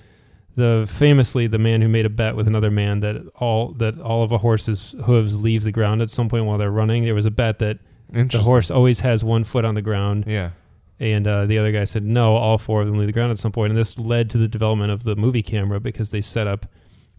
the 0.54 0.86
famously 0.88 1.46
the 1.46 1.58
man 1.58 1.82
who 1.82 1.88
made 1.88 2.06
a 2.06 2.10
bet 2.10 2.36
with 2.36 2.46
another 2.46 2.70
man 2.70 3.00
that 3.00 3.16
all 3.36 3.72
that 3.74 3.98
all 3.98 4.22
of 4.22 4.32
a 4.32 4.38
horse's 4.38 4.94
hooves 5.04 5.40
leave 5.40 5.64
the 5.64 5.72
ground 5.72 6.02
at 6.02 6.10
some 6.10 6.28
point 6.28 6.44
while 6.44 6.58
they're 6.58 6.70
running. 6.70 7.04
There 7.04 7.14
was 7.14 7.26
a 7.26 7.30
bet 7.30 7.58
that 7.60 7.78
the 8.10 8.38
horse 8.44 8.70
always 8.70 9.00
has 9.00 9.24
one 9.24 9.44
foot 9.44 9.64
on 9.64 9.74
the 9.74 9.82
ground, 9.82 10.24
Yeah. 10.26 10.50
And 10.98 11.26
uh, 11.26 11.46
the 11.46 11.58
other 11.58 11.72
guy 11.72 11.84
said 11.84 12.04
no, 12.04 12.36
all 12.36 12.58
four 12.58 12.80
of 12.80 12.86
them 12.86 12.96
leave 12.96 13.06
the 13.06 13.12
ground 13.12 13.30
at 13.30 13.38
some 13.38 13.52
point. 13.52 13.70
And 13.70 13.78
this 13.78 13.98
led 13.98 14.30
to 14.30 14.38
the 14.38 14.48
development 14.48 14.90
of 14.90 15.02
the 15.02 15.14
movie 15.14 15.42
camera 15.42 15.78
because 15.78 16.10
they 16.10 16.20
set 16.20 16.46
up 16.46 16.66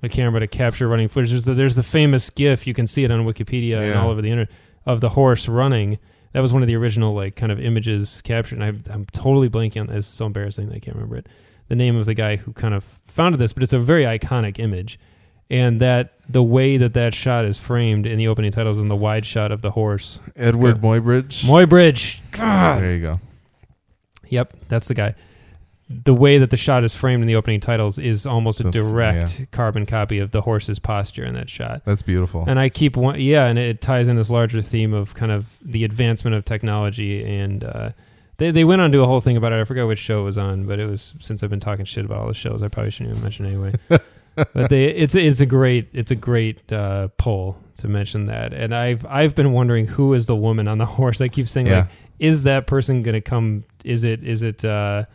a 0.02 0.10
camera 0.10 0.40
to 0.40 0.48
capture 0.48 0.88
running 0.88 1.08
footage. 1.08 1.32
There's 1.32 1.46
the, 1.46 1.54
there's 1.54 1.76
the 1.76 1.84
famous 1.84 2.30
GIF 2.30 2.68
you 2.68 2.74
can 2.74 2.88
see 2.88 3.04
it 3.04 3.12
on 3.12 3.26
Wikipedia 3.26 3.82
and 3.82 3.94
all 3.96 4.10
over 4.10 4.22
the 4.22 4.30
internet 4.30 4.52
of 4.86 5.02
the 5.02 5.10
horse 5.10 5.48
running. 5.48 6.00
That 6.34 6.42
was 6.42 6.54
one 6.54 6.62
of 6.62 6.68
the 6.68 6.76
original 6.76 7.14
like 7.14 7.36
kind 7.36 7.52
of 7.52 7.60
images 7.60 8.22
captured. 8.24 8.60
And 8.60 8.64
I, 8.64 8.94
I'm 8.94 9.06
totally 9.06 9.50
blanking 9.50 9.82
on. 9.82 9.88
This. 9.88 10.08
It's 10.08 10.08
so 10.08 10.26
embarrassing 10.26 10.70
that 10.70 10.76
I 10.76 10.80
can't 10.80 10.96
remember 10.96 11.18
it. 11.18 11.28
The 11.68 11.76
name 11.76 11.98
of 11.98 12.06
the 12.06 12.14
guy 12.14 12.38
who 12.38 12.54
kind 12.54 12.74
of 12.74 12.84
founded 12.84 13.40
this, 13.40 13.54
but 13.54 13.64
it's 13.64 13.74
a 13.74 13.80
very 13.80 14.04
iconic 14.06 14.60
image. 14.60 15.00
And 15.50 15.80
that 15.82 16.14
the 16.28 16.44
way 16.44 16.78
that 16.78 16.94
that 16.94 17.14
shot 17.14 17.46
is 17.46 17.58
framed 17.58 18.06
in 18.06 18.18
the 18.18 18.28
opening 18.28 18.52
titles 18.52 18.80
and 18.80 18.92
the 18.92 18.96
wide 18.96 19.26
shot 19.26 19.52
of 19.52 19.62
the 19.62 19.72
horse, 19.72 20.20
Edward. 20.36 20.82
Muybridge. 20.82 21.46
Muybridge. 21.46 22.20
God. 22.32 22.82
There 22.82 22.94
you 22.94 23.02
go. 23.02 23.20
Yep, 24.30 24.54
that's 24.68 24.88
the 24.88 24.94
guy. 24.94 25.16
The 25.90 26.14
way 26.14 26.38
that 26.38 26.50
the 26.50 26.58
shot 26.58 26.84
is 26.84 26.94
framed 26.94 27.22
in 27.24 27.28
the 27.28 27.36
opening 27.36 27.62
titles 27.62 27.98
is 27.98 28.26
almost 28.26 28.60
a 28.60 28.64
That's- 28.64 28.92
direct 28.92 29.52
carbon 29.52 29.86
copy 29.86 30.20
of 30.20 30.32
the 30.32 30.42
horse's 30.42 30.80
posture 30.80 31.24
in 31.24 31.34
that 31.36 31.50
shot. 31.50 31.84
That's 31.86 32.02
beautiful. 32.02 32.44
And 32.46 32.60
I 32.60 32.68
keep 32.68 32.98
one, 32.98 33.22
yeah, 33.22 33.46
and 33.46 33.58
it 33.58 33.82
ties 33.82 34.10
in 34.10 34.18
this 34.18 34.30
larger 34.30 34.62
theme 34.62 34.94
of 34.94 35.16
kind 35.16 35.32
of 35.32 35.58
the 35.62 35.86
advancement 35.86 36.36
of 36.36 36.44
technology. 36.44 37.24
And 37.24 37.64
uh, 37.64 37.92
they 38.36 38.52
they 38.52 38.66
went 38.66 38.82
on 38.82 38.92
to 38.92 39.02
a 39.02 39.06
whole 39.06 39.22
thing 39.22 39.38
about 39.38 39.54
it. 39.54 39.62
I 39.62 39.64
forgot 39.64 39.88
which 39.88 40.00
show 40.00 40.22
it 40.22 40.26
was 40.26 40.38
on, 40.38 40.66
but 40.66 40.78
it 40.80 40.88
was 40.88 41.14
since 41.22 41.42
I've 41.42 41.50
been 41.50 41.62
talking 41.62 41.86
shit 41.86 42.04
about 42.04 42.20
all 42.20 42.28
the 42.28 42.34
shows, 42.34 42.62
I 42.64 42.68
probably 42.68 42.92
shouldn't 42.92 43.12
even 43.12 43.24
mention 43.24 43.46
it 43.46 43.50
anyway. 43.50 43.74
but 44.54 44.70
they 44.70 44.86
it's 44.86 45.16
it's 45.16 45.40
a 45.40 45.46
great 45.46 45.88
it's 45.94 46.12
a 46.12 46.16
great 46.16 46.72
uh, 46.72 47.08
pull 47.18 47.58
to 47.78 47.88
mention 47.88 48.28
that. 48.28 48.54
And 48.54 48.76
I've 48.76 49.06
I've 49.06 49.36
been 49.36 49.54
wondering 49.54 49.88
who 49.88 50.14
is 50.14 50.26
the 50.26 50.36
woman 50.36 50.68
on 50.68 50.78
the 50.78 50.86
horse. 50.98 51.22
I 51.22 51.28
keep 51.28 51.48
saying 51.48 51.68
yeah. 51.68 51.80
like 51.80 51.88
is 52.20 52.44
that 52.44 52.68
person 52.68 53.02
going 53.04 53.14
to 53.14 53.22
come? 53.22 53.64
Is 53.84 54.04
it 54.04 54.24
is 54.24 54.42
it 54.42 54.64
uh, 54.66 55.06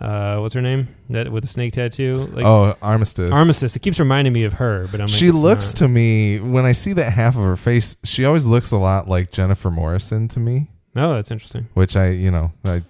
uh, 0.00 0.38
what's 0.38 0.54
her 0.54 0.62
name 0.62 0.88
that 1.10 1.30
with 1.30 1.42
the 1.42 1.48
snake 1.48 1.72
tattoo? 1.72 2.30
Like 2.32 2.44
oh, 2.44 2.76
Armistice. 2.80 3.32
Armistice. 3.32 3.74
It 3.74 3.80
keeps 3.80 3.98
reminding 3.98 4.32
me 4.32 4.44
of 4.44 4.54
her, 4.54 4.86
but 4.90 5.00
I'm 5.00 5.06
like, 5.06 5.14
She 5.14 5.30
looks 5.30 5.74
not. 5.74 5.78
to 5.78 5.88
me 5.88 6.40
when 6.40 6.64
I 6.64 6.72
see 6.72 6.92
that 6.94 7.12
half 7.12 7.36
of 7.36 7.42
her 7.42 7.56
face, 7.56 7.96
she 8.04 8.24
always 8.24 8.46
looks 8.46 8.70
a 8.70 8.78
lot 8.78 9.08
like 9.08 9.32
Jennifer 9.32 9.70
Morrison 9.70 10.28
to 10.28 10.40
me. 10.40 10.70
Oh, 10.96 11.14
that's 11.14 11.30
interesting. 11.30 11.68
which 11.74 11.96
I, 11.96 12.08
you 12.10 12.30
know, 12.30 12.50
I, 12.64 12.82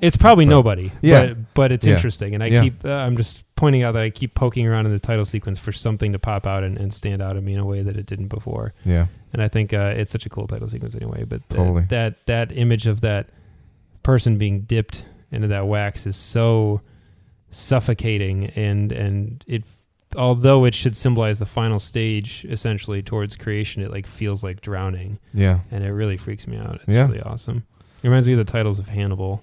It's 0.00 0.16
probably 0.16 0.44
But- 0.46 0.50
nobody. 0.50 0.90
Yeah. 1.02 1.26
But, 1.26 1.54
but 1.54 1.72
it's 1.72 1.86
Yeah. 1.86 1.94
interesting. 1.94 2.34
And 2.34 2.42
I 2.42 2.46
Yeah. 2.46 2.62
keep, 2.62 2.84
uh, 2.84 2.88
I'm 2.88 3.16
just 3.16 3.44
pointing 3.54 3.82
out 3.84 3.92
that 3.92 4.02
I 4.02 4.10
keep 4.10 4.34
poking 4.34 4.66
around 4.66 4.86
in 4.86 4.92
the 4.92 4.98
title 4.98 5.24
sequence 5.24 5.58
for 5.60 5.70
something 5.70 6.12
to 6.12 6.18
pop 6.18 6.46
out 6.46 6.64
and, 6.64 6.76
and 6.78 6.92
stand 6.92 7.22
out 7.22 7.36
at 7.36 7.42
me 7.44 7.54
in 7.54 7.60
a 7.60 7.64
way 7.64 7.82
that 7.82 7.96
it 7.96 8.06
didn't 8.06 8.26
before. 8.28 8.74
yeah, 8.84 9.06
And 9.32 9.40
I 9.40 9.46
think 9.48 9.72
uh, 9.72 9.92
it's 9.96 10.10
such 10.10 10.26
a 10.26 10.28
cool 10.28 10.48
title 10.48 10.68
sequence 10.68 10.96
anyway. 10.96 11.22
But 11.24 11.48
Totally. 11.48 11.82
that 11.90 12.26
that 12.26 12.50
image 12.56 12.86
of 12.88 13.02
that 13.02 13.28
person 14.02 14.36
being 14.38 14.62
dipped 14.62 15.04
into 15.30 15.46
that 15.48 15.68
wax 15.68 16.06
is 16.06 16.16
so 16.16 16.80
suffocating, 17.50 18.46
and 18.56 18.90
and 18.92 19.44
it 19.46 19.64
although 20.16 20.64
it 20.64 20.74
should 20.74 20.96
symbolize 20.96 21.38
the 21.38 21.46
final 21.46 21.78
stage 21.78 22.44
essentially 22.48 23.02
towards 23.02 23.36
creation, 23.36 23.82
it 23.82 23.90
like 23.90 24.06
feels 24.06 24.42
like 24.44 24.60
drowning, 24.60 25.18
yeah. 25.34 25.60
and 25.70 25.84
it 25.84 25.92
really 25.92 26.16
freaks 26.16 26.46
me 26.46 26.56
out. 26.56 26.80
It's 26.84 26.94
Yeah. 26.94 27.06
really 27.06 27.20
awesome. 27.22 27.64
It 28.02 28.08
reminds 28.08 28.26
me 28.26 28.34
of 28.34 28.38
the 28.44 28.44
titles 28.50 28.78
of 28.78 28.88
Hannibal. 28.88 29.42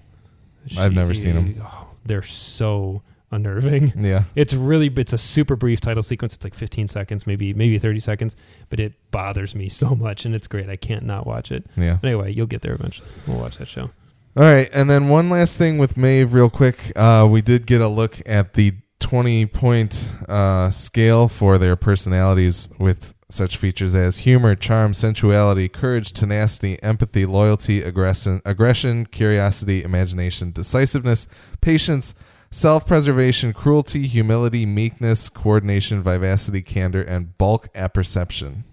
I've 0.76 0.92
never 0.92 1.14
seen 1.14 1.36
'em. 1.36 1.62
oh, 1.64 1.88
they're 2.04 2.22
so 2.22 3.02
unnerving. 3.32 3.92
Yeah. 3.96 4.24
It's 4.34 4.52
really 4.52 4.88
it's 4.96 5.12
a 5.12 5.18
super 5.18 5.56
brief 5.56 5.80
title 5.80 6.02
sequence. 6.02 6.34
It's 6.34 6.44
like 6.44 6.54
15 6.54 6.88
seconds, 6.88 7.26
maybe 7.26 7.54
maybe 7.54 7.78
30 7.78 8.00
seconds, 8.00 8.36
but 8.68 8.78
it 8.80 8.92
bothers 9.10 9.54
me 9.54 9.68
so 9.68 9.94
much, 9.94 10.24
and 10.24 10.34
it's 10.34 10.46
great. 10.46 10.68
I 10.68 10.76
can't 10.76 11.04
not 11.04 11.26
watch 11.26 11.50
it. 11.52 11.64
Yeah. 11.76 11.98
But 12.00 12.08
anyway, 12.08 12.32
you'll 12.34 12.46
get 12.46 12.62
there 12.62 12.74
eventually. 12.74 13.08
We'll 13.26 13.38
watch 13.38 13.58
that 13.58 13.68
show. 13.68 13.90
All 14.36 14.44
right, 14.44 14.68
and 14.72 14.88
then 14.88 15.08
one 15.08 15.28
last 15.28 15.56
thing 15.58 15.76
with 15.78 15.96
Maeve, 15.96 16.32
real 16.34 16.48
quick. 16.50 16.92
Uh, 16.94 17.26
we 17.28 17.42
did 17.42 17.66
get 17.66 17.80
a 17.80 17.88
look 17.88 18.20
at 18.26 18.54
the 18.54 18.74
20 19.00 19.46
point 19.46 20.08
uh, 20.28 20.70
scale 20.70 21.26
for 21.26 21.58
their 21.58 21.76
personalities 21.76 22.68
with 22.78 23.14
such 23.28 23.56
features 23.56 23.94
as 23.94 24.18
humor, 24.18 24.54
charm, 24.54 24.92
sensuality, 24.92 25.68
courage, 25.68 26.12
tenacity, 26.12 26.80
empathy, 26.82 27.26
loyalty, 27.26 27.82
aggression, 27.82 28.42
aggression, 28.44 29.06
curiosity, 29.06 29.82
imagination, 29.82 30.52
decisiveness, 30.52 31.26
patience, 31.60 32.14
self 32.50 32.86
preservation, 32.86 33.52
cruelty, 33.52 34.06
humility, 34.06 34.66
meekness, 34.66 35.28
coordination, 35.28 36.02
vivacity, 36.02 36.62
candor, 36.62 37.02
and 37.02 37.36
bulk 37.38 37.68
apperception. 37.74 38.64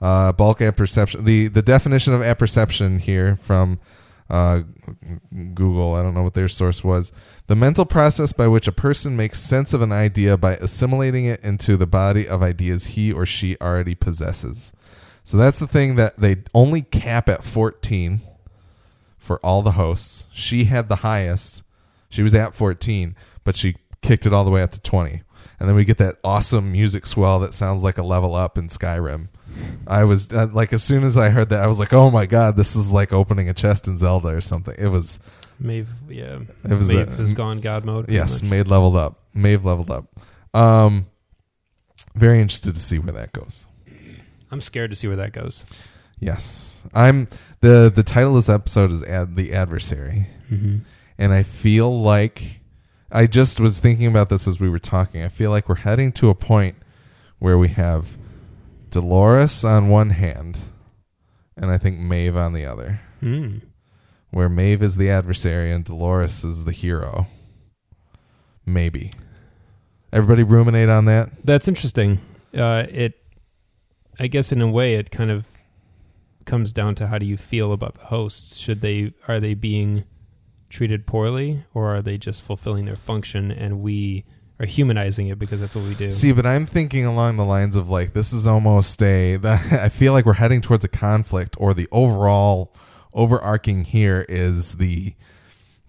Uh, 0.00 0.32
bulk 0.32 0.60
apperception. 0.60 1.24
The 1.24 1.48
the 1.48 1.62
definition 1.62 2.12
of 2.14 2.22
apperception 2.22 3.00
here 3.00 3.34
from 3.34 3.80
uh, 4.30 4.62
Google. 5.54 5.94
I 5.94 6.02
don't 6.02 6.14
know 6.14 6.22
what 6.22 6.34
their 6.34 6.48
source 6.48 6.84
was. 6.84 7.12
The 7.46 7.56
mental 7.56 7.86
process 7.86 8.32
by 8.32 8.46
which 8.46 8.68
a 8.68 8.72
person 8.72 9.16
makes 9.16 9.40
sense 9.40 9.72
of 9.72 9.82
an 9.82 9.92
idea 9.92 10.36
by 10.36 10.54
assimilating 10.54 11.24
it 11.24 11.40
into 11.42 11.76
the 11.76 11.86
body 11.86 12.28
of 12.28 12.42
ideas 12.42 12.88
he 12.88 13.12
or 13.12 13.24
she 13.24 13.56
already 13.60 13.94
possesses. 13.94 14.72
So 15.24 15.36
that's 15.36 15.58
the 15.58 15.66
thing 15.66 15.96
that 15.96 16.18
they 16.18 16.36
only 16.54 16.82
cap 16.82 17.28
at 17.28 17.44
14 17.44 18.20
for 19.18 19.38
all 19.44 19.62
the 19.62 19.72
hosts. 19.72 20.26
She 20.32 20.64
had 20.64 20.88
the 20.88 20.96
highest. 20.96 21.62
She 22.08 22.22
was 22.22 22.34
at 22.34 22.54
14, 22.54 23.14
but 23.44 23.56
she 23.56 23.76
kicked 24.00 24.24
it 24.24 24.32
all 24.32 24.44
the 24.44 24.50
way 24.50 24.62
up 24.62 24.70
to 24.72 24.80
20. 24.80 25.22
And 25.60 25.68
then 25.68 25.76
we 25.76 25.84
get 25.84 25.98
that 25.98 26.16
awesome 26.22 26.72
music 26.72 27.06
swell 27.06 27.40
that 27.40 27.52
sounds 27.52 27.82
like 27.82 27.98
a 27.98 28.02
level 28.02 28.34
up 28.34 28.56
in 28.56 28.68
Skyrim. 28.68 29.28
I 29.86 30.04
was 30.04 30.32
uh, 30.32 30.48
like, 30.52 30.72
as 30.72 30.82
soon 30.82 31.02
as 31.04 31.16
I 31.16 31.30
heard 31.30 31.48
that, 31.50 31.62
I 31.62 31.66
was 31.66 31.78
like, 31.80 31.92
"Oh 31.92 32.10
my 32.10 32.26
god, 32.26 32.56
this 32.56 32.76
is 32.76 32.90
like 32.90 33.12
opening 33.12 33.48
a 33.48 33.54
chest 33.54 33.88
in 33.88 33.96
Zelda 33.96 34.28
or 34.28 34.40
something." 34.40 34.74
It 34.78 34.88
was, 34.88 35.18
Maeve, 35.58 35.88
yeah, 36.08 36.40
it 36.64 36.74
was, 36.74 36.92
Maeve 36.92 37.08
uh, 37.08 37.16
has 37.16 37.34
gone 37.34 37.58
God 37.58 37.84
mode. 37.84 38.10
yes. 38.10 38.42
Maeve 38.42 38.68
leveled 38.68 38.96
up. 38.96 39.20
Maeve 39.34 39.64
leveled 39.64 39.90
up. 39.90 40.06
Um, 40.54 41.06
very 42.14 42.40
interested 42.40 42.74
to 42.74 42.80
see 42.80 42.98
where 42.98 43.12
that 43.12 43.32
goes. 43.32 43.66
I'm 44.50 44.60
scared 44.60 44.90
to 44.90 44.96
see 44.96 45.06
where 45.06 45.16
that 45.16 45.32
goes. 45.32 45.64
Yes, 46.20 46.84
I'm 46.94 47.28
the 47.60 47.90
the 47.94 48.02
title 48.02 48.30
of 48.30 48.36
this 48.36 48.48
episode 48.48 48.90
is 48.90 49.02
ad, 49.04 49.36
the 49.36 49.52
adversary, 49.52 50.26
Mm-hmm. 50.50 50.78
and 51.18 51.32
I 51.32 51.42
feel 51.42 52.00
like 52.00 52.60
I 53.12 53.26
just 53.26 53.60
was 53.60 53.78
thinking 53.78 54.06
about 54.06 54.28
this 54.28 54.46
as 54.48 54.58
we 54.60 54.68
were 54.68 54.78
talking. 54.78 55.22
I 55.22 55.28
feel 55.28 55.50
like 55.50 55.68
we're 55.68 55.76
heading 55.76 56.10
to 56.12 56.28
a 56.30 56.34
point 56.34 56.76
where 57.38 57.56
we 57.58 57.68
have 57.68 58.16
Dolores 58.90 59.64
on 59.64 59.88
one 59.88 60.10
hand, 60.10 60.58
and 61.56 61.70
I 61.70 61.78
think 61.78 61.98
Maeve 61.98 62.36
on 62.36 62.52
the 62.52 62.64
other. 62.64 63.00
Mm. 63.22 63.62
where 64.30 64.48
Maeve 64.48 64.82
is 64.82 64.96
the 64.96 65.10
adversary 65.10 65.72
and 65.72 65.84
Dolores 65.84 66.44
is 66.44 66.64
the 66.64 66.70
hero. 66.72 67.26
Maybe. 68.64 69.10
Everybody 70.12 70.42
ruminate 70.42 70.88
on 70.88 71.06
that. 71.06 71.30
That's 71.44 71.66
interesting. 71.66 72.18
Uh, 72.56 72.86
it, 72.90 73.14
I 74.20 74.26
guess, 74.26 74.52
in 74.52 74.60
a 74.62 74.68
way, 74.70 74.94
it 74.94 75.10
kind 75.10 75.30
of 75.30 75.46
comes 76.44 76.72
down 76.72 76.94
to 76.96 77.08
how 77.08 77.18
do 77.18 77.26
you 77.26 77.36
feel 77.36 77.72
about 77.72 77.94
the 77.94 78.06
hosts? 78.06 78.56
Should 78.56 78.80
they 78.80 79.12
are 79.26 79.40
they 79.40 79.54
being 79.54 80.04
treated 80.70 81.06
poorly, 81.06 81.64
or 81.74 81.94
are 81.96 82.02
they 82.02 82.18
just 82.18 82.42
fulfilling 82.42 82.84
their 82.84 82.96
function, 82.96 83.50
and 83.50 83.80
we 83.80 84.24
are 84.60 84.66
humanizing 84.66 85.28
it 85.28 85.38
because 85.38 85.60
that's 85.60 85.74
what 85.74 85.84
we 85.84 85.94
do? 85.94 86.10
See, 86.10 86.32
but 86.32 86.46
I'm 86.46 86.66
thinking 86.66 87.06
along 87.06 87.36
the 87.36 87.44
lines 87.44 87.76
of 87.76 87.88
like 87.88 88.12
this 88.12 88.32
is 88.32 88.46
almost 88.46 89.02
a. 89.02 89.36
I 89.44 89.88
feel 89.88 90.12
like 90.12 90.26
we're 90.26 90.34
heading 90.34 90.60
towards 90.60 90.84
a 90.84 90.88
conflict, 90.88 91.56
or 91.58 91.74
the 91.74 91.88
overall 91.92 92.74
overarching 93.14 93.84
here 93.84 94.24
is 94.28 94.74
the 94.74 95.14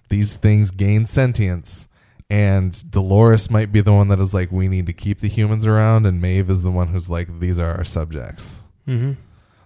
these 0.09 0.35
things 0.35 0.71
gain 0.71 1.05
sentience. 1.05 1.87
And 2.31 2.91
Dolores 2.91 3.49
might 3.49 3.71
be 3.71 3.81
the 3.81 3.91
one 3.91 4.09
that 4.09 4.19
is 4.19 4.35
like, 4.35 4.51
we 4.51 4.67
need 4.67 4.85
to 4.85 4.93
keep 4.93 5.19
the 5.19 5.27
humans 5.27 5.65
around, 5.65 6.05
and 6.05 6.21
Maeve 6.21 6.49
is 6.51 6.61
the 6.61 6.69
one 6.69 6.89
who's 6.89 7.09
like, 7.09 7.39
these 7.39 7.57
are 7.57 7.73
our 7.75 7.83
subjects. 7.83 8.63
mm-hmm. 8.87 9.13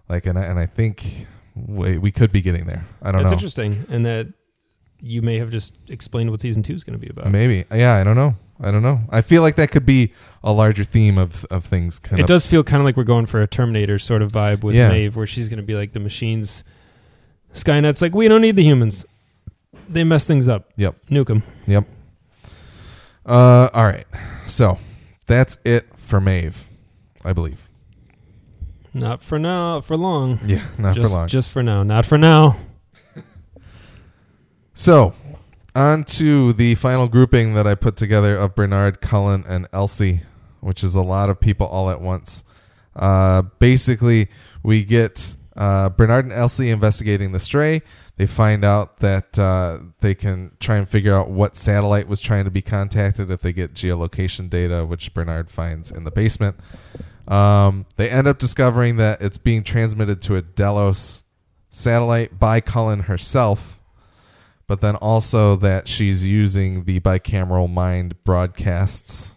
Like, 0.08 0.26
and 0.26 0.39
I, 0.39 0.43
and 0.43 0.58
I 0.58 0.66
think 0.66 1.28
we, 1.56 1.97
we 1.97 2.12
could 2.12 2.32
be 2.32 2.41
getting 2.41 2.66
there. 2.66 2.86
I 3.01 3.12
don't 3.12 3.24
That's 3.24 3.32
know. 3.32 3.36
That's 3.36 3.58
interesting, 3.58 3.86
and 3.89 4.06
that 4.06 4.28
you 5.01 5.22
may 5.22 5.39
have 5.39 5.49
just 5.49 5.78
explained 5.89 6.32
what 6.32 6.39
season 6.39 6.64
two 6.64 6.74
is 6.74 6.86
going 6.86 6.97
to 6.97 7.06
be 7.06 7.10
about. 7.10 7.30
Maybe. 7.30 7.66
Yeah, 7.70 7.95
I 7.95 8.04
don't 8.06 8.16
know. 8.16 8.36
I 8.64 8.72
don't 8.72 8.82
know. 8.82 9.01
I 9.09 9.22
feel 9.22 9.41
like 9.41 9.55
that 9.57 9.72
could 9.72 9.86
be 9.86 10.14
a 10.43 10.51
larger 10.53 10.84
theme 10.84 11.18
of, 11.18 11.45
of 11.45 11.66
things 11.66 11.99
kind 11.99 12.20
It 12.20 12.24
of 12.24 12.28
does 12.28 12.45
feel 12.47 12.64
kind 12.64 12.80
of 12.82 12.86
like 12.86 12.95
we're 12.97 13.03
going 13.03 13.26
for 13.26 13.41
a 13.41 13.47
Terminator 13.47 13.99
sort 13.99 14.22
of 14.22 14.32
vibe 14.32 14.64
with 14.64 14.76
Yeah. 14.76 14.89
Maeve, 14.89 15.16
where 15.16 15.28
she's 15.28 15.49
going 15.49 15.57
to 15.57 15.64
be 15.66 15.76
like 15.76 15.91
the 15.93 15.99
machines. 15.99 16.64
Skynet's 17.53 18.01
like, 18.01 18.16
we 18.16 18.28
don't 18.28 18.41
need 18.41 18.55
the 18.55 18.64
humans. 18.64 19.05
They 19.89 20.03
mess 20.03 20.26
things 20.26 20.47
up. 20.47 20.72
Yep. 20.78 20.95
Nuke 21.09 21.28
them. 21.28 21.43
Yep. 21.68 21.86
Uh 23.26 23.70
all 23.74 23.86
right. 23.86 24.05
So, 24.47 24.80
that's 25.28 25.57
it 25.64 25.88
for 25.95 26.20
Maeve, 26.20 26.68
I 27.24 27.32
believe. 27.34 27.70
Not 28.93 29.22
for 29.24 29.39
now. 29.39 29.82
For 29.82 29.95
long. 29.97 30.39
Yeah, 30.45 30.66
not 30.78 30.95
just, 30.95 31.11
for 31.11 31.18
long. 31.18 31.28
Just 31.28 31.49
for 31.49 31.64
now. 31.64 31.84
Not 31.84 32.05
for 32.05 32.18
now. 32.18 32.57
So, 34.76 35.14
on 35.76 36.03
to 36.03 36.53
the 36.53 36.76
final 36.76 37.07
grouping 37.07 37.53
that 37.55 37.65
I 37.65 37.76
put 37.76 37.95
together 37.95 38.36
of 38.36 38.55
Bernard, 38.55 39.01
Cullen, 39.01 39.43
and 39.47 39.67
Elsie, 39.74 40.21
which 40.61 40.84
is 40.84 40.95
a 40.95 41.01
lot 41.01 41.30
of 41.30 41.39
people 41.39 41.67
all 41.67 41.89
at 41.89 42.01
once. 42.01 42.43
Uh, 42.95 43.43
basically, 43.59 44.30
we 44.61 44.84
get 44.84 45.36
uh, 45.55 45.89
Bernard 45.89 46.26
and 46.26 46.34
Elsie 46.34 46.69
investigating 46.69 47.32
the 47.32 47.39
stray. 47.39 47.82
They 48.15 48.28
find 48.28 48.63
out 48.63 48.97
that 48.97 49.39
uh, 49.39 49.80
they 49.99 50.13
can 50.13 50.51
try 50.59 50.78
and 50.78 50.88
figure 50.88 51.15
out 51.15 51.30
what 51.30 51.55
satellite 51.55 52.07
was 52.07 52.21
trying 52.21 52.45
to 52.45 52.51
be 52.51 52.61
contacted 52.61 53.32
if 53.32 53.41
they 53.41 53.53
get 53.53 53.74
geolocation 53.74 54.49
data, 54.49 54.86
which 54.86 55.13
Bernard 55.13 55.49
finds 55.49 55.89
in 55.89 56.03
the 56.03 56.11
basement. 56.11 56.57
Um, 57.28 57.88
they 57.95 58.09
end 58.09 58.28
up 58.28 58.38
discovering 58.38 58.97
that 58.97 59.21
it's 59.21 59.39
being 59.39 59.63
transmitted 59.63 60.21
to 60.24 60.36
a 60.36 60.41
Delos 60.41 61.24
satellite 61.69 62.38
by 62.38 62.61
Cullen 62.61 63.01
herself 63.01 63.80
but 64.74 64.82
then 64.82 64.95
also 64.95 65.55
that 65.55 65.88
she's 65.88 66.26
using 66.26 66.86
the 66.86 66.99
bicameral 67.01 67.71
mind 67.71 68.15
broadcasts, 68.24 69.36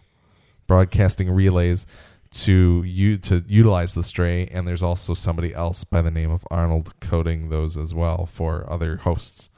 broadcasting 0.65 1.29
relays 1.29 1.85
to 2.31 2.81
u- 2.83 3.19
to 3.19 3.43
utilize 3.47 3.93
the 3.93 4.01
stray. 4.01 4.47
And 4.47 4.67
there's 4.67 4.81
also 4.81 5.13
somebody 5.13 5.53
else 5.53 5.83
by 5.83 6.01
the 6.01 6.09
name 6.09 6.31
of 6.31 6.43
Arnold 6.49 6.99
coding 7.01 7.49
those 7.49 7.77
as 7.77 7.93
well 7.93 8.25
for 8.25 8.67
other 8.67 8.97
hosts. 8.97 9.51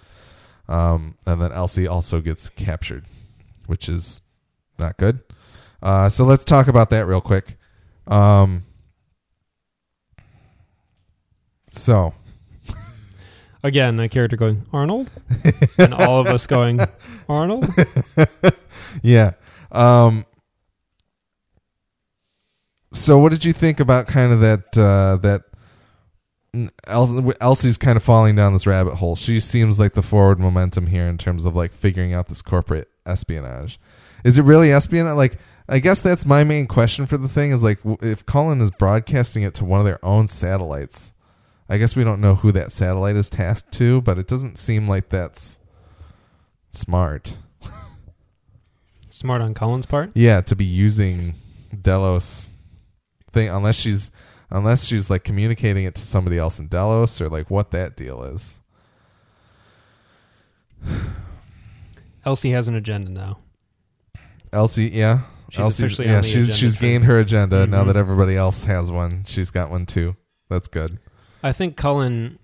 Um, 0.67 1.15
and 1.25 1.41
then 1.41 1.53
Elsie 1.53 1.87
also 1.87 2.19
gets 2.19 2.49
captured, 2.49 3.05
which 3.65 3.87
is 3.87 4.19
not 4.77 4.97
good. 4.97 5.21
Uh, 5.81 6.09
so 6.09 6.25
let's 6.25 6.43
talk 6.43 6.67
about 6.67 6.89
that 6.89 7.07
real 7.07 7.21
quick. 7.21 7.55
Um, 8.05 8.65
so 11.69 12.13
Again, 13.61 13.99
a 13.99 14.07
character 14.07 14.37
going, 14.37 14.65
Arnold? 14.71 15.09
and 15.77 15.93
all 15.93 16.19
of 16.21 16.27
us 16.27 16.47
going, 16.47 16.79
Arnold? 17.27 17.65
yeah. 19.03 19.31
Um, 19.71 20.25
so, 22.93 23.17
what 23.19 23.31
did 23.31 23.43
you 23.43 23.53
think 23.53 23.79
about 23.79 24.07
kind 24.07 24.31
of 24.31 24.39
that? 24.41 24.77
Uh, 24.77 25.17
that 25.17 25.43
El- 26.87 27.33
Elsie's 27.39 27.77
kind 27.77 27.95
of 27.97 28.03
falling 28.03 28.35
down 28.35 28.53
this 28.53 28.65
rabbit 28.65 28.95
hole. 28.95 29.15
She 29.15 29.39
seems 29.39 29.79
like 29.79 29.93
the 29.93 30.01
forward 30.01 30.39
momentum 30.39 30.87
here 30.87 31.07
in 31.07 31.17
terms 31.17 31.45
of 31.45 31.55
like 31.55 31.71
figuring 31.71 32.13
out 32.13 32.27
this 32.27 32.41
corporate 32.41 32.87
espionage. 33.05 33.79
Is 34.23 34.37
it 34.37 34.43
really 34.43 34.71
espionage? 34.71 35.15
Like, 35.15 35.37
I 35.67 35.79
guess 35.79 36.01
that's 36.01 36.25
my 36.25 36.43
main 36.43 36.65
question 36.65 37.05
for 37.05 37.17
the 37.17 37.27
thing 37.27 37.51
is 37.51 37.61
like, 37.61 37.79
if 38.01 38.25
Cullen 38.25 38.61
is 38.61 38.71
broadcasting 38.71 39.43
it 39.43 39.53
to 39.55 39.65
one 39.65 39.79
of 39.79 39.85
their 39.85 40.03
own 40.03 40.27
satellites, 40.27 41.13
I 41.69 41.77
guess 41.77 41.95
we 41.95 42.03
don't 42.03 42.19
know 42.19 42.35
who 42.35 42.51
that 42.53 42.71
satellite 42.71 43.15
is 43.15 43.29
tasked 43.29 43.71
to, 43.73 44.01
but 44.01 44.17
it 44.17 44.27
doesn't 44.27 44.57
seem 44.57 44.87
like 44.87 45.09
that's 45.09 45.59
smart. 46.71 47.37
Smart 49.09 49.41
on 49.41 49.53
Cullen's 49.53 49.85
part. 49.85 50.11
Yeah, 50.15 50.41
to 50.41 50.55
be 50.55 50.65
using 50.65 51.35
Delos 51.81 52.51
thing 53.31 53.49
unless 53.49 53.75
she's 53.75 54.11
unless 54.49 54.85
she's 54.85 55.09
like 55.09 55.23
communicating 55.23 55.83
it 55.83 55.93
to 55.95 56.01
somebody 56.01 56.37
else 56.37 56.57
in 56.59 56.67
Delos 56.67 57.19
or 57.21 57.29
like 57.29 57.51
what 57.51 57.71
that 57.71 57.95
deal 57.95 58.23
is. 58.23 58.61
Elsie 62.25 62.51
has 62.51 62.67
an 62.67 62.75
agenda 62.75 63.11
now. 63.11 63.39
Elsie, 64.51 64.89
yeah. 64.89 65.21
She's 65.51 65.99
yeah, 65.99 66.21
she's 66.21 66.55
she's 66.55 66.75
gained 66.75 67.05
her 67.05 67.19
agenda 67.19 67.65
now 67.65 67.83
Mhm. 67.83 67.87
that 67.87 67.95
everybody 67.97 68.35
else 68.35 68.65
has 68.65 68.91
one. 68.91 69.23
She's 69.25 69.49
got 69.51 69.69
one 69.71 69.85
too. 69.85 70.15
That's 70.49 70.67
good. 70.67 70.99
I 71.43 71.51
think 71.51 71.75
Cullen 71.77 72.39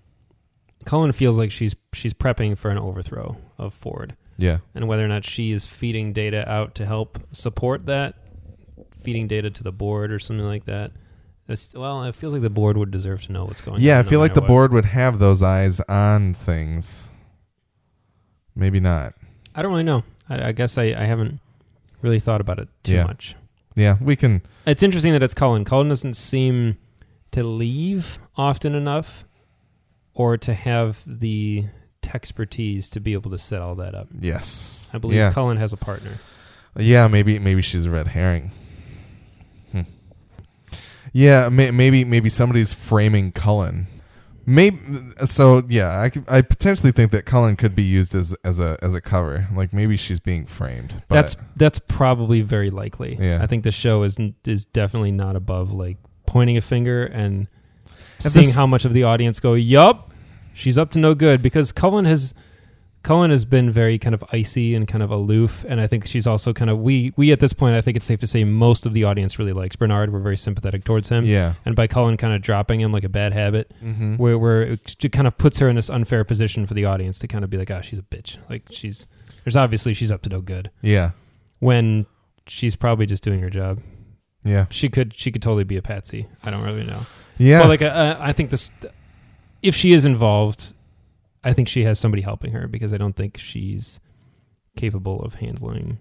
Cullen 0.84 1.12
feels 1.12 1.36
like 1.38 1.50
she's 1.50 1.74
she's 1.92 2.14
prepping 2.14 2.56
for 2.56 2.70
an 2.70 2.78
overthrow 2.78 3.36
of 3.58 3.74
Ford, 3.74 4.16
Yeah. 4.38 4.58
and 4.74 4.86
whether 4.88 5.04
or 5.04 5.08
not 5.08 5.24
she 5.24 5.50
is 5.52 5.66
feeding 5.66 6.12
data 6.12 6.48
out 6.50 6.74
to 6.76 6.86
help 6.86 7.18
support 7.32 7.86
that, 7.86 8.14
feeding 9.00 9.26
data 9.26 9.50
to 9.50 9.62
the 9.62 9.72
board 9.72 10.12
or 10.12 10.18
something 10.18 10.46
like 10.46 10.64
that. 10.66 10.92
It's, 11.48 11.72
well, 11.74 12.02
it 12.04 12.14
feels 12.16 12.32
like 12.32 12.42
the 12.42 12.50
board 12.50 12.76
would 12.76 12.90
deserve 12.90 13.22
to 13.26 13.32
know 13.32 13.44
what's 13.44 13.60
going 13.60 13.76
on. 13.76 13.80
Yeah, 13.80 13.98
I 13.98 14.02
no 14.02 14.08
feel 14.08 14.18
like 14.20 14.34
the 14.34 14.40
what. 14.40 14.48
board 14.48 14.72
would 14.72 14.84
have 14.84 15.18
those 15.20 15.42
eyes 15.44 15.78
on 15.88 16.34
things. 16.34 17.10
Maybe 18.54 18.80
not. 18.80 19.14
I 19.54 19.62
don't 19.62 19.70
really 19.70 19.84
know. 19.84 20.02
I, 20.28 20.48
I 20.48 20.52
guess 20.52 20.76
I, 20.78 20.84
I 20.86 21.04
haven't 21.04 21.38
really 22.02 22.18
thought 22.20 22.40
about 22.40 22.58
it 22.58 22.68
too 22.82 22.94
Yeah. 22.94 23.04
much. 23.04 23.36
Yeah, 23.76 23.96
we 24.00 24.16
can 24.16 24.42
It's 24.66 24.82
interesting 24.82 25.12
that 25.12 25.22
it's 25.22 25.34
Cullen. 25.34 25.64
Cullen 25.64 25.88
doesn't 25.88 26.14
seem 26.14 26.78
to 27.32 27.42
leave 27.44 28.18
often 28.36 28.74
enough 28.74 29.24
or 30.14 30.36
to 30.38 30.54
have 30.54 31.02
the 31.06 31.66
expertise 32.14 32.88
to 32.90 33.00
be 33.00 33.12
able 33.12 33.30
to 33.30 33.38
set 33.38 33.60
all 33.60 33.74
that 33.76 33.94
up. 33.94 34.08
yes. 34.20 34.90
I 34.94 34.98
believe 34.98 35.18
yeah. 35.18 35.32
Cullen 35.32 35.56
has 35.58 35.72
a 35.72 35.76
partner. 35.76 36.12
Yeah, 36.78 37.08
maybe 37.08 37.38
maybe 37.38 37.62
she's 37.62 37.84
a 37.86 37.90
red 37.90 38.08
herring. 38.08 38.50
Hmm. 39.72 39.82
Yeah, 41.12 41.48
may, 41.48 41.70
maybe 41.70 42.04
maybe 42.04 42.28
somebody's 42.28 42.72
framing 42.74 43.32
Cullen. 43.32 43.86
Maybe 44.48 44.78
so. 45.24 45.62
Yeah, 45.68 46.00
I, 46.00 46.08
could- 46.10 46.28
I 46.28 46.42
potentially 46.42 46.92
think 46.92 47.10
that 47.12 47.26
Cullen 47.26 47.56
could 47.56 47.74
be 47.74 47.82
used 47.82 48.14
as 48.14 48.34
as 48.44 48.60
a 48.60 48.78
as 48.82 48.94
a 48.94 49.00
cover. 49.00 49.48
Like 49.54 49.72
maybe 49.72 49.96
she's 49.96 50.20
being 50.20 50.46
framed. 50.46 51.02
But 51.08 51.14
that's 51.16 51.36
that's 51.56 51.78
probably 51.80 52.42
very 52.42 52.70
likely. 52.70 53.16
Yeah. 53.18 53.42
I 53.42 53.46
think 53.46 53.64
the 53.64 53.72
show 53.72 54.02
is 54.04 54.16
is 54.44 54.64
definitely 54.66 55.12
not 55.12 55.34
above 55.34 55.72
like 55.72 55.96
pointing 56.26 56.56
a 56.56 56.60
finger 56.60 57.04
And 57.04 57.48
seeing 58.18 58.46
this- 58.46 58.56
how 58.56 58.66
much 58.66 58.84
of 58.84 58.92
the 58.92 59.02
audience 59.04 59.40
go, 59.40 59.54
"Yup, 59.54 60.12
she's 60.54 60.78
up 60.78 60.90
to 60.92 60.98
no 60.98 61.14
good." 61.14 61.42
Because 61.42 61.72
Cullen 61.72 62.04
has 62.04 62.34
Cullen 63.02 63.30
has 63.30 63.44
been 63.44 63.70
very 63.70 63.98
kind 64.00 64.16
of 64.16 64.24
icy 64.32 64.74
and 64.74 64.88
kind 64.88 65.00
of 65.00 65.12
aloof, 65.12 65.64
and 65.68 65.80
I 65.80 65.86
think 65.86 66.06
she's 66.08 66.26
also 66.26 66.52
kind 66.52 66.68
of 66.68 66.80
we 66.80 67.12
we 67.16 67.30
at 67.30 67.38
this 67.38 67.52
point 67.52 67.76
I 67.76 67.80
think 67.80 67.96
it's 67.96 68.04
safe 68.06 68.18
to 68.18 68.26
say 68.26 68.42
most 68.42 68.84
of 68.84 68.94
the 68.94 69.04
audience 69.04 69.38
really 69.38 69.52
likes 69.52 69.76
Bernard. 69.76 70.12
We're 70.12 70.18
very 70.18 70.36
sympathetic 70.36 70.82
towards 70.82 71.08
him, 71.08 71.24
yeah. 71.24 71.54
and 71.64 71.76
by 71.76 71.86
Cullen 71.86 72.16
kind 72.16 72.34
of 72.34 72.42
dropping 72.42 72.80
him 72.80 72.90
like 72.90 73.04
a 73.04 73.08
bad 73.08 73.32
habit, 73.32 73.72
Mm-hmm. 73.84 74.16
where 74.16 74.36
where 74.36 74.62
it 74.62 75.12
kind 75.12 75.28
of 75.28 75.38
puts 75.38 75.60
her 75.60 75.68
in 75.68 75.76
this 75.76 75.88
unfair 75.88 76.24
position 76.24 76.66
for 76.66 76.74
the 76.74 76.84
audience 76.84 77.20
to 77.20 77.28
kind 77.28 77.44
of 77.44 77.50
be 77.50 77.56
like, 77.58 77.70
"Ah, 77.70 77.80
she's 77.80 78.00
a 78.00 78.02
bitch." 78.02 78.38
Like 78.50 78.62
she's 78.70 79.06
there's 79.44 79.54
obviously 79.56 79.94
she's 79.94 80.10
up 80.10 80.22
to 80.22 80.28
no 80.28 80.40
good 80.40 80.72
Yeah. 80.82 81.10
when 81.60 82.06
she's 82.48 82.74
probably 82.74 83.06
just 83.06 83.22
doing 83.22 83.38
her 83.40 83.50
job. 83.50 83.78
Yeah. 84.42 84.66
She 84.70 84.88
could 84.88 85.14
she 85.16 85.30
could 85.30 85.42
totally 85.42 85.62
be 85.64 85.76
a 85.76 85.82
patsy. 85.82 86.26
I 86.44 86.50
don't 86.50 86.62
really 86.64 86.82
know. 86.84 87.06
Yeah. 87.38 87.62
But 87.62 87.68
like 87.68 87.82
uh, 87.82 88.16
I 88.18 88.32
think 88.32 88.50
this, 88.50 88.70
if 89.62 89.74
she 89.74 89.92
is 89.92 90.04
involved, 90.04 90.72
I 91.44 91.52
think 91.52 91.68
she 91.68 91.84
has 91.84 91.98
somebody 91.98 92.22
helping 92.22 92.52
her 92.52 92.66
because 92.66 92.92
I 92.92 92.98
don't 92.98 93.14
think 93.14 93.38
she's 93.38 94.00
capable 94.76 95.22
of 95.22 95.34
handling 95.34 95.98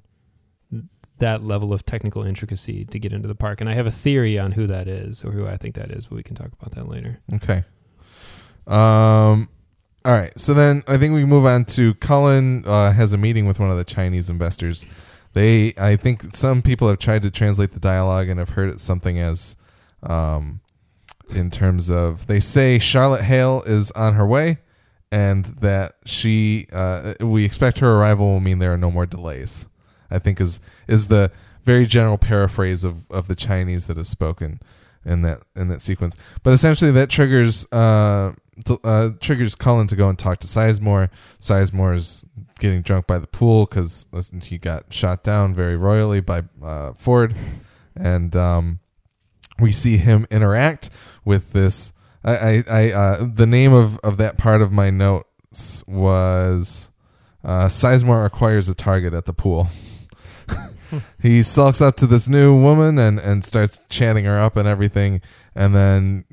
that 1.20 1.44
level 1.44 1.74
of 1.74 1.86
technical 1.86 2.24
intricacy 2.24 2.84
to 2.86 3.00
get 3.00 3.14
into 3.14 3.28
the 3.28 3.36
park. 3.36 3.62
And 3.62 3.70
I 3.70 3.74
have 3.74 3.86
a 3.86 3.92
theory 3.92 4.38
on 4.38 4.52
who 4.52 4.68
that 4.68 4.88
is 4.88 5.24
or 5.24 5.32
who 5.32 5.48
I 5.48 5.56
think 5.56 5.76
that 5.76 5.92
is, 5.92 6.08
but 6.08 6.16
we 6.16 6.24
can 6.24 6.36
talk 6.36 6.52
about 6.60 6.72
that 6.76 6.90
later. 6.90 7.20
Okay. 7.34 7.64
Um. 8.68 9.50
All 10.04 10.12
right. 10.12 10.38
So 10.38 10.54
then 10.54 10.84
I 10.88 10.98
think 10.98 11.14
we 11.14 11.26
move 11.26 11.46
on 11.46 11.66
to 11.66 11.94
Cullen 11.96 12.64
uh, 12.66 12.92
has 12.92 13.14
a 13.14 13.18
meeting 13.18 13.48
with 13.48 13.60
one 13.60 13.72
of 13.72 13.78
the 13.78 13.84
Chinese 13.84 14.30
investors. 14.30 14.86
They, 15.34 15.74
I 15.78 15.96
think, 15.96 16.36
some 16.36 16.62
people 16.62 16.88
have 16.88 17.00
tried 17.00 17.24
to 17.24 17.32
translate 17.32 17.72
the 17.72 17.80
dialogue 17.80 18.30
and 18.30 18.40
have 18.40 18.50
heard 18.50 18.70
it 18.70 18.80
something 18.80 19.20
as, 19.20 19.58
um, 20.04 20.62
in 21.30 21.50
terms 21.52 21.90
of 21.90 22.28
they 22.28 22.40
say 22.40 22.80
Charlotte 22.80 23.22
Hale 23.24 23.64
is 23.66 23.92
on 23.92 24.14
her 24.16 24.26
way, 24.26 24.60
and 25.12 25.46
that 25.46 25.94
she, 26.06 26.68
uh, 26.72 27.14
we 27.20 27.46
expect 27.46 27.80
her 27.80 27.96
arrival 27.96 28.28
will 28.28 28.40
mean 28.40 28.60
there 28.60 28.74
are 28.74 28.78
no 28.78 28.92
more 28.92 29.06
delays. 29.06 29.68
I 30.12 30.20
think 30.20 30.40
is 30.40 30.60
is 30.88 31.08
the 31.08 31.32
very 31.64 31.86
general 31.88 32.18
paraphrase 32.18 32.84
of, 32.84 33.10
of 33.10 33.28
the 33.28 33.36
Chinese 33.36 33.88
that 33.88 33.98
is 33.98 34.08
spoken 34.08 34.60
in 35.04 35.22
that 35.24 35.40
in 35.56 35.68
that 35.70 35.82
sequence. 35.82 36.16
But 36.44 36.54
essentially, 36.54 36.92
that 36.92 37.10
triggers 37.10 37.66
uh, 37.72 38.34
uh, 38.84 39.10
triggers 39.20 39.56
Cullen 39.56 39.88
to 39.88 39.96
go 39.96 40.10
and 40.10 40.18
talk 40.18 40.40
to 40.40 40.48
Sizemore. 40.48 41.10
Sizemore 41.40 41.96
is 41.96 42.24
getting 42.60 42.82
drunk 42.82 43.08
by 43.08 43.20
the 43.20 43.28
pool 43.28 43.66
because 43.66 44.08
he 44.44 44.58
got 44.58 44.94
shot 44.94 45.24
down 45.24 45.54
very 45.54 45.76
royally 45.76 46.22
by 46.22 46.44
uh, 46.64 46.94
Ford, 46.94 47.36
and 47.96 48.36
um, 48.36 48.80
we 49.60 49.72
see 49.72 49.98
him 49.98 50.26
interact 50.30 50.90
with 51.26 51.52
this. 51.54 51.92
I, 52.24 52.36
I, 52.36 52.64
I 52.70 52.92
uh, 52.92 53.28
the 53.34 53.46
name 53.46 53.74
of, 53.74 54.00
of 54.00 54.18
that 54.18 54.38
part 54.38 54.62
of 54.62 54.72
my 54.72 54.90
notes 54.90 55.84
was 55.88 56.92
uh, 57.44 57.66
Sizemore 57.66 58.26
acquires 58.26 58.70
a 58.70 58.74
target 58.76 59.14
at 59.14 59.26
the 59.26 59.34
pool. 59.34 59.68
he 61.22 61.44
sulks 61.44 61.82
up 61.82 61.96
to 61.98 62.08
this 62.08 62.30
new 62.30 62.56
woman 62.60 62.98
and, 62.98 63.20
and 63.20 63.44
starts 63.44 63.82
chatting 63.90 64.26
her 64.26 64.40
up 64.40 64.56
and 64.56 64.68
everything. 64.68 65.22
And 65.56 65.76
then 65.76 66.26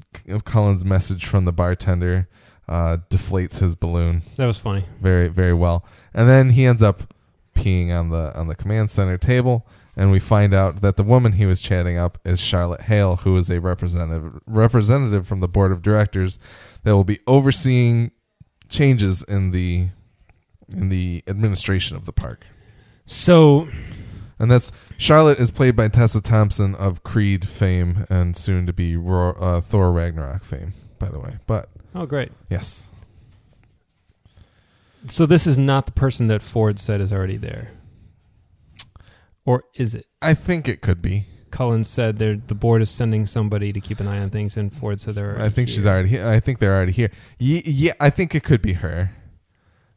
Cullen's 0.44 0.84
message 0.84 1.26
from 1.26 1.44
the 1.44 1.52
bartender 1.52 2.28
uh, 2.68 2.98
deflates 3.10 3.58
his 3.58 3.74
balloon 3.76 4.22
That 4.36 4.46
was 4.46 4.58
funny. 4.58 4.84
very 5.00 5.28
very 5.28 5.54
well. 5.54 5.84
And 6.14 6.28
then 6.28 6.50
he 6.50 6.64
ends 6.64 6.82
up 6.82 7.12
peeing 7.54 7.90
on 7.90 8.10
the 8.10 8.32
on 8.38 8.48
the 8.48 8.54
command 8.54 8.90
center 8.90 9.18
table, 9.18 9.66
and 9.96 10.10
we 10.10 10.18
find 10.18 10.54
out 10.54 10.80
that 10.80 10.96
the 10.96 11.02
woman 11.02 11.32
he 11.32 11.46
was 11.46 11.60
chatting 11.60 11.98
up 11.98 12.18
is 12.24 12.40
Charlotte 12.40 12.82
Hale, 12.82 13.16
who 13.16 13.36
is 13.36 13.50
a 13.50 13.60
representative 13.60 14.38
representative 14.46 15.26
from 15.26 15.40
the 15.40 15.48
board 15.48 15.72
of 15.72 15.82
directors 15.82 16.38
that 16.84 16.92
will 16.96 17.04
be 17.04 17.18
overseeing 17.26 18.10
changes 18.68 19.22
in 19.22 19.50
the 19.50 19.88
in 20.74 20.88
the 20.88 21.22
administration 21.26 21.96
of 21.96 22.06
the 22.06 22.12
park. 22.12 22.46
So 23.04 23.68
And 24.38 24.50
that's 24.50 24.72
Charlotte 24.96 25.38
is 25.38 25.50
played 25.50 25.76
by 25.76 25.88
Tessa 25.88 26.20
Thompson 26.22 26.74
of 26.76 27.02
Creed 27.02 27.46
fame 27.46 28.06
and 28.08 28.34
soon 28.36 28.64
to 28.66 28.72
be 28.72 28.96
Ro- 28.96 29.32
uh, 29.32 29.60
Thor 29.60 29.92
Ragnarok 29.92 30.44
fame, 30.44 30.72
by 30.98 31.08
the 31.10 31.18
way. 31.20 31.36
But 31.46 31.68
oh 31.94 32.06
great. 32.06 32.32
yes, 32.48 32.88
So 35.08 35.26
this 35.26 35.46
is 35.46 35.58
not 35.58 35.86
the 35.86 35.92
person 35.92 36.28
that 36.28 36.40
Ford 36.42 36.78
said 36.78 37.00
is 37.00 37.12
already 37.12 37.36
there, 37.36 37.72
or 39.44 39.64
is 39.74 39.94
it? 39.94 40.06
I 40.20 40.34
think 40.34 40.68
it 40.68 40.80
could 40.80 41.00
be. 41.02 41.26
Cullen 41.50 41.84
said 41.84 42.18
they're, 42.18 42.36
the 42.46 42.54
board 42.54 42.80
is 42.80 42.90
sending 42.90 43.26
somebody 43.26 43.72
to 43.74 43.80
keep 43.80 44.00
an 44.00 44.08
eye 44.08 44.20
on 44.20 44.30
things, 44.30 44.56
and 44.56 44.72
Ford 44.72 44.98
said 45.00 45.14
they're. 45.14 45.38
I 45.40 45.50
think 45.50 45.68
she's 45.68 45.84
already 45.86 46.08
here. 46.08 46.26
I 46.26 46.40
think 46.40 46.58
they're 46.60 46.74
already 46.74 46.92
here. 46.92 47.10
Ye- 47.38 47.62
Yeah, 47.66 47.92
I 48.00 48.08
think 48.10 48.34
it 48.34 48.42
could 48.42 48.62
be 48.62 48.72
her. 48.74 49.10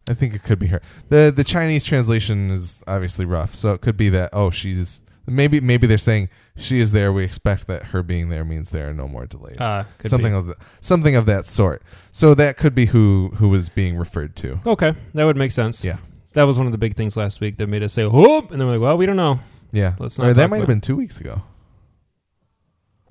I 0.10 0.14
think 0.14 0.36
it 0.36 0.44
could 0.44 0.60
be 0.60 0.68
her. 0.68 0.82
the 1.10 1.34
The 1.36 1.44
Chinese 1.46 1.86
translation 1.86 2.52
is 2.52 2.84
obviously 2.88 3.26
rough, 3.26 3.56
so 3.56 3.72
it 3.74 3.82
could 3.82 3.96
be 3.98 4.10
that. 4.10 4.30
Oh, 4.34 4.52
she's 4.52 5.02
maybe 5.26 5.60
maybe 5.62 5.88
they're 5.88 5.98
saying 5.98 6.30
she 6.58 6.80
is 6.82 6.92
there. 6.92 7.12
We 7.14 7.24
expect 7.24 7.68
that 7.68 7.84
her 7.86 8.04
being 8.04 8.30
there 8.30 8.44
means 8.46 8.70
there 8.72 8.90
are 8.90 8.94
no 8.94 9.08
more 9.08 9.26
delays. 9.26 9.58
Ah, 9.62 9.86
could 9.98 10.10
something 10.12 10.34
be. 10.34 10.38
of 10.38 10.48
the, 10.48 10.56
something 10.82 11.16
of 11.16 11.26
that 11.28 11.48
sort. 11.48 11.82
So 12.12 12.36
that 12.36 12.58
could 12.58 12.76
be 12.76 12.88
who 12.88 13.32
who 13.38 13.48
was 13.50 13.70
being 13.70 13.96
referred 13.98 14.36
to. 14.38 14.60
Okay, 14.68 14.94
that 15.14 15.24
would 15.24 15.38
make 15.38 15.52
sense. 15.52 15.84
Yeah, 15.86 15.98
That 16.36 16.44
was 16.44 16.58
one 16.58 16.68
of 16.68 16.72
the 16.72 16.78
big 16.78 16.96
things 16.96 17.18
last 17.18 17.42
week 17.42 17.58
that 17.58 17.68
made 17.68 17.82
us 17.84 17.92
say, 17.94 18.06
"Whoop," 18.06 18.52
and 18.52 18.62
then 18.62 18.68
we're 18.68 18.76
like, 18.76 18.82
"Well, 18.82 18.98
we 18.98 19.06
don't 19.06 19.16
know." 19.18 19.40
yeah. 19.72 19.96
Let's 20.00 20.18
not 20.18 20.28
or 20.28 20.34
that 20.34 20.42
talk 20.44 20.50
might 20.52 20.58
have 20.58 20.64
about- 20.66 20.68
been 20.74 20.82
two 20.82 20.96
weeks 20.96 21.20
ago. 21.20 21.42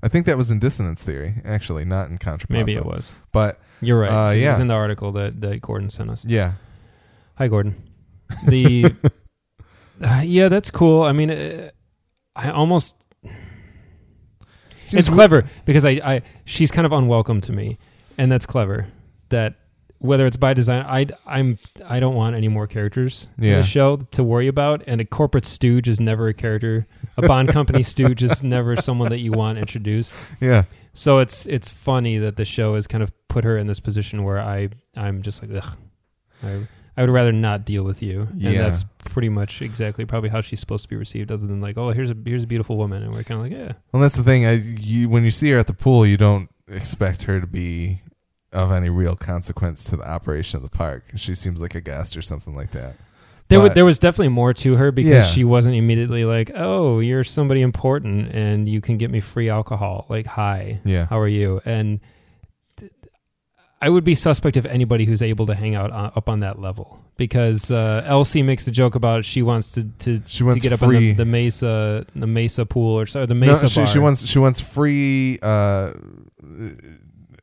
I 0.01 0.07
think 0.07 0.25
that 0.27 0.37
was 0.37 0.51
in 0.51 0.59
dissonance 0.59 1.03
theory, 1.03 1.41
actually, 1.43 1.83
not 1.85 2.09
in 2.09 2.17
contrapposto. 2.19 2.49
Maybe 2.49 2.73
it 2.73 2.85
was. 2.85 3.11
but 3.31 3.59
You're 3.81 3.99
right. 3.99 4.09
Uh, 4.09 4.13
'cause 4.29 4.35
It 4.37 4.41
yeah. 4.41 4.51
was 4.51 4.59
in 4.59 4.67
the 4.67 4.73
article 4.75 5.11
that 5.13 5.41
that 5.41 5.61
Gordon 5.61 5.89
sent 5.89 6.09
us. 6.11 6.23
yeah, 6.25 6.53
Hi, 7.35 7.47
Gordon. 7.47 7.75
The 8.47 8.85
uh, 10.01 10.21
yeah, 10.25 10.47
that's 10.49 10.71
cool. 10.71 11.03
I 11.03 11.11
mean, 11.11 11.31
uh, 11.31 11.69
I 12.35 12.49
almost 12.51 12.95
Seems 14.83 14.93
it's 15.07 15.09
clever 15.09 15.45
because 15.65 15.83
I, 15.85 15.91
I 16.03 16.21
she's 16.45 16.69
kind 16.71 16.85
of 16.85 16.91
unwelcome 16.91 17.41
to 17.41 17.51
me, 17.53 17.79
and 18.17 18.31
that's 18.31 18.45
clever. 18.45 18.87
That 19.29 19.55
whether 19.99 20.25
it's 20.27 20.37
by 20.37 20.53
design, 20.53 20.85
I 20.87 21.07
I'm 21.25 21.57
I 21.87 21.99
don't 21.99 22.15
want 22.15 22.35
any 22.35 22.47
more 22.47 22.67
characters 22.67 23.29
in 23.37 23.53
the 23.53 23.63
show 23.63 23.97
to 24.11 24.23
worry 24.23 24.47
about. 24.47 24.83
And 24.87 25.01
a 25.01 25.05
corporate 25.05 25.45
stooge 25.45 25.87
is 25.87 25.99
never 25.99 26.27
a 26.27 26.33
character. 26.33 26.85
A 27.17 27.21
Bond 27.21 27.49
company 27.49 27.81
stooge 27.93 28.21
is 28.23 28.43
never 28.43 28.75
someone 28.75 29.09
that 29.09 29.19
you 29.19 29.31
want 29.31 29.57
introduced. 29.57 30.13
Yeah. 30.41 30.63
So 30.93 31.19
it's 31.19 31.45
it's 31.45 31.69
funny 31.69 32.17
that 32.19 32.35
the 32.35 32.45
show 32.45 32.75
has 32.75 32.87
kind 32.87 33.03
of 33.03 33.11
put 33.27 33.43
her 33.43 33.57
in 33.57 33.67
this 33.67 33.79
position 33.79 34.23
where 34.23 34.39
I 34.39 34.69
I'm 34.95 35.21
just 35.21 35.41
like 35.41 35.51
ugh. 35.63 35.77
I, 36.43 36.67
I 36.97 37.01
would 37.01 37.09
rather 37.09 37.33
not 37.33 37.65
deal 37.65 37.83
with 37.83 38.01
you, 38.01 38.21
and 38.31 38.41
Yeah. 38.41 38.61
that's 38.61 38.85
pretty 38.99 39.27
much 39.27 39.61
exactly 39.61 40.05
probably 40.05 40.29
how 40.29 40.39
she's 40.39 40.61
supposed 40.61 40.83
to 40.83 40.89
be 40.89 40.95
received. 40.95 41.29
Other 41.31 41.45
than 41.45 41.59
like, 41.59 41.77
oh, 41.77 41.91
here's 41.91 42.09
a 42.09 42.15
here's 42.25 42.43
a 42.43 42.47
beautiful 42.47 42.77
woman, 42.77 43.03
and 43.03 43.13
we're 43.13 43.23
kind 43.23 43.39
of 43.41 43.45
like, 43.45 43.51
yeah, 43.51 43.73
Well, 43.91 44.01
that's 44.01 44.15
the 44.15 44.23
thing. 44.23 44.45
I, 44.45 44.51
you, 44.53 45.09
when 45.09 45.25
you 45.25 45.31
see 45.31 45.49
her 45.51 45.59
at 45.59 45.67
the 45.67 45.73
pool, 45.73 46.05
you 46.05 46.15
don't 46.15 46.49
expect 46.69 47.23
her 47.23 47.41
to 47.41 47.47
be 47.47 48.01
of 48.55 48.71
any 48.71 48.89
real 48.89 49.15
consequence 49.15 49.83
to 49.85 49.97
the 49.97 50.09
operation 50.09 50.57
of 50.57 50.63
the 50.63 50.75
park. 50.75 51.03
She 51.15 51.35
seems 51.35 51.61
like 51.61 51.75
a 51.75 51.81
guest 51.81 52.15
or 52.17 52.21
something 52.21 52.55
like 52.55 52.71
that. 52.71 52.95
There, 53.47 53.59
was 53.59 53.69
But- 53.69 53.75
there 53.75 53.85
was 53.85 53.99
definitely 53.99 54.29
more 54.29 54.53
to 54.55 54.75
her 54.77 54.91
because 54.91 55.11
Yeah. 55.11 55.25
she 55.27 55.43
wasn't 55.43 55.75
immediately 55.75 56.25
like, 56.25 56.49
"Oh, 56.55 56.99
you're 56.99 57.23
somebody 57.23 57.61
important, 57.61 58.31
and 58.33 58.67
you 58.67 58.81
can 58.81 58.97
get 58.97 59.11
me 59.11 59.19
free 59.19 59.49
alcohol." 59.49 60.07
Like, 60.09 60.25
"Hi, 60.25 60.79
Yeah. 60.83 61.05
how 61.05 61.19
are 61.19 61.27
you?" 61.27 61.61
And 61.63 61.99
th- 62.79 62.91
I 63.79 63.89
would 63.89 64.03
be 64.03 64.15
suspect 64.15 64.57
of 64.57 64.65
anybody 64.65 65.05
who's 65.05 65.21
able 65.21 65.45
to 65.45 65.53
hang 65.53 65.75
out 65.75 65.91
on, 65.91 66.11
up 66.15 66.27
on 66.27 66.39
that 66.39 66.59
level 66.59 67.03
because 67.17 67.69
uh, 67.69 68.03
Elsie 68.07 68.41
makes 68.41 68.65
the 68.65 68.71
joke 68.71 68.95
about 68.95 69.25
she 69.25 69.43
wants 69.43 69.69
to 69.73 69.83
to, 69.99 70.21
She 70.25 70.43
wants 70.43 70.63
to 70.63 70.69
get 70.69 70.73
up 70.73 70.81
on 70.81 70.91
the, 70.91 71.11
the 71.13 71.25
Mesa 71.25 72.07
the 72.15 72.25
Mesa 72.25 72.65
pool 72.65 72.99
or 72.99 73.05
sorry 73.05 73.27
the 73.27 73.35
Mesa 73.35 73.65
no, 73.65 73.67
she, 73.69 73.85
she 73.93 73.99
wants 73.99 74.25
she 74.25 74.39
wants 74.39 74.59
free. 74.59 75.37
Uh, 75.43 75.91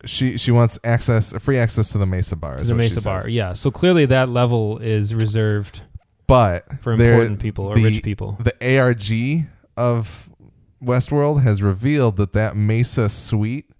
she 0.05 0.37
she 0.37 0.51
wants 0.51 0.79
access 0.85 1.33
free 1.43 1.59
access 1.59 1.93
to 1.93 1.99
the 1.99 2.07
Mesa 2.07 2.37
bar. 2.37 2.57
to 2.57 2.65
the 2.65 2.75
Mesa 2.75 3.03
bar. 3.03 3.29
Yeah, 3.29 3.53
so 3.53 3.71
clearly 3.71 4.07
that 4.07 4.29
level 4.29 4.79
is 4.79 5.15
reserved 5.15 5.83
But 6.27 6.81
for 6.81 6.93
important 6.93 7.41
people 7.41 7.67
or 7.67 7.75
the- 7.77 7.85
rich 7.85 8.03
people. 8.03 8.39
the 8.41 8.79
ARG 8.79 9.47
of 9.77 10.29
Westworld 10.83 11.43
has 11.43 11.63
revealed 11.63 12.17
that 12.17 12.33
that 12.33 12.57
Mesa 12.57 13.09
suite, 13.09 13.71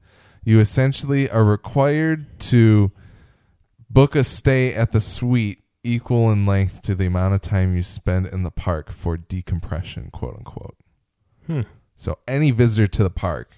you 0.45 0.61
essentially 0.61 1.29
are 1.29 1.45
required 1.45 2.27
to 2.41 2.93
book 3.91 4.15
a 4.15 4.25
stay 4.25 4.73
at 4.75 4.93
the 4.93 5.01
suite 5.01 5.59
equal 5.85 6.31
in 6.31 6.47
length 6.47 6.81
to 6.83 6.95
the 6.95 7.07
amount 7.07 7.35
of 7.35 7.41
time 7.41 7.75
you 7.75 7.83
spend 7.83 8.27
in 8.27 8.43
the 8.45 8.51
park 8.53 8.93
for 8.93 9.17
decompression, 9.17 10.11
quote 10.13 10.37
unquote. 10.37 10.77
Hmm. 11.47 11.63
So 11.97 12.19
any 12.29 12.53
visitor 12.53 12.87
to 12.87 13.03
the 13.03 13.11
park 13.11 13.51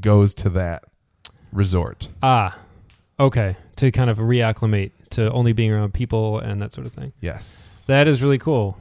goes 0.00 0.34
to 0.34 0.48
that 0.50 0.82
resort. 1.54 2.08
Ah, 2.22 2.58
okay. 3.18 3.56
To 3.76 3.90
kind 3.90 4.10
of 4.10 4.18
reacclimate 4.18 4.90
to 5.10 5.30
only 5.32 5.52
being 5.52 5.70
around 5.72 5.94
people 5.94 6.38
and 6.38 6.60
that 6.60 6.72
sort 6.72 6.86
of 6.86 6.92
thing. 6.92 7.12
Yes. 7.20 7.84
That 7.86 8.06
is 8.08 8.22
really 8.22 8.38
cool. 8.38 8.76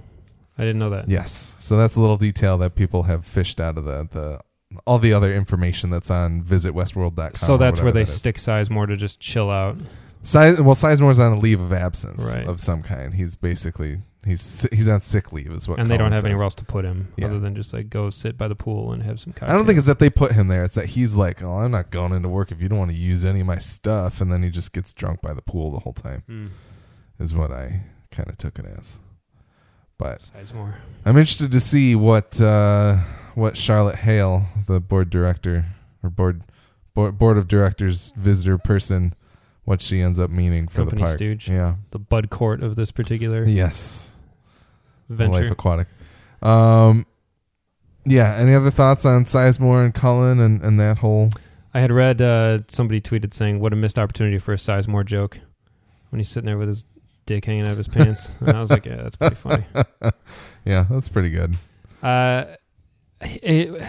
I 0.57 0.63
didn't 0.63 0.79
know 0.79 0.89
that. 0.91 1.07
Yes. 1.09 1.55
So 1.59 1.77
that's 1.77 1.95
a 1.95 2.01
little 2.01 2.17
detail 2.17 2.57
that 2.59 2.75
people 2.75 3.03
have 3.03 3.25
fished 3.25 3.59
out 3.59 3.77
of 3.77 3.85
the, 3.85 4.07
the 4.11 4.39
all 4.85 4.99
the 4.99 5.13
other 5.13 5.33
information 5.33 5.89
that's 5.89 6.09
on 6.11 6.41
visitwestworld.com. 6.43 7.35
So 7.35 7.57
that's 7.57 7.81
where 7.81 7.91
they 7.91 8.03
that 8.03 8.11
stick 8.11 8.37
Sizemore 8.37 8.87
to 8.87 8.97
just 8.97 9.19
chill 9.19 9.49
out. 9.49 9.77
Size 10.23 10.59
well, 10.61 10.75
Sizemore's 10.75 11.19
on 11.19 11.33
a 11.33 11.39
leave 11.39 11.59
of 11.59 11.73
absence 11.73 12.33
Right. 12.35 12.47
of 12.47 12.59
some 12.59 12.81
kind. 12.81 13.13
He's 13.13 13.35
basically 13.35 14.01
he's 14.25 14.65
he's 14.71 14.87
on 14.87 15.01
sick 15.01 15.31
leave, 15.33 15.51
is 15.51 15.67
what. 15.67 15.79
and 15.79 15.89
they 15.89 15.97
don't 15.97 16.11
have 16.11 16.19
says. 16.21 16.25
anywhere 16.25 16.43
else 16.45 16.55
to 16.55 16.65
put 16.65 16.85
him 16.85 17.07
Yeah. 17.17 17.27
other 17.27 17.39
than 17.39 17.55
just 17.55 17.73
like 17.73 17.89
go 17.89 18.09
sit 18.09 18.37
by 18.37 18.47
the 18.47 18.55
pool 18.55 18.91
and 18.93 19.03
have 19.03 19.19
some 19.19 19.33
cocktails. 19.33 19.51
I 19.51 19.53
don't 19.57 19.65
think 19.65 19.77
it's 19.77 19.87
that 19.87 19.99
they 19.99 20.09
put 20.09 20.31
him 20.33 20.47
there. 20.47 20.63
It's 20.63 20.75
that 20.75 20.87
he's 20.87 21.15
like, 21.15 21.41
oh, 21.43 21.53
I'm 21.59 21.71
not 21.71 21.91
going 21.91 22.11
into 22.13 22.29
work 22.29 22.51
if 22.51 22.61
you 22.61 22.69
don't 22.69 22.79
want 22.79 22.91
to 22.91 22.97
use 22.97 23.23
any 23.25 23.41
of 23.41 23.47
my 23.47 23.59
stuff, 23.59 24.21
and 24.21 24.31
then 24.31 24.43
he 24.43 24.49
just 24.49 24.73
gets 24.73 24.93
drunk 24.93 25.21
by 25.21 25.33
the 25.33 25.41
pool 25.41 25.71
the 25.71 25.79
whole 25.79 25.93
time. 25.93 26.23
Hmm. 26.27 26.47
Is 27.19 27.33
what 27.33 27.51
I 27.51 27.83
kind 28.11 28.29
of 28.29 28.37
took 28.37 28.57
it 28.59 28.65
as. 28.65 28.99
But 29.97 30.19
Sizemore. 30.35 30.75
I'm 31.05 31.17
interested 31.17 31.51
to 31.51 31.59
see 31.59 31.95
what 31.95 32.41
uh, 32.41 32.97
what 33.35 33.55
Charlotte 33.55 33.97
Hale, 33.97 34.45
the 34.67 34.79
board 34.79 35.09
director 35.09 35.65
or 36.01 36.09
board 36.09 36.43
board, 36.95 37.17
board 37.17 37.37
of 37.37 37.47
directors 37.47 38.11
visitor 38.15 38.57
person, 38.57 39.13
what 39.63 39.81
she 39.81 40.01
ends 40.01 40.19
up 40.19 40.29
meaning 40.31 40.67
for 40.67 40.77
Company 40.81 41.01
the 41.01 41.05
park. 41.05 41.17
stooge. 41.19 41.47
Yeah. 41.47 41.75
The 41.91 41.99
Bud 41.99 42.29
Cort 42.31 42.63
of 42.63 42.75
this 42.75 42.91
particular 42.91 43.45
Yes. 43.45 44.12
Venture. 45.14 45.44
Life 45.44 45.52
Aquatic. 45.52 45.88
Um, 46.41 47.06
yeah. 48.06 48.35
Any 48.38 48.53
other 48.53 48.72
thoughts 48.72 49.06
on 49.06 49.23
Sizemore 49.26 49.85
and 49.85 49.94
Cullen 49.94 50.40
and, 50.40 50.61
and 50.61 50.80
that 50.80 50.99
whole? 50.99 51.30
I 51.73 51.80
had 51.80 51.91
read 51.91 52.22
uh, 52.22 52.60
somebody 52.68 53.02
tweeted 53.02 53.34
saying, 53.34 53.60
"What 53.60 53.73
a 53.73 53.76
missed 53.76 53.98
opportunity 53.98 54.38
for 54.38 54.53
a 54.53 54.57
Sizemore 54.57 55.06
joke," 55.06 55.40
when 56.10 56.19
he's 56.19 56.30
sitting 56.30 56.45
there 56.45 56.57
with 56.57 56.68
his 56.68 56.85
dick 57.26 57.45
hanging 57.45 57.64
out 57.64 57.72
of 57.72 57.77
his 57.77 57.88
pants, 57.88 58.30
and 58.41 58.52
I 58.56 58.61
was 58.61 58.69
like, 58.69 58.85
"Yeah, 58.85 58.98
that's 58.98 59.15
pretty 59.15 59.35
funny." 59.35 59.65
yeah, 60.65 60.85
that's 60.90 61.10
pretty 61.10 61.31
good. 61.31 61.57
Uh, 62.03 62.45
it, 63.22 63.81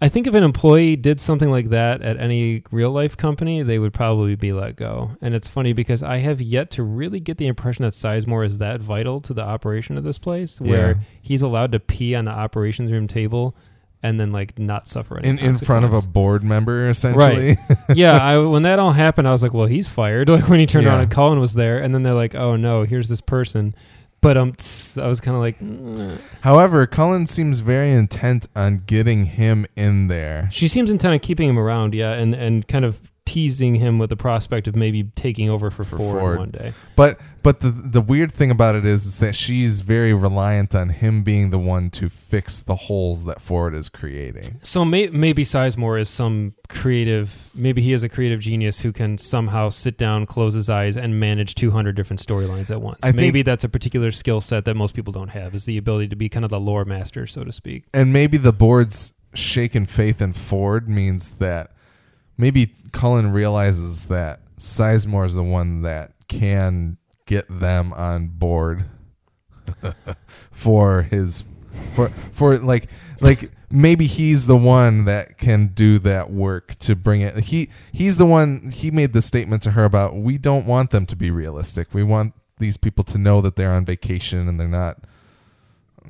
I 0.00 0.08
think 0.10 0.26
if 0.26 0.34
an 0.34 0.42
employee 0.42 0.94
did 0.96 1.20
something 1.20 1.50
like 1.50 1.70
that 1.70 2.02
at 2.02 2.18
any 2.18 2.62
real 2.70 2.90
life 2.90 3.16
company, 3.16 3.62
they 3.62 3.78
would 3.78 3.94
probably 3.94 4.34
be 4.36 4.52
let 4.52 4.76
go. 4.76 5.12
And 5.22 5.34
it's 5.34 5.48
funny 5.48 5.72
because 5.72 6.02
I 6.02 6.18
have 6.18 6.42
yet 6.42 6.70
to 6.72 6.82
really 6.82 7.18
get 7.18 7.38
the 7.38 7.46
impression 7.46 7.82
that 7.84 7.94
Sizemore 7.94 8.44
is 8.44 8.58
that 8.58 8.80
vital 8.82 9.22
to 9.22 9.32
the 9.32 9.40
operation 9.42 9.96
of 9.96 10.04
this 10.04 10.18
place, 10.18 10.60
where 10.60 10.88
Yeah. 10.88 10.94
he's 11.22 11.40
allowed 11.40 11.72
to 11.72 11.80
pee 11.80 12.14
on 12.14 12.26
the 12.26 12.30
operations 12.30 12.92
room 12.92 13.08
table 13.08 13.56
and 14.02 14.20
then 14.20 14.32
like 14.32 14.58
not 14.58 14.86
suffer 14.86 15.18
any 15.18 15.28
In 15.30 15.38
in 15.38 15.56
front 15.56 15.86
of 15.86 15.94
a 15.94 16.02
board 16.06 16.44
member, 16.44 16.90
essentially. 16.90 17.56
yeah, 17.94 18.18
I, 18.18 18.38
when 18.38 18.64
that 18.64 18.78
all 18.78 18.92
happened, 18.92 19.26
I 19.26 19.32
was 19.32 19.42
like, 19.42 19.54
"Well, 19.54 19.66
he's 19.66 19.88
fired." 19.88 20.28
Like 20.36 20.46
when 20.48 20.60
he 20.60 20.66
turned 20.66 20.86
around 20.86 21.00
and 21.00 21.10
Cullen 21.10 21.40
was 21.40 21.54
there, 21.54 21.78
and 21.78 21.94
then 21.94 22.02
they're 22.02 22.12
like, 22.14 22.34
"Oh 22.34 22.56
no, 22.56 22.82
here's 22.84 23.08
this 23.08 23.22
person." 23.22 23.74
But 24.20 24.36
um, 24.36 24.54
I 24.96 25.06
was 25.06 25.20
kind 25.20 25.36
of 25.36 25.40
like, 25.40 25.60
mm. 25.60 26.20
However, 26.40 26.86
Cullen 26.86 27.26
seems 27.26 27.60
very 27.60 27.92
intent 27.92 28.48
on 28.56 28.78
getting 28.78 29.24
him 29.26 29.66
in 29.76 30.08
there. 30.08 30.48
she 30.50 30.68
seems 30.68 30.90
intent 30.90 31.12
on 31.12 31.20
keeping 31.20 31.48
him 31.48 31.58
around, 31.58 31.94
yeah, 31.94 32.12
and 32.12 32.34
and 32.34 32.66
kind 32.66 32.84
of 32.84 33.00
teasing 33.26 33.74
him 33.74 33.98
with 33.98 34.08
the 34.08 34.16
prospect 34.16 34.66
of 34.66 34.74
maybe 34.74 35.04
taking 35.14 35.50
over 35.50 35.70
for, 35.70 35.84
For 35.84 35.98
Ford, 35.98 36.20
Ford. 36.20 36.38
one 36.38 36.50
day. 36.50 36.72
But 36.94 37.20
but 37.42 37.60
the 37.60 37.70
the 37.70 38.00
weird 38.00 38.32
thing 38.32 38.50
about 38.50 38.76
it 38.76 38.86
is, 38.86 39.04
is 39.04 39.18
that 39.18 39.34
she's 39.34 39.80
very 39.80 40.14
reliant 40.14 40.74
on 40.74 40.88
him 40.88 41.22
being 41.22 41.50
the 41.50 41.58
one 41.58 41.90
to 41.90 42.08
fix 42.08 42.60
the 42.60 42.76
holes 42.76 43.24
that 43.24 43.42
Ford 43.42 43.74
is 43.74 43.88
creating. 43.88 44.60
So 44.62 44.84
may, 44.84 45.08
maybe 45.08 45.44
Sizemore 45.44 46.00
is 46.00 46.08
some 46.08 46.54
creative. 46.68 47.50
Maybe 47.54 47.82
he 47.82 47.92
is 47.92 48.02
a 48.02 48.08
creative 48.08 48.40
genius 48.40 48.80
who 48.80 48.92
can 48.92 49.18
somehow 49.18 49.68
sit 49.68 49.98
down, 49.98 50.24
close 50.24 50.54
his 50.54 50.70
eyes, 50.70 50.96
and 50.96 51.20
manage 51.20 51.54
200 51.56 51.94
different 51.94 52.24
storylines 52.24 52.70
at 52.70 52.80
once. 52.80 53.00
I 53.02 53.12
maybe 53.12 53.42
that's 53.42 53.64
a 53.64 53.68
particular 53.68 54.10
skill 54.12 54.40
set 54.40 54.64
that 54.64 54.74
most 54.74 54.94
people 54.94 55.12
don't 55.12 55.28
have. 55.28 55.54
Is 55.54 55.66
the 55.66 55.76
ability 55.76 56.08
to 56.08 56.16
be 56.16 56.28
kind 56.28 56.44
of 56.44 56.50
the 56.50 56.60
lore 56.60 56.84
master, 56.84 57.26
so 57.26 57.44
to 57.44 57.52
speak. 57.52 57.84
And 57.92 58.12
maybe 58.12 58.38
the 58.38 58.52
board's 58.52 59.12
shaken 59.34 59.84
faith 59.84 60.20
in 60.22 60.32
Ford 60.32 60.88
means 60.88 61.30
that 61.38 61.72
maybe 62.38 62.74
Cullen 62.96 63.30
realizes 63.30 64.06
that 64.06 64.40
Sizemore 64.58 65.26
is 65.26 65.34
the 65.34 65.42
one 65.42 65.82
that 65.82 66.12
can 66.28 66.96
get 67.26 67.44
them 67.50 67.92
on 67.92 68.28
board 68.28 68.86
for 70.26 71.02
his 71.02 71.44
for 71.94 72.08
for 72.08 72.56
like 72.56 72.88
like 73.20 73.50
maybe 73.70 74.06
he's 74.06 74.46
the 74.46 74.56
one 74.56 75.04
that 75.04 75.36
can 75.36 75.66
do 75.68 75.98
that 75.98 76.30
work 76.30 76.74
to 76.78 76.96
bring 76.96 77.20
it. 77.20 77.44
He 77.44 77.68
he's 77.92 78.16
the 78.16 78.24
one 78.24 78.70
he 78.70 78.90
made 78.90 79.12
the 79.12 79.20
statement 79.20 79.62
to 79.64 79.72
her 79.72 79.84
about 79.84 80.16
we 80.16 80.38
don't 80.38 80.64
want 80.64 80.88
them 80.88 81.04
to 81.04 81.16
be 81.16 81.30
realistic. 81.30 81.92
We 81.92 82.02
want 82.02 82.32
these 82.58 82.78
people 82.78 83.04
to 83.04 83.18
know 83.18 83.42
that 83.42 83.56
they're 83.56 83.72
on 83.72 83.84
vacation 83.84 84.48
and 84.48 84.58
they're 84.58 84.68
not 84.68 85.04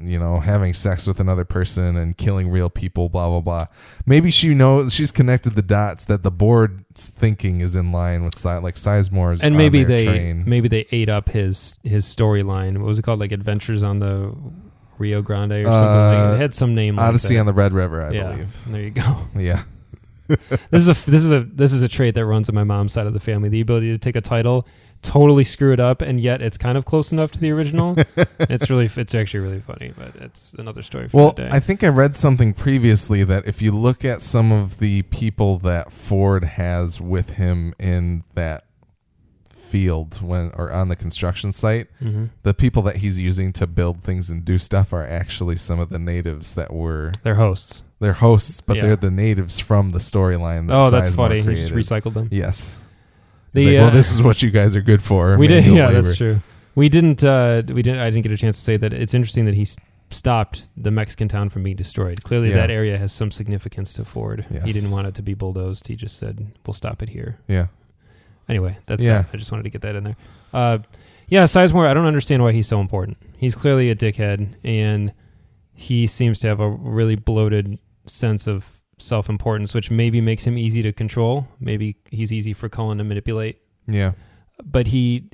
you 0.00 0.18
know 0.18 0.40
having 0.40 0.74
sex 0.74 1.06
with 1.06 1.20
another 1.20 1.44
person 1.44 1.96
and 1.96 2.16
killing 2.16 2.48
real 2.48 2.70
people 2.70 3.08
blah 3.08 3.28
blah 3.28 3.40
blah 3.40 3.66
maybe 4.04 4.30
she 4.30 4.54
knows 4.54 4.92
she's 4.92 5.12
connected 5.12 5.54
the 5.54 5.62
dots 5.62 6.04
that 6.04 6.22
the 6.22 6.30
board's 6.30 7.08
thinking 7.08 7.60
is 7.60 7.74
in 7.74 7.92
line 7.92 8.24
with 8.24 8.44
like 8.44 8.76
Sizemore's 8.76 9.42
and 9.42 9.56
maybe 9.56 9.84
they 9.84 10.04
train. 10.04 10.44
maybe 10.46 10.68
they 10.68 10.86
ate 10.92 11.08
up 11.08 11.28
his 11.28 11.76
his 11.82 12.04
storyline. 12.04 12.78
What 12.78 12.86
was 12.86 12.98
it 12.98 13.02
called? 13.02 13.20
Like 13.20 13.32
Adventures 13.32 13.82
on 13.82 13.98
the 13.98 14.34
Rio 14.98 15.22
Grande 15.22 15.52
or 15.52 15.64
something. 15.64 15.72
Uh, 15.74 16.28
like, 16.30 16.36
it 16.36 16.40
had 16.42 16.54
some 16.54 16.74
name. 16.74 16.96
like 16.96 17.08
Odyssey 17.08 17.34
that. 17.34 17.40
on 17.40 17.46
the 17.46 17.52
Red 17.52 17.72
River 17.72 18.02
I 18.02 18.10
yeah, 18.12 18.32
believe 18.32 18.64
there 18.66 18.82
you 18.82 18.90
go. 18.90 19.28
yeah 19.36 19.62
This 20.70 20.86
is 20.86 20.88
a 20.88 21.10
this 21.10 21.22
is 21.22 21.30
a 21.30 21.40
this 21.40 21.72
is 21.72 21.82
a 21.82 21.88
trait 21.88 22.14
that 22.16 22.26
runs 22.26 22.48
in 22.48 22.54
my 22.54 22.64
mom's 22.64 22.92
side 22.92 23.06
of 23.06 23.12
the 23.12 23.20
family. 23.20 23.48
The 23.48 23.60
ability 23.60 23.92
to 23.92 23.98
take 23.98 24.16
a 24.16 24.20
title, 24.20 24.66
totally 25.06 25.44
screw 25.44 25.72
it 25.72 25.80
up, 25.80 26.02
and 26.02 26.20
yet 26.20 26.42
it's 26.42 26.58
kind 26.58 26.76
of 26.76 26.84
close 26.84 27.12
enough 27.12 27.30
to 27.32 27.38
the 27.40 27.50
original. 27.50 27.94
it's 28.40 28.68
really 28.70 28.90
it's 28.96 29.14
actually 29.14 29.40
really 29.40 29.60
funny, 29.60 29.92
but 29.96 30.14
it's 30.16 30.52
another 30.54 30.82
story 30.82 31.08
for 31.08 31.16
Well, 31.16 31.32
the 31.32 31.42
day. 31.42 31.48
I 31.52 31.60
think 31.60 31.82
I 31.84 31.88
read 31.88 32.16
something 32.16 32.52
previously 32.54 33.24
that 33.24 33.46
if 33.46 33.62
you 33.62 33.72
look 33.72 34.04
at 34.04 34.22
some 34.22 34.52
of 34.52 34.78
the 34.78 35.02
people 35.02 35.58
that 35.58 35.92
Ford 35.92 36.44
has 36.44 37.00
with 37.00 37.30
him 37.30 37.74
in 37.78 38.24
that 38.34 38.64
field 39.50 40.22
when 40.22 40.50
or 40.54 40.70
on 40.72 40.88
the 40.88 40.96
construction 40.96 41.52
site, 41.52 41.88
hmm 41.98 42.26
the 42.42 42.54
people 42.54 42.82
that 42.82 42.96
he's 42.96 43.18
using 43.18 43.52
to 43.52 43.66
build 43.66 44.02
things 44.02 44.30
and 44.30 44.44
do 44.44 44.56
stuff 44.58 44.92
are 44.92 45.02
actually 45.04 45.56
some 45.56 45.80
of 45.80 45.88
the 45.88 45.98
natives 45.98 46.54
that 46.54 46.72
were 46.72 47.12
They're 47.24 47.34
hosts. 47.34 47.82
they're 47.98 48.12
hosts, 48.12 48.60
but 48.60 48.76
Yeah. 48.76 48.82
they're 48.82 48.96
the 48.96 49.10
natives 49.10 49.58
from 49.58 49.90
the 49.90 49.98
storyline. 49.98 50.68
That 50.68 50.76
Oh, 50.76 50.90
that's 50.90 51.10
Sizemore 51.10 51.14
funny. 51.16 51.42
He 51.42 51.54
just 51.54 51.72
recycled 51.72 52.14
them. 52.14 52.28
Yes. 52.30 52.84
The, 53.56 53.66
like, 53.66 53.76
well, 53.78 53.86
uh, 53.88 53.90
this 53.90 54.12
is 54.12 54.22
what 54.22 54.42
you 54.42 54.50
guys 54.50 54.76
are 54.76 54.80
good 54.82 55.02
for. 55.02 55.36
we 55.36 55.46
did. 55.46 55.64
Yeah, 55.66 55.88
labor. 55.88 56.02
that's 56.02 56.16
true. 56.16 56.38
We 56.74 56.88
didn't. 56.88 57.24
Uh, 57.24 57.62
we 57.66 57.82
didn't. 57.82 58.00
I 58.00 58.10
didn't 58.10 58.22
get 58.22 58.32
a 58.32 58.36
chance 58.36 58.56
to 58.58 58.62
say 58.62 58.76
that. 58.76 58.92
It's 58.92 59.14
interesting 59.14 59.46
that 59.46 59.54
he 59.54 59.66
stopped 60.10 60.68
the 60.76 60.90
Mexican 60.90 61.26
town 61.28 61.48
from 61.48 61.62
being 61.64 61.74
destroyed. 61.76 62.22
Clearly, 62.22 62.50
Yeah. 62.50 62.56
that 62.56 62.70
area 62.70 62.96
has 62.98 63.12
some 63.12 63.30
significance 63.30 63.92
to 63.94 64.04
Ford. 64.04 64.44
He 64.64 64.72
didn't 64.72 64.90
want 64.92 65.06
it 65.08 65.14
to 65.16 65.22
be 65.22 65.34
bulldozed. 65.34 65.88
He 65.88 65.96
just 65.96 66.16
said, 66.18 66.46
"We'll 66.66 66.74
stop 66.74 67.02
it 67.02 67.08
here." 67.08 67.38
Yeah. 67.48 67.66
Anyway, 68.48 68.78
that's 68.86 69.02
Yeah. 69.02 69.22
that. 69.22 69.28
I 69.32 69.36
just 69.38 69.50
wanted 69.50 69.64
to 69.64 69.70
get 69.70 69.80
that 69.82 69.96
in 69.96 70.04
there. 70.04 70.16
Uh, 70.52 70.78
yeah, 71.28 71.42
Sizemore. 71.44 71.88
I 71.88 71.94
don't 71.94 72.06
understand 72.06 72.42
why 72.42 72.52
he's 72.52 72.68
so 72.68 72.80
important. 72.80 73.16
He's 73.36 73.54
clearly 73.56 73.90
a 73.90 73.96
dickhead, 73.96 74.50
and 74.62 75.12
he 75.74 76.06
seems 76.06 76.38
to 76.40 76.48
have 76.48 76.60
a 76.60 76.68
really 76.70 77.16
bloated 77.16 77.78
sense 78.06 78.46
of 78.46 78.75
self-importance, 78.98 79.74
which 79.74 79.90
maybe 79.90 80.20
makes 80.20 80.44
him 80.46 80.56
easy 80.58 80.82
to 80.82 80.92
control. 80.92 81.46
Maybe 81.60 81.96
he's 82.10 82.32
easy 82.32 82.52
for 82.52 82.68
Cullen 82.68 82.98
to 82.98 83.04
manipulate 83.04 83.60
Yeah. 83.86 84.12
but 84.64 84.86
he 84.88 85.28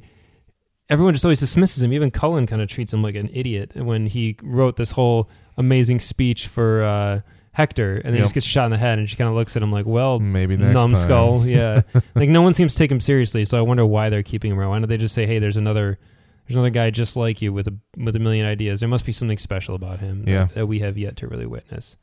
everyone 0.88 1.14
just 1.14 1.24
always 1.24 1.40
dismisses 1.40 1.82
him 1.82 1.92
even 1.92 2.10
cullen 2.10 2.46
kind 2.46 2.60
of 2.60 2.68
treats 2.68 2.92
him 2.92 3.02
like 3.02 3.14
an 3.14 3.30
idiot 3.32 3.70
when 3.76 4.06
he 4.06 4.36
wrote 4.42 4.76
this 4.76 4.90
whole 4.90 5.30
amazing 5.56 5.98
speech 5.98 6.48
for 6.48 6.82
uh, 6.82 7.20
hector 7.52 7.94
and 7.96 8.06
then 8.06 8.14
he 8.14 8.20
just 8.20 8.34
gets 8.34 8.44
shot 8.44 8.64
in 8.66 8.70
the 8.72 8.76
head 8.76 8.98
and 8.98 9.08
she 9.08 9.16
kind 9.16 9.28
of 9.28 9.34
looks 9.34 9.56
at 9.56 9.62
him 9.62 9.72
like 9.72 9.86
well 9.86 10.18
Maybe 10.18 10.54
next 10.56 10.76
time. 10.76 10.90
numbskull 10.90 11.46
yeah 11.46 11.80
like 12.14 12.28
no 12.28 12.42
one 12.42 12.52
seems 12.52 12.72
to 12.72 12.78
take 12.78 12.90
him 12.90 13.00
seriously 13.00 13.44
so 13.46 13.56
i 13.56 13.62
wonder 13.62 13.86
why 13.86 14.10
they're 14.10 14.22
keeping 14.22 14.50
him 14.52 14.58
around 14.58 14.70
why 14.70 14.78
don't 14.80 14.88
they 14.88 14.96
just 14.98 15.14
say 15.14 15.24
hey 15.24 15.38
there's 15.38 15.56
another 15.56 15.98
there's 16.46 16.56
another 16.56 16.68
guy 16.70 16.90
just 16.90 17.16
like 17.16 17.40
you 17.40 17.52
with 17.54 17.68
a 17.68 17.74
with 17.96 18.16
a 18.16 18.18
million 18.18 18.44
ideas 18.44 18.80
there 18.80 18.88
must 18.88 19.06
be 19.06 19.12
something 19.12 19.38
special 19.38 19.74
about 19.74 20.00
him 20.00 20.24
Yeah. 20.26 20.46
that, 20.46 20.54
that 20.56 20.66
we 20.66 20.80
have 20.80 20.98
yet 20.98 21.16
to 21.18 21.26
really 21.28 21.46
witness 21.46 21.96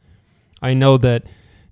i 0.63 0.73
know 0.73 0.97
that 0.97 1.23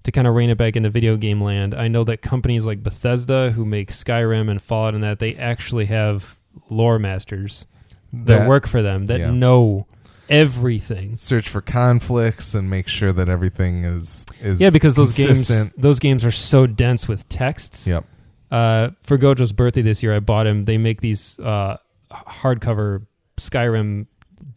to 0.04 0.12
kind 0.12 0.28
of 0.28 0.36
rein 0.36 0.50
it 0.50 0.58
back 0.58 0.76
into 0.76 0.90
video 0.90 1.18
game 1.18 1.42
land, 1.42 1.74
I 1.74 1.88
know 1.88 2.04
that 2.06 2.22
companies 2.22 2.66
like 2.66 2.84
Bethesda, 2.84 3.52
who 3.52 3.66
make 3.66 3.92
Skyrim 3.92 4.50
and 4.50 4.62
Fallout 4.62 4.96
and 4.96 5.04
that, 5.04 5.20
they 5.20 5.36
actually 5.36 5.86
have 5.86 6.40
lore 6.70 7.00
masters 7.00 7.66
that, 8.14 8.48
work 8.48 8.68
for 8.68 8.82
them 8.82 9.08
that 9.08 9.20
yeah. 9.20 9.32
know 9.32 9.88
everything. 10.30 11.18
search 11.18 11.48
for 11.48 11.62
conflicts 11.62 12.56
and 12.56 12.70
make 12.70 12.88
sure 12.88 13.12
that 13.12 13.30
everything 13.30 13.84
is 13.84 14.26
is 14.42 14.60
Yeah, 14.60 14.70
because 14.70 14.96
those 14.96 15.16
consistent. 15.16 15.72
games 15.72 15.82
those 15.82 16.00
games 16.00 16.26
are 16.26 16.32
so 16.32 16.68
dense 16.68 17.08
with 17.08 17.28
texts. 17.30 17.88
Yep. 17.88 18.06
Uh, 18.50 18.90
for 19.04 19.18
Gojo's 19.18 19.52
birthday 19.52 19.82
this 19.82 20.02
year, 20.02 20.16
I 20.16 20.20
bought 20.20 20.48
him. 20.48 20.64
They 20.64 20.78
make 20.78 21.02
these 21.02 21.38
uh, 21.40 21.78
hardcover 22.12 23.06
Skyrim 23.38 24.08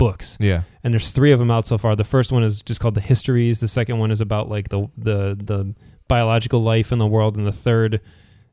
books, 0.01 0.37
Yeah. 0.41 0.63
and 0.83 0.93
there's 0.93 1.13
three 1.13 1.31
of 1.31 1.39
them 1.39 1.51
out 1.51 1.67
so 1.69 1.79
far. 1.79 1.95
The 1.95 2.03
first 2.05 2.33
one 2.33 2.43
is 2.43 2.61
just 2.63 2.81
called 2.81 2.95
the 2.97 3.01
Histories. 3.01 3.61
The 3.61 3.69
second 3.69 3.99
one 3.99 4.11
is 4.11 4.21
about 4.21 4.49
like 4.49 4.69
the 4.71 4.89
the 4.99 5.37
the 5.41 5.75
biological 6.09 6.61
life 6.61 6.91
in 6.91 6.99
the 6.99 7.07
world, 7.07 7.37
and 7.37 7.47
the 7.47 7.53
third 7.53 8.01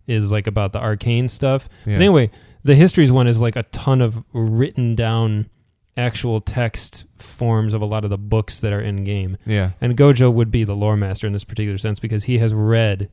is 0.06 0.32
like 0.32 0.45
about 0.48 0.74
the 0.74 0.80
arcane 0.80 1.28
stuff. 1.28 1.68
Yeah. 1.86 1.95
But 1.95 2.02
anyway, 2.02 2.30
the 2.64 2.76
Histories 2.76 3.11
one 3.11 3.28
is 3.28 3.41
like 3.41 3.56
a 3.56 3.64
ton 3.64 4.02
of 4.02 4.24
written 4.34 4.94
down 4.95 5.49
actual 5.98 6.40
text 6.41 7.06
forms 7.18 7.74
of 7.74 7.82
a 7.82 7.86
lot 7.86 8.03
of 8.03 8.11
the 8.11 8.18
books 8.19 8.60
that 8.60 8.72
are 8.72 8.80
in 8.80 9.03
game. 9.03 9.36
Yeah. 9.48 9.72
And 9.82 9.98
Gojo 9.98 10.32
would 10.32 10.52
be 10.52 10.64
the 10.64 10.76
lore 10.76 10.95
master 10.95 11.26
in 11.26 11.34
this 11.34 11.44
particular 11.44 11.80
sense 11.80 11.99
because 11.99 12.26
he 12.26 12.38
has 12.38 12.53
read, 12.53 13.10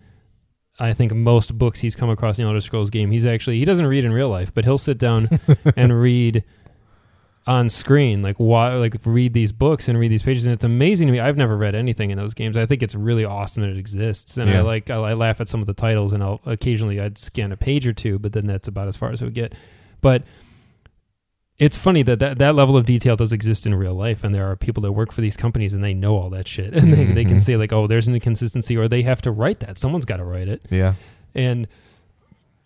I 0.78 0.92
think, 0.92 1.12
most 1.14 1.56
books 1.56 1.80
he's 1.80 1.96
come 1.96 2.10
across 2.10 2.38
in 2.38 2.44
the 2.44 2.48
Elder 2.48 2.60
Scrolls 2.60 2.90
game. 2.90 3.10
He's 3.10 3.24
actually 3.24 3.58
he 3.58 3.64
doesn't 3.64 3.86
read 3.86 4.04
in 4.04 4.12
real 4.12 4.28
life, 4.28 4.52
but 4.52 4.64
he'll 4.66 4.76
sit 4.76 4.98
down 4.98 5.28
and 5.76 5.98
read 5.98 6.44
on 7.46 7.68
screen, 7.68 8.22
like 8.22 8.36
why, 8.38 8.72
like 8.76 8.96
read 9.04 9.34
these 9.34 9.52
books 9.52 9.86
and 9.88 9.98
read 9.98 10.10
these 10.10 10.22
pages, 10.22 10.46
and 10.46 10.54
it's 10.54 10.64
amazing 10.64 11.08
to 11.08 11.12
me. 11.12 11.20
I've 11.20 11.36
never 11.36 11.56
read 11.56 11.74
anything 11.74 12.10
in 12.10 12.16
those 12.16 12.32
games. 12.32 12.56
I 12.56 12.64
think 12.64 12.82
it's 12.82 12.94
really 12.94 13.24
awesome 13.24 13.62
that 13.62 13.70
it 13.70 13.76
exists, 13.76 14.38
and 14.38 14.48
Yeah. 14.50 14.60
I 14.60 14.62
like 14.62 14.88
I, 14.90 14.94
I 14.96 15.12
laugh 15.14 15.40
at 15.42 15.48
some 15.48 15.60
of 15.60 15.66
the 15.66 15.74
titles, 15.74 16.12
and 16.14 16.22
I'll 16.22 16.40
occasionally 16.46 16.98
I'd 17.00 17.18
scan 17.18 17.52
a 17.52 17.56
page 17.56 17.86
or 17.86 17.92
two, 17.92 18.18
but 18.18 18.32
then 18.32 18.46
that's 18.46 18.66
about 18.68 18.88
as 18.88 18.96
far 18.96 19.10
as 19.10 19.20
it 19.20 19.24
would 19.26 19.34
get. 19.34 19.52
But 20.00 20.24
it's 21.58 21.78
funny 21.78 22.02
that, 22.02 22.18
that 22.18 22.38
that 22.38 22.54
level 22.54 22.76
of 22.76 22.84
detail 22.84 23.14
does 23.14 23.32
exist 23.32 23.66
in 23.66 23.74
real 23.74 23.94
life, 23.94 24.24
and 24.24 24.34
there 24.34 24.50
are 24.50 24.56
people 24.56 24.82
that 24.82 24.92
work 24.92 25.12
for 25.12 25.20
these 25.20 25.36
companies 25.36 25.72
and 25.74 25.84
they 25.84 25.94
know 25.94 26.16
all 26.16 26.30
that 26.30 26.48
shit, 26.48 26.74
and 26.74 26.92
they, 26.92 27.04
they 27.04 27.24
can 27.24 27.36
Mhm. 27.36 27.40
say 27.42 27.56
like, 27.56 27.72
oh, 27.72 27.86
there's 27.86 28.08
an 28.08 28.14
inconsistency, 28.14 28.76
or 28.76 28.88
they 28.88 29.02
have 29.02 29.22
to 29.22 29.30
write 29.30 29.60
that. 29.60 29.78
Someone's 29.78 30.04
got 30.06 30.16
to 30.16 30.24
write 30.24 30.48
it, 30.48 30.62
Yeah. 30.70 30.94
and 31.34 31.68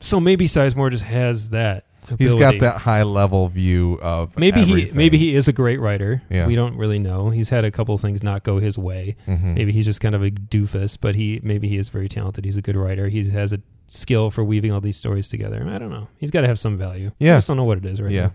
so 0.01 0.21
maybe 0.21 0.47
Sizemore 0.47 0.91
just 0.93 1.05
has 1.05 1.51
that. 1.51 1.85
He's 2.19 2.35
got 2.35 2.59
that 2.61 2.79
high 2.83 3.03
level 3.03 3.49
view 3.49 3.99
of 4.03 4.39
Maybe 4.39 4.65
he 4.65 4.91
maybe 4.95 5.19
he 5.19 5.35
is 5.35 5.49
a 5.49 5.53
great 5.53 5.81
writer. 5.81 6.23
Yeah. 6.31 6.47
We 6.47 6.55
don't 6.55 6.77
really 6.77 6.99
know. 6.99 7.31
He's 7.31 7.51
had 7.51 7.65
a 7.65 7.71
couple 7.71 7.95
of 7.95 8.01
things 8.01 8.23
not 8.23 8.43
go 8.45 8.59
his 8.59 8.79
way. 8.79 9.17
Mhm. 9.27 9.55
Maybe 9.55 9.73
he's 9.73 9.85
just 9.85 10.01
kind 10.01 10.15
of 10.15 10.23
a 10.23 10.31
doofus, 10.31 10.97
but 11.01 11.15
he 11.15 11.41
maybe 11.43 11.69
he 11.69 11.77
is 11.77 11.89
very 11.89 12.09
talented. 12.09 12.45
He's 12.45 12.57
a 12.57 12.63
good 12.63 12.77
writer. 12.77 13.09
He 13.09 13.29
has 13.31 13.53
a 13.53 13.61
skill 13.87 14.31
for 14.31 14.45
weaving 14.45 14.71
all 14.73 14.81
these 14.81 14.97
stories 14.97 15.29
together. 15.29 15.67
I 15.69 15.79
don't 15.79 15.91
know. 15.91 16.09
He's 16.19 16.31
got 16.31 16.43
to 16.43 16.47
have 16.47 16.59
some 16.59 16.77
value. 16.79 17.11
Yeah. 17.19 17.35
I 17.35 17.37
just 17.39 17.49
don't 17.49 17.57
know 17.57 17.65
what 17.65 17.79
it 17.79 17.85
is 17.87 18.01
right 18.01 18.11
Yeah. 18.11 18.21
now. 18.23 18.33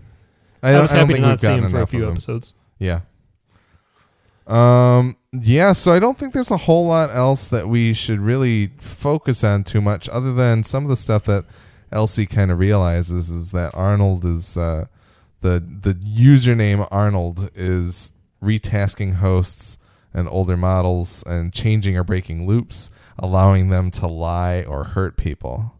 I, 0.62 0.68
I, 0.68 0.72
don't- 0.72 0.82
was 0.82 0.92
I 0.92 0.96
happy 0.96 1.06
to 1.08 1.12
think 1.14 1.26
not 1.26 1.40
see 1.40 1.46
him 1.48 1.68
for 1.70 1.80
a 1.80 1.86
few 1.86 2.08
episodes. 2.10 2.54
Yeah. 2.78 3.00
Um. 4.46 5.16
Yeah. 5.32 5.72
So 5.72 5.92
I 5.92 5.98
don't 5.98 6.18
think 6.18 6.34
there's 6.34 6.50
a 6.50 6.56
whole 6.58 6.86
lot 6.86 7.10
else 7.14 7.48
that 7.48 7.68
we 7.68 7.94
should 7.94 8.20
really 8.20 8.68
focus 8.78 9.42
on 9.42 9.64
too 9.64 9.80
much, 9.80 10.08
other 10.10 10.34
than 10.34 10.62
some 10.62 10.84
of 10.84 10.90
the 10.90 10.96
stuff 10.96 11.24
that 11.24 11.44
Elsie 11.94 12.26
kind 12.26 12.50
of 12.50 12.58
realizes 12.58 13.30
is 13.30 13.52
that 13.52 13.74
Arnold 13.74 14.24
is 14.26 14.56
uh, 14.58 14.86
the 15.40 15.62
the 15.80 15.94
username 15.94 16.86
Arnold 16.90 17.50
is 17.54 18.12
retasking 18.42 19.14
hosts 19.14 19.78
and 20.12 20.28
older 20.28 20.56
models 20.56 21.24
and 21.26 21.52
changing 21.52 21.96
or 21.96 22.04
breaking 22.04 22.46
loops, 22.46 22.90
allowing 23.18 23.68
them 23.70 23.90
to 23.92 24.06
lie 24.06 24.62
or 24.62 24.84
hurt 24.84 25.16
people. 25.16 25.72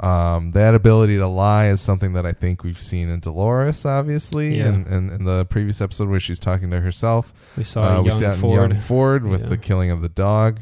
Um, 0.00 0.52
that 0.52 0.74
ability 0.76 1.16
to 1.16 1.26
lie 1.26 1.66
is 1.68 1.80
something 1.80 2.12
that 2.12 2.24
I 2.24 2.30
think 2.30 2.62
we've 2.62 2.80
seen 2.80 3.08
in 3.08 3.18
Dolores, 3.18 3.84
obviously, 3.84 4.58
Yeah. 4.58 4.68
and 4.68 4.86
in, 4.86 5.10
in 5.10 5.24
the 5.24 5.44
previous 5.46 5.80
episode 5.80 6.08
where 6.08 6.20
she's 6.20 6.38
talking 6.38 6.70
to 6.70 6.80
herself. 6.80 7.32
We 7.56 7.64
saw 7.64 7.82
Uh, 7.82 7.94
young 7.94 8.04
we 8.04 8.10
saw 8.12 8.24
it 8.30 8.34
in 8.34 8.40
Ford 8.40 8.70
Young 8.70 8.78
Ford 8.80 9.24
with 9.26 9.40
Yeah. 9.42 9.46
the 9.48 9.56
killing 9.56 9.90
of 9.90 10.00
the 10.00 10.08
dog. 10.08 10.60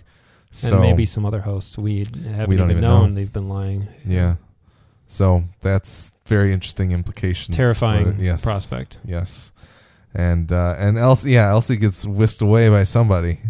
So 0.52 0.76
and 0.76 0.80
maybe 0.80 1.04
some 1.04 1.26
other 1.26 1.40
hosts 1.40 1.76
we 1.76 1.98
haven't 1.98 2.48
We 2.48 2.56
don't 2.56 2.70
even 2.70 2.78
even 2.78 2.80
known 2.80 3.08
know. 3.10 3.14
they've 3.16 3.32
been 3.32 3.48
lying. 3.50 3.88
yeah, 4.06 4.36
so 5.08 5.44
that's 5.60 6.14
very 6.26 6.52
interesting 6.52 6.92
implications. 6.92 7.56
Terrifying 7.56 8.18
yes, 8.20 8.44
prospect. 8.44 8.98
Yes, 9.04 9.52
and 10.14 10.50
uh, 10.50 10.74
and 10.78 10.98
Elsie, 10.98 11.32
yeah, 11.32 11.50
Elsie 11.50 11.76
gets 11.76 12.04
whisked 12.04 12.42
away 12.42 12.68
by 12.68 12.84
somebody. 12.84 13.40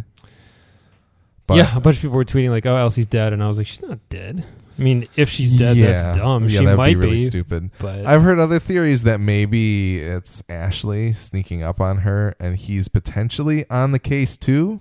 But 1.46 1.58
yeah, 1.58 1.76
a 1.76 1.80
bunch 1.80 1.96
of 1.96 2.02
people 2.02 2.16
were 2.16 2.24
tweeting 2.24 2.50
like, 2.50 2.66
"Oh, 2.66 2.76
Elsie's 2.76 3.06
dead," 3.06 3.32
and 3.32 3.42
I 3.42 3.48
was 3.48 3.58
like, 3.58 3.66
"She's 3.66 3.82
not 3.82 3.98
dead." 4.08 4.44
I 4.78 4.82
mean, 4.82 5.08
if 5.16 5.30
she's 5.30 5.56
dead, 5.56 5.76
yeah, 5.76 5.86
that's 5.86 6.18
dumb. 6.18 6.48
Yeah, 6.48 6.60
she 6.60 6.66
might 6.66 6.88
be 6.88 6.96
really 6.96 7.16
be, 7.16 7.22
stupid. 7.22 7.70
but 7.78 8.04
I've 8.04 8.22
heard 8.22 8.38
other 8.38 8.58
theories 8.58 9.04
that 9.04 9.20
maybe 9.20 10.00
it's 10.00 10.42
Ashley 10.50 11.14
sneaking 11.14 11.62
up 11.62 11.80
on 11.80 11.98
her, 11.98 12.34
and 12.38 12.56
he's 12.56 12.88
potentially 12.88 13.64
on 13.70 13.92
the 13.92 13.98
case 13.98 14.36
too. 14.36 14.80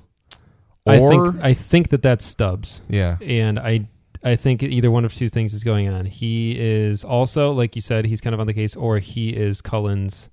Or 0.86 0.94
I 0.94 1.00
think 1.00 1.44
I 1.44 1.54
think 1.54 1.90
that 1.90 2.02
that's 2.02 2.26
Stubbs, 2.26 2.82
yeah, 2.90 3.18
and 3.22 3.58
I 3.58 3.88
I 4.26 4.36
think 4.36 4.64
either 4.64 4.90
one 4.90 5.06
of 5.06 5.14
two 5.14 5.30
things 5.30 5.54
is 5.54 5.64
going 5.64 5.88
on. 5.88 6.06
He 6.06 6.60
is 6.60 7.04
also, 7.04 7.52
like 7.52 7.76
you 7.76 7.82
said, 7.82 8.06
he's 8.06 8.22
kind 8.22 8.34
of 8.34 8.40
on 8.40 8.48
the 8.48 8.56
case, 8.56 8.76
or 8.76 8.98
he 8.98 9.30
is 9.30 9.62
Cullen's. 9.62 10.32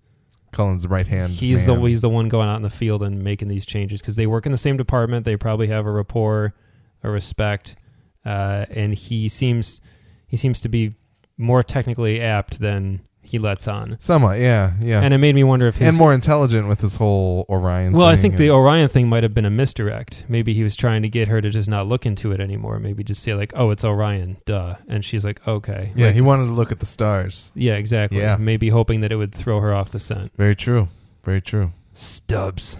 Cullen's 0.50 0.86
right 0.86 1.06
hand. 1.06 1.34
He's 1.34 1.66
man. 1.66 1.80
the 1.80 1.86
he's 1.88 2.00
the 2.00 2.08
one 2.08 2.28
going 2.28 2.48
out 2.48 2.56
in 2.56 2.62
the 2.62 2.70
field 2.70 3.02
and 3.02 3.22
making 3.22 3.48
these 3.48 3.66
changes 3.66 4.00
because 4.00 4.16
they 4.16 4.26
work 4.26 4.46
in 4.46 4.52
the 4.52 4.58
same 4.58 4.78
department. 4.78 5.26
They 5.26 5.36
probably 5.36 5.66
have 5.66 5.86
a 5.86 5.90
rapport, 5.90 6.54
a 7.02 7.10
respect, 7.10 7.76
uh, 8.24 8.64
and 8.70 8.94
he 8.94 9.28
seems 9.28 9.82
he 10.26 10.38
seems 10.38 10.60
to 10.62 10.70
be 10.70 10.94
more 11.36 11.62
technically 11.62 12.20
apt 12.20 12.60
than 12.60 13.02
he 13.32 13.38
lets 13.40 13.66
on. 13.66 13.96
somewhat. 13.98 14.38
Yeah, 14.38 14.74
yeah, 14.80 15.00
And 15.00 15.12
it 15.12 15.18
made 15.18 15.34
me 15.34 15.42
wonder 15.42 15.66
if 15.66 15.76
his 15.76 15.88
and 15.88 15.96
more 15.98 16.14
intelligent 16.14 16.68
with 16.68 16.78
this 16.78 16.96
whole 16.96 17.44
Orion. 17.48 17.92
Well, 17.92 18.06
I 18.06 18.14
think 18.14 18.36
the 18.36 18.50
Orion 18.50 18.88
thing 18.88 19.08
might 19.08 19.24
have 19.24 19.34
been 19.34 19.44
a 19.44 19.50
misdirect. 19.50 20.24
Maybe 20.28 20.54
he 20.54 20.62
was 20.62 20.76
trying 20.76 21.02
to 21.02 21.08
get 21.08 21.26
her 21.28 21.40
to 21.40 21.50
just 21.50 21.68
not 21.68 21.88
look 21.88 22.06
into 22.06 22.30
it 22.30 22.40
anymore. 22.40 22.78
Maybe 22.78 23.02
just 23.02 23.22
say 23.24 23.34
like, 23.34 23.52
"Oh, 23.56 23.70
it's 23.70 23.84
Orion, 23.84 24.36
duh," 24.44 24.76
and 24.88 25.04
she's 25.04 25.24
like, 25.24 25.46
"Okay." 25.48 25.92
yeah, 25.96 26.06
Like, 26.06 26.14
he 26.14 26.20
wanted 26.20 26.44
to 26.46 26.52
look 26.52 26.70
at 26.70 26.78
the 26.78 26.86
stars. 26.86 27.50
yeah, 27.56 27.74
exactly. 27.74 28.20
Yeah. 28.20 28.36
Maybe 28.38 28.68
hoping 28.68 29.00
that 29.00 29.10
it 29.10 29.16
would 29.16 29.34
throw 29.34 29.58
her 29.60 29.74
off 29.74 29.90
the 29.90 29.98
scent. 29.98 30.30
Very 30.36 30.54
true. 30.54 30.88
Very 31.24 31.40
true. 31.40 31.72
Stubbs. 31.94 32.78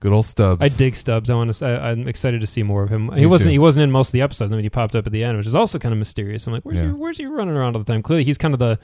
Good 0.00 0.12
old 0.12 0.24
Stubbs. 0.24 0.64
I 0.64 0.68
dig 0.78 0.96
Stubbs. 0.96 1.28
I 1.28 1.34
want 1.34 1.52
to. 1.52 1.66
I, 1.66 1.90
I'm 1.90 2.08
excited 2.08 2.40
to 2.40 2.46
see 2.46 2.62
more 2.62 2.82
of 2.82 2.88
him. 2.90 3.08
Me 3.08 3.18
he 3.20 3.26
wasn't. 3.26 3.48
too. 3.48 3.52
He 3.52 3.58
wasn't 3.58 3.84
in 3.84 3.90
most 3.90 4.08
of 4.08 4.12
the 4.12 4.22
episodes. 4.22 4.50
Then 4.50 4.60
he 4.60 4.70
popped 4.70 4.96
up 4.96 5.06
at 5.06 5.12
the 5.12 5.22
end, 5.22 5.36
which 5.36 5.46
is 5.46 5.54
also 5.54 5.78
kind 5.78 5.92
of 5.92 5.98
mysterious. 5.98 6.46
I'm 6.46 6.54
like, 6.54 6.62
where's 6.62 6.80
Yeah. 6.80 6.86
he? 6.86 6.92
Where's 6.92 7.18
he 7.18 7.26
running 7.26 7.54
around 7.54 7.76
all 7.76 7.82
the 7.82 7.92
time? 7.92 8.02
Clearly, 8.02 8.24
he's 8.24 8.38
kind 8.38 8.54
of 8.54 8.60
the. 8.60 8.78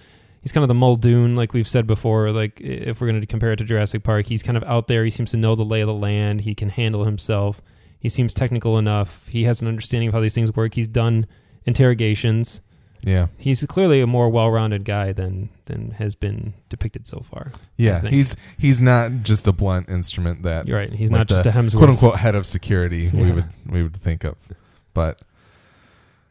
He's 0.47 0.53
kind 0.53 0.63
of 0.63 0.69
the 0.69 0.75
Muldoon, 0.75 1.35
like 1.35 1.53
we've 1.53 1.67
said 1.67 1.89
before. 1.89 2.31
Like 2.31 2.61
if 2.61 3.01
we're 3.01 3.09
going 3.09 3.21
to 3.21 3.27
compare 3.27 3.51
it 3.51 3.57
to 3.57 3.65
Jurassic 3.65 4.05
Park, 4.05 4.27
he's 4.27 4.45
kind 4.45 4.57
of 4.57 4.63
out 4.63 4.87
there. 4.87 5.03
He 5.03 5.11
seems 5.11 5.33
to 5.33 5.37
know 5.37 5.57
the 5.57 5.65
lay 5.65 5.81
of 5.81 5.89
the 5.89 5.93
land. 5.95 6.43
He 6.43 6.55
can 6.55 6.69
handle 6.69 7.05
himself. 7.05 7.61
He 7.99 8.09
seems 8.09 8.33
technical 8.33 8.79
enough. 8.79 9.27
He 9.27 9.43
has 9.43 9.61
an 9.61 9.67
understanding 9.67 10.07
of 10.09 10.15
how 10.15 10.21
these 10.21 10.37
things 10.37 10.55
work. 10.55 10.75
He's 10.75 10.87
done 10.87 11.27
interrogations. 11.65 12.63
Yeah, 13.03 13.27
He's 13.39 13.65
clearly 13.65 14.01
a 14.01 14.07
more 14.07 14.29
well-rounded 14.29 14.85
guy 14.85 15.13
than 15.13 15.49
than 15.65 15.91
has 15.93 16.15
been 16.15 16.55
depicted 16.69 17.09
so 17.09 17.25
far. 17.29 17.51
yeah. 17.77 18.01
He's 18.03 18.37
he's 18.57 18.81
not 18.81 19.25
just 19.25 19.49
a 19.49 19.53
blunt 19.53 19.89
instrument 19.89 20.45
that 20.45 20.69
You're 20.69 20.79
right. 20.79 20.93
He's 20.93 21.11
Like 21.11 21.19
not 21.19 21.27
just 21.29 21.47
a 21.47 21.51
Hemsworth. 21.51 21.77
quote 21.79 21.91
unquote 21.91 22.19
head 22.21 22.37
of 22.37 22.47
security 22.47 23.11
we 23.13 23.33
would 23.33 23.45
we 23.69 23.83
would 23.83 23.97
think 23.97 24.23
of. 24.23 24.37
But 24.95 25.23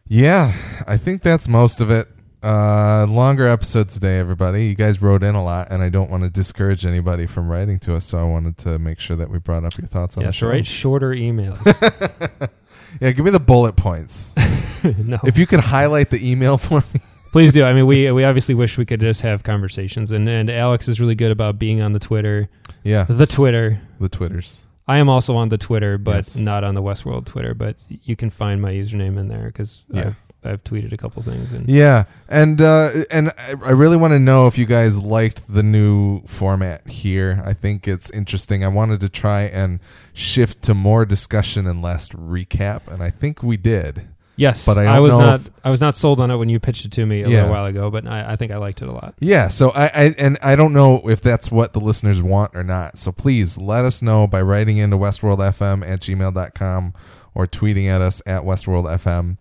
yeah, 0.08 0.54
I 0.88 0.96
think 0.96 1.22
that's 1.22 1.50
most 1.50 1.82
of 1.82 1.92
it. 1.92 2.08
Uh, 2.44 3.06
longer 3.10 3.48
episode 3.48 3.90
today, 3.90 4.20
everybody. 4.20 4.68
You 4.68 4.76
guys 4.76 5.02
wrote 5.02 5.24
in 5.24 5.34
a 5.36 5.44
lot, 5.44 5.68
and 5.72 5.82
I 5.82 5.90
don't 5.90 6.10
want 6.12 6.24
to 6.24 6.30
discourage 6.30 6.86
anybody 6.86 7.26
from 7.26 7.50
writing 7.50 7.80
to 7.80 7.96
us, 7.96 8.06
so 8.06 8.20
I 8.20 8.24
wanted 8.24 8.58
to 8.60 8.78
make 8.78 9.00
sure 9.00 9.18
that 9.18 9.30
we 9.30 9.40
brought 9.40 9.64
up 9.66 9.78
your 9.78 9.88
thoughts 9.88 10.16
on 10.18 10.22
Yeah, 10.22 10.28
the 10.30 10.34
show. 10.34 10.48
write 10.50 10.68
shorter 10.68 11.12
emails. 11.12 11.60
yeah, 13.02 13.12
give 13.12 13.26
me 13.26 13.32
the 13.32 13.40
bullet 13.40 13.76
points. 13.76 14.34
no, 14.84 15.18
if 15.26 15.38
you 15.38 15.48
could 15.48 15.60
highlight 15.62 16.12
the 16.12 16.30
email 16.32 16.58
for 16.58 16.82
me. 16.94 17.00
please 17.32 17.52
do. 17.54 17.64
I 17.66 17.74
mean, 17.74 17.88
we 17.88 18.12
we 18.12 18.24
obviously 18.24 18.54
wish 18.54 18.78
we 18.78 18.86
could 18.86 19.00
just 19.00 19.22
have 19.22 19.42
conversations, 19.44 20.12
and 20.12 20.30
and 20.30 20.50
Alex 20.50 20.88
is 20.88 21.00
really 21.02 21.16
good 21.16 21.32
about 21.32 21.58
being 21.58 21.82
on 21.82 21.94
the 21.94 22.00
Twitter, 22.00 22.48
Yeah, 22.84 23.06
the 23.06 23.26
Twitter. 23.26 23.82
the 24.00 24.10
Twitters. 24.10 24.64
I 24.88 25.00
am 25.00 25.10
also 25.10 25.36
on 25.36 25.50
the 25.50 25.58
Twitter, 25.58 25.98
but 25.98 26.18
Yes. 26.18 26.36
not 26.36 26.64
on 26.64 26.76
the 26.76 26.82
Westworld 26.84 27.26
Twitter. 27.26 27.56
But 27.56 27.76
you 27.90 28.16
can 28.16 28.30
find 28.30 28.62
my 28.62 28.72
username 28.72 29.18
in 29.18 29.30
there 29.30 29.48
because 29.48 29.82
Yeah. 29.90 30.10
I've 30.10 30.25
I've 30.46 30.64
tweeted 30.64 30.92
a 30.94 30.98
couple 30.98 31.22
things 31.24 31.52
and 31.52 31.68
Yeah, 31.68 32.06
and 32.30 32.62
uh, 32.62 32.90
and 33.12 33.32
I 33.38 33.54
I 33.64 33.72
really 33.72 33.98
want 33.98 34.14
to 34.14 34.20
know 34.20 34.48
if 34.48 34.58
you 34.58 34.66
guys 34.66 35.00
liked 35.00 35.52
the 35.52 35.64
new 35.64 36.22
format 36.26 36.88
here. 36.88 37.42
I 37.46 37.54
think 37.54 37.88
it's 37.88 38.10
interesting. 38.12 38.64
I 38.64 38.68
wanted 38.70 39.00
to 39.02 39.10
try 39.10 39.44
and 39.44 39.80
shift 40.14 40.62
to 40.64 40.74
more 40.74 41.06
discussion 41.06 41.68
and 41.68 41.82
less 41.82 42.10
recap, 42.10 42.88
and 42.88 43.02
I 43.04 43.10
think 43.10 43.42
we 43.44 43.58
did. 43.58 44.08
yes, 44.38 44.66
But 44.66 44.78
I 44.78 44.86
I, 44.98 45.00
was 45.00 45.16
not 45.16 45.40
if- 45.40 45.50
I 45.64 45.70
was 45.70 45.80
not 45.80 45.96
sold 45.96 46.20
on 46.20 46.30
it 46.30 46.36
when 46.36 46.50
you 46.50 46.60
pitched 46.60 46.84
it 46.86 46.92
to 46.94 47.06
me 47.06 47.22
a 47.22 47.28
Yeah. 47.30 47.36
little 47.38 47.52
while 47.52 47.66
ago, 47.66 47.90
but 47.90 48.06
I, 48.06 48.34
I 48.34 48.36
think 48.36 48.52
I 48.52 48.58
liked 48.58 48.82
it 48.82 48.88
a 48.90 48.92
lot. 48.92 49.14
Yeah, 49.20 49.48
so 49.48 49.70
I, 49.70 49.86
I 49.86 50.16
and 50.18 50.38
I 50.44 50.56
don't 50.58 50.74
know 50.74 51.02
if 51.10 51.22
that's 51.22 51.50
what 51.50 51.72
the 51.72 51.80
listeners 51.80 52.22
want 52.22 52.54
or 52.54 52.64
not. 52.64 52.98
So 52.98 53.12
please 53.14 53.58
let 53.58 53.86
us 53.86 54.02
know 54.02 54.28
by 54.28 54.42
writing 54.42 54.76
into 54.78 54.98
westworldfm 54.98 55.88
at 55.90 56.02
gmail.com 56.02 56.94
or 57.34 57.48
tweeting 57.48 57.88
at 57.88 58.02
us 58.02 58.22
at 58.26 58.44
westworldfm. 58.44 59.38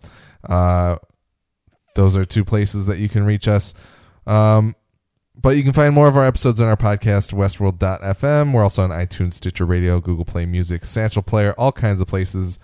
Uh, 0.49 0.97
those 1.95 2.15
are 2.17 2.25
two 2.25 2.43
places 2.43 2.85
that 2.87 2.99
you 2.99 3.09
can 3.09 3.23
reach 3.23 3.47
us. 3.47 3.73
Um, 4.27 4.75
but 5.37 5.57
you 5.57 5.63
can 5.63 5.73
find 5.73 5.93
more 5.93 6.07
of 6.07 6.15
our 6.15 6.25
episodes 6.25 6.61
on 6.61 6.67
our 6.67 6.77
podcast, 6.77 7.33
westworld.fm. 7.33 8.53
We're 8.53 8.63
also 8.63 8.83
on 8.83 8.91
iTunes, 8.91 9.33
Stitcher 9.33 9.65
Radio, 9.65 9.99
Google 9.99 10.25
Play 10.25 10.45
Music, 10.45 10.85
Satchel 10.85 11.23
Player, 11.23 11.53
all 11.57 11.71
kinds 11.71 11.99
of 11.99 12.07
places. 12.07 12.57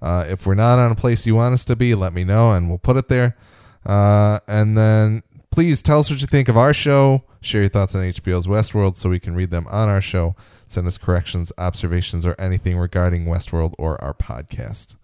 Uh, 0.00 0.24
if 0.28 0.46
we're 0.46 0.54
not 0.54 0.78
on 0.78 0.92
a 0.92 0.94
place 0.94 1.26
you 1.26 1.34
want 1.34 1.54
us 1.54 1.64
to 1.64 1.76
be, 1.76 1.94
let 1.94 2.12
me 2.12 2.24
know 2.24 2.52
and 2.52 2.68
we'll 2.68 2.78
put 2.78 2.96
it 2.96 3.08
there. 3.08 3.36
Uh, 3.84 4.38
and 4.46 4.76
then 4.76 5.22
please 5.50 5.82
tell 5.82 5.98
us 5.98 6.10
what 6.10 6.20
you 6.20 6.26
think 6.26 6.48
of 6.48 6.56
our 6.56 6.74
show. 6.74 7.24
Share 7.40 7.62
your 7.62 7.70
thoughts 7.70 7.94
on 7.94 8.02
HBO's 8.02 8.46
Westworld 8.46 8.96
so 8.96 9.08
we 9.08 9.20
can 9.20 9.34
read 9.34 9.50
them 9.50 9.66
on 9.68 9.88
our 9.88 10.00
show. 10.00 10.36
Send 10.66 10.86
us 10.86 10.98
corrections, 10.98 11.52
observations, 11.58 12.24
or 12.24 12.34
anything 12.38 12.78
regarding 12.78 13.26
Westworld 13.26 13.74
or 13.78 14.02
our 14.02 14.14
podcast. 14.14 14.96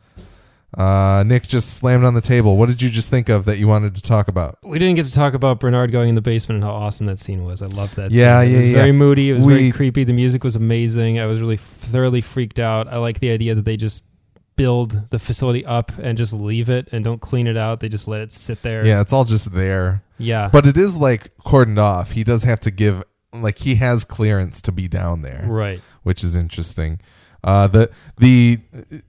Uh, 0.76 1.24
Nick 1.26 1.44
just 1.44 1.76
slammed 1.78 2.04
on 2.04 2.12
the 2.14 2.20
table. 2.20 2.56
What 2.58 2.68
did 2.68 2.82
you 2.82 2.90
just 2.90 3.08
think 3.08 3.28
of 3.30 3.46
that 3.46 3.58
you 3.58 3.66
wanted 3.66 3.94
to 3.96 4.02
talk 4.02 4.28
about? 4.28 4.58
We 4.64 4.78
didn't 4.78 4.96
get 4.96 5.06
to 5.06 5.12
talk 5.14 5.32
about 5.34 5.60
Bernard 5.60 5.90
going 5.92 6.10
in 6.10 6.14
the 6.14 6.20
basement 6.20 6.56
and 6.56 6.64
how 6.64 6.72
awesome 6.72 7.06
that 7.06 7.18
scene 7.18 7.42
was. 7.44 7.62
I 7.62 7.66
loved 7.66 7.96
that. 7.96 8.12
Yeah, 8.12 8.42
scene. 8.42 8.48
It 8.50 8.52
yeah, 8.52 8.58
was 8.58 8.66
yeah. 8.66 8.76
very 8.76 8.92
moody. 8.92 9.30
It 9.30 9.34
was 9.34 9.44
We- 9.44 9.54
very 9.54 9.72
creepy. 9.72 10.04
The 10.04 10.12
music 10.12 10.44
was 10.44 10.56
amazing. 10.56 11.18
I 11.18 11.26
was 11.26 11.40
really 11.40 11.56
thoroughly 11.56 12.20
freaked 12.20 12.58
out. 12.58 12.86
I 12.86 12.98
like 12.98 13.20
the 13.20 13.30
idea 13.30 13.54
that 13.54 13.64
they 13.64 13.78
just 13.78 14.02
build 14.56 15.08
the 15.10 15.18
facility 15.18 15.64
up 15.64 15.92
and 15.98 16.18
just 16.18 16.32
leave 16.34 16.68
it 16.68 16.88
and 16.92 17.02
don't 17.04 17.20
clean 17.20 17.46
it 17.46 17.56
out. 17.56 17.80
They 17.80 17.88
just 17.88 18.06
let 18.08 18.20
it 18.20 18.30
sit 18.32 18.60
there. 18.62 18.84
Yeah, 18.84 19.00
it's 19.00 19.12
all 19.12 19.24
just 19.24 19.52
there. 19.54 20.02
yeah, 20.18 20.50
But 20.52 20.66
it 20.66 20.76
is 20.76 20.96
like 20.98 21.34
cordoned 21.46 21.78
off. 21.78 22.10
He 22.10 22.24
does 22.24 22.42
have 22.42 22.60
to 22.60 22.70
give, 22.72 23.04
like, 23.32 23.58
he 23.60 23.76
has 23.76 24.04
clearance 24.04 24.60
to 24.62 24.72
be 24.72 24.86
down 24.88 25.22
there. 25.22 25.44
right. 25.48 25.80
which 26.02 26.24
is 26.24 26.34
interesting. 26.36 26.98
Uh, 27.44 27.68
the 27.68 27.90
the 28.18 28.58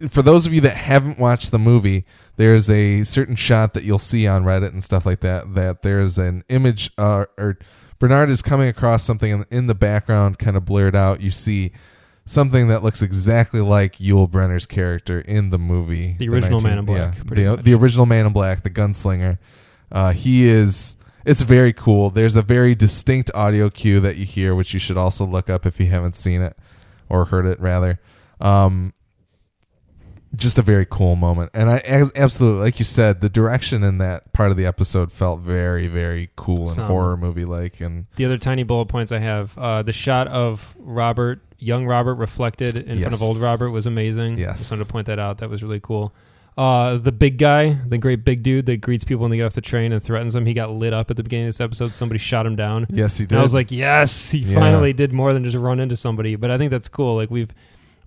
for 0.08 0.22
those 0.22 0.46
of 0.46 0.54
you 0.54 0.62
that 0.62 0.78
haven't 0.78 1.18
watched 1.18 1.52
the 1.52 1.60
movie, 1.60 2.06
there's 2.36 2.70
a 2.70 3.04
certain 3.04 3.36
shot 3.36 3.74
that 3.74 3.84
you'll 3.84 3.98
see 3.98 4.28
on 4.28 4.44
Reddit 4.44 4.72
and 4.72 4.84
stuff 4.84 5.06
like 5.06 5.22
that. 5.22 5.56
That 5.56 5.82
there's 5.82 6.20
an 6.20 6.44
image, 6.48 6.92
uh, 6.98 7.26
or 7.38 7.58
Bernard 7.98 8.30
is 8.30 8.42
coming 8.42 8.70
across 8.70 9.04
something 9.04 9.32
in, 9.32 9.46
in 9.50 9.68
the 9.68 9.76
background, 9.76 10.38
kind 10.38 10.56
of 10.56 10.64
blurred 10.66 10.96
out. 10.96 11.22
You 11.22 11.32
see 11.32 11.72
something 12.26 12.68
that 12.68 12.84
looks 12.84 13.02
exactly 13.02 13.62
like 13.62 13.98
Yul 13.98 14.30
Brynner's 14.30 14.68
character 14.68 15.22
in 15.22 15.50
the 15.50 15.58
movie, 15.58 16.16
The 16.20 16.30
original 16.30 16.60
Man 16.60 16.78
in 16.78 16.86
Black, 16.86 17.16
yeah, 17.36 17.56
the 17.56 17.62
the 17.64 17.74
original 17.74 18.06
Man 18.06 18.28
in 18.28 18.34
Black, 18.34 18.62
the 18.64 18.70
gunslinger. 18.70 19.40
Uh, 19.92 20.12
he 20.12 20.48
is. 20.48 20.96
It's 21.26 21.42
very 21.42 21.74
cool. 21.74 22.12
There's 22.12 22.36
a 22.36 22.42
very 22.42 22.76
distinct 22.76 23.30
audio 23.34 23.70
cue 23.70 24.00
that 24.00 24.16
you 24.16 24.26
hear, 24.26 24.56
which 24.56 24.74
you 24.74 24.80
should 24.80 24.98
also 24.98 25.26
look 25.26 25.50
up 25.50 25.66
if 25.66 25.80
you 25.80 25.88
haven't 25.88 26.16
seen 26.16 26.42
it 26.42 26.56
or 27.10 27.26
heard 27.26 27.46
it 27.46 27.60
rather. 27.60 28.00
Um, 28.40 28.94
just 30.36 30.60
a 30.60 30.62
very 30.62 30.86
cool 30.88 31.16
moment, 31.16 31.50
and 31.56 31.70
I 31.72 31.82
absolutely, 32.16 32.62
like 32.62 32.78
you 32.78 32.86
said, 32.86 33.20
the 33.20 33.30
direction 33.30 33.84
in 33.84 33.98
that 33.98 34.32
part 34.32 34.52
of 34.52 34.58
the 34.58 34.66
episode 34.68 35.12
felt 35.12 35.40
very, 35.40 35.88
very 35.88 36.30
cool 36.36 36.68
and 36.68 36.70
Phenomenal. 36.76 36.88
horror 36.88 37.18
movie 37.18 37.46
like. 37.46 37.82
And 37.82 38.06
The 38.16 38.26
other 38.26 38.38
tiny 38.38 38.62
bullet 38.62 38.86
points 38.86 39.12
I 39.12 39.18
have: 39.18 39.58
uh, 39.58 39.82
the 39.82 39.92
shot 39.92 40.28
of 40.28 40.76
Robert, 40.78 41.42
young 41.58 41.88
Robert, 41.88 42.14
reflected 42.16 42.76
in 42.76 43.00
front 43.02 43.16
of 43.16 43.24
old 43.24 43.38
Robert 43.38 43.72
was 43.72 43.88
amazing. 43.88 44.38
Yes. 44.38 44.60
just 44.60 44.72
wanted 44.72 44.86
to 44.86 44.92
point 44.92 45.08
that 45.08 45.18
out. 45.18 45.40
That 45.40 45.50
was 45.50 45.64
really 45.64 45.80
cool. 45.80 46.14
Uh, 46.56 46.98
the 46.98 47.12
big 47.12 47.40
guy, 47.40 47.70
the 47.88 47.98
great 47.98 48.24
big 48.24 48.44
dude 48.44 48.68
that 48.68 48.82
greets 48.82 49.04
people 49.04 49.22
when 49.22 49.32
they 49.32 49.38
get 49.38 49.46
off 49.48 49.54
the 49.54 49.62
train 49.62 49.92
and 49.94 50.04
threatens 50.04 50.34
them. 50.34 50.46
He 50.46 50.54
got 50.54 50.70
lit 50.70 50.94
up 50.94 51.10
at 51.10 51.18
the 51.18 51.24
beginning 51.24 51.48
of 51.48 51.54
this 51.54 51.62
episode. 51.62 51.92
Somebody 51.94 52.20
shot 52.20 52.46
him 52.46 52.56
down. 52.56 52.86
yes, 52.92 53.18
he 53.18 53.26
did. 53.26 53.32
And 53.32 53.40
I 53.40 53.44
was 53.44 53.54
like, 53.56 53.72
yes, 53.72 54.30
he 54.30 54.40
Yeah. 54.40 54.60
finally 54.60 54.94
did 54.94 55.12
more 55.12 55.34
than 55.34 55.44
just 55.44 55.58
run 55.58 55.80
into 55.80 55.96
somebody. 55.96 56.36
But 56.36 56.52
I 56.52 56.58
think 56.60 56.70
that's 56.70 56.88
cool. 56.90 57.16
Like 57.16 57.32
we've 57.32 57.52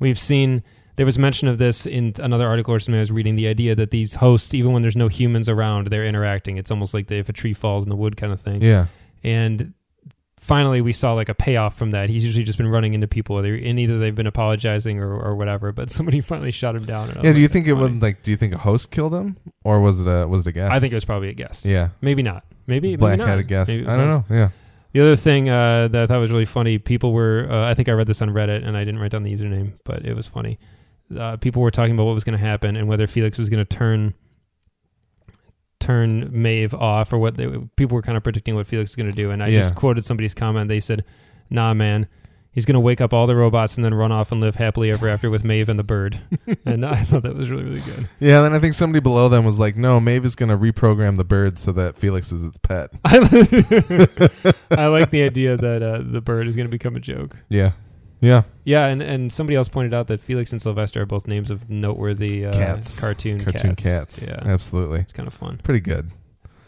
we've 0.03 0.19
seen 0.19 0.63
there 0.97 1.07
was 1.07 1.19
mention 1.19 1.49
of 1.49 1.57
this 1.57 1.87
in 1.87 2.13
another 2.19 2.47
article 2.47 2.75
or 2.75 2.79
something 2.79 2.97
I 2.99 3.01
was 3.01 3.11
reading. 3.11 3.37
The 3.37 3.49
idea 3.49 3.75
that 3.75 3.91
these 3.91 4.17
hosts, 4.17 4.53
even 4.53 4.73
when 4.73 4.83
there's 4.83 4.97
no 4.97 5.09
humans 5.09 5.49
around, 5.49 5.87
they're 5.87 6.05
interacting. 6.05 6.59
It's 6.59 6.71
almost 6.71 6.93
like 6.93 7.07
they, 7.07 7.19
if 7.19 7.31
a 7.31 7.33
tree 7.33 7.55
falls 7.55 7.85
in 7.85 7.89
the 7.91 7.97
wood 7.97 8.19
kind 8.19 8.31
of 8.33 8.41
thing. 8.41 8.61
yeah, 8.61 8.87
And 9.25 9.73
finally, 10.39 10.81
we 10.83 10.93
saw 10.93 11.15
like 11.15 11.31
a 11.31 11.35
payoff 11.35 11.77
from 11.79 11.93
that. 11.93 12.11
He's 12.11 12.25
usually 12.25 12.45
just 12.45 12.59
been 12.59 12.69
running 12.69 12.93
into 12.93 13.07
people, 13.09 13.39
and 13.39 13.81
either 13.81 13.99
they've 13.99 14.15
been 14.15 14.27
apologizing 14.27 14.99
or, 15.01 15.15
or 15.19 15.35
whatever. 15.35 15.73
But 15.73 15.91
somebody 15.97 16.21
finally 16.21 16.51
shot 16.51 16.77
him 16.77 16.85
down. 16.85 17.09
And 17.11 17.25
yeah. 17.25 17.33
Do 17.33 17.41
you 17.41 17.49
think 17.49 17.67
it 17.67 17.75
funny." 17.75 17.95
was 17.95 18.03
like? 18.03 18.23
Do 18.23 18.31
you 18.31 18.37
think 18.37 18.53
a 18.53 18.59
host 18.59 18.91
killed 18.91 19.15
him, 19.15 19.39
or 19.65 19.81
was 19.81 20.01
it 20.01 20.07
a 20.07 20.27
was 20.29 20.47
it 20.47 20.51
a 20.51 20.53
guest? 20.53 20.73
I 20.73 20.79
think 20.79 20.93
it 20.93 20.97
was 20.97 21.07
probably 21.07 21.29
a 21.31 21.35
guest. 21.35 21.65
yeah. 21.65 21.89
Maybe 22.03 22.23
not. 22.23 22.45
Maybe 22.67 22.97
Black 22.97 23.19
maybe 23.19 23.29
had 23.29 23.37
not. 23.37 23.41
a 23.41 23.45
guess. 23.45 23.69
I 23.71 23.73
Maybe 23.73 23.83
it 23.85 23.87
was 23.87 23.97
don't 23.97 24.09
know. 24.09 24.25
Yeah. 24.37 24.49
The 24.93 25.01
other 25.01 25.17
thing 25.17 25.49
uh, 25.49 25.89
that 25.89 26.03
I 26.03 26.07
thought 26.07 26.21
was 26.21 26.31
really 26.31 26.45
funny, 26.45 26.79
people 26.79 27.13
were, 27.13 27.47
uh, 27.51 27.67
I 27.69 27.75
think 27.75 27.89
I 27.89 27.93
read 27.93 28.07
this 28.07 28.21
on 28.21 28.29
Reddit 28.31 28.67
and 28.67 28.77
I 28.77 28.85
didn't 28.85 29.01
write 29.01 29.11
down 29.13 29.23
the 29.23 29.35
username, 29.35 29.73
but 29.85 30.05
it 30.05 30.15
was 30.15 30.27
funny. 30.27 30.59
Uh, 31.17 31.37
people 31.39 31.63
were 31.63 31.71
talking 31.71 31.95
about 31.95 32.05
what 32.05 32.15
was 32.15 32.25
going 32.25 32.39
to 32.39 32.45
happen 32.45 32.77
and 32.77 32.89
whether 32.89 33.07
Felix 33.07 33.39
was 33.39 33.49
going 33.49 33.65
to 33.65 33.77
turn 33.77 34.15
turn 35.81 36.29
Maeve 36.31 36.75
off 36.75 37.13
or 37.13 37.19
what 37.19 37.37
they, 37.37 37.49
people 37.77 37.97
were 37.97 38.03
kind 38.03 38.17
of 38.17 38.23
predicting 38.23 38.55
what 38.55 38.67
Felix 38.69 38.91
was 38.91 38.97
going 38.97 39.11
to 39.11 39.17
do. 39.17 39.31
And 39.31 39.43
I 39.43 39.49
Yeah. 39.49 39.61
just 39.63 39.75
quoted 39.75 40.05
somebody's 40.05 40.33
comment. 40.35 40.69
They 40.69 40.79
said, 40.79 41.05
nah, 41.51 41.75
man, 41.75 42.07
he's 42.53 42.65
going 42.65 42.75
to 42.75 42.81
wake 42.81 43.01
up 43.01 43.13
all 43.13 43.27
the 43.27 43.35
robots 43.35 43.77
and 43.77 43.85
then 43.85 43.95
run 43.95 44.13
off 44.13 44.31
and 44.31 44.41
live 44.41 44.57
happily 44.57 44.91
ever 44.91 45.09
after 45.09 45.29
with 45.31 45.43
Maeve 45.45 45.69
and 45.69 45.79
the 45.79 45.85
bird. 45.85 46.21
and 46.65 46.85
I 46.87 46.97
thought 46.97 47.23
that 47.25 47.35
was 47.35 47.51
really, 47.51 47.65
really 47.65 47.81
good. 47.81 48.09
Yeah. 48.21 48.43
Then 48.43 48.55
I 48.55 48.59
think 48.59 48.75
somebody 48.75 49.01
below 49.01 49.29
them 49.29 49.45
was 49.45 49.59
like, 49.59 49.77
"No, 49.77 50.01
Maeve 50.01 50.25
is 50.25 50.37
going 50.37 50.51
to 50.51 50.57
reprogram 50.57 51.17
the 51.17 51.25
bird 51.25 51.59
so 51.59 51.73
that 51.73 51.97
Felix 51.97 52.33
is 52.33 52.45
its 52.45 52.59
pet." 52.59 52.91
I, 53.05 53.17
I 54.71 54.87
like 54.87 55.11
the 55.11 55.23
idea 55.23 55.57
that 55.57 55.83
uh, 55.83 56.03
the 56.05 56.21
bird 56.21 56.47
is 56.47 56.57
going 56.57 56.67
to 56.67 56.71
become 56.71 56.97
a 56.97 57.01
joke. 57.01 57.37
Yeah. 57.49 57.73
Yeah. 58.21 58.43
Yeah, 58.63 58.87
and, 58.87 59.03
and 59.03 59.33
somebody 59.33 59.57
else 59.57 59.69
pointed 59.69 59.93
out 59.93 60.07
that 60.07 60.21
Felix 60.21 60.53
and 60.53 60.63
Sylvester 60.63 61.03
are 61.03 61.07
both 61.07 61.27
names 61.27 61.51
of 61.51 61.69
noteworthy 61.69 62.47
uh, 62.47 62.53
Cats. 62.53 63.01
cartoon 63.01 63.43
Cartoon 63.43 63.75
cats. 63.75 64.21
cats. 64.21 64.27
Yeah, 64.29 64.41
Absolutely. 64.49 65.01
it's 65.01 65.13
kind 65.13 65.27
of 65.27 65.35
fun. 65.35 65.59
Pretty 65.65 65.81
good. 65.81 66.13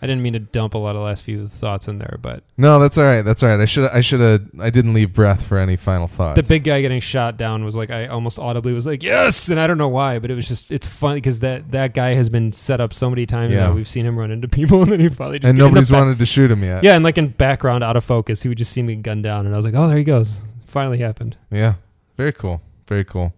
I 0.04 0.06
didn't 0.06 0.22
mean 0.22 0.34
to 0.34 0.38
dump 0.38 0.74
a 0.74 0.78
lot 0.78 0.94
of 0.96 1.02
last 1.02 1.22
few 1.22 1.46
thoughts 1.46 1.88
in 1.88 1.98
there, 1.98 2.18
but 2.20 2.44
No, 2.58 2.78
that's 2.78 2.98
all 2.98 3.04
right. 3.04 3.22
That's 3.22 3.42
all 3.42 3.48
right. 3.48 3.58
I 3.60 3.64
should 3.64 3.90
I 3.90 4.00
should 4.02 4.20
have 4.20 4.42
I 4.60 4.70
didn't 4.70 4.92
leave 4.94 5.12
breath 5.14 5.44
for 5.46 5.58
any 5.58 5.76
final 5.76 6.06
thoughts. 6.06 6.36
the 6.36 6.42
big 6.46 6.64
guy 6.64 6.80
getting 6.82 7.00
shot 7.00 7.36
down 7.36 7.64
was 7.64 7.74
like 7.74 7.90
I 7.90 8.06
almost 8.06 8.38
audibly 8.38 8.72
was 8.74 8.86
like 8.86 9.02
yes, 9.02 9.48
and 9.48 9.58
I 9.58 9.66
don't 9.66 9.78
know 9.78 9.88
why, 9.88 10.18
but 10.18 10.30
it 10.30 10.34
was 10.34 10.46
just 10.46 10.70
it's 10.70 10.86
funny 10.86 11.16
because 11.16 11.40
that 11.40 11.70
that 11.72 11.94
guy 11.94 12.14
has 12.14 12.28
been 12.28 12.52
set 12.52 12.80
up 12.80 12.92
so 12.92 13.08
many 13.08 13.26
times 13.26 13.52
Yeah. 13.52 13.68
now. 13.68 13.72
We've 13.74 13.88
seen 13.88 14.04
him 14.06 14.18
run 14.18 14.30
into 14.30 14.46
people, 14.48 14.82
and 14.84 14.92
then 14.92 15.00
he 15.00 15.08
finally 15.08 15.38
just 15.38 15.48
and 15.48 15.56
get 15.58 15.64
in 15.64 15.64
the 15.64 15.70
nobody's 15.70 15.90
back- 15.90 15.98
wanted 16.00 16.18
to 16.18 16.26
shoot 16.26 16.50
him 16.50 16.62
yet. 16.62 16.84
Yeah, 16.84 16.94
and 16.94 17.02
like 17.04 17.16
in 17.18 17.28
background, 17.28 17.82
out 17.82 17.96
of 17.96 18.04
focus, 18.04 18.42
he 18.42 18.48
would 18.48 18.58
just 18.58 18.72
see 18.72 18.82
me 18.82 18.94
gun 18.96 19.22
down, 19.22 19.46
and 19.46 19.54
I 19.54 19.56
was 19.56 19.64
like, 19.64 19.74
oh, 19.74 19.88
there 19.88 19.96
he 19.98 20.04
goes. 20.04 20.40
Finally 20.66 20.98
happened. 20.98 21.36
Yeah. 21.50 21.74
Very 22.16 22.32
cool. 22.32 22.60
Very 22.88 23.04
cool. 23.04 23.32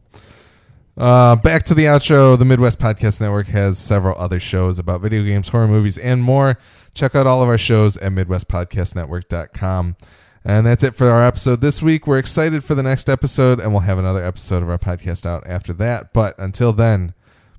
Uh, 0.96 1.36
back 1.36 1.62
to 1.64 1.74
the 1.74 1.84
outro. 1.84 2.38
The 2.38 2.44
Midwest 2.44 2.78
Podcast 2.78 3.20
Network 3.20 3.48
has 3.48 3.78
several 3.78 4.18
other 4.18 4.40
shows 4.40 4.78
about 4.78 5.02
video 5.02 5.22
games, 5.22 5.48
horror 5.48 5.68
movies, 5.68 5.98
and 5.98 6.22
more. 6.22 6.58
Check 6.94 7.14
out 7.14 7.26
all 7.26 7.42
of 7.42 7.48
our 7.48 7.58
shows 7.58 7.98
at 7.98 8.12
MidwestPodcastNetwork.com. 8.12 9.96
And 10.44 10.66
that's 10.66 10.84
it 10.84 10.94
for 10.94 11.10
our 11.10 11.24
episode 11.24 11.60
this 11.60 11.82
week. 11.82 12.06
We're 12.06 12.18
excited 12.18 12.62
for 12.64 12.74
the 12.74 12.82
next 12.82 13.10
episode, 13.10 13.60
and 13.60 13.72
we'll 13.72 13.80
have 13.80 13.98
another 13.98 14.24
episode 14.24 14.62
of 14.62 14.70
our 14.70 14.78
podcast 14.78 15.26
out 15.26 15.44
after 15.46 15.72
that. 15.74 16.12
But 16.12 16.38
until 16.38 16.72
then, 16.72 17.14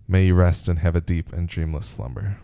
may 0.08 0.26
you 0.28 0.36
rest 0.36 0.68
and 0.68 0.80
have 0.80 0.96
a 0.96 1.02
deep 1.02 1.34
and 1.34 1.48
dreamless 1.48 1.86
slumber. 1.86 2.38